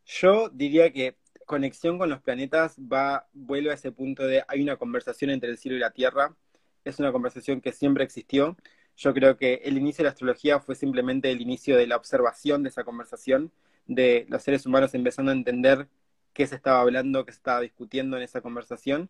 Yo 0.06 0.50
diría 0.50 0.92
que 0.92 1.18
conexión 1.46 1.98
con 1.98 2.10
los 2.10 2.22
planetas 2.22 2.78
va, 2.78 3.28
vuelve 3.34 3.72
a 3.72 3.76
ese 3.76 3.92
punto 3.92 4.24
de 4.24 4.44
hay 4.48 4.62
una 4.62 4.78
conversación 4.78 5.32
entre 5.32 5.50
el 5.50 5.58
cielo 5.58 5.78
y 5.78 5.80
la 5.80 5.92
tierra. 5.92 6.36
Es 6.84 7.00
una 7.00 7.12
conversación 7.12 7.62
que 7.62 7.72
siempre 7.72 8.04
existió. 8.04 8.58
Yo 9.00 9.14
creo 9.14 9.38
que 9.38 9.62
el 9.64 9.78
inicio 9.78 10.04
de 10.04 10.08
la 10.08 10.12
astrología 10.12 10.60
fue 10.60 10.76
simplemente 10.76 11.32
el 11.32 11.40
inicio 11.42 11.78
de 11.78 11.88
la 11.88 11.96
observación 11.96 12.64
de 12.64 12.70
esa 12.70 12.84
conversación, 12.84 13.50
de 13.88 14.26
los 14.30 14.44
seres 14.44 14.66
humanos 14.66 14.94
empezando 14.94 15.32
a 15.32 15.36
entender 15.36 15.88
qué 16.34 16.46
se 16.48 16.56
estaba 16.56 16.82
hablando, 16.82 17.26
qué 17.26 17.32
se 17.32 17.38
estaba 17.38 17.62
discutiendo 17.62 18.18
en 18.18 18.24
esa 18.24 18.42
conversación. 18.42 19.10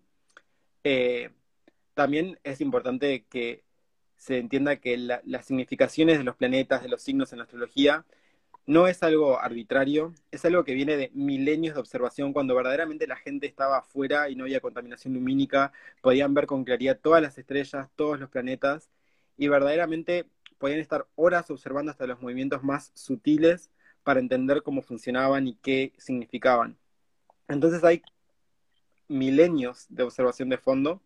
Eh, 0.84 1.32
también 1.96 2.40
es 2.44 2.62
importante 2.62 3.26
que 3.30 3.64
se 4.18 4.38
entienda 4.38 4.76
que 4.78 4.96
las 4.98 5.46
significaciones 5.48 6.20
de 6.20 6.24
los 6.24 6.36
planetas, 6.36 6.84
de 6.84 6.90
los 6.90 7.02
signos 7.02 7.32
en 7.34 7.40
la 7.40 7.46
astrología, 7.46 8.06
no 8.68 8.88
es 8.88 9.02
algo 9.02 9.40
arbitrario, 9.40 10.14
es 10.32 10.46
algo 10.46 10.64
que 10.66 10.76
viene 10.76 10.98
de 10.98 11.10
milenios 11.16 11.74
de 11.76 11.82
observación, 11.82 12.34
cuando 12.34 12.56
verdaderamente 12.56 13.08
la 13.08 13.16
gente 13.16 13.48
estaba 13.48 13.80
afuera 13.80 14.30
y 14.30 14.36
no 14.36 14.44
había 14.44 14.60
contaminación 14.60 15.16
lumínica, 15.16 15.74
podían 16.02 16.36
ver 16.36 16.46
con 16.46 16.64
claridad 16.64 17.00
todas 17.02 17.24
las 17.24 17.38
estrellas, 17.40 17.90
todos 17.96 18.20
los 18.20 18.30
planetas, 18.30 18.90
y 19.40 19.48
verdaderamente 19.48 20.26
podían 20.58 20.80
estar 20.80 21.08
horas 21.16 21.50
observando 21.50 21.92
hasta 21.92 22.06
los 22.06 22.22
movimientos 22.22 22.62
más 22.62 22.92
sutiles 22.94 23.72
para 24.04 24.20
entender 24.20 24.62
cómo 24.62 24.82
funcionaban 24.82 25.48
y 25.48 25.56
qué 25.56 25.94
significaban. 25.98 26.78
Entonces 27.48 27.84
hay 27.84 28.04
milenios 29.08 29.88
de 29.90 30.04
observación 30.04 30.50
de 30.50 30.58
fondo 30.58 31.02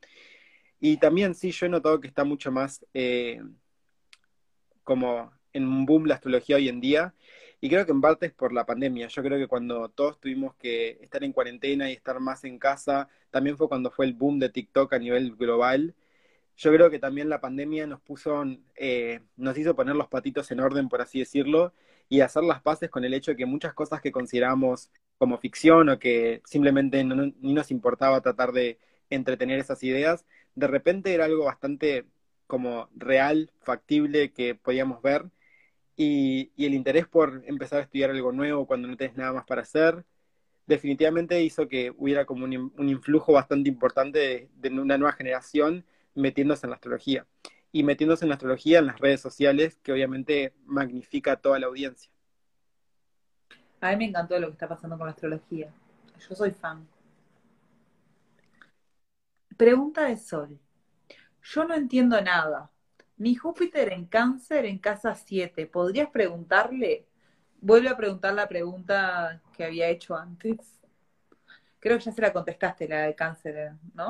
y 0.80 0.98
también 0.98 1.36
sí, 1.36 1.52
yo 1.52 1.68
he 1.68 1.70
notado 1.70 2.02
que 2.02 2.08
está 2.08 2.24
mucho 2.24 2.52
más 2.52 2.84
eh, 2.96 3.42
como 4.84 5.32
en 5.54 5.68
un 5.68 5.86
boom 5.86 6.08
la 6.08 6.16
astrología 6.16 6.56
hoy 6.56 6.70
en 6.70 6.82
día. 6.82 7.14
Y 7.62 7.70
creo 7.70 7.86
que 7.86 7.94
en 7.94 8.02
parte 8.02 8.26
es 8.26 8.34
por 8.34 8.52
la 8.52 8.66
pandemia. 8.66 9.08
Yo 9.08 9.24
creo 9.24 9.38
que 9.38 9.48
cuando 9.48 9.88
todos 9.90 10.20
tuvimos 10.20 10.56
que 10.56 10.98
estar 11.02 11.24
en 11.24 11.32
cuarentena 11.32 11.90
y 11.90 11.94
estar 11.94 12.20
más 12.20 12.44
en 12.44 12.60
casa, 12.60 13.08
también 13.32 13.58
fue 13.58 13.70
cuando 13.70 13.92
fue 13.92 14.06
el 14.06 14.14
boom 14.14 14.40
de 14.40 14.50
TikTok 14.50 14.92
a 14.92 15.00
nivel 15.00 15.36
global. 15.36 15.96
Yo 16.56 16.72
creo 16.72 16.90
que 16.90 17.00
también 17.00 17.30
la 17.30 17.42
pandemia 17.42 17.88
nos 17.88 18.02
puso, 18.02 18.44
eh, 18.76 19.22
nos 19.38 19.58
hizo 19.58 19.76
poner 19.76 19.96
los 19.96 20.08
patitos 20.08 20.52
en 20.52 20.60
orden, 20.60 20.90
por 20.90 21.02
así 21.02 21.20
decirlo, 21.20 21.74
y 22.10 22.22
hacer 22.22 22.44
las 22.44 22.62
paces 22.62 22.90
con 22.90 23.04
el 23.06 23.14
hecho 23.14 23.32
de 23.32 23.38
que 23.38 23.46
muchas 23.46 23.74
cosas 23.74 24.02
que 24.02 24.12
consideramos 24.12 24.92
como 25.18 25.38
ficción 25.40 25.90
o 25.90 26.00
que 26.00 26.42
simplemente 26.46 27.04
no, 27.04 27.16
ni 27.40 27.54
nos 27.54 27.72
importaba 27.72 28.22
tratar 28.22 28.52
de 28.52 28.80
entretener 29.10 29.60
esas 29.60 29.84
ideas, 29.84 30.26
de 30.56 30.68
repente 30.68 31.14
era 31.14 31.26
algo 31.26 31.46
bastante 31.46 32.06
como 32.48 32.90
real, 32.96 33.52
factible, 33.62 34.32
que 34.34 34.56
podíamos 34.56 35.02
ver. 35.02 35.26
Y, 35.96 36.52
el 36.58 36.74
interés 36.74 37.08
por 37.08 37.44
empezar 37.48 37.80
a 37.80 37.84
estudiar 37.84 38.12
algo 38.12 38.32
nuevo 38.32 38.68
cuando 38.68 38.88
no 38.88 38.98
tenés 38.98 39.16
nada 39.18 39.34
más 39.34 39.46
para 39.46 39.62
hacer, 39.64 40.06
definitivamente 40.68 41.44
hizo 41.44 41.68
que 41.68 41.92
hubiera 41.98 42.26
como 42.26 42.46
un, 42.46 42.90
influjo 42.90 43.34
bastante 43.34 43.70
importante 43.70 44.50
de, 44.56 44.70
una 44.70 44.98
nueva 44.98 45.14
generación 45.14 45.86
metiéndose 46.16 46.66
en 46.66 46.72
la 46.72 46.76
astrología. 46.76 47.26
Y 47.72 47.84
metiéndose 47.84 48.26
en 48.26 48.30
la 48.30 48.36
astrología 48.36 48.80
en 48.80 48.88
las 48.88 49.00
redes 49.00 49.22
sociales, 49.22 49.80
que 49.82 49.92
obviamente 49.92 50.54
magnifica 50.66 51.34
a 51.34 51.38
toda 51.38 51.60
la 51.60 51.68
audiencia. 51.68 52.12
A 53.82 53.92
mí 53.92 53.98
me 53.98 54.06
encantó 54.06 54.40
lo 54.40 54.48
que 54.48 54.54
está 54.54 54.68
pasando 54.68 54.98
con 54.98 55.08
la 55.08 55.12
astrología. 55.12 55.74
Yo 56.30 56.36
soy 56.36 56.52
fan. 56.52 56.88
Pregunta 59.58 60.06
de 60.06 60.18
Sol. 60.18 60.60
Yo 61.42 61.66
no 61.66 61.74
entiendo 61.74 62.20
nada. 62.22 62.72
Mi 63.18 63.36
Júpiter 63.36 63.92
en 63.92 64.06
cáncer 64.06 64.66
en 64.66 64.78
casa 64.78 65.16
7. 65.16 65.68
¿Podrías 65.68 66.10
preguntarle? 66.10 67.08
Vuelve 67.60 67.90
a 67.90 67.98
preguntar 67.98 68.34
la 68.34 68.48
pregunta 68.48 69.42
que 69.56 69.66
había 69.66 69.90
hecho 69.90 70.16
antes. 70.16 70.80
Creo 71.80 71.98
que 71.98 72.06
ya 72.06 72.12
se 72.12 72.22
la 72.22 72.34
contestaste, 72.34 72.88
la 72.88 73.02
de 73.02 73.16
cáncer, 73.16 73.74
¿no? 73.94 74.08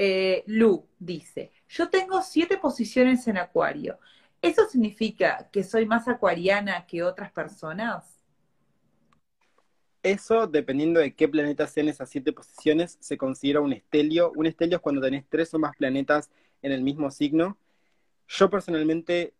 Eh, 0.00 0.44
Lu 0.46 0.86
dice, 0.96 1.50
yo 1.68 1.90
tengo 1.90 2.22
siete 2.22 2.56
posiciones 2.56 3.26
en 3.26 3.36
acuario. 3.36 3.98
¿Eso 4.40 4.64
significa 4.68 5.48
que 5.50 5.64
soy 5.64 5.86
más 5.86 6.06
acuariana 6.06 6.86
que 6.86 7.02
otras 7.02 7.32
personas? 7.32 8.22
Eso, 10.04 10.46
dependiendo 10.46 11.00
de 11.00 11.16
qué 11.16 11.26
planetas 11.26 11.72
sean 11.72 11.88
esas 11.88 12.08
siete 12.08 12.32
posiciones, 12.32 12.96
se 13.00 13.18
considera 13.18 13.60
un 13.60 13.72
estelio. 13.72 14.30
Un 14.36 14.46
estelio 14.46 14.76
es 14.76 14.82
cuando 14.82 15.00
tenés 15.00 15.24
tres 15.28 15.52
o 15.54 15.58
más 15.58 15.74
planetas 15.76 16.30
en 16.62 16.70
el 16.70 16.82
mismo 16.82 17.10
signo. 17.10 17.58
Yo 18.28 18.48
personalmente, 18.48 19.34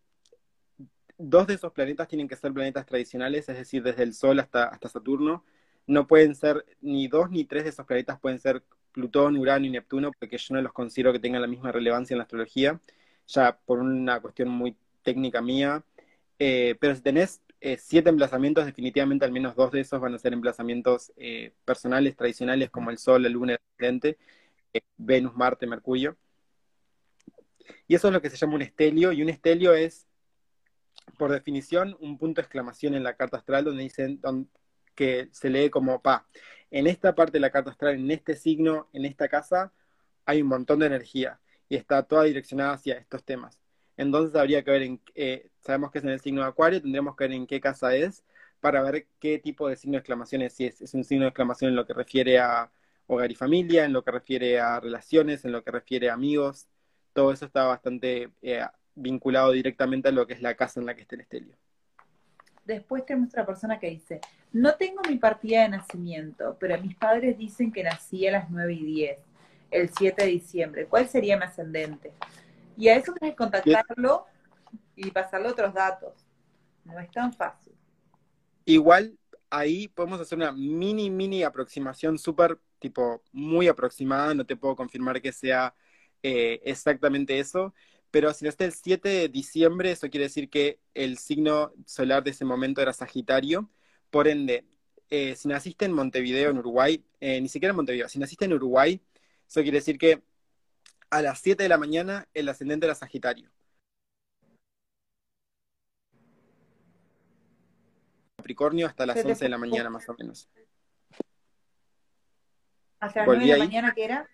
dos 1.17 1.47
de 1.47 1.53
esos 1.53 1.71
planetas 1.71 2.09
tienen 2.09 2.27
que 2.27 2.35
ser 2.35 2.51
planetas 2.51 2.85
tradicionales, 2.85 3.47
es 3.47 3.55
decir, 3.55 3.81
desde 3.81 4.03
el 4.03 4.13
Sol 4.13 4.41
hasta, 4.41 4.65
hasta 4.65 4.89
Saturno. 4.89 5.45
No 5.87 6.05
pueden 6.05 6.35
ser 6.35 6.65
ni 6.81 7.07
dos 7.07 7.31
ni 7.31 7.45
tres 7.45 7.63
de 7.63 7.69
esos 7.69 7.85
planetas, 7.85 8.19
pueden 8.19 8.39
ser 8.39 8.61
Plutón, 8.91 9.37
Urano 9.37 9.65
y 9.65 9.69
Neptuno, 9.69 10.11
porque 10.17 10.37
yo 10.37 10.55
no 10.55 10.61
los 10.61 10.73
considero 10.73 11.11
que 11.13 11.19
tengan 11.19 11.41
la 11.41 11.47
misma 11.47 11.71
relevancia 11.71 12.13
en 12.13 12.19
la 12.19 12.23
astrología, 12.23 12.79
ya 13.27 13.57
por 13.65 13.79
una 13.79 14.19
cuestión 14.21 14.49
muy 14.49 14.75
técnica 15.03 15.41
mía. 15.41 15.83
Eh, 16.39 16.75
pero 16.79 16.95
si 16.95 17.01
tenés 17.01 17.41
eh, 17.61 17.77
siete 17.77 18.09
emplazamientos, 18.09 18.65
definitivamente 18.65 19.25
al 19.25 19.31
menos 19.31 19.55
dos 19.55 19.71
de 19.71 19.81
esos 19.81 19.99
van 19.99 20.13
a 20.13 20.19
ser 20.19 20.33
emplazamientos 20.33 21.11
eh, 21.17 21.53
personales, 21.65 22.15
tradicionales, 22.15 22.69
como 22.69 22.89
el 22.89 22.97
Sol, 22.97 23.23
la 23.23 23.29
Luna, 23.29 23.53
el 23.53 23.59
ascendente, 23.59 24.17
Venus, 24.97 25.35
Marte, 25.35 25.67
Mercurio. 25.67 26.17
Y 27.87 27.95
eso 27.95 28.07
es 28.07 28.13
lo 28.13 28.21
que 28.21 28.29
se 28.29 28.37
llama 28.37 28.55
un 28.55 28.61
estelio, 28.61 29.11
y 29.11 29.21
un 29.21 29.29
estelio 29.29 29.73
es, 29.73 30.07
por 31.17 31.31
definición, 31.31 31.97
un 31.99 32.17
punto 32.17 32.41
de 32.41 32.45
exclamación 32.45 32.93
en 32.95 33.03
la 33.03 33.15
carta 33.15 33.37
astral 33.37 33.65
donde 33.65 33.83
dicen 33.83 34.21
que 34.95 35.29
se 35.31 35.49
lee 35.49 35.69
como, 35.69 36.01
pa, 36.01 36.27
en 36.71 36.87
esta 36.87 37.15
parte 37.15 37.33
de 37.33 37.39
la 37.41 37.51
carta 37.51 37.71
astral, 37.71 37.95
en 37.95 38.11
este 38.11 38.35
signo, 38.35 38.89
en 38.93 39.05
esta 39.05 39.27
casa, 39.27 39.73
hay 40.25 40.41
un 40.41 40.47
montón 40.49 40.79
de 40.79 40.87
energía 40.87 41.39
y 41.69 41.75
está 41.75 42.03
toda 42.03 42.23
direccionada 42.23 42.73
hacia 42.73 42.95
estos 42.97 43.23
temas. 43.23 43.59
Entonces 43.97 44.35
habría 44.35 44.63
que 44.63 44.71
ver 44.71 44.83
en, 44.83 45.01
sabemos 45.61 45.91
que 45.91 45.99
es 45.99 46.03
en 46.05 46.11
el 46.11 46.19
signo 46.21 46.41
de 46.41 46.47
Acuario, 46.47 46.81
tendremos 46.81 47.15
que 47.15 47.25
ver 47.25 47.33
en 47.33 47.47
qué 47.47 47.59
casa 47.59 47.95
es 47.95 48.23
para 48.59 48.81
ver 48.83 49.07
qué 49.19 49.39
tipo 49.39 49.67
de 49.67 49.75
signo 49.75 49.93
de 49.93 49.99
exclamación 49.99 50.41
es, 50.41 50.53
si 50.53 50.65
es, 50.65 50.81
es 50.81 50.93
un 50.93 51.03
signo 51.03 51.23
de 51.23 51.29
exclamación 51.29 51.69
en 51.69 51.75
lo 51.75 51.85
que 51.85 51.93
refiere 51.93 52.39
a 52.39 52.71
hogar 53.07 53.31
y 53.31 53.35
familia, 53.35 53.85
en 53.85 53.93
lo 53.93 54.03
que 54.03 54.11
refiere 54.11 54.59
a 54.59 54.79
relaciones, 54.79 55.43
en 55.45 55.51
lo 55.51 55.63
que 55.63 55.71
refiere 55.71 56.09
a 56.09 56.13
amigos, 56.13 56.67
todo 57.13 57.31
eso 57.31 57.45
está 57.45 57.65
bastante 57.65 58.31
eh, 58.41 58.65
vinculado 58.95 59.51
directamente 59.51 60.09
a 60.09 60.11
lo 60.11 60.27
que 60.27 60.33
es 60.33 60.41
la 60.41 60.55
casa 60.55 60.79
en 60.79 60.85
la 60.85 60.95
que 60.95 61.01
está 61.01 61.15
el 61.15 61.21
estelio. 61.21 61.57
Después 62.69 63.03
tenemos 63.03 63.29
otra 63.29 63.47
persona 63.47 63.79
que 63.79 63.89
dice, 63.89 64.21
no 64.53 64.75
tengo 64.75 65.01
mi 65.09 65.17
partida 65.17 65.63
de 65.63 65.69
nacimiento, 65.69 66.55
pero 66.59 66.79
mis 66.79 66.95
padres 66.95 67.35
dicen 67.35 67.71
que 67.71 67.81
nací 67.81 68.27
a 68.27 68.31
las 68.31 68.51
9 68.51 68.73
y 68.73 68.85
10, 68.85 69.17
el 69.71 69.89
7 69.89 70.23
de 70.23 70.29
diciembre. 70.29 70.85
¿Cuál 70.85 71.09
sería 71.09 71.35
mi 71.35 71.45
ascendente? 71.45 72.13
Y 72.77 72.89
a 72.89 72.95
eso 72.95 73.11
tenés 73.13 73.33
que 73.33 73.37
contactarlo 73.37 74.27
y 74.95 75.09
pasarle 75.09 75.47
otros 75.47 75.73
datos. 75.73 76.13
No 76.85 76.99
es 76.99 77.09
tan 77.09 77.33
fácil. 77.33 77.73
Igual 78.65 79.17
ahí 79.49 79.87
podemos 79.87 80.21
hacer 80.21 80.37
una 80.37 80.51
mini, 80.51 81.09
mini 81.09 81.41
aproximación 81.41 82.19
súper, 82.19 82.59
tipo, 82.77 83.23
muy 83.31 83.67
aproximada. 83.67 84.35
No 84.35 84.45
te 84.45 84.55
puedo 84.55 84.75
confirmar 84.75 85.19
que 85.23 85.31
sea 85.31 85.73
eh, 86.21 86.61
exactamente 86.63 87.39
eso, 87.39 87.73
pero 88.11 88.33
si 88.33 88.43
no 88.43 88.49
está 88.49 88.65
el 88.65 88.73
7 88.73 89.07
de 89.07 89.29
diciembre, 89.29 89.91
eso 89.91 90.09
quiere 90.09 90.25
decir 90.25 90.49
que 90.49 90.79
el 90.93 91.17
signo 91.17 91.73
solar 91.85 92.23
de 92.23 92.31
ese 92.31 92.45
momento 92.45 92.81
era 92.81 92.93
Sagitario. 92.93 93.69
Por 94.09 94.27
ende, 94.27 94.65
eh, 95.09 95.35
si 95.35 95.47
naciste 95.47 95.85
en 95.85 95.93
Montevideo, 95.93 96.49
en 96.49 96.57
Uruguay, 96.57 97.03
eh, 97.19 97.39
ni 97.39 97.49
siquiera 97.49 97.71
en 97.71 97.75
Montevideo, 97.77 98.09
si 98.09 98.17
naciste 98.17 98.45
en 98.45 98.53
Uruguay, 98.53 99.01
eso 99.47 99.61
quiere 99.61 99.77
decir 99.77 99.97
que 99.97 100.23
a 101.11 101.21
las 101.21 101.39
7 101.39 101.61
de 101.61 101.69
la 101.69 101.77
mañana 101.77 102.27
el 102.33 102.49
ascendente 102.49 102.85
era 102.87 102.95
Sagitario. 102.95 103.51
Capricornio 108.37 108.87
hasta 108.87 109.05
las 109.05 109.23
11 109.23 109.45
de 109.45 109.49
la 109.49 109.57
mañana 109.57 109.89
más 109.89 110.09
o 110.09 110.15
menos. 110.17 110.49
¿Hasta 112.99 113.19
las 113.19 113.27
9 113.27 113.45
de 113.45 113.57
la 113.57 113.65
mañana 113.65 113.93
qué 113.93 114.05
era? 114.05 114.29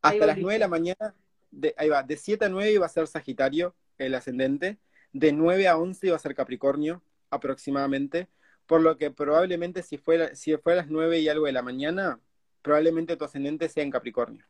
Hasta 0.00 0.26
las 0.26 0.38
9 0.38 0.54
de 0.54 0.58
la 0.58 0.68
mañana 0.68 1.14
de, 1.50 1.74
ahí 1.76 1.88
va, 1.88 2.02
de 2.02 2.16
7 2.16 2.44
a 2.44 2.48
9 2.48 2.72
iba 2.72 2.86
a 2.86 2.88
ser 2.90 3.06
Sagitario, 3.06 3.74
el 3.98 4.14
ascendente, 4.14 4.78
de 5.12 5.32
9 5.32 5.68
a 5.68 5.76
11 5.76 6.06
iba 6.06 6.16
a 6.16 6.20
ser 6.20 6.34
Capricornio, 6.34 7.02
aproximadamente, 7.30 8.28
por 8.66 8.80
lo 8.80 8.96
que 8.96 9.10
probablemente 9.10 9.82
si 9.82 9.98
fuera, 9.98 10.34
si 10.34 10.56
fuera 10.56 10.80
a 10.80 10.84
las 10.84 10.90
9 10.90 11.18
y 11.18 11.28
algo 11.28 11.46
de 11.46 11.52
la 11.52 11.62
mañana, 11.62 12.20
probablemente 12.62 13.16
tu 13.16 13.24
ascendente 13.24 13.68
sea 13.68 13.82
en 13.82 13.90
Capricornio. 13.90 14.44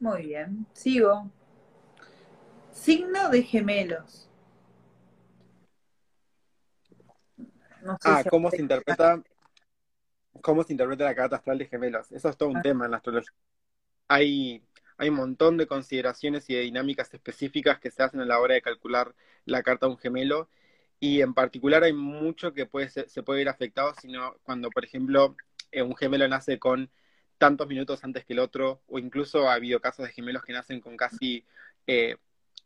Muy 0.00 0.26
bien, 0.26 0.66
sigo. 0.72 1.30
Signo 2.72 3.30
de 3.30 3.42
gemelos. 3.42 4.28
ah, 8.04 8.24
¿cómo 8.28 8.50
se 8.50 8.60
interpreta? 8.60 9.22
¿Cómo 10.42 10.62
se 10.62 10.72
interpreta 10.72 11.04
la 11.04 11.14
carta 11.14 11.36
astral 11.36 11.58
de 11.58 11.66
gemelos? 11.66 12.12
Eso 12.12 12.28
es 12.28 12.36
todo 12.36 12.50
un 12.50 12.58
ah. 12.58 12.62
tema 12.62 12.84
en 12.84 12.90
la 12.90 12.96
astrología. 12.98 13.32
Hay 14.08 14.62
hay 14.98 15.08
un 15.10 15.16
montón 15.16 15.56
de 15.56 15.66
consideraciones 15.66 16.48
y 16.50 16.54
de 16.54 16.62
dinámicas 16.62 17.12
específicas 17.12 17.78
que 17.78 17.90
se 17.90 18.02
hacen 18.02 18.20
a 18.20 18.24
la 18.24 18.40
hora 18.40 18.54
de 18.54 18.62
calcular 18.62 19.14
la 19.44 19.62
carta 19.62 19.86
de 19.86 19.92
un 19.92 19.98
gemelo 19.98 20.48
y 21.00 21.20
en 21.20 21.34
particular 21.34 21.84
hay 21.84 21.92
mucho 21.92 22.52
que 22.54 22.66
puede 22.66 22.88
se 22.88 23.22
puede 23.22 23.40
ver 23.40 23.48
afectado 23.48 23.94
sino 24.00 24.36
cuando 24.42 24.70
por 24.70 24.84
ejemplo 24.84 25.36
eh, 25.72 25.82
un 25.82 25.96
gemelo 25.96 26.26
nace 26.28 26.58
con 26.58 26.90
tantos 27.38 27.68
minutos 27.68 28.02
antes 28.04 28.24
que 28.24 28.32
el 28.32 28.38
otro 28.38 28.82
o 28.86 28.98
incluso 28.98 29.48
ha 29.48 29.54
habido 29.54 29.80
casos 29.80 30.06
de 30.06 30.12
gemelos 30.12 30.42
que 30.42 30.52
nacen 30.52 30.80
con 30.80 30.96
casi 30.96 31.44
eh, 31.86 32.16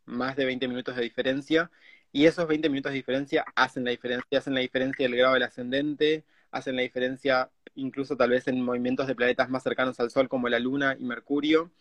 más 0.05 0.35
de 0.35 0.45
20 0.45 0.67
minutos 0.67 0.95
de 0.95 1.03
diferencia 1.03 1.71
y 2.13 2.25
esos 2.25 2.47
20 2.47 2.69
minutos 2.69 2.91
de 2.91 2.97
diferencia 2.97 3.45
hacen 3.55 3.85
la 3.85 3.91
diferencia, 3.91 4.37
hacen 4.37 4.53
la 4.53 4.59
diferencia 4.61 5.05
del 5.07 5.15
grado 5.17 5.33
del 5.35 5.43
ascendente, 5.43 6.25
hacen 6.51 6.75
la 6.75 6.81
diferencia 6.81 7.49
incluso 7.75 8.17
tal 8.17 8.31
vez 8.31 8.47
en 8.47 8.61
movimientos 8.61 9.07
de 9.07 9.15
planetas 9.15 9.49
más 9.49 9.63
cercanos 9.63 9.99
al 9.99 10.11
Sol 10.11 10.27
como 10.27 10.49
la 10.49 10.59
Luna 10.59 10.95
y 10.99 11.03
Mercurio 11.05 11.71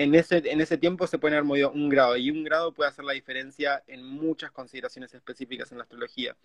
en 0.00 0.14
ese, 0.14 0.38
en 0.50 0.62
ese 0.62 0.78
tiempo 0.78 1.06
se 1.06 1.18
puede 1.18 1.34
haber 1.34 1.44
movido 1.44 1.70
un 1.72 1.90
grado 1.90 2.16
y 2.16 2.30
un 2.30 2.42
grado 2.42 2.72
puede 2.72 2.88
hacer 2.88 3.04
la 3.04 3.12
diferencia 3.12 3.84
en 3.86 4.02
muchas 4.02 4.50
consideraciones 4.50 5.12
específicas 5.12 5.70
en 5.72 5.76
la 5.76 5.84
astrología. 5.84 6.38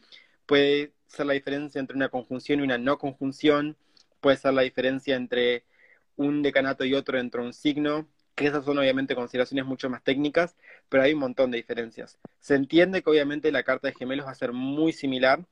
Puede 0.46 0.92
ser 1.08 1.26
la 1.26 1.36
diferencia 1.36 1.80
entre 1.80 1.96
una 1.96 2.10
conjunción 2.10 2.60
y 2.60 2.64
una 2.64 2.78
no 2.78 2.98
conjunción, 2.98 3.78
puede 4.20 4.36
ser 4.36 4.54
la 4.54 4.64
diferencia 4.64 5.16
entre 5.16 5.64
un 6.18 6.42
decanato 6.44 6.84
y 6.84 6.96
otro 6.96 7.18
dentro 7.18 7.44
de 7.44 7.48
un 7.48 7.54
signo, 7.54 8.10
que 8.36 8.46
esas 8.48 8.66
son 8.66 8.78
obviamente 8.78 9.16
consideraciones 9.16 9.66
mucho 9.66 9.90
más 9.90 10.04
técnicas, 10.04 10.58
pero 10.90 11.04
hay 11.04 11.14
un 11.14 11.20
montón 11.20 11.50
de 11.50 11.56
diferencias. 11.56 12.20
Se 12.42 12.56
entiende 12.56 13.04
que 13.04 13.10
obviamente 13.10 13.54
la 13.54 13.64
carta 13.64 13.88
de 13.88 13.94
gemelos 13.94 14.26
va 14.26 14.32
a 14.32 14.36
ser 14.36 14.52
muy 14.52 14.92
similar, 14.92 15.46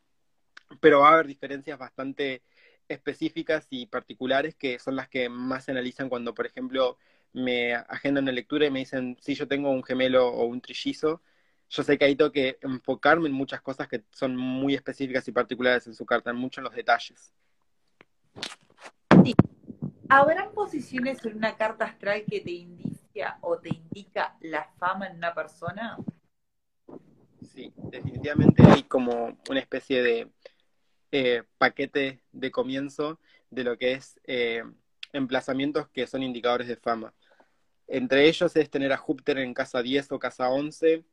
pero 0.82 1.00
va 1.00 1.12
a 1.12 1.14
haber 1.14 1.28
diferencias 1.28 1.80
bastante 1.80 2.42
específicas 2.90 3.66
y 3.70 3.86
particulares 3.86 4.56
que 4.56 4.78
son 4.78 4.98
las 4.98 5.08
que 5.08 5.30
más 5.30 5.64
se 5.64 5.72
analizan 5.72 6.10
cuando, 6.10 6.34
por 6.34 6.46
ejemplo, 6.46 6.98
me 7.34 7.74
agendan 7.74 8.26
una 8.26 8.32
lectura 8.32 8.66
y 8.66 8.72
me 8.72 8.80
dicen, 8.80 9.18
si 9.20 9.36
yo 9.36 9.48
tengo 9.48 9.70
un 9.72 9.84
gemelo 9.84 10.28
o 10.28 10.46
un 10.46 10.62
trillizo, 10.62 11.22
yo 11.70 11.84
sé 11.84 11.98
que 11.98 12.06
ahí 12.06 12.16
tengo 12.16 12.32
que 12.32 12.60
enfocarme 12.62 13.28
en 13.28 13.34
muchas 13.34 13.62
cosas 13.62 13.88
que 13.88 14.04
son 14.12 14.36
muy 14.36 14.76
específicas 14.76 15.28
y 15.28 15.32
particulares 15.32 15.88
en 15.88 15.96
su 15.96 16.06
carta, 16.06 16.32
mucho 16.32 16.62
en 16.62 16.66
los 16.66 16.76
detalles. 16.76 17.34
¿Habrán 20.10 20.52
posiciones 20.54 21.26
en 21.26 21.38
una 21.38 21.58
carta 21.58 21.86
astral 21.86 22.24
que 22.30 22.42
te 22.42 22.52
indica 22.52 23.40
o 23.42 23.58
te 23.58 23.70
indica 23.70 24.38
la 24.42 24.66
fama 24.78 25.08
en 25.08 25.18
una 25.18 25.34
persona? 25.34 25.98
Sí, 27.42 27.74
definitivamente 27.76 28.64
hay 28.64 28.84
como 28.84 29.38
una 29.50 29.60
especie 29.60 30.04
de 30.04 30.32
eh, 31.12 31.44
paquete 31.58 32.22
de 32.32 32.52
comienzo 32.52 33.20
de 33.50 33.64
lo 33.64 33.78
que 33.78 33.94
es 33.94 34.20
eh, 34.26 34.64
emplazamientos 35.14 35.88
que 35.90 36.08
son 36.08 36.24
indicadores 36.24 36.68
de 36.68 36.76
fama. 36.76 37.14
Entre 37.88 38.28
ellos 38.28 38.56
es 38.56 38.70
tener 38.70 38.94
a 38.94 38.98
Júpiter 38.98 39.38
en 39.38 39.54
casa 39.54 39.82
10 39.82 40.12
o 40.12 40.20
casa 40.20 40.50
11, 40.50 41.04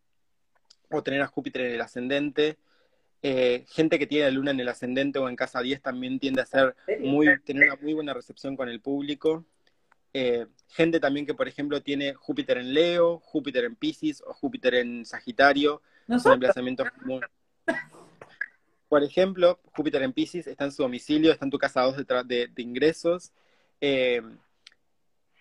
o 0.91 1.03
tener 1.03 1.23
a 1.23 1.27
Júpiter 1.27 1.63
en 1.63 1.75
el 1.75 1.81
ascendente. 1.81 2.59
Eh, 3.23 3.67
gente 3.69 3.99
que 3.99 4.07
tiene 4.07 4.27
la 4.27 4.31
luna 4.31 4.51
en 4.51 4.61
el 4.61 4.69
ascendente 4.69 5.19
o 5.19 5.29
en 5.29 5.37
casa 5.37 5.61
10 5.61 5.83
también 5.83 6.19
tiende 6.19 6.41
a 6.41 6.47
ser 6.47 6.75
muy, 7.01 7.39
tener 7.43 7.65
una 7.65 7.77
muy 7.77 7.93
buena 7.93 8.15
recepción 8.15 8.57
con 8.57 8.69
el 8.69 8.81
público. 8.81 9.45
Eh, 10.13 10.47
gente 10.69 10.99
también 11.01 11.27
que, 11.27 11.35
por 11.35 11.47
ejemplo, 11.47 11.83
tiene 11.83 12.15
Júpiter 12.15 12.59
en 12.59 12.73
Leo, 12.73 13.21
Júpiter 13.21 13.65
en 13.65 13.77
Pisces 13.77 14.23
o 14.27 14.33
Júpiter 14.33 14.75
en 14.75 15.05
Sagitario. 15.05 15.83
Son 16.19 16.33
emplazamientos 16.33 16.89
muy... 17.05 17.21
Por 18.89 19.05
ejemplo, 19.05 19.61
Júpiter 19.77 20.03
en 20.03 20.13
Pisces 20.13 20.49
está 20.49 20.65
en 20.65 20.73
su 20.73 20.83
domicilio, 20.83 21.31
está 21.31 21.45
en 21.45 21.53
tu 21.53 21.59
casa 21.59 21.83
2 21.83 22.05
de, 22.27 22.49
de 22.49 22.63
ingresos. 22.63 23.31
Eh, 23.81 24.21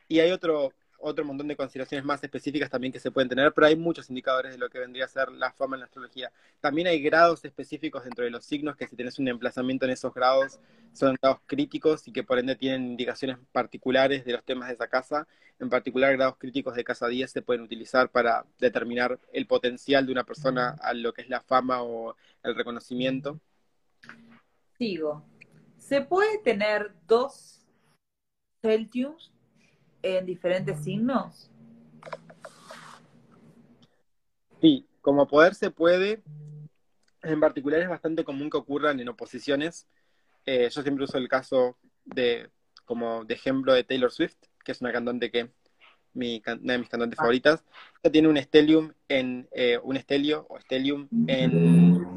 y 0.07 0.19
hay 0.19 0.31
otro, 0.31 0.73
otro 1.01 1.25
montón 1.25 1.47
de 1.47 1.55
consideraciones 1.55 2.05
más 2.05 2.23
específicas 2.23 2.69
también 2.69 2.93
que 2.93 2.99
se 2.99 3.11
pueden 3.11 3.29
tener, 3.29 3.53
pero 3.53 3.67
hay 3.67 3.75
muchos 3.75 4.09
indicadores 4.09 4.51
de 4.51 4.57
lo 4.57 4.69
que 4.69 4.79
vendría 4.79 5.05
a 5.05 5.07
ser 5.07 5.31
la 5.31 5.51
fama 5.51 5.75
en 5.75 5.81
la 5.81 5.85
astrología. 5.85 6.31
También 6.59 6.87
hay 6.87 7.01
grados 7.01 7.43
específicos 7.45 8.03
dentro 8.03 8.23
de 8.23 8.31
los 8.31 8.45
signos 8.45 8.75
que 8.75 8.87
si 8.87 8.95
tienes 8.95 9.19
un 9.19 9.27
emplazamiento 9.27 9.85
en 9.85 9.91
esos 9.91 10.13
grados 10.13 10.59
son 10.93 11.15
grados 11.21 11.39
críticos 11.45 12.07
y 12.07 12.11
que 12.11 12.23
por 12.23 12.39
ende 12.39 12.55
tienen 12.55 12.83
indicaciones 12.83 13.37
particulares 13.51 14.25
de 14.25 14.33
los 14.33 14.43
temas 14.43 14.67
de 14.67 14.75
esa 14.75 14.87
casa. 14.87 15.27
En 15.59 15.69
particular, 15.69 16.15
grados 16.15 16.37
críticos 16.37 16.75
de 16.75 16.83
casa 16.83 17.07
10 17.07 17.31
se 17.31 17.41
pueden 17.41 17.63
utilizar 17.63 18.09
para 18.09 18.45
determinar 18.59 19.19
el 19.33 19.45
potencial 19.45 20.05
de 20.05 20.11
una 20.11 20.23
persona 20.23 20.77
a 20.81 20.93
lo 20.93 21.13
que 21.13 21.21
es 21.21 21.29
la 21.29 21.41
fama 21.41 21.83
o 21.83 22.15
el 22.43 22.55
reconocimiento. 22.55 23.39
Sigo. 24.77 25.25
¿Se 25.77 26.01
puede 26.01 26.37
tener 26.39 26.93
dos 27.07 27.59
Celtius 28.61 29.31
en 30.01 30.25
diferentes 30.25 30.79
signos? 30.79 31.49
Sí, 34.61 34.85
como 35.01 35.27
poder 35.27 35.55
se 35.55 35.71
puede. 35.71 36.21
En 37.21 37.39
particular 37.39 37.81
es 37.81 37.89
bastante 37.89 38.23
común 38.23 38.49
que 38.49 38.57
ocurran 38.57 38.99
en 38.99 39.09
oposiciones. 39.09 39.87
Eh, 40.45 40.69
yo 40.71 40.81
siempre 40.81 41.03
uso 41.03 41.17
el 41.17 41.27
caso 41.27 41.77
de, 42.05 42.49
como 42.85 43.25
de 43.25 43.33
ejemplo 43.33 43.73
de 43.73 43.83
Taylor 43.83 44.11
Swift, 44.11 44.37
que 44.63 44.71
es 44.71 44.81
una 44.81 44.91
cantante 44.91 45.29
que 45.29 45.51
mi, 46.13 46.41
una 46.45 46.73
de 46.73 46.79
mis 46.79 46.89
cantantes 46.89 47.19
ah. 47.19 47.23
favoritas. 47.23 47.63
Ella 48.01 48.11
tiene 48.11 48.27
un 48.27 48.37
stellium 48.37 48.93
en 49.07 49.47
eh, 49.51 49.77
un 49.81 49.97
estelio 49.97 50.45
o 50.49 50.59
stellium 50.59 51.07
en, 51.27 52.07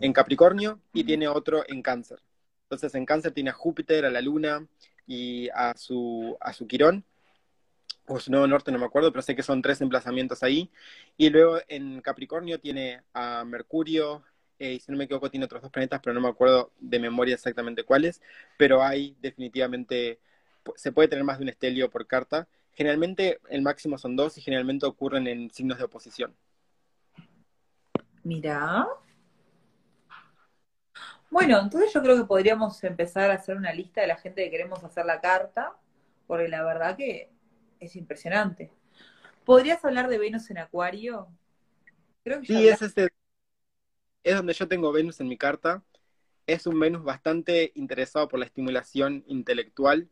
en 0.00 0.12
Capricornio 0.12 0.80
y 0.92 1.04
tiene 1.04 1.28
otro 1.28 1.64
en 1.68 1.82
Cáncer. 1.82 2.20
Entonces 2.64 2.94
en 2.94 3.06
Cáncer 3.06 3.32
tiene 3.32 3.50
a 3.50 3.54
Júpiter, 3.54 4.04
a 4.04 4.10
la 4.10 4.20
Luna 4.20 4.66
y 5.06 5.48
a 5.50 5.76
su 5.76 6.36
a 6.40 6.52
su 6.52 6.66
Quirón 6.66 7.04
o 8.06 8.20
su 8.20 8.30
nuevo 8.30 8.46
norte, 8.46 8.70
no 8.70 8.78
me 8.78 8.84
acuerdo, 8.84 9.10
pero 9.12 9.22
sé 9.22 9.34
que 9.34 9.42
son 9.42 9.62
tres 9.62 9.80
emplazamientos 9.80 10.42
ahí. 10.42 10.70
Y 11.16 11.30
luego 11.30 11.58
en 11.68 12.00
Capricornio 12.02 12.60
tiene 12.60 13.02
a 13.14 13.44
Mercurio, 13.44 14.22
eh, 14.58 14.74
y 14.74 14.80
si 14.80 14.92
no 14.92 14.98
me 14.98 15.04
equivoco 15.04 15.30
tiene 15.30 15.46
otros 15.46 15.62
dos 15.62 15.70
planetas, 15.70 16.00
pero 16.02 16.14
no 16.14 16.20
me 16.20 16.28
acuerdo 16.28 16.72
de 16.78 16.98
memoria 16.98 17.34
exactamente 17.34 17.84
cuáles, 17.84 18.20
pero 18.56 18.82
hay 18.82 19.16
definitivamente, 19.20 20.20
se 20.76 20.92
puede 20.92 21.08
tener 21.08 21.24
más 21.24 21.38
de 21.38 21.44
un 21.44 21.48
estelio 21.48 21.90
por 21.90 22.06
carta. 22.06 22.46
Generalmente 22.74 23.40
el 23.48 23.62
máximo 23.62 23.98
son 23.98 24.16
dos 24.16 24.36
y 24.38 24.42
generalmente 24.42 24.86
ocurren 24.86 25.26
en 25.26 25.50
signos 25.50 25.78
de 25.78 25.84
oposición. 25.84 26.34
Mirá. 28.22 28.86
Bueno, 31.34 31.60
entonces 31.60 31.92
yo 31.92 32.00
creo 32.00 32.16
que 32.16 32.26
podríamos 32.26 32.84
empezar 32.84 33.28
a 33.32 33.34
hacer 33.34 33.56
una 33.56 33.72
lista 33.72 34.00
de 34.00 34.06
la 34.06 34.16
gente 34.16 34.44
que 34.44 34.52
queremos 34.52 34.84
hacer 34.84 35.04
la 35.04 35.20
carta, 35.20 35.72
porque 36.28 36.46
la 36.46 36.62
verdad 36.62 36.96
que 36.96 37.28
es 37.80 37.96
impresionante. 37.96 38.70
¿Podrías 39.44 39.84
hablar 39.84 40.08
de 40.08 40.18
Venus 40.18 40.48
en 40.50 40.58
Acuario? 40.58 41.26
Creo 42.22 42.40
que 42.40 42.46
sí, 42.46 42.68
es, 42.68 42.80
este, 42.82 43.08
es 44.22 44.36
donde 44.36 44.52
yo 44.52 44.68
tengo 44.68 44.92
Venus 44.92 45.18
en 45.18 45.26
mi 45.26 45.36
carta. 45.36 45.82
Es 46.46 46.68
un 46.68 46.78
Venus 46.78 47.02
bastante 47.02 47.72
interesado 47.74 48.28
por 48.28 48.38
la 48.38 48.46
estimulación 48.46 49.24
intelectual. 49.26 50.08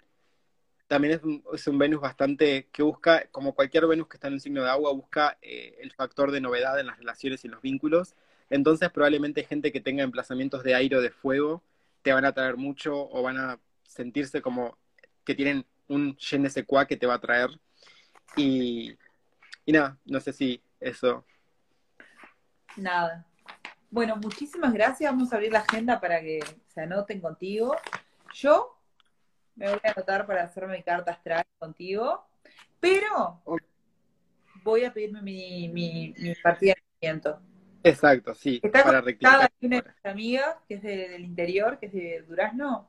También 0.89 1.15
es 1.15 1.23
un, 1.23 1.45
es 1.53 1.65
un 1.69 1.79
Venus 1.79 2.01
bastante 2.01 2.67
que 2.73 2.83
busca, 2.83 3.29
como 3.31 3.55
cualquier 3.55 3.87
Venus 3.87 4.09
que 4.09 4.17
está 4.17 4.27
en 4.27 4.35
un 4.35 4.41
signo 4.41 4.65
de 4.65 4.71
agua, 4.71 4.93
busca 4.93 5.39
eh, 5.41 5.79
el 5.83 5.93
factor 5.93 6.33
de 6.33 6.41
novedad 6.41 6.81
en 6.81 6.89
las 6.89 6.99
relaciones 6.99 7.45
y 7.45 7.49
los 7.49 7.63
vínculos. 7.63 8.17
Entonces 8.53 8.91
probablemente 8.91 9.45
gente 9.45 9.73
que 9.73 9.81
tenga 9.81 10.05
emplazamientos 10.05 10.63
de 10.63 10.75
aire 10.75 10.97
o 10.97 11.01
de 11.01 11.11
fuego 11.11 11.63
te 12.03 12.13
van 12.13 12.27
a 12.27 12.29
atraer 12.29 12.59
mucho 12.59 13.09
o 13.11 13.23
van 13.23 13.39
a 13.39 13.59
sentirse 13.83 14.43
como 14.43 14.77
que 15.25 15.35
tienen 15.35 15.65
un 15.89 16.15
je 16.19 16.39
ne 16.39 16.51
que 16.87 16.97
te 16.99 17.07
va 17.07 17.15
a 17.15 17.17
atraer. 17.17 17.49
Y, 18.37 18.95
y 19.65 19.73
nada, 19.73 19.97
no 20.05 20.21
sé 20.21 20.35
si 20.35 20.63
eso. 20.81 21.25
Nada. 22.77 23.27
Bueno, 23.91 24.17
muchísimas 24.17 24.75
gracias. 24.75 25.11
Vamos 25.11 25.33
a 25.33 25.37
abrir 25.37 25.51
la 25.51 25.61
agenda 25.61 25.99
para 25.99 26.21
que 26.21 26.41
se 26.69 26.83
anoten 26.83 27.23
contigo. 27.23 27.75
Yo 28.35 28.79
me 29.55 29.71
voy 29.71 29.81
a 29.83 29.93
anotar 29.93 30.27
para 30.27 30.43
hacerme 30.43 30.77
mi 30.77 30.83
carta 30.83 31.13
astral 31.13 31.45
contigo, 31.59 32.27
pero 32.81 33.41
voy 34.63 34.85
a 34.85 34.93
pedirme 34.93 35.23
mi, 35.23 35.71
mi, 35.71 36.15
mi 36.19 36.35
partida 36.35 36.75
de 36.75 36.83
movimiento. 37.01 37.52
Exacto, 37.85 38.35
sí. 38.35 38.61
Está 38.63 38.85
para 38.85 39.01
rectificar. 39.01 39.51
una 39.61 39.85
amigas, 40.05 40.57
que 40.69 40.75
es 40.75 40.83
del 40.83 41.25
interior, 41.25 41.79
que 41.79 41.87
es 41.87 41.93
de 41.93 42.25
Durazno, 42.29 42.89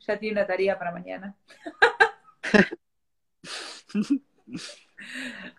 ya 0.00 0.18
tiene 0.18 0.40
una 0.40 0.46
tarea 0.46 0.78
para 0.78 0.92
mañana. 0.92 1.36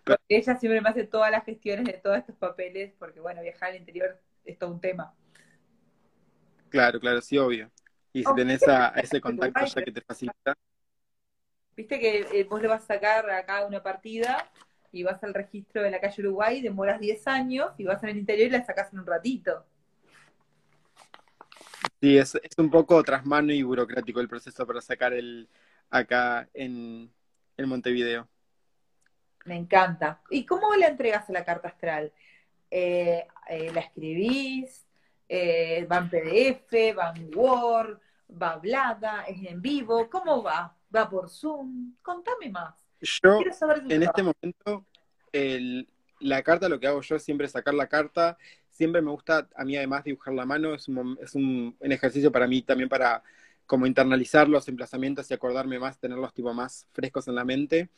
Porque 0.04 0.22
ella 0.28 0.56
siempre 0.56 0.80
me 0.80 0.88
hace 0.88 1.04
todas 1.04 1.30
las 1.30 1.44
gestiones 1.44 1.84
de 1.84 1.94
todos 1.94 2.18
estos 2.18 2.36
papeles, 2.36 2.92
porque 2.98 3.20
bueno, 3.20 3.42
viajar 3.42 3.70
al 3.70 3.76
interior 3.76 4.18
es 4.44 4.58
todo 4.58 4.70
un 4.70 4.80
tema. 4.80 5.14
Claro, 6.70 6.98
claro, 6.98 7.20
sí, 7.20 7.38
obvio. 7.38 7.70
Y 8.12 8.24
si 8.24 8.34
tenés 8.34 8.66
a, 8.66 8.88
ese 8.90 9.20
contacto 9.20 9.64
ya 9.64 9.82
que 9.82 9.92
te 9.92 10.00
facilita. 10.00 10.56
Viste 11.76 11.98
que 11.98 12.26
eh, 12.32 12.44
vos 12.44 12.62
le 12.62 12.68
vas 12.68 12.82
a 12.84 12.86
sacar 12.86 13.28
acá 13.30 13.66
una 13.66 13.82
partida 13.82 14.50
y 14.94 15.02
vas 15.02 15.22
al 15.24 15.34
registro 15.34 15.82
de 15.82 15.90
la 15.90 16.00
calle 16.00 16.22
Uruguay, 16.22 16.62
demoras 16.62 17.00
10 17.00 17.26
años 17.26 17.72
y 17.78 17.84
vas 17.84 18.02
al 18.04 18.16
interior 18.16 18.48
y 18.48 18.50
la 18.50 18.64
sacás 18.64 18.92
en 18.92 19.00
un 19.00 19.06
ratito. 19.06 19.66
Sí, 22.00 22.18
es, 22.18 22.34
es 22.36 22.58
un 22.58 22.70
poco 22.70 23.02
trasmano 23.02 23.52
y 23.52 23.62
burocrático 23.62 24.20
el 24.20 24.28
proceso 24.28 24.66
para 24.66 24.80
sacar 24.80 25.12
el 25.14 25.48
acá 25.90 26.48
en, 26.54 27.12
en 27.56 27.68
Montevideo. 27.68 28.28
Me 29.44 29.56
encanta. 29.56 30.22
¿Y 30.30 30.46
cómo 30.46 30.74
le 30.76 30.86
entregas 30.86 31.28
a 31.28 31.32
la 31.32 31.44
carta 31.44 31.68
astral? 31.68 32.12
Eh, 32.70 33.26
eh, 33.48 33.72
¿La 33.72 33.80
escribís? 33.80 34.86
Eh, 35.28 35.86
¿Va 35.90 35.98
en 35.98 36.10
PDF? 36.10 36.94
¿Va 36.94 37.12
en 37.16 37.30
Word? 37.34 37.98
¿Va 38.30 38.52
hablada? 38.52 39.24
¿Es 39.24 39.44
en 39.44 39.60
vivo? 39.60 40.08
¿Cómo 40.10 40.42
va? 40.42 40.76
¿Va 40.94 41.08
por 41.10 41.28
Zoom? 41.30 41.96
Contame 42.02 42.50
más. 42.50 42.83
Yo, 43.00 43.40
en 43.88 44.02
este 44.02 44.22
momento, 44.22 44.86
la 46.20 46.42
carta, 46.42 46.68
lo 46.68 46.80
que 46.80 46.86
hago 46.86 47.02
yo 47.02 47.16
es 47.16 47.22
siempre 47.22 47.48
sacar 47.48 47.74
la 47.74 47.88
carta. 47.88 48.38
Siempre 48.70 49.02
me 49.02 49.10
gusta, 49.10 49.48
a 49.54 49.64
mí 49.64 49.76
además, 49.76 50.04
dibujar 50.04 50.34
la 50.34 50.46
mano. 50.46 50.74
Es 50.74 50.88
un, 50.88 51.18
es 51.20 51.34
un, 51.34 51.76
ejercicio 51.80 52.32
para 52.32 52.46
mí 52.46 52.62
también 52.62 52.88
para 52.88 53.22
como 53.66 53.86
internalizar 53.86 54.48
los 54.48 54.68
emplazamientos 54.68 55.30
y 55.30 55.34
acordarme 55.34 55.78
más, 55.78 55.98
tenerlos 55.98 56.34
tipo 56.34 56.52
más 56.52 56.86
frescos 56.92 57.28
en 57.28 57.34
la 57.34 57.44
mente. 57.44 57.88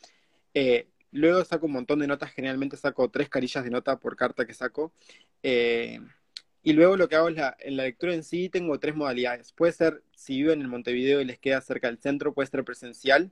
Eh, 0.53 0.87
luego 1.11 1.43
saco 1.43 1.65
un 1.65 1.73
montón 1.73 1.99
de 1.99 2.07
notas, 2.07 2.31
generalmente 2.31 2.77
saco 2.77 3.09
tres 3.09 3.29
carillas 3.29 3.63
de 3.63 3.69
nota 3.69 3.97
por 3.97 4.15
carta 4.15 4.45
que 4.45 4.53
saco. 4.53 4.93
Eh, 5.43 5.99
y 6.63 6.73
luego 6.73 6.97
lo 6.97 7.07
que 7.07 7.15
hago 7.15 7.29
es 7.29 7.35
la, 7.35 7.55
en 7.59 7.77
la 7.77 7.83
lectura 7.83 8.13
en 8.13 8.23
sí 8.23 8.49
tengo 8.49 8.77
tres 8.79 8.95
modalidades. 8.95 9.53
Puede 9.53 9.71
ser, 9.71 10.03
si 10.15 10.37
viven 10.37 10.61
en 10.61 10.69
Montevideo 10.69 11.21
y 11.21 11.25
les 11.25 11.39
queda 11.39 11.61
cerca 11.61 11.87
del 11.87 11.97
centro, 11.99 12.33
puede 12.33 12.49
ser 12.49 12.63
presencial. 12.63 13.31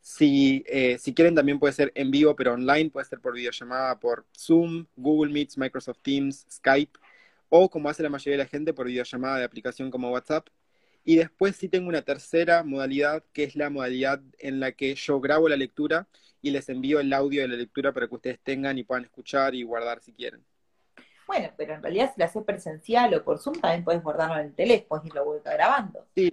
Si, 0.00 0.64
eh, 0.66 0.98
si 0.98 1.14
quieren 1.14 1.34
también 1.34 1.58
puede 1.58 1.72
ser 1.74 1.92
en 1.94 2.10
vivo, 2.10 2.34
pero 2.34 2.54
online, 2.54 2.90
puede 2.90 3.06
ser 3.06 3.20
por 3.20 3.34
videollamada, 3.34 4.00
por 4.00 4.26
Zoom, 4.36 4.86
Google 4.96 5.32
Meets, 5.32 5.58
Microsoft 5.58 5.98
Teams, 6.02 6.46
Skype, 6.50 6.98
o 7.48 7.68
como 7.68 7.88
hace 7.88 8.02
la 8.02 8.08
mayoría 8.08 8.38
de 8.38 8.44
la 8.44 8.48
gente, 8.48 8.72
por 8.72 8.86
videollamada 8.86 9.38
de 9.38 9.44
aplicación 9.44 9.90
como 9.90 10.10
WhatsApp. 10.10 10.48
Y 11.04 11.16
después 11.16 11.56
sí 11.56 11.68
tengo 11.68 11.88
una 11.88 12.02
tercera 12.02 12.62
modalidad, 12.62 13.24
que 13.32 13.44
es 13.44 13.56
la 13.56 13.70
modalidad 13.70 14.20
en 14.38 14.60
la 14.60 14.72
que 14.72 14.94
yo 14.94 15.20
grabo 15.20 15.48
la 15.48 15.56
lectura 15.56 16.08
y 16.42 16.50
les 16.50 16.68
envío 16.68 17.00
el 17.00 17.12
audio 17.12 17.42
de 17.42 17.48
la 17.48 17.56
lectura 17.56 17.92
para 17.92 18.08
que 18.08 18.14
ustedes 18.14 18.40
tengan 18.40 18.78
y 18.78 18.84
puedan 18.84 19.04
escuchar 19.04 19.54
y 19.54 19.62
guardar 19.62 20.00
si 20.00 20.12
quieren. 20.12 20.44
Bueno, 21.26 21.48
pero 21.56 21.74
en 21.74 21.82
realidad 21.82 22.10
si 22.12 22.18
la 22.18 22.26
haces 22.26 22.42
presencial 22.44 23.14
o 23.14 23.22
por 23.22 23.38
Zoom 23.38 23.60
también 23.60 23.84
puedes 23.84 24.02
guardarlo 24.02 24.38
en 24.40 24.46
el 24.46 24.54
teléfono 24.54 25.02
y 25.04 25.10
lo 25.10 25.24
vuelves 25.24 25.44
grabando. 25.44 26.06
Sí, 26.14 26.30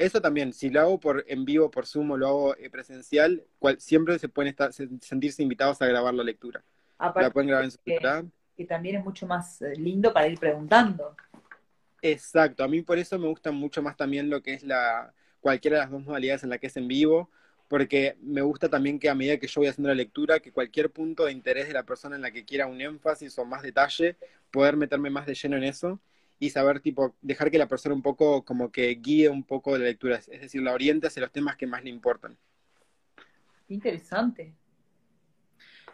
eso 0.00 0.20
también. 0.22 0.52
Si 0.54 0.70
lo 0.70 0.80
hago 0.80 0.98
por 0.98 1.24
en 1.28 1.44
vivo, 1.44 1.70
por 1.70 1.86
Zoom 1.86 2.12
o 2.12 2.16
lo 2.16 2.26
hago 2.26 2.56
eh, 2.56 2.70
presencial, 2.70 3.44
siempre 3.78 4.18
se 4.18 4.28
pueden 4.28 4.50
estar, 4.50 4.72
sentirse 4.72 5.42
invitados 5.42 5.80
a 5.82 5.86
grabar 5.86 6.14
la 6.14 6.24
lectura. 6.24 6.64
la 6.98 7.30
pueden 7.30 7.48
grabar 7.48 7.64
en 7.64 7.70
su 7.70 7.78
que, 7.84 7.98
que 8.56 8.64
también 8.64 8.96
es 8.96 9.04
mucho 9.04 9.26
más 9.26 9.60
eh, 9.60 9.74
lindo 9.76 10.12
para 10.12 10.26
ir 10.26 10.38
preguntando. 10.38 11.14
Exacto, 12.00 12.64
a 12.64 12.68
mí 12.68 12.80
por 12.80 12.98
eso 12.98 13.18
me 13.18 13.28
gusta 13.28 13.52
mucho 13.52 13.82
más 13.82 13.94
también 13.94 14.30
lo 14.30 14.42
que 14.42 14.54
es 14.54 14.62
la 14.62 15.12
cualquiera 15.40 15.76
de 15.76 15.82
las 15.82 15.90
dos 15.90 16.02
modalidades 16.02 16.44
en 16.44 16.50
la 16.50 16.56
que 16.56 16.68
es 16.68 16.76
en 16.78 16.88
vivo, 16.88 17.28
porque 17.68 18.16
me 18.22 18.40
gusta 18.40 18.70
también 18.70 18.98
que 18.98 19.10
a 19.10 19.14
medida 19.14 19.36
que 19.36 19.48
yo 19.48 19.60
voy 19.60 19.68
haciendo 19.68 19.90
la 19.90 19.94
lectura, 19.94 20.40
que 20.40 20.50
cualquier 20.50 20.90
punto 20.90 21.26
de 21.26 21.32
interés 21.32 21.68
de 21.68 21.74
la 21.74 21.82
persona 21.82 22.16
en 22.16 22.22
la 22.22 22.30
que 22.30 22.46
quiera 22.46 22.66
un 22.66 22.80
énfasis 22.80 23.38
o 23.38 23.44
más 23.44 23.62
detalle, 23.62 24.16
poder 24.50 24.78
meterme 24.78 25.10
más 25.10 25.26
de 25.26 25.34
lleno 25.34 25.58
en 25.58 25.64
eso 25.64 26.00
y 26.40 26.50
saber, 26.50 26.80
tipo, 26.80 27.14
dejar 27.20 27.50
que 27.50 27.58
la 27.58 27.68
persona 27.68 27.94
un 27.94 28.02
poco 28.02 28.44
como 28.44 28.72
que 28.72 28.88
guíe 28.88 29.28
un 29.28 29.44
poco 29.44 29.74
de 29.74 29.80
la 29.80 29.84
lectura, 29.84 30.16
es 30.16 30.40
decir, 30.40 30.62
la 30.62 30.72
oriente 30.72 31.06
hacia 31.06 31.22
los 31.22 31.30
temas 31.30 31.54
que 31.54 31.66
más 31.66 31.84
le 31.84 31.90
importan. 31.90 32.36
Interesante. 33.68 34.54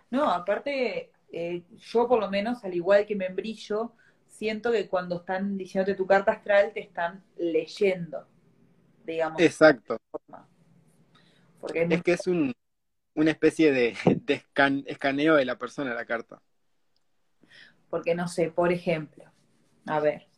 No, 0.08 0.30
aparte, 0.30 1.10
eh, 1.32 1.64
yo 1.76 2.06
por 2.06 2.20
lo 2.20 2.30
menos, 2.30 2.64
al 2.64 2.74
igual 2.74 3.04
que 3.04 3.16
me 3.16 3.26
embrillo, 3.26 3.92
siento 4.28 4.70
que 4.70 4.88
cuando 4.88 5.16
están 5.16 5.58
diciéndote 5.58 5.96
tu 5.96 6.06
carta 6.06 6.30
astral 6.30 6.72
te 6.72 6.80
están 6.80 7.24
leyendo, 7.36 8.24
digamos. 9.04 9.40
Exacto. 9.40 9.98
Porque 11.60 11.88
es 11.90 12.02
que 12.04 12.12
es 12.12 12.26
un, 12.28 12.52
una 13.16 13.32
especie 13.32 13.72
de, 13.72 13.96
escaneo 14.86 15.34
de 15.34 15.44
la 15.44 15.58
persona 15.58 15.92
la 15.92 16.04
carta. 16.04 16.40
Porque 17.90 18.14
no 18.14 18.28
sé, 18.28 18.50
por 18.50 18.72
ejemplo, 18.72 19.24
a 19.86 19.98
ver, 19.98 20.28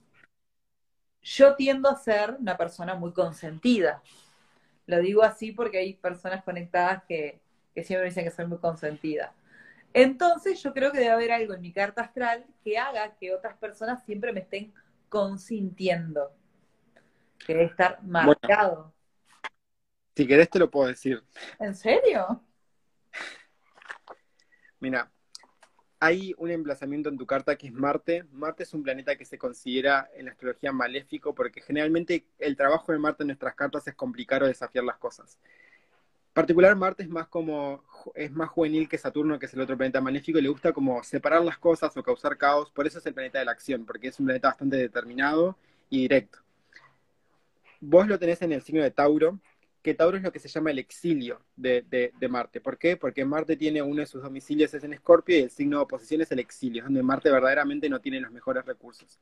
yo 1.29 1.55
tiendo 1.57 1.91
a 1.91 1.97
ser 1.97 2.37
una 2.39 2.57
persona 2.57 2.95
muy 2.95 3.13
consentida. 3.13 4.03
Lo 4.87 4.99
digo 4.99 5.23
así 5.23 5.53
porque 5.53 5.79
hay 5.79 5.93
personas 5.93 6.43
conectadas 6.43 7.03
que, 7.07 7.39
que 7.75 7.85
siempre 7.85 8.09
dicen 8.09 8.25
que 8.25 8.31
soy 8.31 8.47
muy 8.47 8.59
consentida. 8.59 9.35
Entonces 9.93 10.63
yo 10.63 10.73
creo 10.73 10.91
que 10.91 10.99
debe 10.99 11.11
haber 11.11 11.33
algo 11.33 11.53
en 11.53 11.61
mi 11.61 11.73
carta 11.73 12.03
astral 12.03 12.47
que 12.65 12.79
haga 12.79 13.15
que 13.17 13.35
otras 13.35 13.59
personas 13.59 14.03
siempre 14.05 14.33
me 14.33 14.41
estén 14.41 14.73
consintiendo. 15.11 16.33
Que 17.47 17.53
debe 17.53 17.67
estar 17.67 18.03
marcado. 18.03 18.95
si 20.17 20.27
querés 20.27 20.49
te 20.49 20.59
lo 20.59 20.71
puedo 20.71 20.89
decir. 20.89 21.23
¿En 21.59 21.75
serio? 21.75 22.43
Mira, 24.81 25.11
hay 26.01 26.35
un 26.39 26.51
emplazamiento 26.51 27.09
en 27.09 27.19
tu 27.19 27.27
carta 27.27 27.57
que 27.57 27.66
es 27.66 27.73
Marte. 27.73 28.25
Marte 28.33 28.62
es 28.62 28.75
un 28.75 28.83
planeta 28.83 29.16
que 29.16 29.25
se 29.25 29.39
considera 29.39 30.11
en 30.15 30.27
la 30.27 30.33
astrología 30.33 30.73
maléfico 30.73 31.35
porque 31.35 31.61
generalmente 31.61 32.25
el 32.39 32.57
trabajo 32.57 32.93
de 32.93 32.99
Marte 32.99 33.25
en 33.25 33.29
nuestras 33.29 33.55
cartas 33.55 33.87
es 33.89 33.95
complicar 33.95 34.43
o 34.43 34.47
desafiar 34.47 34.85
las 34.85 34.99
cosas 34.99 35.39
particular 36.39 36.77
Marte 36.77 37.03
es 37.03 37.09
más 37.09 37.27
como 37.27 37.83
es 38.15 38.31
más 38.31 38.49
juvenil 38.51 38.89
que 38.89 38.97
Saturno, 38.97 39.41
que 39.41 39.47
es 39.47 39.55
el 39.55 39.61
otro 39.61 39.77
planeta 39.77 40.01
maléfico, 40.01 40.39
y 40.39 40.43
le 40.43 40.49
gusta 40.49 40.73
como 40.73 41.03
separar 41.03 41.43
las 41.43 41.59
cosas 41.59 41.97
o 41.97 42.03
causar 42.05 42.37
caos, 42.37 42.70
por 42.70 42.87
eso 42.87 43.01
es 43.01 43.07
el 43.07 43.15
planeta 43.15 43.41
de 43.41 43.45
la 43.45 43.51
acción, 43.51 43.85
porque 43.85 44.07
es 44.07 44.20
un 44.20 44.27
planeta 44.27 44.47
bastante 44.47 44.77
determinado 44.77 45.57
y 45.91 46.03
directo. 46.03 46.39
Vos 47.81 48.07
lo 48.07 48.20
tenés 48.20 48.41
en 48.43 48.53
el 48.53 48.62
signo 48.62 48.85
de 48.85 48.93
Tauro, 48.93 49.41
que 49.83 49.95
Tauro 49.95 50.17
es 50.17 50.23
lo 50.23 50.33
que 50.33 50.39
se 50.39 50.49
llama 50.49 50.71
el 50.71 50.79
exilio 50.79 51.41
de, 51.57 51.83
de, 51.83 52.29
Marte. 52.29 52.61
¿Por 52.61 52.79
qué? 52.79 52.97
Porque 52.97 53.25
Marte 53.25 53.57
tiene 53.57 53.81
uno 53.81 54.01
de 54.01 54.07
sus 54.07 54.23
domicilios 54.23 54.75
es 54.75 54.85
en 54.85 54.93
Escorpio 54.93 55.37
y 55.39 55.43
el 55.43 55.51
signo 55.51 55.79
de 55.79 55.85
oposición 55.85 56.21
es 56.21 56.33
el 56.33 56.41
exilio, 56.41 56.85
donde 56.85 57.03
Marte 57.03 57.31
verdaderamente 57.31 57.89
no 57.89 58.01
tiene 58.01 58.21
los 58.21 58.33
mejores 58.33 58.65
recursos. 58.65 59.19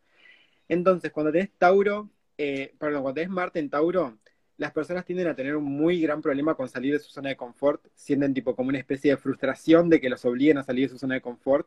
Entonces, 0.68 1.12
cuando 1.12 1.30
tenés 1.30 1.50
Tauro, 1.58 2.10
eh, 2.38 2.74
perdón, 2.78 3.02
cuando 3.02 3.14
tenés 3.20 3.30
Marte 3.30 3.58
en 3.58 3.70
Tauro, 3.70 4.18
las 4.56 4.72
personas 4.72 5.04
tienden 5.04 5.28
a 5.28 5.36
tener 5.36 5.54
un 5.56 5.64
muy 5.64 6.00
gran 6.00 6.22
problema 6.22 6.54
con 6.54 6.68
salir 6.68 6.94
de 6.94 6.98
su 6.98 7.10
zona 7.10 7.28
de 7.28 7.36
confort, 7.36 7.86
sienten 7.94 8.32
tipo 8.32 8.56
como 8.56 8.70
una 8.70 8.78
especie 8.78 9.10
de 9.10 9.16
frustración 9.18 9.90
de 9.90 10.00
que 10.00 10.08
los 10.08 10.24
obliguen 10.24 10.58
a 10.58 10.62
salir 10.62 10.88
de 10.88 10.92
su 10.92 10.98
zona 10.98 11.14
de 11.14 11.20
confort. 11.20 11.66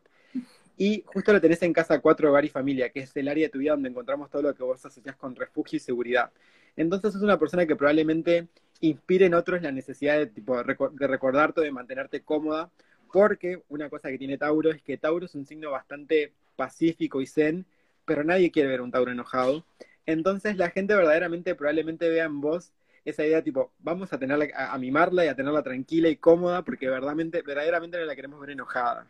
Y 0.76 1.04
justo 1.06 1.32
lo 1.32 1.40
tenés 1.40 1.62
en 1.62 1.72
casa 1.72 2.00
4, 2.00 2.30
hogar 2.30 2.44
y 2.44 2.48
familia, 2.48 2.88
que 2.90 3.00
es 3.00 3.14
el 3.16 3.28
área 3.28 3.46
de 3.46 3.50
tu 3.50 3.58
vida 3.58 3.72
donde 3.72 3.90
encontramos 3.90 4.30
todo 4.30 4.42
lo 4.42 4.54
que 4.54 4.62
vos 4.62 4.84
asociás 4.84 5.14
con 5.14 5.36
refugio 5.36 5.76
y 5.76 5.80
seguridad. 5.80 6.32
Entonces 6.76 7.14
es 7.14 7.22
una 7.22 7.38
persona 7.38 7.66
que 7.66 7.76
probablemente 7.76 8.48
inspire 8.80 9.26
en 9.26 9.34
otros 9.34 9.62
la 9.62 9.72
necesidad 9.72 10.18
de, 10.18 10.26
tipo, 10.26 10.62
de 10.62 11.06
recordarte, 11.06 11.60
de 11.60 11.70
mantenerte 11.70 12.22
cómoda, 12.22 12.70
porque 13.12 13.62
una 13.68 13.88
cosa 13.88 14.08
que 14.08 14.18
tiene 14.18 14.38
Tauro 14.38 14.70
es 14.70 14.82
que 14.82 14.96
Tauro 14.96 15.26
es 15.26 15.34
un 15.34 15.46
signo 15.46 15.70
bastante 15.70 16.32
pacífico 16.56 17.20
y 17.20 17.26
zen, 17.26 17.66
pero 18.04 18.24
nadie 18.24 18.50
quiere 18.50 18.68
ver 18.68 18.80
un 18.80 18.90
Tauro 18.90 19.10
enojado. 19.10 19.64
Entonces 20.06 20.56
la 20.56 20.70
gente 20.70 20.94
verdaderamente 20.94 21.54
probablemente 21.54 22.08
vea 22.08 22.24
en 22.24 22.40
vos 22.40 22.72
esa 23.04 23.24
idea 23.24 23.42
tipo, 23.42 23.72
vamos 23.78 24.12
a 24.12 24.18
tenerla, 24.18 24.46
a, 24.54 24.76
mimarla 24.78 25.24
y 25.24 25.28
a 25.28 25.34
tenerla 25.34 25.62
tranquila 25.62 26.08
y 26.08 26.16
cómoda, 26.16 26.62
porque 26.62 26.88
verdaderamente, 26.88 27.42
verdaderamente 27.42 27.98
no 27.98 28.04
la 28.04 28.14
queremos 28.14 28.40
ver 28.40 28.50
enojada. 28.50 29.06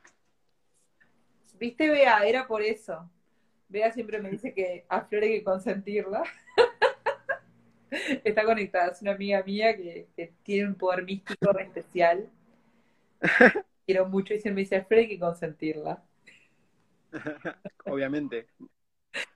Viste, 1.58 1.88
Bea, 1.90 2.24
era 2.26 2.46
por 2.46 2.62
eso. 2.62 3.10
Bea 3.68 3.92
siempre 3.92 4.20
me 4.20 4.30
dice 4.30 4.54
que 4.54 4.84
a 4.88 5.02
Flor 5.02 5.24
hay 5.24 5.38
que 5.38 5.44
consentirla. 5.44 6.22
Está 8.24 8.44
conectada, 8.44 8.92
es 8.92 9.02
una 9.02 9.12
amiga 9.12 9.42
mía 9.42 9.76
que, 9.76 10.08
tiene 10.42 10.68
un 10.68 10.74
poder 10.74 11.04
místico 11.04 11.58
especial. 11.58 12.28
Quiero 13.86 14.06
mucho 14.06 14.34
y 14.34 14.38
siempre 14.38 14.54
me 14.54 14.60
dice, 14.62 14.76
a 14.76 14.84
Flor 14.84 15.00
hay 15.00 15.08
que 15.08 15.18
consentirla. 15.18 16.02
Obviamente. 17.84 18.46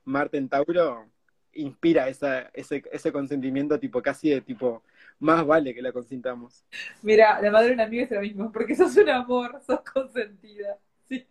Marten 0.05 0.49
Tauro 0.49 1.11
inspira 1.53 2.09
esa, 2.09 2.51
ese, 2.53 2.83
ese 2.91 3.13
consentimiento 3.13 3.79
tipo 3.79 4.03
casi 4.03 4.31
de 4.31 4.41
tipo, 4.41 4.83
más 5.19 5.45
vale 5.47 5.75
que 5.75 5.83
la 5.83 5.93
consintamos. 5.93 6.65
Mira, 7.03 7.41
la 7.41 7.51
madre 7.51 7.69
de 7.69 7.75
una 7.75 7.85
amiga 7.85 8.05
es 8.05 8.11
lo 8.11 8.21
mismo, 8.21 8.53
porque 8.53 8.75
sos 8.75 8.97
un 8.97 9.09
amor, 9.09 9.61
sos 9.67 9.81
consentida. 9.81 10.79
Sí. 11.09 11.27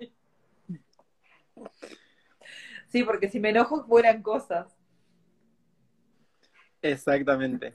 Sí, 2.88 3.04
porque 3.04 3.30
si 3.30 3.40
me 3.40 3.50
enojo 3.50 3.86
fueran 3.86 4.22
cosas. 4.22 4.68
Exactamente. 6.84 7.74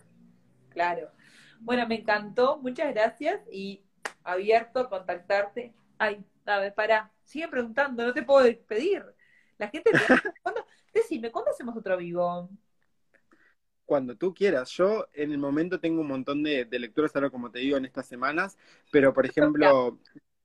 Claro. 0.69 1.11
Bueno, 1.61 1.89
me 1.89 1.97
encantó, 1.97 2.59
muchas 2.59 2.95
gracias 2.95 3.41
y 3.51 3.83
abierto 4.23 4.81
a 4.81 4.89
contactarte. 4.89 5.75
Ay, 5.99 6.25
a 6.45 6.61
ver, 6.61 6.75
para, 6.75 7.11
sigue 7.25 7.49
preguntando, 7.49 8.07
no 8.07 8.13
te 8.13 8.23
puedo 8.23 8.45
despedir. 8.45 9.05
La 9.57 9.69
gente 9.69 9.91
te 9.91 9.99
¿cuándo? 10.43 10.65
Decime, 10.93 11.33
¿cuándo 11.33 11.51
hacemos 11.51 11.77
otro 11.77 11.97
vivo? 11.97 12.49
Cuando 13.87 14.15
tú 14.15 14.35
quieras. 14.35 14.71
Yo 14.71 15.09
en 15.15 15.33
el 15.33 15.39
momento 15.39 15.81
tengo 15.81 16.03
un 16.03 16.09
montón 16.09 16.43
de, 16.43 16.67
lecturas 16.71 17.15
ahora, 17.17 17.31
como 17.31 17.51
te 17.51 17.61
digo, 17.61 17.77
en 17.79 17.87
estas 17.87 18.07
semanas, 18.07 18.59
pero 18.93 19.13
por 19.13 19.27
ejemplo... 19.27 19.99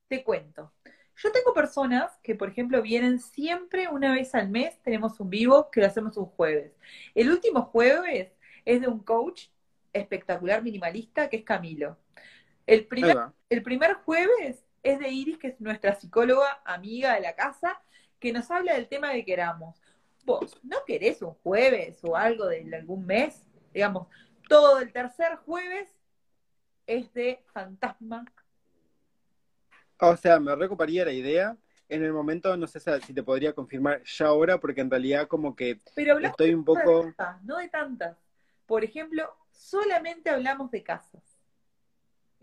Te 0.08 0.24
cuento. 0.24 0.72
Yo 1.18 1.32
tengo 1.32 1.54
personas 1.54 2.18
que, 2.24 2.34
por 2.34 2.50
ejemplo, 2.50 2.82
vienen 2.82 3.20
siempre 3.20 3.88
una 3.88 4.14
vez 4.14 4.34
al 4.34 4.50
mes, 4.50 4.82
tenemos 4.82 5.20
un 5.20 5.30
vivo 5.30 5.70
que 5.70 5.82
lo 5.82 5.88
hacemos 5.88 6.18
un 6.18 6.26
jueves. 6.26 6.74
El 7.14 7.30
último 7.30 7.64
jueves 7.64 8.32
es 8.66 8.82
de 8.82 8.88
un 8.88 9.00
coach 9.00 9.48
espectacular 9.92 10.64
minimalista 10.64 11.30
que 11.30 11.38
es 11.38 11.44
Camilo. 11.44 11.98
El 12.66 12.88
primer, 12.88 13.18
el 13.50 13.64
primer 13.64 13.94
jueves 13.94 14.66
es 14.82 15.00
de 15.00 15.10
Iris, 15.10 15.38
que 15.38 15.48
es 15.48 15.62
nuestra 15.62 15.96
psicóloga 15.96 16.62
amiga 16.66 17.14
de 17.16 17.22
la 17.22 17.36
casa, 17.36 17.82
que 18.20 18.34
nos 18.34 18.50
habla 18.52 18.74
del 18.74 18.88
tema 18.88 19.12
que 19.12 19.26
queramos. 19.26 19.82
Vos, 20.26 20.58
¿no 20.64 20.78
querés 20.86 21.22
un 21.22 21.34
jueves 21.36 22.00
o 22.04 22.16
algo 22.16 22.46
de 22.48 22.70
algún 22.76 23.06
mes? 23.06 23.46
Digamos, 23.74 24.08
todo 24.48 24.80
el 24.80 24.92
tercer 24.94 25.36
jueves 25.46 25.90
es 26.88 27.14
de 27.14 27.44
fantasma 27.54 28.26
o 30.10 30.18
sea, 30.18 30.40
me 30.40 30.56
recuperaría 30.56 31.06
la 31.06 31.12
idea. 31.12 31.58
En 31.90 32.04
el 32.04 32.14
momento, 32.14 32.56
no 32.58 32.68
sé 32.68 32.80
si 33.02 33.14
te 33.14 33.24
podría 33.24 33.54
confirmar 33.54 34.02
ya 34.04 34.28
ahora, 34.28 34.60
porque 34.60 34.82
en 34.82 34.90
realidad 34.90 35.28
como 35.28 35.56
que 35.56 35.82
Pero 35.96 36.18
estoy 36.20 36.54
un 36.54 36.66
poco... 36.66 37.14
no 37.44 37.58
de 37.58 37.70
tantas. 37.70 38.18
Por 38.66 38.84
ejemplo, 38.84 39.30
solamente 39.52 40.30
hablamos 40.30 40.72
de 40.72 40.84
casas. 40.84 41.22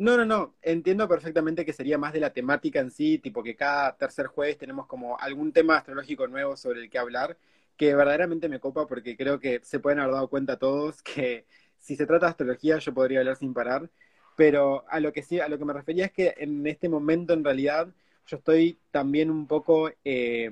No, 0.00 0.16
no, 0.16 0.24
no. 0.24 0.54
Entiendo 0.62 1.06
perfectamente 1.06 1.64
que 1.64 1.74
sería 1.74 1.98
más 1.98 2.14
de 2.14 2.20
la 2.20 2.32
temática 2.32 2.80
en 2.80 2.90
sí, 2.90 3.18
tipo 3.18 3.42
que 3.42 3.54
cada 3.54 3.96
tercer 3.98 4.28
jueves 4.28 4.56
tenemos 4.56 4.86
como 4.86 5.18
algún 5.18 5.52
tema 5.52 5.76
astrológico 5.76 6.26
nuevo 6.26 6.56
sobre 6.56 6.80
el 6.80 6.88
que 6.88 6.98
hablar, 6.98 7.36
que 7.76 7.94
verdaderamente 7.94 8.48
me 8.48 8.60
copa 8.60 8.86
porque 8.86 9.14
creo 9.16 9.38
que 9.40 9.60
se 9.62 9.78
pueden 9.78 9.98
haber 9.98 10.14
dado 10.14 10.28
cuenta 10.28 10.58
todos 10.58 11.02
que 11.02 11.44
si 11.78 11.96
se 11.96 12.06
trata 12.06 12.26
de 12.26 12.30
astrología 12.30 12.78
yo 12.78 12.94
podría 12.94 13.20
hablar 13.20 13.36
sin 13.36 13.52
parar. 13.52 13.90
Pero 14.36 14.84
a 14.88 15.00
lo 15.00 15.12
que 15.12 15.22
sí, 15.22 15.38
a 15.38 15.48
lo 15.48 15.58
que 15.58 15.66
me 15.66 15.74
refería 15.74 16.06
es 16.06 16.12
que 16.12 16.34
en 16.38 16.66
este 16.66 16.88
momento 16.88 17.34
en 17.34 17.44
realidad 17.44 17.88
yo 18.26 18.38
estoy 18.38 18.78
también 18.90 19.30
un 19.30 19.46
poco 19.46 19.90
eh, 20.04 20.50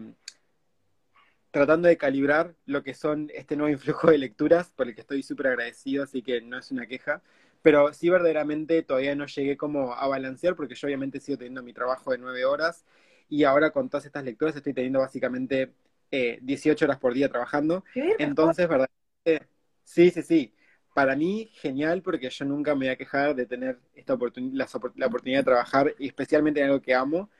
tratando 1.50 1.88
de 1.88 1.96
calibrar 1.96 2.54
lo 2.66 2.82
que 2.82 2.94
son 2.94 3.30
este 3.34 3.56
nuevo 3.56 3.72
influjo 3.72 4.10
de 4.10 4.18
lecturas, 4.18 4.70
por 4.74 4.88
el 4.88 4.94
que 4.94 5.00
estoy 5.00 5.22
súper 5.22 5.48
agradecido, 5.48 6.04
así 6.04 6.22
que 6.22 6.40
no 6.40 6.58
es 6.58 6.70
una 6.70 6.86
queja. 6.86 7.22
Pero 7.62 7.92
sí 7.92 8.08
verdaderamente 8.08 8.82
todavía 8.82 9.14
no 9.14 9.26
llegué 9.26 9.56
como 9.56 9.92
a 9.94 10.06
balancear, 10.06 10.54
porque 10.54 10.74
yo 10.74 10.86
obviamente 10.86 11.20
sigo 11.20 11.38
teniendo 11.38 11.62
mi 11.62 11.72
trabajo 11.72 12.12
de 12.12 12.18
nueve 12.18 12.44
horas 12.44 12.84
y 13.28 13.44
ahora 13.44 13.70
con 13.70 13.88
todas 13.88 14.06
estas 14.06 14.24
lecturas 14.24 14.56
estoy 14.56 14.72
teniendo 14.72 15.00
básicamente 15.00 15.72
eh, 16.10 16.38
18 16.42 16.84
horas 16.84 16.98
por 16.98 17.14
día 17.14 17.28
trabajando. 17.28 17.84
Entonces, 18.18 18.68
verdaderamente, 18.68 19.48
sí, 19.84 20.10
sí, 20.10 20.22
sí 20.22 20.54
para 20.98 21.14
mí 21.14 21.48
genial 21.54 22.02
porque 22.02 22.28
yo 22.28 22.44
nunca 22.44 22.74
me 22.74 22.86
voy 22.86 22.88
a 22.88 22.96
quejar 22.96 23.32
de 23.36 23.46
tener 23.46 23.78
esta 23.94 24.14
oportunidad, 24.14 24.68
la, 24.96 25.06
oportunidad 25.06 25.38
de 25.38 25.44
trabajar, 25.44 25.94
y 25.96 26.08
especialmente 26.08 26.58
en 26.58 26.66
algo 26.66 26.82
que 26.82 26.92
amo, 26.92 27.30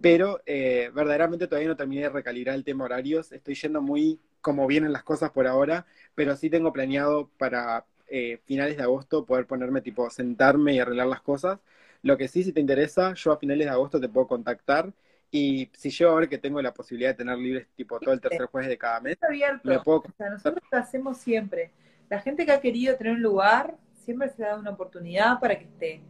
pero 0.00 0.40
eh, 0.46 0.90
verdaderamente 0.94 1.46
todavía 1.46 1.68
no 1.68 1.76
terminé 1.76 2.02
de 2.02 2.10
recalibrar 2.10 2.54
el 2.54 2.64
tema 2.64 2.84
horarios, 2.84 3.32
estoy 3.32 3.54
yendo 3.54 3.82
muy 3.82 4.20
como 4.40 4.66
vienen 4.66 4.92
las 4.92 5.02
cosas 5.02 5.30
por 5.30 5.46
ahora, 5.46 5.86
pero 6.14 6.36
sí 6.36 6.48
tengo 6.48 6.72
planeado 6.72 7.28
para 7.38 7.84
eh, 8.06 8.38
finales 8.44 8.76
de 8.76 8.84
agosto 8.84 9.26
poder 9.26 9.46
ponerme 9.46 9.80
tipo 9.80 10.08
sentarme 10.10 10.74
y 10.74 10.78
arreglar 10.78 11.08
las 11.08 11.20
cosas. 11.20 11.58
Lo 12.02 12.16
que 12.16 12.28
sí, 12.28 12.44
si 12.44 12.52
te 12.52 12.60
interesa, 12.60 13.14
yo 13.14 13.32
a 13.32 13.38
finales 13.38 13.66
de 13.66 13.72
agosto 13.72 14.00
te 14.00 14.08
puedo 14.08 14.28
contactar. 14.28 14.92
Y 15.32 15.70
si 15.76 15.90
yo 15.90 16.10
ahora 16.10 16.28
que 16.28 16.38
tengo 16.38 16.62
la 16.62 16.72
posibilidad 16.72 17.10
de 17.10 17.14
tener 17.14 17.36
libres 17.36 17.66
tipo 17.74 17.98
todo 17.98 18.14
el 18.14 18.20
tercer 18.20 18.46
jueves 18.46 18.68
de 18.68 18.78
cada 18.78 19.00
mes, 19.00 19.18
me 19.64 19.80
puedo... 19.80 19.98
O 19.98 20.12
sea, 20.16 20.30
nosotros 20.30 20.62
lo 20.70 20.78
hacemos 20.78 21.18
siempre. 21.18 21.72
La 22.08 22.20
gente 22.20 22.46
que 22.46 22.52
ha 22.52 22.60
querido 22.60 22.94
tener 22.96 23.14
un 23.14 23.22
lugar 23.22 23.76
siempre 24.04 24.28
se 24.28 24.44
da 24.44 24.56
una 24.56 24.70
oportunidad 24.70 25.40
para 25.40 25.58
que 25.58 25.64
esté. 25.64 26.00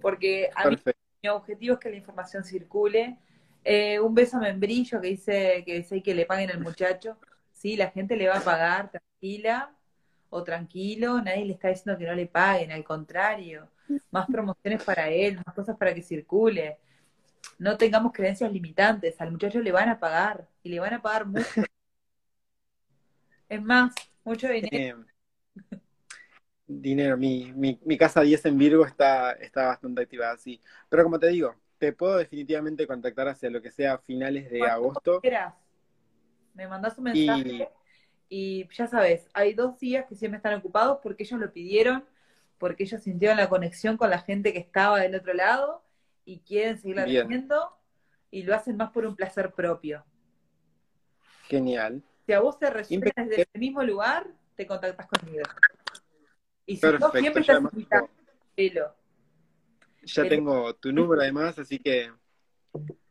Porque 0.00 0.50
a 0.56 0.68
mí 0.68 0.76
mi 1.22 1.28
objetivo 1.28 1.74
es 1.74 1.80
que 1.80 1.90
la 1.90 1.96
información 1.96 2.44
circule. 2.44 3.18
Eh, 3.64 3.98
un 3.98 4.14
beso 4.14 4.36
a 4.36 4.40
membrillo 4.40 5.00
que 5.00 5.08
dice 5.08 5.62
que 5.66 5.74
dice 5.78 6.02
que 6.02 6.14
le 6.14 6.26
paguen 6.26 6.50
al 6.50 6.60
muchacho. 6.60 7.18
Sí, 7.52 7.76
la 7.76 7.90
gente 7.90 8.16
le 8.16 8.28
va 8.28 8.38
a 8.38 8.40
pagar 8.40 8.90
tranquila 8.90 9.72
o 10.30 10.42
tranquilo, 10.44 11.20
nadie 11.22 11.44
le 11.44 11.54
está 11.54 11.68
diciendo 11.68 11.98
que 11.98 12.06
no 12.06 12.14
le 12.14 12.26
paguen, 12.26 12.72
al 12.72 12.84
contrario, 12.84 13.68
más 14.10 14.26
promociones 14.26 14.82
para 14.84 15.08
él, 15.08 15.36
más 15.36 15.54
cosas 15.54 15.76
para 15.76 15.94
que 15.94 16.02
circule. 16.02 16.78
No 17.58 17.76
tengamos 17.76 18.12
creencias 18.12 18.52
limitantes, 18.52 19.20
al 19.20 19.32
muchacho 19.32 19.60
le 19.60 19.72
van 19.72 19.88
a 19.88 19.98
pagar 19.98 20.48
y 20.62 20.68
le 20.68 20.80
van 20.80 20.94
a 20.94 21.02
pagar 21.02 21.26
mucho. 21.26 21.46
es 23.48 23.62
más, 23.62 23.94
mucho 24.24 24.48
dinero. 24.48 25.04
Dinero. 26.66 27.16
Mi, 27.16 27.52
mi, 27.54 27.78
mi, 27.84 27.96
casa 27.96 28.22
10 28.22 28.46
en 28.46 28.58
Virgo 28.58 28.84
está, 28.84 29.32
está 29.32 29.66
bastante 29.66 30.02
activada, 30.02 30.36
sí. 30.36 30.60
Pero 30.88 31.04
como 31.04 31.18
te 31.18 31.28
digo, 31.28 31.54
te 31.78 31.92
puedo 31.92 32.16
definitivamente 32.16 32.86
contactar 32.86 33.28
hacia 33.28 33.50
lo 33.50 33.62
que 33.62 33.70
sea 33.70 33.98
finales 33.98 34.50
de 34.50 34.62
agosto. 34.62 35.20
Me 36.54 36.66
mandas 36.66 36.96
un 36.98 37.04
mensaje 37.04 37.68
y... 38.28 38.66
ya 38.72 38.86
sabes, 38.86 39.28
hay 39.34 39.54
dos 39.54 39.78
días 39.78 40.06
que 40.06 40.14
siempre 40.14 40.38
están 40.38 40.54
ocupados 40.54 40.98
porque 41.02 41.22
ellos 41.22 41.38
lo 41.38 41.52
pidieron, 41.52 42.04
porque 42.58 42.84
ellos 42.84 43.02
sintieron 43.02 43.36
la 43.36 43.48
conexión 43.48 43.96
con 43.96 44.10
la 44.10 44.20
gente 44.20 44.52
que 44.52 44.58
estaba 44.58 45.00
del 45.00 45.14
otro 45.14 45.34
lado 45.34 45.84
y 46.24 46.40
quieren 46.40 46.78
seguir 46.78 46.98
haciendo 46.98 47.76
y 48.30 48.42
lo 48.42 48.54
hacen 48.54 48.76
más 48.76 48.90
por 48.90 49.06
un 49.06 49.14
placer 49.14 49.52
propio. 49.52 50.04
Genial. 51.44 52.02
Si 52.26 52.32
a 52.32 52.40
vos 52.40 52.58
te 52.58 52.70
resuena 52.70 53.12
desde 53.16 53.46
el 53.52 53.60
mismo 53.60 53.82
lugar, 53.84 54.26
te 54.56 54.66
contactas 54.66 55.06
conmigo. 55.06 55.44
Y 56.66 56.76
si 56.76 56.86
no, 56.86 57.10
siempre 57.12 57.40
estás 57.40 57.62
invitado. 57.72 58.08
Ya 60.02 60.28
tengo 60.28 60.74
tu 60.74 60.92
número 60.92 61.22
además, 61.22 61.58
así 61.58 61.78
que... 61.78 62.12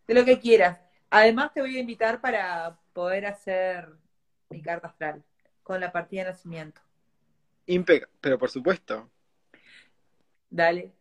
De 0.08 0.14
lo 0.14 0.24
que 0.24 0.40
quieras. 0.40 0.80
Además 1.10 1.54
te 1.54 1.62
voy 1.62 1.78
a 1.78 1.80
invitar 1.80 2.22
para 2.22 2.80
poder 2.94 3.26
hacer 3.26 3.90
mi 4.50 4.62
carta 4.62 4.88
astral 4.88 5.24
con 5.64 5.80
la 5.80 5.92
partida 5.92 6.24
de 6.24 6.30
nacimiento. 6.32 6.82
Impec 7.66 8.10
pero 8.22 8.38
por 8.38 8.50
supuesto. 8.50 9.10
Dale. 10.50 10.94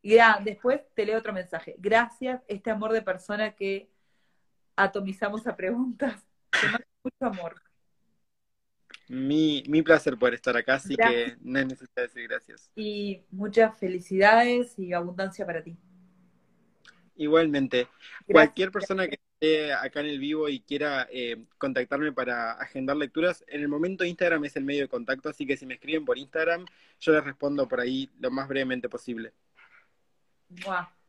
Y 0.00 0.16
ya, 0.16 0.40
después 0.42 0.80
te 0.94 1.04
leo 1.06 1.18
otro 1.18 1.32
mensaje. 1.32 1.76
Gracias, 1.78 2.42
este 2.48 2.70
amor 2.70 2.92
de 2.92 3.02
persona 3.02 3.54
que 3.54 3.88
atomizamos 4.74 5.46
a 5.46 5.54
preguntas. 5.54 6.26
Te 6.50 6.66
mando 6.66 6.86
mucho 7.04 7.26
amor. 7.26 7.62
Mi, 9.12 9.62
mi 9.68 9.82
placer 9.82 10.16
por 10.16 10.32
estar 10.32 10.56
acá, 10.56 10.76
así 10.76 10.96
que 10.96 11.36
no 11.42 11.62
necesidad 11.62 11.96
de 11.96 12.02
decir 12.02 12.28
gracias. 12.28 12.70
Y 12.74 13.20
muchas 13.30 13.76
felicidades 13.76 14.78
y 14.78 14.94
abundancia 14.94 15.44
para 15.44 15.62
ti. 15.62 15.76
Igualmente, 17.16 17.88
cualquier 18.26 18.70
persona 18.70 19.06
que 19.06 19.20
esté 19.34 19.74
acá 19.74 20.00
en 20.00 20.06
el 20.06 20.18
vivo 20.18 20.48
y 20.48 20.60
quiera 20.60 21.06
eh, 21.12 21.44
contactarme 21.58 22.10
para 22.12 22.52
agendar 22.52 22.96
lecturas, 22.96 23.44
en 23.48 23.60
el 23.60 23.68
momento 23.68 24.02
Instagram 24.02 24.46
es 24.46 24.56
el 24.56 24.64
medio 24.64 24.80
de 24.80 24.88
contacto, 24.88 25.28
así 25.28 25.44
que 25.46 25.58
si 25.58 25.66
me 25.66 25.74
escriben 25.74 26.06
por 26.06 26.16
Instagram, 26.16 26.64
yo 26.98 27.12
les 27.12 27.22
respondo 27.22 27.68
por 27.68 27.80
ahí 27.80 28.08
lo 28.18 28.30
más 28.30 28.48
brevemente 28.48 28.88
posible. 28.88 29.34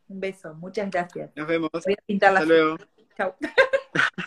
Un 0.08 0.20
beso, 0.20 0.52
muchas 0.52 0.90
gracias. 0.90 1.30
Nos 1.34 1.48
vemos. 1.48 1.70
Voy 1.72 1.94
a 1.94 2.04
pintar 2.04 2.34
Hasta 2.34 2.44
luego. 2.44 2.76
Chao. 3.16 3.34